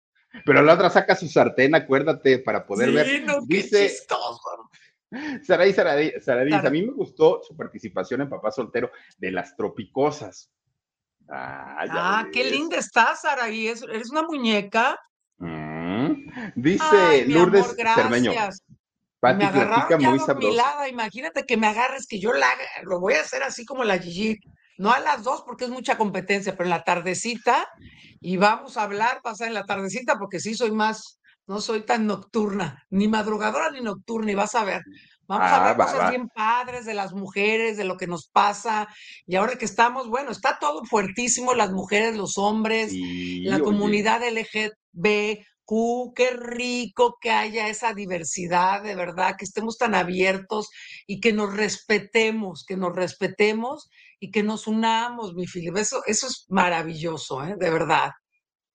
Pero 0.45 0.61
la 0.61 0.73
otra 0.73 0.89
saca 0.89 1.15
su 1.15 1.30
sartén, 1.30 1.73
acuérdate, 1.73 2.39
para 2.39 2.65
poder 2.65 2.91
ver. 2.91 3.23
No, 3.23 3.39
Dice, 3.45 3.84
qué 3.84 3.88
chistoso. 3.88 4.69
Saraí 5.43 5.73
Saradí, 5.73 6.53
a 6.53 6.69
mí 6.69 6.81
me 6.85 6.91
gustó 6.91 7.41
su 7.41 7.55
participación 7.55 8.21
en 8.21 8.30
Papá 8.30 8.51
Soltero 8.51 8.91
de 9.17 9.31
las 9.31 9.55
Tropicosas. 9.55 10.51
Ah, 11.30 11.85
ah 11.89 12.27
qué 12.34 12.43
linda 12.43 12.76
estás, 12.76 13.21
Saraí. 13.21 13.67
¿Eres 13.69 14.11
una 14.11 14.23
muñeca? 14.23 14.99
Mm. 15.38 16.31
Dice 16.55 17.26
Lourdes 17.27 17.77
Cermeño. 17.95 18.34
Pati 19.21 19.47
platica 19.47 19.97
muy 19.97 20.19
sabroso. 20.19 20.88
Imagínate 20.89 21.45
que 21.45 21.55
me 21.55 21.67
agarres, 21.67 22.05
que 22.07 22.19
yo 22.19 22.34
la, 22.34 22.49
lo 22.84 22.99
voy 22.99 23.13
a 23.13 23.21
hacer 23.21 23.41
así 23.41 23.65
como 23.65 23.85
la 23.85 23.97
Gigi 23.97 24.38
no 24.80 24.93
a 24.93 24.99
las 25.01 25.23
dos 25.23 25.43
porque 25.45 25.65
es 25.65 25.69
mucha 25.69 25.97
competencia, 25.97 26.53
pero 26.53 26.64
en 26.64 26.69
la 26.69 26.85
tardecita, 26.85 27.68
y 28.22 28.38
vamos 28.38 28.77
a 28.77 28.84
hablar, 28.84 29.19
pasa 29.22 29.45
en 29.45 29.53
la 29.53 29.65
tardecita, 29.65 30.18
porque 30.18 30.39
sí 30.39 30.56
soy 30.56 30.72
más, 30.72 31.19
no 31.47 31.60
soy 31.60 31.81
tan 31.81 32.07
nocturna, 32.07 32.85
ni 32.89 33.10
madrugadora 33.10 33.72
ni 33.72 33.81
nocturna, 33.81 34.31
y 34.31 34.35
vas 34.35 34.56
a 34.56 34.64
ver. 34.64 34.81
Vamos 35.27 35.51
a 35.51 35.57
ah, 35.57 35.68
ver 35.68 35.85
cosas 35.85 36.10
bien 36.10 36.30
padres 36.30 36.85
de 36.85 36.93
las 36.93 37.11
mujeres, 37.11 37.76
de 37.76 37.84
lo 37.84 37.97
que 37.97 38.07
nos 38.07 38.30
pasa. 38.30 38.88
Y 39.27 39.35
ahora 39.35 39.57
que 39.57 39.65
estamos, 39.65 40.07
bueno, 40.07 40.31
está 40.31 40.57
todo 40.60 40.85
fuertísimo, 40.85 41.53
las 41.53 41.72
mujeres, 41.72 42.15
los 42.15 42.38
hombres, 42.38 42.93
la 42.93 43.60
comunidad 43.60 44.22
Qué 46.16 46.32
rico 46.32 47.18
que 47.22 47.30
haya 47.30 47.68
esa 47.68 47.94
diversidad, 47.94 48.82
de 48.82 48.96
verdad, 48.96 49.36
que 49.38 49.46
estemos 49.46 49.78
tan 49.78 49.94
abiertos 49.94 50.70
y 51.06 51.20
que 51.20 51.32
nos 51.32 51.56
respetemos, 51.56 52.66
que 52.66 52.76
nos 52.76 52.96
respetemos 52.96 53.90
y 54.20 54.32
que 54.32 54.41
nos 54.41 54.66
unamos, 54.66 55.36
mi 55.36 55.46
Filip. 55.46 55.78
Eso, 55.78 56.02
eso 56.08 56.26
es 56.26 56.48
maravilloso, 56.50 57.44
¿eh? 57.44 57.56
de 57.56 57.70
verdad. 57.70 58.10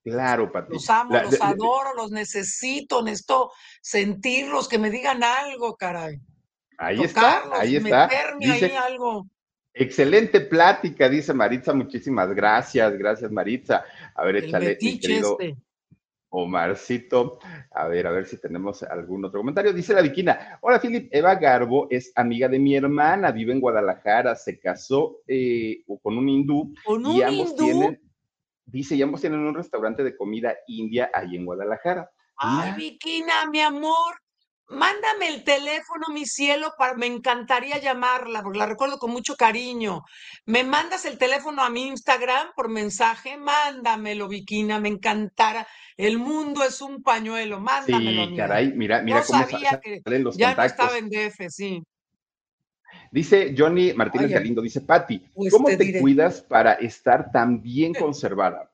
Claro, 0.05 0.53
Pati. 0.53 0.75
Los 0.75 0.89
amo, 0.89 1.19
los 1.19 1.41
adoro, 1.41 1.95
los 1.97 2.13
necesito, 2.13 3.03
necesito 3.03 3.51
sentirlos, 3.81 4.69
que 4.69 4.79
me 4.79 4.91
digan 4.91 5.25
algo, 5.25 5.75
caray. 5.77 6.21
Ahí 6.79 7.03
está, 7.03 7.43
ahí 7.59 7.77
está. 7.77 8.09
Dice, 8.39 8.67
ahí 8.67 8.77
algo. 8.77 9.27
Excelente 9.73 10.43
plática, 10.43 11.09
dice 11.09 11.35
Maritza. 11.35 11.73
Muchísimas 11.73 12.33
gracias, 12.33 12.93
gracias 12.97 13.33
Maritza. 13.33 13.85
A 14.15 14.25
ver, 14.25 14.37
échale, 14.37 14.79
mi 14.81 15.01
querido 15.01 15.37
este. 15.41 15.64
Omarcito. 16.35 17.39
A 17.71 17.87
ver, 17.87 18.07
a 18.07 18.11
ver 18.11 18.27
si 18.27 18.41
tenemos 18.41 18.83
algún 18.83 19.25
otro 19.25 19.41
comentario. 19.41 19.73
Dice 19.73 19.95
la 19.95 20.03
Viquina. 20.03 20.59
Hola, 20.63 20.81
Filip. 20.81 21.09
Eva 21.15 21.37
Garbo 21.37 21.87
es 21.91 22.13
amiga 22.17 22.49
de 22.49 22.59
mi 22.59 22.75
hermana, 22.75 23.31
vive 23.31 23.53
en 23.53 23.61
Guadalajara, 23.61 24.35
se 24.35 24.59
casó 24.59 25.21
eh, 25.29 25.85
con 26.03 26.19
un 26.19 26.29
hindú. 26.29 26.75
¿Con 26.85 27.07
un 27.07 27.17
y 27.17 27.23
ambos 27.23 27.55
tienen, 27.55 28.01
dice, 28.67 28.97
y 28.97 29.03
ambos 29.03 29.21
tienen 29.21 29.41
un 29.41 29.55
restaurante 29.55 30.03
de 30.03 30.17
comida 30.17 30.57
india 30.67 31.11
ahí 31.15 31.37
en 31.37 31.47
Guadalajara. 31.47 32.11
Ay, 32.37 32.73
Viquina, 32.77 33.47
mi 33.49 33.61
amor, 33.61 34.17
Mándame 34.69 35.29
el 35.29 35.45
teléfono, 35.45 36.07
mi 36.11 36.25
cielo, 36.25 36.73
para, 36.79 36.95
me 36.95 37.05
encantaría 37.07 37.79
llamarla, 37.79 38.43
porque 38.43 38.59
la 38.59 38.67
recuerdo 38.67 38.99
con 38.99 39.11
mucho 39.11 39.37
cariño. 39.37 40.03
Me 40.47 40.65
mandas 40.65 41.05
el 41.05 41.19
teléfono 41.19 41.63
a 41.63 41.69
mi 41.69 41.87
Instagram 41.89 42.49
por 42.57 42.71
mensaje, 42.71 43.37
mándamelo, 43.37 44.27
Viquina, 44.27 44.81
me 44.81 44.89
encantara. 44.89 45.69
El 45.97 46.19
mundo 46.19 46.65
es 46.65 46.81
un 46.81 47.03
pañuelo, 47.03 47.61
mándamelo. 47.61 48.29
Sí, 48.29 48.37
caray, 48.37 48.73
mira, 48.73 49.03
mira 49.03 49.23
cómo 49.25 49.47
sabía 49.47 49.81
que 49.81 50.03
los 50.19 50.37
ya 50.37 50.55
no 50.55 50.63
estaba 50.65 50.99
en 50.99 51.09
DF, 51.09 51.49
sí. 51.49 51.83
Dice 53.11 53.55
Johnny 53.57 53.93
Martínez 53.93 54.31
Galindo, 54.31 54.61
dice 54.61 54.81
Patti, 54.81 55.19
pues 55.33 55.53
¿cómo 55.53 55.69
te, 55.69 56.01
cuidas 56.01 56.41
para 56.41 56.75
estar 56.75 57.31
tan 57.31 57.63
bien 57.63 57.93
conservada? 57.95 58.71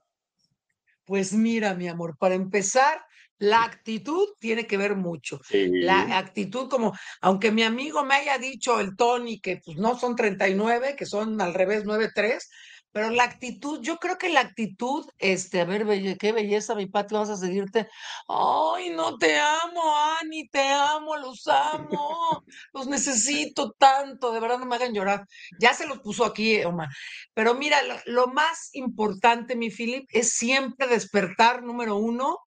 Pues 1.04 1.32
mira, 1.32 1.74
mi 1.74 1.88
amor, 1.88 2.16
para 2.16 2.34
empezar, 2.34 3.04
la 3.38 3.64
actitud 3.64 4.28
tiene 4.38 4.66
que 4.66 4.76
ver 4.76 4.96
mucho. 4.96 5.40
La 5.50 6.18
actitud 6.18 6.68
como, 6.68 6.92
aunque 7.20 7.50
mi 7.50 7.62
amigo 7.62 8.04
me 8.04 8.14
haya 8.14 8.38
dicho 8.38 8.80
el 8.80 8.96
Tony 8.96 9.40
que 9.40 9.60
pues 9.64 9.76
no 9.76 9.98
son 9.98 10.14
39, 10.14 10.94
que 10.96 11.06
son 11.06 11.40
al 11.40 11.52
revés 11.52 11.84
93, 11.84 12.50
pero 12.92 13.10
la 13.10 13.22
actitud, 13.24 13.80
yo 13.82 13.98
creo 13.98 14.18
que 14.18 14.30
la 14.30 14.40
actitud, 14.40 15.06
este, 15.18 15.60
a 15.60 15.64
ver, 15.64 15.86
qué 16.18 16.32
belleza, 16.32 16.74
mi 16.74 16.86
Pati, 16.86 17.14
vas 17.14 17.30
a 17.30 17.36
seguirte. 17.36 17.88
Ay, 18.28 18.90
no 18.90 19.16
te 19.16 19.38
amo, 19.38 19.96
Ani, 20.20 20.48
te 20.48 20.60
amo, 20.60 21.16
los 21.16 21.46
amo, 21.46 22.42
los 22.72 22.88
necesito 22.88 23.72
tanto, 23.78 24.32
de 24.32 24.40
verdad 24.40 24.58
no 24.58 24.66
me 24.66 24.74
hagan 24.74 24.92
llorar. 24.92 25.24
Ya 25.60 25.72
se 25.72 25.86
los 25.86 26.00
puso 26.00 26.24
aquí, 26.24 26.62
Omar. 26.64 26.88
Pero 27.32 27.54
mira, 27.54 27.78
lo, 28.06 28.26
más 28.26 28.70
importante, 28.72 29.54
mi 29.54 29.70
Philip, 29.70 30.08
es 30.12 30.32
siempre 30.32 30.88
despertar, 30.88 31.62
número 31.62 31.96
uno, 31.96 32.38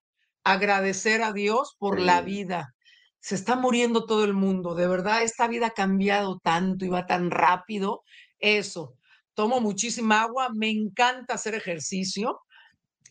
agradecer 0.44 1.24
a 1.24 1.32
Dios 1.32 1.76
por 1.80 2.00
la 2.02 2.22
vida. 2.22 2.74
Se 3.20 3.36
está 3.36 3.56
muriendo 3.56 4.06
todo 4.06 4.26
el 4.26 4.34
mundo, 4.34 4.76
de 4.76 4.88
verdad, 4.88 5.24
esta 5.24 5.48
vida 5.48 5.68
ha 5.68 5.72
cambiado 5.72 6.40
tanto 6.44 6.84
y 6.84 6.90
va 6.90 7.06
tan 7.06 7.32
rápido. 7.32 8.04
Eso, 8.40 8.98
tomo 9.34 9.60
muchísima 9.60 10.22
agua, 10.22 10.50
me 10.54 10.70
encanta 10.70 11.36
hacer 11.36 11.56
ejercicio 11.56 12.42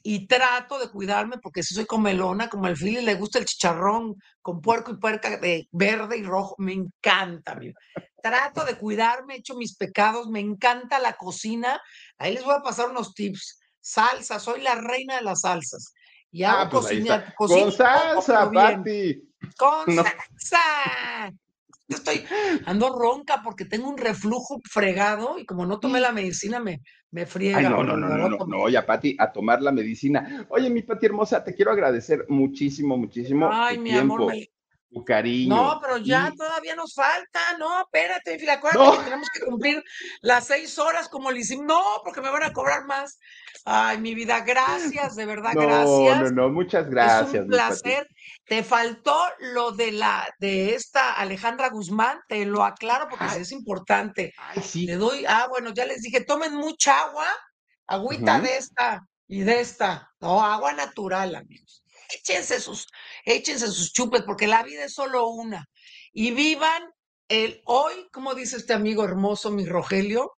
y 0.02 0.26
trato 0.26 0.78
de 0.78 0.90
cuidarme 0.90 1.38
porque 1.38 1.62
si 1.62 1.74
soy 1.74 1.86
comelona, 1.86 2.48
como 2.48 2.66
el 2.66 2.76
Philly 2.76 3.02
le 3.02 3.14
gusta 3.14 3.38
el 3.38 3.44
chicharrón 3.44 4.16
con 4.40 4.60
puerco 4.60 4.90
y 4.90 4.96
puerca 4.96 5.36
de 5.36 5.68
verde 5.70 6.18
y 6.18 6.24
rojo, 6.24 6.56
me 6.58 6.72
encanta. 6.72 7.58
Trato 8.20 8.64
de 8.64 8.76
cuidarme, 8.76 9.34
he 9.34 9.38
hecho 9.38 9.54
mis 9.54 9.76
pecados, 9.76 10.28
me 10.28 10.40
encanta 10.40 10.98
la 10.98 11.14
cocina. 11.14 11.80
Ahí 12.18 12.34
les 12.34 12.44
voy 12.44 12.54
a 12.54 12.62
pasar 12.62 12.90
unos 12.90 13.14
tips. 13.14 13.60
Salsa, 13.80 14.38
soy 14.38 14.60
la 14.60 14.76
reina 14.76 15.16
de 15.16 15.22
las 15.22 15.42
salsas. 15.42 15.92
Y 16.30 16.44
hago 16.44 16.62
ah, 16.62 16.70
pues 16.70 16.84
cocina, 16.84 17.34
Con 17.36 17.72
salsa, 17.72 18.50
Pati. 18.50 19.22
Con 19.56 19.94
salsa. 19.94 21.32
Yo 21.88 21.96
estoy, 21.96 22.24
ando 22.64 22.96
ronca 22.96 23.42
porque 23.42 23.64
tengo 23.64 23.88
un 23.88 23.98
reflujo 23.98 24.60
fregado 24.70 25.38
y 25.38 25.44
como 25.44 25.66
no 25.66 25.80
tomé 25.80 26.00
la 26.00 26.12
medicina 26.12 26.60
me, 26.60 26.80
me 27.10 27.26
friega. 27.26 27.58
Ay, 27.58 27.64
no, 27.64 27.82
no, 27.82 27.96
no, 27.96 28.08
no, 28.08 28.28
no, 28.28 28.46
no, 28.46 28.68
ya 28.68 28.86
Pati, 28.86 29.16
a 29.18 29.32
tomar 29.32 29.60
la 29.60 29.72
medicina. 29.72 30.46
Oye, 30.48 30.70
mi 30.70 30.82
Pati 30.82 31.06
hermosa, 31.06 31.42
te 31.42 31.54
quiero 31.54 31.72
agradecer 31.72 32.24
muchísimo, 32.28 32.96
muchísimo. 32.96 33.48
Ay, 33.52 33.78
mi 33.78 33.92
amor, 33.92 34.32
Tu 34.90 35.04
cariño. 35.04 35.54
No, 35.54 35.80
pero 35.82 35.98
ya 35.98 36.32
todavía 36.36 36.76
nos 36.76 36.94
falta. 36.94 37.40
No, 37.58 37.80
espérate, 37.80 38.50
acuérdate 38.50 38.98
que 38.98 39.04
tenemos 39.04 39.28
que 39.30 39.44
cumplir 39.44 39.82
las 40.20 40.46
seis 40.46 40.78
horas 40.78 41.08
como 41.08 41.30
le 41.30 41.40
hicimos. 41.40 41.66
No, 41.66 41.82
porque 42.04 42.20
me 42.20 42.30
van 42.30 42.44
a 42.44 42.52
cobrar 42.52 42.86
más. 42.86 43.18
Ay, 43.64 43.98
mi 43.98 44.14
vida, 44.14 44.40
gracias, 44.40 45.16
de 45.16 45.26
verdad, 45.26 45.52
gracias. 45.54 45.86
No, 45.86 46.30
no, 46.30 46.30
no, 46.30 46.48
muchas 46.50 46.88
gracias. 46.88 47.34
Es 47.34 47.40
un 47.40 47.48
placer. 47.48 48.08
Te 48.44 48.64
faltó 48.64 49.16
lo 49.38 49.72
de 49.72 49.92
la 49.92 50.28
de 50.38 50.74
esta 50.74 51.14
Alejandra 51.14 51.70
Guzmán, 51.70 52.20
te 52.28 52.44
lo 52.44 52.64
aclaro 52.64 53.08
porque 53.08 53.40
es 53.40 53.52
importante. 53.52 54.32
Ay, 54.36 54.62
sí. 54.62 54.86
Le 54.86 54.96
doy, 54.96 55.24
ah, 55.26 55.46
bueno, 55.48 55.72
ya 55.72 55.86
les 55.86 56.02
dije, 56.02 56.24
tomen 56.24 56.54
mucha 56.54 57.04
agua, 57.04 57.26
agüita 57.86 58.40
de 58.40 58.56
esta 58.56 59.00
y 59.28 59.40
de 59.42 59.60
esta. 59.60 60.10
No, 60.20 60.44
agua 60.44 60.72
natural, 60.72 61.34
amigos 61.34 61.82
échense 62.14 62.60
sus, 62.60 62.86
échense 63.24 63.66
sus 63.66 63.92
chupes, 63.92 64.22
porque 64.22 64.46
la 64.46 64.62
vida 64.62 64.84
es 64.84 64.94
solo 64.94 65.28
una. 65.28 65.68
Y 66.12 66.32
vivan 66.32 66.82
el 67.28 67.62
hoy, 67.64 68.08
como 68.12 68.34
dice 68.34 68.56
este 68.56 68.72
amigo 68.72 69.04
hermoso, 69.04 69.50
mi 69.50 69.64
Rogelio, 69.64 70.32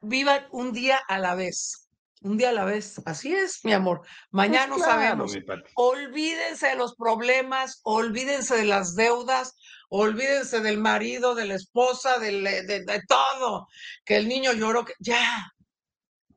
vivan 0.00 0.46
un 0.50 0.72
día 0.72 1.00
a 1.08 1.18
la 1.18 1.34
vez. 1.34 1.81
Un 2.24 2.36
día 2.36 2.50
a 2.50 2.52
la 2.52 2.64
vez. 2.64 3.00
Así 3.04 3.34
es, 3.34 3.64
mi 3.64 3.72
amor. 3.72 4.02
Mañana 4.30 4.68
no 4.68 4.76
pues 4.76 4.86
sabemos. 4.86 5.36
Olvídense 5.74 6.68
de 6.68 6.76
los 6.76 6.94
problemas, 6.94 7.80
olvídense 7.82 8.56
de 8.56 8.64
las 8.64 8.94
deudas, 8.94 9.56
olvídense 9.88 10.60
del 10.60 10.78
marido, 10.78 11.34
de 11.34 11.46
la 11.46 11.54
esposa, 11.54 12.18
de, 12.18 12.40
de, 12.40 12.84
de 12.84 13.02
todo. 13.08 13.66
Que 14.04 14.16
el 14.16 14.28
niño 14.28 14.52
lloró, 14.52 14.84
que 14.84 14.94
ya. 15.00 15.52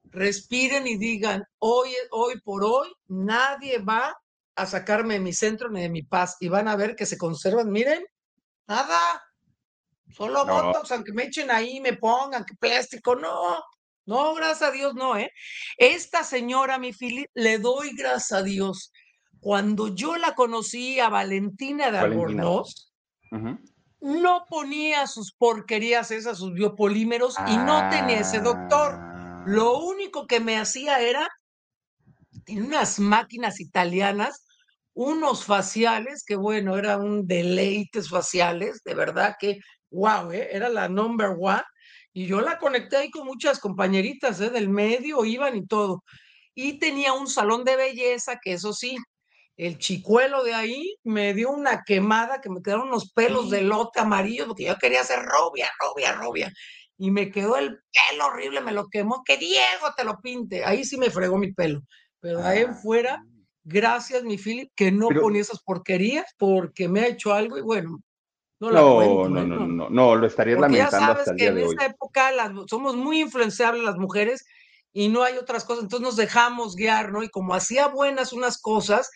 Respiren 0.05 0.87
y 0.87 0.97
digan, 0.97 1.43
hoy, 1.59 1.91
hoy 2.11 2.39
por 2.41 2.63
hoy, 2.63 2.89
nadie 3.07 3.79
va 3.79 4.15
a 4.55 4.65
sacarme 4.65 5.15
de 5.15 5.19
mi 5.19 5.33
centro 5.33 5.69
ni 5.69 5.81
de 5.81 5.89
mi 5.89 6.03
paz 6.03 6.37
y 6.39 6.47
van 6.47 6.67
a 6.67 6.75
ver 6.75 6.95
que 6.95 7.05
se 7.05 7.17
conservan, 7.17 7.69
miren, 7.69 8.05
nada, 8.67 9.21
solo 10.09 10.45
no. 10.45 10.73
aunque 10.89 11.11
me 11.11 11.23
echen 11.25 11.51
ahí, 11.51 11.81
me 11.81 11.97
pongan, 11.97 12.45
que 12.45 12.55
plástico, 12.55 13.15
no, 13.15 13.61
no, 14.06 14.34
gracias 14.34 14.69
a 14.69 14.72
Dios, 14.72 14.95
no, 14.95 15.18
¿eh? 15.18 15.32
Esta 15.77 16.23
señora, 16.23 16.77
mi 16.77 16.94
Fili, 16.94 17.26
le 17.34 17.60
doy 17.60 17.95
gracias 17.95 18.32
a 18.32 18.44
Dios. 18.44 18.91
Cuando 19.40 19.90
yo 19.90 20.18
la 20.18 20.36
conocí 20.36 20.99
a 20.99 21.10
Valentina 21.10 21.91
de 21.91 21.98
Albornoz, 21.99 22.91
no 23.99 24.45
ponía 24.49 25.07
sus 25.07 25.34
porquerías 25.34 26.11
esas, 26.11 26.38
sus 26.38 26.53
biopolímeros, 26.53 27.36
y 27.48 27.57
no 27.57 27.90
tenía 27.90 28.19
ese 28.19 28.40
doctor. 28.40 28.99
Lo 29.45 29.76
ah. 29.76 29.84
único 29.84 30.27
que 30.27 30.40
me 30.40 30.57
hacía 30.57 30.99
era, 30.99 31.27
tiene 32.45 32.68
unas 32.68 32.99
máquinas 32.99 33.60
italianas 33.60 34.45
unos 34.95 35.44
faciales 35.44 36.23
que 36.26 36.38
bueno, 36.38 36.77
era 36.77 36.98
un 36.98 37.27
deleites 37.27 38.10
faciales, 38.10 38.82
de 38.84 38.95
verdad 38.95 39.36
que, 39.38 39.60
wow, 39.91 40.32
¿eh? 40.32 40.48
era 40.52 40.69
la 40.69 40.88
number 40.88 41.36
one. 41.38 41.61
Y 42.15 42.27
yo 42.27 42.39
la 42.39 42.57
conecté 42.59 42.95
ahí 42.95 43.11
con 43.11 43.25
muchas 43.25 43.59
compañeritas 43.59 44.39
¿eh? 44.39 44.49
del 44.49 44.69
medio, 44.69 45.25
iban 45.25 45.57
y 45.57 45.67
todo. 45.67 46.05
Y 46.53 46.79
tenía 46.79 47.11
un 47.11 47.27
salón 47.27 47.65
de 47.65 47.75
belleza 47.75 48.39
que 48.41 48.53
eso 48.53 48.71
sí, 48.71 48.95
el 49.57 49.77
chicuelo 49.77 50.41
de 50.45 50.53
ahí 50.53 50.95
me 51.03 51.33
dio 51.33 51.51
una 51.51 51.83
quemada 51.83 52.39
que 52.39 52.49
me 52.49 52.61
quedaron 52.61 52.87
unos 52.87 53.11
pelos 53.11 53.49
de 53.49 53.63
lote 53.63 53.99
amarillo 53.99 54.47
porque 54.47 54.63
yo 54.63 54.77
quería 54.77 55.03
ser 55.03 55.19
rubia, 55.19 55.69
rubia, 55.81 56.13
rubia. 56.13 56.53
Y 56.97 57.11
me 57.11 57.29
quedó 57.29 57.57
el 57.57 57.79
pelo 58.09 58.25
horrible, 58.27 58.61
me 58.61 58.71
lo 58.71 58.87
quemó, 58.87 59.21
que 59.25 59.35
Diego 59.35 59.93
te 59.97 60.05
lo 60.05 60.21
pinte. 60.21 60.63
Ahí 60.63 60.85
sí 60.85 60.97
me 60.97 61.09
fregó 61.09 61.37
mi 61.37 61.51
pelo. 61.51 61.81
Pero 62.21 62.41
ahí 62.41 62.61
en 62.61 62.75
fuera, 62.75 63.21
ah. 63.21 63.35
Gracias, 63.67 64.23
mi 64.23 64.37
Philip, 64.37 64.71
que 64.75 64.91
no 64.91 65.09
ponía 65.09 65.41
esas 65.41 65.59
porquerías 65.63 66.27
porque 66.37 66.87
me 66.87 66.99
ha 67.01 67.07
hecho 67.07 67.33
algo 67.33 67.57
y 67.57 67.61
bueno, 67.61 67.99
no 68.60 68.72
la 68.72 68.82
cuento. 68.82 69.30
No, 69.30 69.41
¿eh? 69.41 69.45
no, 69.45 69.68
no, 69.68 69.90
no, 69.90 70.15
lo 70.15 70.27
estaría 70.27 70.56
lamentando 70.56 70.91
ya 70.91 71.06
sabes 71.06 71.32
que 71.38 71.48
en 71.48 71.57
esta 71.57 71.86
época 71.86 72.32
somos 72.68 72.95
muy 72.95 73.22
influenciables 73.22 73.84
las 73.84 73.98
mujeres 73.98 74.45
y 74.94 75.10
no 75.10 75.23
hay 75.23 75.38
otras 75.38 75.65
cosas, 75.65 75.84
entonces 75.84 76.06
nos 76.06 76.15
dejamos 76.15 76.76
guiar, 76.76 77.11
¿no? 77.11 77.22
Y 77.22 77.30
como 77.30 77.53
hacía 77.53 77.88
buenas 77.88 78.32
unas 78.32 78.61
cosas, 78.61 79.11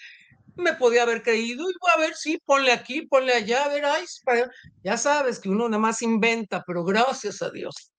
me 0.56 0.74
podía 0.74 1.04
haber 1.04 1.24
creído 1.24 1.70
y 1.70 1.74
voy 1.80 1.92
a 1.96 2.00
ver, 2.00 2.16
sí, 2.16 2.42
ponle 2.46 2.74
aquí, 2.74 3.04
ponle 3.04 3.34
allá, 3.34 3.64
a 3.64 3.70
ver, 3.70 3.86
ay, 3.86 4.06
ya 4.84 4.98
sabes 4.98 5.40
que 5.40 5.48
uno 5.48 5.70
nada 5.70 5.80
más 5.80 6.02
inventa, 6.02 6.64
pero 6.68 6.84
gracias 6.84 7.42
a 7.42 7.50
Dios 7.50 7.94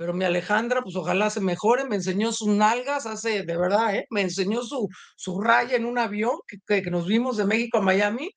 pero 0.00 0.14
mi 0.14 0.24
Alejandra, 0.24 0.80
pues 0.80 0.96
ojalá 0.96 1.28
se 1.28 1.42
mejore, 1.42 1.84
me 1.84 1.96
enseñó 1.96 2.32
sus 2.32 2.48
nalgas 2.48 3.04
hace, 3.04 3.42
de 3.42 3.56
verdad, 3.58 3.94
¿eh? 3.94 4.06
me 4.08 4.22
enseñó 4.22 4.62
su, 4.62 4.88
su 5.14 5.42
raya 5.42 5.76
en 5.76 5.84
un 5.84 5.98
avión 5.98 6.38
que, 6.48 6.80
que, 6.80 6.90
nos 6.90 7.06
vimos 7.06 7.36
de 7.36 7.44
México 7.44 7.76
a 7.76 7.82
Miami. 7.82 8.30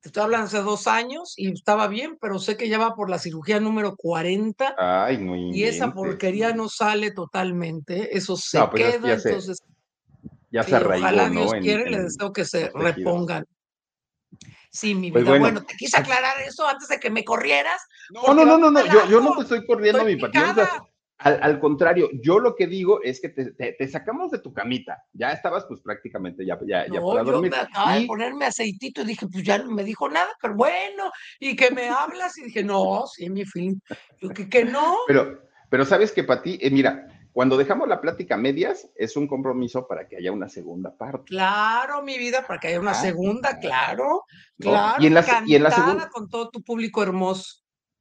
Te 0.00 0.10
estoy 0.10 0.22
hablando 0.22 0.46
hace 0.46 0.62
dos 0.62 0.86
años 0.86 1.34
y 1.36 1.52
estaba 1.52 1.88
bien, 1.88 2.18
pero 2.20 2.38
sé 2.38 2.56
que 2.56 2.68
ya 2.68 2.78
va 2.78 2.94
por 2.94 3.10
la 3.10 3.18
cirugía 3.18 3.58
número 3.58 3.96
40. 3.96 4.76
Ay, 4.78 5.18
muy 5.18 5.50
Y 5.50 5.64
esa 5.64 5.92
porquería 5.92 6.54
no 6.54 6.68
sale 6.68 7.10
totalmente, 7.10 8.16
eso 8.16 8.36
se 8.36 8.62
pues 8.68 8.96
queda, 8.96 9.12
entonces. 9.14 9.58
ya 10.52 10.62
se 10.62 10.76
arraigó, 10.76 11.04
Ojalá 11.04 11.28
Dios 11.30 11.52
quiere, 11.60 11.90
le 11.90 12.02
deseo 12.02 12.32
que 12.32 12.44
se 12.44 12.70
repongan. 12.72 13.44
Sí, 14.70 14.94
mi 14.94 15.10
pues 15.10 15.24
vida. 15.24 15.38
bueno, 15.38 15.64
te 15.64 15.74
quise 15.74 15.98
aclarar 15.98 16.40
eso 16.42 16.68
antes 16.68 16.88
de 16.88 17.00
que 17.00 17.10
me 17.10 17.24
corrieras. 17.24 17.80
No, 18.10 18.34
no, 18.34 18.44
no, 18.44 18.56
no, 18.58 18.70
no, 18.70 18.86
yo, 18.86 19.08
yo 19.08 19.20
no 19.20 19.34
te 19.34 19.42
estoy 19.42 19.66
corriendo, 19.66 20.04
mi 20.04 20.16
paciente. 20.16 20.62
Al, 21.18 21.38
al, 21.42 21.58
contrario, 21.58 22.08
yo 22.22 22.38
lo 22.38 22.54
que 22.54 22.68
digo 22.68 23.02
es 23.02 23.20
que 23.20 23.28
te, 23.30 23.52
te, 23.52 23.88
sacamos 23.88 24.30
de 24.30 24.38
tu 24.38 24.52
camita. 24.52 25.02
Ya 25.12 25.32
estabas, 25.32 25.64
pues 25.66 25.80
prácticamente 25.80 26.46
ya, 26.46 26.56
ya, 26.64 26.86
ya 26.86 27.00
para 27.00 27.24
dormir. 27.24 27.50
Yo 27.50 27.56
me 27.56 27.62
acaba 27.62 27.94
de 27.96 28.06
ponerme 28.06 28.46
aceitito 28.46 29.02
y 29.02 29.06
dije, 29.06 29.26
pues 29.26 29.42
ya 29.42 29.58
no 29.58 29.70
me 29.72 29.82
dijo 29.82 30.08
nada, 30.08 30.28
pero 30.40 30.54
bueno, 30.54 31.10
y 31.40 31.56
que 31.56 31.72
me 31.72 31.88
hablas. 31.88 32.38
Y 32.38 32.44
dije, 32.44 32.62
no, 32.62 33.04
sí, 33.06 33.28
mi 33.30 33.44
fin. 33.44 33.82
Yo 34.20 34.30
que, 34.30 34.48
que 34.48 34.64
no. 34.64 34.96
Pero, 35.08 35.42
pero 35.68 35.84
sabes 35.84 36.12
que 36.12 36.22
para 36.22 36.42
ti, 36.42 36.56
eh, 36.62 36.70
mira, 36.70 37.08
cuando 37.32 37.56
dejamos 37.56 37.88
la 37.88 38.00
plática 38.00 38.36
medias, 38.36 38.88
es 38.96 39.16
un 39.16 39.28
compromiso 39.28 39.86
para 39.86 40.08
que 40.08 40.16
haya 40.16 40.32
una 40.32 40.48
segunda 40.48 40.96
parte. 40.96 41.26
Claro, 41.26 42.02
mi 42.02 42.18
vida, 42.18 42.44
para 42.46 42.58
que 42.58 42.68
haya 42.68 42.80
una 42.80 42.94
segunda, 42.94 43.58
claro, 43.60 44.24
claro. 44.58 45.02
Y 45.02 45.06
en 45.06 45.14
la, 45.14 45.42
y 45.46 45.54
en 45.54 45.62
la 45.62 45.70
segunda. 45.70 46.08
Con 46.08 46.28
todo 46.28 46.50
tu 46.50 46.62
público 46.62 47.02
hermoso. 47.02 47.57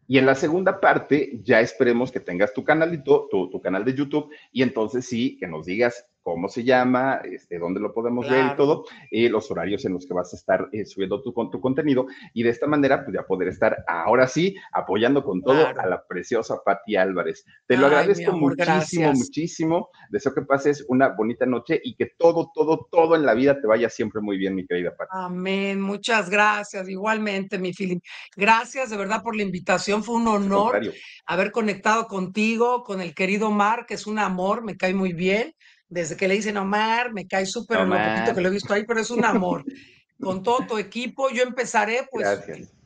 Y 0.07 0.17
en 0.17 0.25
la 0.25 0.35
segunda 0.35 0.79
parte, 0.79 1.39
ya 1.43 1.59
esperemos 1.59 2.11
que 2.11 2.19
tengas 2.19 2.53
tu 2.53 2.63
canalito, 2.63 3.27
tu, 3.29 3.49
tu 3.49 3.61
canal 3.61 3.84
de 3.84 3.93
YouTube, 3.93 4.29
y 4.51 4.63
entonces 4.63 5.05
sí, 5.05 5.38
que 5.38 5.47
nos 5.47 5.65
digas 5.65 6.07
cómo 6.34 6.49
se 6.49 6.66
llama, 6.66 7.22
este, 7.24 7.58
dónde 7.58 7.80
lo 7.80 7.94
podemos 7.94 8.30
ver 8.30 8.52
y 8.52 8.56
todo, 8.58 8.84
eh, 9.12 9.30
los 9.30 9.49
horarios 9.49 9.86
en 9.86 9.94
los 9.94 10.06
que 10.06 10.14
vas 10.14 10.34
a 10.34 10.36
estar 10.36 10.68
eh, 10.74 10.86
subiendo 10.86 11.24
tu, 11.24 11.32
tu 11.32 11.62
contenido 11.62 12.06
y 12.34 12.44
de 12.44 12.49
esta 12.49 12.68
manera 12.68 13.06
pues 13.06 13.16
ya 13.16 13.26
poder 13.26 13.48
estar 13.48 13.86
ahora 13.88 14.28
sí 14.28 14.54
apoyando 14.74 15.24
con 15.24 15.41
todo 15.41 15.66
a 15.66 15.86
la 15.86 16.06
preciosa 16.06 16.62
Patti 16.66 16.98
Álvarez. 16.98 17.45
Te 17.66 17.78
lo 17.78 17.86
agradezco 17.86 18.34
muchísimo, 18.34 19.14
muchísimo. 19.14 19.90
Deseo 20.10 20.34
que 20.34 20.41
pases 20.41 20.86
una 20.90 21.08
bonita 21.08 21.45
noche 21.45 21.80
y 21.82 21.95
que 21.95 22.08
todo, 22.18 22.52
todo, 22.54 22.90
todo 22.91 23.16
en 23.16 23.26
la 23.26 23.34
vida 23.34 23.62
te 23.62 23.66
vaya 23.66 23.90
siempre 23.90 24.20
muy 24.20 24.38
bien, 24.38 24.54
mi 24.54 24.68
querida 24.68 24.94
Patti. 24.98 25.12
Amén, 25.14 25.80
muchas 25.80 26.30
gracias. 26.30 26.90
Igualmente, 26.90 27.58
mi 27.58 27.74
feeling. 27.74 27.99
Gracias 28.36 28.90
de 28.90 28.98
verdad 28.98 29.24
por 29.24 29.34
la 29.34 29.44
invitación. 29.44 30.04
Fue 30.04 30.16
un 30.16 30.28
honor 30.28 30.82
haber 31.26 31.52
conectado 31.52 32.06
contigo, 32.08 32.84
con 32.84 32.99
el 32.99 33.16
querido 33.16 33.49
Mar, 33.49 33.86
que 33.86 33.94
es 33.94 34.06
un 34.08 34.20
amor, 34.20 34.62
me 34.62 34.76
cae 34.76 34.94
muy 34.94 35.14
bien 35.14 35.56
desde 35.89 36.18
que 36.18 36.27
le 36.27 36.35
dicen 36.35 36.57
Omar, 36.57 37.14
me 37.14 37.27
cae 37.27 37.45
súper 37.45 37.80
lo 37.80 37.95
poquito 37.95 38.35
que 38.35 38.41
lo 38.41 38.49
he 38.49 38.51
visto 38.51 38.73
ahí, 38.73 38.85
pero 38.85 38.99
es 38.99 39.09
un 39.09 39.23
amor. 39.23 39.64
con 40.19 40.43
todo 40.43 40.65
tu 40.68 40.77
equipo, 40.77 41.30
yo 41.30 41.43
empezaré 41.43 42.07
pues 42.11 42.27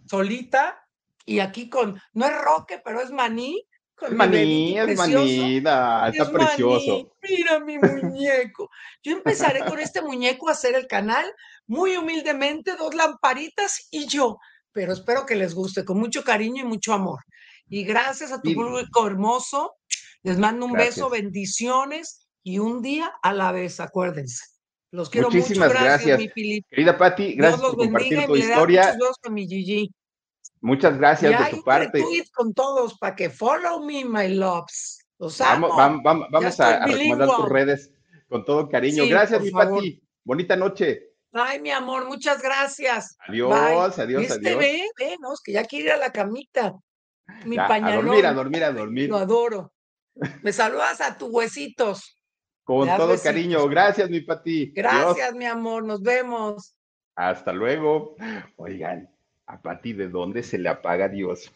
solita 0.06 0.78
y 1.26 1.40
aquí 1.40 1.70
con, 1.70 2.00
no 2.14 2.26
es 2.26 2.34
Roque, 2.38 2.82
pero 2.84 3.02
es 3.02 3.12
Maní. 3.12 3.66
Con 3.96 4.18
maní, 4.18 4.80
es 4.80 4.98
maní, 4.98 5.58
está 5.58 6.32
precioso. 6.32 7.14
Mira 7.22 7.60
mi 7.60 7.78
muñeco. 7.78 8.68
Yo 9.04 9.14
empezaré 9.14 9.60
con 9.60 9.80
este 9.80 10.02
muñeco 10.02 10.50
a 10.50 10.54
hacer 10.54 10.74
el 10.74 10.88
canal, 10.88 11.24
muy 11.68 11.96
humildemente, 11.98 12.76
dos 12.76 12.96
lamparitas 12.96 13.88
y 13.92 14.08
yo, 14.08 14.40
pero 14.72 14.94
espero 14.94 15.28
que 15.28 15.36
les 15.36 15.54
guste, 15.54 15.86
con 15.86 16.00
mucho 16.00 16.24
cariño 16.24 16.64
y 16.64 16.68
mucho 16.68 16.94
amor. 16.94 17.20
Y 17.70 17.84
gracias 17.84 18.32
a 18.32 18.42
tu 18.42 18.52
público 18.56 19.06
hermoso, 19.06 19.76
les 20.24 20.40
mando 20.40 20.66
un 20.66 20.74
beso, 20.74 21.12
bendiciones 21.12 22.28
y 22.44 22.60
un 22.60 22.82
día 22.82 23.12
a 23.22 23.34
la 23.34 23.52
vez, 23.52 23.80
acuérdense. 23.80 24.46
Los 24.92 25.10
quiero 25.10 25.30
Muchísimas 25.30 25.70
mucho. 25.70 25.84
Gracias, 25.84 26.20
mi 26.20 26.28
Filipe. 26.28 26.68
Querida 26.70 26.98
Patti, 26.98 27.34
gracias 27.36 27.62
por 27.62 27.78
compartir 27.78 28.26
tu 28.26 28.36
historia. 28.36 28.98
Muchas 30.60 30.98
gracias 30.98 31.52
de 31.52 31.58
tu 31.58 31.64
parte. 31.64 32.04
con 32.34 32.54
todos 32.54 32.98
para 32.98 33.16
que 33.16 33.30
follow 33.30 33.84
me, 33.84 34.04
my 34.04 34.36
loves. 34.36 35.00
Los 35.18 35.40
amo. 35.40 35.70
Vamos, 35.76 36.02
vamos, 36.04 36.28
vamos 36.32 36.60
a, 36.60 36.86
recomendar 36.86 37.30
tus 37.30 37.50
redes 37.50 37.92
con 38.28 38.44
todo 38.44 38.68
cariño. 38.68 39.08
gracias, 39.08 39.42
mi 39.42 39.52
Patti. 39.52 40.02
Bonita 40.24 40.56
noche. 40.56 41.12
Ay, 41.34 41.62
mi 41.62 41.72
amor, 41.72 42.06
muchas 42.08 42.42
gracias. 42.42 43.16
Adiós, 43.26 43.98
adiós, 43.98 44.24
este 44.24 44.50
adiós. 44.50 44.60
Ve, 44.60 44.84
ve, 44.98 45.16
no, 45.22 45.34
es 45.34 45.40
que 45.42 45.54
ya 45.54 45.64
quiere 45.64 45.86
ir 45.86 45.92
a 45.94 45.98
la 45.98 46.12
camita. 46.12 46.74
Mi 47.46 47.56
pañalón. 47.56 48.10
A 48.10 48.10
dormir, 48.10 48.26
a 48.26 48.34
dormir, 48.34 48.64
a 48.64 48.72
dormir. 48.72 49.10
Lo 49.10 49.18
adoro. 49.18 49.72
Me 50.44 50.52
saludas 50.52 51.00
a 51.00 51.18
tus 51.18 51.30
huesitos. 51.32 52.21
Con 52.72 52.88
todo 52.88 53.14
cariño. 53.22 53.68
Gracias, 53.68 54.10
mi 54.10 54.22
Pati. 54.22 54.72
Gracias, 54.74 55.36
mi 55.36 55.46
amor. 55.46 55.84
Nos 55.84 56.02
vemos. 56.02 56.74
Hasta 57.16 57.52
luego. 57.52 58.16
Oigan, 58.56 59.10
a 59.46 59.62
Pati, 59.62 59.92
¿de 59.92 60.08
dónde 60.08 60.42
se 60.42 60.58
le 60.58 60.70
apaga 60.70 61.10
Dios? 61.10 61.52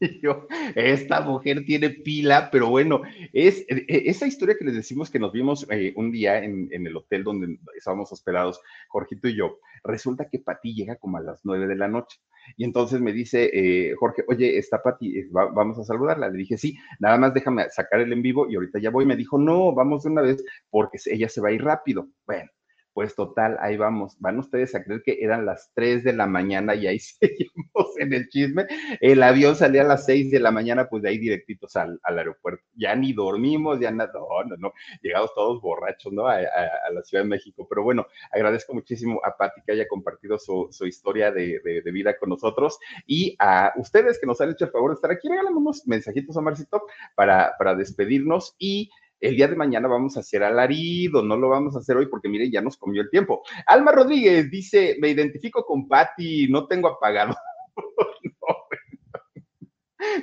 yo, 0.22 0.46
esta 0.76 1.22
mujer 1.22 1.64
tiene 1.64 1.90
pila, 1.90 2.50
pero 2.52 2.68
bueno, 2.68 3.02
es 3.32 3.64
e, 3.68 3.84
e, 3.88 4.10
esa 4.10 4.28
historia 4.28 4.56
que 4.56 4.64
les 4.64 4.74
decimos 4.74 5.10
que 5.10 5.18
nos 5.18 5.32
vimos 5.32 5.66
eh, 5.70 5.92
un 5.96 6.12
día 6.12 6.38
en, 6.38 6.68
el 6.70 6.96
hotel 6.96 7.24
donde 7.24 7.58
estábamos 7.76 8.12
hospedados, 8.12 8.60
Jorgito 8.88 9.26
y 9.26 9.34
yo, 9.34 9.58
resulta 9.84 10.28
que 10.28 10.38
Pati 10.38 10.74
llega 10.74 10.96
como 10.96 11.18
a 11.18 11.20
las 11.20 11.40
nueve 11.44 11.66
de 11.66 11.76
la 11.76 11.88
noche. 11.88 12.18
Y 12.56 12.64
entonces 12.64 13.00
me 13.00 13.12
dice 13.12 13.50
eh, 13.52 13.94
Jorge, 13.96 14.24
oye, 14.28 14.58
está 14.58 14.82
Pati, 14.82 15.24
vamos 15.30 15.78
a 15.78 15.84
saludarla. 15.84 16.28
Le 16.28 16.38
dije, 16.38 16.58
sí, 16.58 16.76
nada 16.98 17.18
más 17.18 17.34
déjame 17.34 17.68
sacar 17.70 18.00
el 18.00 18.12
en 18.12 18.22
vivo 18.22 18.48
y 18.48 18.56
ahorita 18.56 18.78
ya 18.78 18.90
voy. 18.90 19.06
Me 19.06 19.16
dijo, 19.16 19.38
no, 19.38 19.74
vamos 19.74 20.02
de 20.02 20.10
una 20.10 20.22
vez 20.22 20.44
porque 20.70 20.98
ella 21.06 21.28
se 21.28 21.40
va 21.40 21.48
a 21.48 21.52
ir 21.52 21.62
rápido. 21.62 22.08
Bueno, 22.26 22.50
pues 22.92 23.14
total, 23.14 23.56
ahí 23.60 23.76
vamos. 23.76 24.16
Van 24.18 24.38
ustedes 24.38 24.74
a 24.74 24.82
creer 24.82 25.02
que 25.02 25.18
eran 25.20 25.46
las 25.46 25.70
3 25.74 26.04
de 26.04 26.12
la 26.12 26.26
mañana 26.26 26.74
y 26.74 26.86
ahí 26.86 26.98
seguimos 26.98 27.96
en 27.98 28.12
el 28.12 28.28
chisme. 28.28 28.66
El 29.00 29.22
avión 29.22 29.56
salía 29.56 29.82
a 29.82 29.86
las 29.86 30.06
6 30.06 30.30
de 30.30 30.40
la 30.40 30.50
mañana, 30.50 30.88
pues 30.88 31.02
de 31.02 31.10
ahí 31.10 31.18
directitos 31.18 31.76
al, 31.76 32.00
aeropuerto. 32.02 32.64
Ya 32.74 32.94
ni 32.96 33.12
dormimos, 33.12 33.78
ya 33.80 33.90
nada, 33.90 34.12
no, 34.14 34.44
no, 34.44 34.56
no. 34.56 34.72
Llegamos 35.02 35.32
todos 35.34 35.60
borrachos, 35.60 36.12
¿no? 36.12 36.26
A, 36.26 36.40
la 36.40 37.02
Ciudad 37.02 37.24
de 37.24 37.30
México. 37.30 37.66
Pero 37.68 37.82
bueno, 37.82 38.06
agradezco 38.32 38.74
muchísimo 38.74 39.20
a 39.24 39.36
Pati 39.36 39.62
que 39.64 39.72
haya 39.72 39.86
compartido 39.86 40.38
su, 40.38 40.68
historia 40.86 41.30
de, 41.30 41.60
vida 41.92 42.16
con 42.18 42.28
nosotros 42.28 42.78
y 43.06 43.36
a 43.38 43.72
ustedes 43.76 44.18
que 44.18 44.26
nos 44.26 44.40
han 44.40 44.50
hecho 44.50 44.64
el 44.64 44.70
favor 44.70 44.90
de 44.90 44.94
estar 44.94 45.10
aquí. 45.10 45.28
Regálenme 45.28 45.58
unos 45.58 45.86
mensajitos, 45.86 46.36
Omarcito, 46.36 46.82
para, 47.14 47.54
para 47.58 47.74
despedirnos 47.74 48.54
y 48.58 48.90
el 49.20 49.36
día 49.36 49.48
de 49.48 49.56
mañana 49.56 49.88
vamos 49.88 50.16
a 50.16 50.20
hacer 50.20 50.42
alarido, 50.42 51.22
no 51.22 51.36
lo 51.36 51.48
vamos 51.48 51.76
a 51.76 51.80
hacer 51.80 51.96
hoy 51.96 52.06
porque 52.06 52.28
miren, 52.28 52.50
ya 52.50 52.60
nos 52.60 52.76
comió 52.76 53.02
el 53.02 53.10
tiempo. 53.10 53.42
Alma 53.66 53.92
Rodríguez 53.92 54.50
dice, 54.50 54.96
me 55.00 55.08
identifico 55.08 55.64
con 55.64 55.86
Patti, 55.86 56.48
no 56.48 56.66
tengo 56.66 56.88
apagado. 56.88 57.34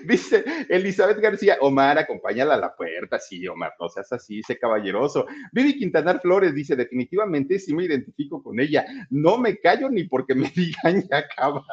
Dice 0.06 0.44
Elizabeth 0.70 1.20
García, 1.20 1.58
Omar, 1.62 2.00
acompáñala 2.00 2.56
a 2.56 2.60
la 2.60 2.76
puerta. 2.76 3.20
Sí, 3.20 3.48
Omar, 3.48 3.74
no 3.80 3.90
seas 3.90 4.12
así, 4.12 4.42
sé 4.42 4.58
caballeroso. 4.58 5.28
Vivi 5.52 5.78
Quintanar 5.78 6.20
Flores 6.20 6.54
dice, 6.54 6.76
definitivamente 6.76 7.60
sí 7.60 7.76
me 7.76 7.86
identifico 7.86 8.42
con 8.42 8.60
ella. 8.60 8.86
No 9.10 9.38
me 9.38 9.58
callo 9.58 9.90
ni 9.90 10.06
porque 10.06 10.34
me 10.34 10.50
digan 10.56 11.04
ya 11.10 11.18
acabamos. 11.18 11.68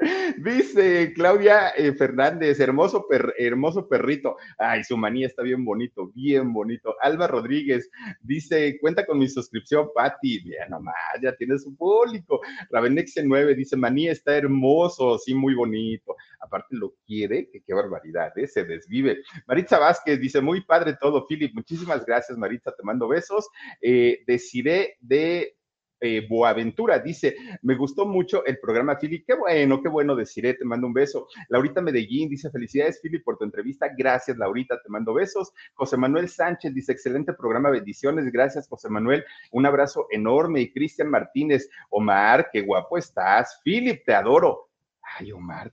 Dice 0.38 1.12
Claudia 1.12 1.70
eh, 1.70 1.92
Fernández, 1.92 2.58
hermoso, 2.58 3.06
hermoso 3.38 3.86
perrito. 3.86 4.36
Ay, 4.58 4.82
su 4.82 4.96
manía 4.96 5.26
está 5.26 5.42
bien 5.42 5.64
bonito, 5.64 6.10
bien 6.14 6.52
bonito. 6.52 6.94
Alba 7.02 7.26
Rodríguez 7.26 7.90
dice, 8.22 8.78
cuenta 8.80 9.04
con 9.04 9.18
mi 9.18 9.28
suscripción, 9.28 9.90
Patti. 9.94 10.42
Bien, 10.42 10.70
nomás, 10.70 10.94
ya 11.22 11.36
tiene 11.36 11.58
su 11.58 11.76
público. 11.76 12.40
Ravenexe 12.70 13.22
9 13.22 13.54
dice, 13.54 13.76
manía 13.76 14.12
está 14.12 14.36
hermoso, 14.36 15.18
sí, 15.18 15.34
muy 15.34 15.54
bonito. 15.54 16.16
Aparte 16.40 16.76
lo 16.76 16.94
quiere, 17.06 17.50
que 17.50 17.62
qué 17.62 17.74
barbaridad, 17.74 18.36
¿eh? 18.38 18.46
se 18.46 18.64
desvive. 18.64 19.18
Maritza 19.46 19.78
Vázquez 19.78 20.18
dice, 20.18 20.40
muy 20.40 20.62
padre 20.62 20.96
todo, 20.98 21.26
Philip. 21.26 21.54
Muchísimas 21.54 22.06
gracias, 22.06 22.38
Maritza, 22.38 22.74
te 22.74 22.82
mando 22.82 23.06
besos. 23.06 23.48
Eh, 23.82 24.22
deciré 24.26 24.96
de 25.00 25.56
eh, 26.00 26.26
Boaventura 26.28 26.98
dice, 26.98 27.36
me 27.62 27.74
gustó 27.74 28.06
mucho 28.06 28.44
el 28.46 28.58
programa, 28.58 28.98
Philip. 28.98 29.24
Qué 29.26 29.34
bueno, 29.34 29.82
qué 29.82 29.88
bueno 29.88 30.16
deciré, 30.16 30.54
te 30.54 30.64
mando 30.64 30.86
un 30.86 30.92
beso. 30.92 31.28
Laurita 31.48 31.80
Medellín 31.80 32.28
dice, 32.28 32.50
felicidades, 32.50 33.00
Philip, 33.02 33.22
por 33.24 33.36
tu 33.36 33.44
entrevista. 33.44 33.88
Gracias, 33.96 34.36
Laurita, 34.36 34.80
te 34.82 34.88
mando 34.88 35.14
besos. 35.14 35.52
José 35.74 35.96
Manuel 35.96 36.28
Sánchez 36.28 36.74
dice, 36.74 36.92
excelente 36.92 37.32
programa, 37.34 37.70
bendiciones. 37.70 38.30
Gracias, 38.32 38.68
José 38.68 38.88
Manuel. 38.88 39.24
Un 39.52 39.66
abrazo 39.66 40.06
enorme. 40.10 40.60
Y 40.60 40.72
Cristian 40.72 41.10
Martínez, 41.10 41.68
Omar, 41.90 42.48
qué 42.52 42.62
guapo 42.62 42.96
estás. 42.96 43.60
Philip, 43.62 44.04
te 44.04 44.14
adoro. 44.14 44.70
Ay, 45.18 45.32
Omar, 45.32 45.72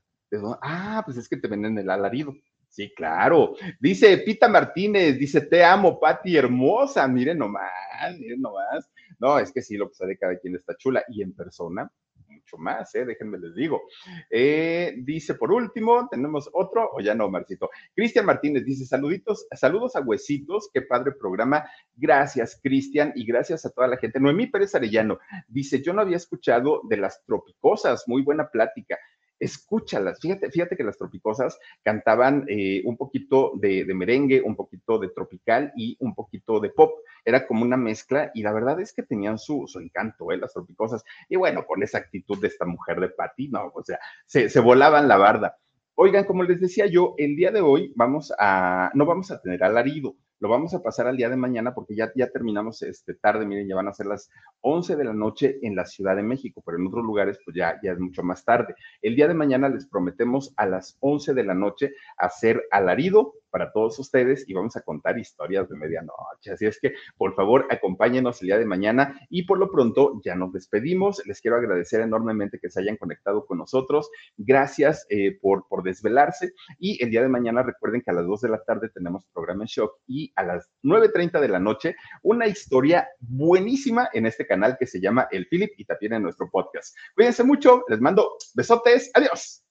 ah, 0.61 1.01
pues 1.05 1.17
es 1.17 1.29
que 1.29 1.37
te 1.37 1.47
ven 1.47 1.65
en 1.65 1.77
el 1.77 1.89
alarido. 1.89 2.33
Sí, 2.69 2.93
claro. 2.95 3.55
Dice 3.79 4.17
Pita 4.19 4.47
Martínez, 4.47 5.17
dice, 5.17 5.41
te 5.41 5.63
amo, 5.63 5.99
Pati, 5.99 6.35
hermosa. 6.37 7.07
Miren 7.07 7.37
nomás, 7.37 8.17
miren 8.19 8.41
nomás. 8.41 8.89
No, 9.19 9.39
es 9.39 9.51
que 9.51 9.61
sí, 9.61 9.77
lo 9.77 9.89
que 9.89 9.95
sale 9.95 10.17
cada 10.17 10.37
quien 10.37 10.55
está 10.55 10.75
chula 10.75 11.03
y 11.09 11.21
en 11.21 11.33
persona, 11.33 11.91
mucho 12.29 12.57
más, 12.57 12.93
¿eh? 12.95 13.05
déjenme 13.05 13.37
les 13.39 13.55
digo. 13.55 13.83
Eh, 14.29 14.95
dice, 14.99 15.35
por 15.35 15.51
último, 15.51 16.07
tenemos 16.09 16.49
otro, 16.53 16.89
o 16.93 16.99
ya 16.99 17.15
no, 17.15 17.29
Marcito. 17.29 17.69
Cristian 17.95 18.25
Martínez 18.25 18.65
dice, 18.65 18.85
saluditos, 18.85 19.47
saludos 19.51 19.95
a 19.95 20.01
Huesitos, 20.01 20.69
qué 20.73 20.81
padre 20.81 21.13
programa. 21.13 21.65
Gracias, 21.95 22.59
Cristian, 22.61 23.13
y 23.15 23.25
gracias 23.25 23.65
a 23.65 23.71
toda 23.71 23.87
la 23.87 23.97
gente. 23.97 24.19
Noemí 24.19 24.47
Pérez 24.47 24.75
Arellano 24.75 25.19
dice, 25.47 25.81
yo 25.81 25.93
no 25.93 26.01
había 26.01 26.17
escuchado 26.17 26.81
de 26.87 26.97
las 26.97 27.23
tropicosas, 27.25 28.03
muy 28.07 28.21
buena 28.21 28.49
plática 28.49 28.97
escúchalas. 29.39 30.19
Fíjate, 30.19 30.49
fíjate 30.49 30.75
que 30.75 30.83
las 30.83 30.97
tropicosas 30.97 31.59
cantaban 31.83 32.45
eh, 32.47 32.81
un 32.85 32.97
poquito 32.97 33.53
de, 33.55 33.85
merengue, 33.93 34.41
un 34.41 34.55
poquito 34.55 34.99
de 34.99 35.09
tropical 35.09 35.71
y 35.75 35.97
un 35.99 36.15
poquito 36.15 36.59
de 36.59 36.69
pop. 36.69 36.91
Era 37.25 37.45
como 37.45 37.63
una 37.63 37.77
mezcla 37.77 38.31
y 38.33 38.43
la 38.43 38.53
verdad 38.53 38.79
es 38.79 38.93
que 38.93 39.03
tenían 39.03 39.37
su, 39.37 39.65
encanto, 39.81 40.31
¿eh? 40.31 40.37
las 40.37 40.53
tropicosas. 40.53 41.03
Y 41.29 41.35
bueno, 41.35 41.65
con 41.65 41.83
esa 41.83 41.97
actitud 41.97 42.39
de 42.39 42.47
esta 42.47 42.65
mujer 42.65 42.99
de 42.99 43.09
Pati, 43.09 43.49
no, 43.49 43.71
o 43.73 43.83
sea, 43.83 43.99
se, 44.25 44.49
se 44.49 44.59
volaban 44.59 45.07
la 45.07 45.17
barda. 45.17 45.57
Oigan, 45.95 46.25
como 46.25 46.43
les 46.43 46.61
decía 46.61 46.85
yo, 46.85 47.15
el 47.17 47.35
día 47.35 47.51
de 47.51 47.61
hoy 47.61 47.91
vamos 47.95 48.31
a, 48.37 48.91
no 48.93 49.05
vamos 49.05 49.31
a 49.31 49.41
tener 49.41 49.63
alarido 49.63 50.15
lo 50.39 50.49
vamos 50.49 50.73
a 50.73 50.81
pasar 50.81 51.07
al 51.07 51.17
día 51.17 51.29
de 51.29 51.35
mañana 51.35 51.73
porque 51.73 51.95
ya, 51.95 52.11
ya 52.15 52.29
terminamos 52.29 52.81
este 52.83 53.15
tarde, 53.15 53.45
miren, 53.45 53.67
ya 53.67 53.75
van 53.75 53.87
a 53.87 53.93
ser 53.93 54.05
las 54.05 54.29
11 54.61 54.95
de 54.95 55.03
la 55.03 55.13
noche 55.13 55.57
en 55.61 55.75
la 55.75 55.85
Ciudad 55.85 56.15
de 56.15 56.23
México, 56.23 56.61
pero 56.65 56.77
en 56.77 56.87
otros 56.87 57.03
lugares 57.03 57.39
pues 57.43 57.55
ya, 57.55 57.79
ya 57.81 57.91
es 57.91 57.99
mucho 57.99 58.23
más 58.23 58.45
tarde. 58.45 58.75
El 59.01 59.15
día 59.15 59.27
de 59.27 59.33
mañana 59.33 59.69
les 59.69 59.87
prometemos 59.87 60.53
a 60.57 60.65
las 60.65 60.97
11 60.99 61.33
de 61.33 61.43
la 61.43 61.53
noche 61.53 61.93
hacer 62.17 62.63
alarido 62.71 63.33
para 63.57 63.71
todos 63.71 63.97
ustedes 63.97 64.47
y 64.47 64.53
vamos 64.53 64.75
a 64.75 64.81
contar 64.81 65.17
historias 65.17 65.67
de 65.67 65.75
medianoche. 65.75 66.51
Así 66.51 66.67
es 66.67 66.79
que, 66.79 66.93
por 67.17 67.33
favor, 67.33 67.65
acompáñenos 67.71 68.39
el 68.41 68.49
día 68.49 68.59
de 68.59 68.65
mañana 68.65 69.19
y 69.31 69.47
por 69.47 69.57
lo 69.57 69.71
pronto 69.71 70.21
ya 70.23 70.35
nos 70.35 70.53
despedimos. 70.53 71.25
Les 71.25 71.41
quiero 71.41 71.57
agradecer 71.57 72.01
enormemente 72.01 72.59
que 72.59 72.69
se 72.69 72.81
hayan 72.81 72.97
conectado 72.97 73.47
con 73.47 73.57
nosotros. 73.57 74.11
Gracias 74.37 75.07
eh, 75.09 75.39
por, 75.41 75.67
por 75.67 75.81
desvelarse 75.81 76.53
y 76.77 77.03
el 77.03 77.09
día 77.09 77.23
de 77.23 77.29
mañana 77.29 77.63
recuerden 77.63 78.03
que 78.03 78.11
a 78.11 78.13
las 78.13 78.27
2 78.27 78.41
de 78.41 78.49
la 78.49 78.63
tarde 78.63 78.89
tenemos 78.89 79.25
programa 79.33 79.63
en 79.63 79.67
shock 79.67 80.01
y 80.05 80.31
a 80.35 80.43
las 80.43 80.69
9.30 80.83 81.39
de 81.39 81.47
la 81.47 81.59
noche 81.59 81.95
una 82.21 82.45
historia 82.45 83.09
buenísima 83.19 84.07
en 84.13 84.27
este 84.27 84.45
canal 84.45 84.77
que 84.77 84.85
se 84.85 85.01
llama 85.01 85.27
El 85.31 85.47
Philip 85.47 85.71
y 85.77 85.85
también 85.85 86.13
en 86.13 86.21
nuestro 86.21 86.47
podcast. 86.51 86.95
Cuídense 87.15 87.43
mucho, 87.43 87.83
les 87.87 87.99
mando 87.99 88.37
besotes, 88.53 89.09
adiós. 89.15 89.63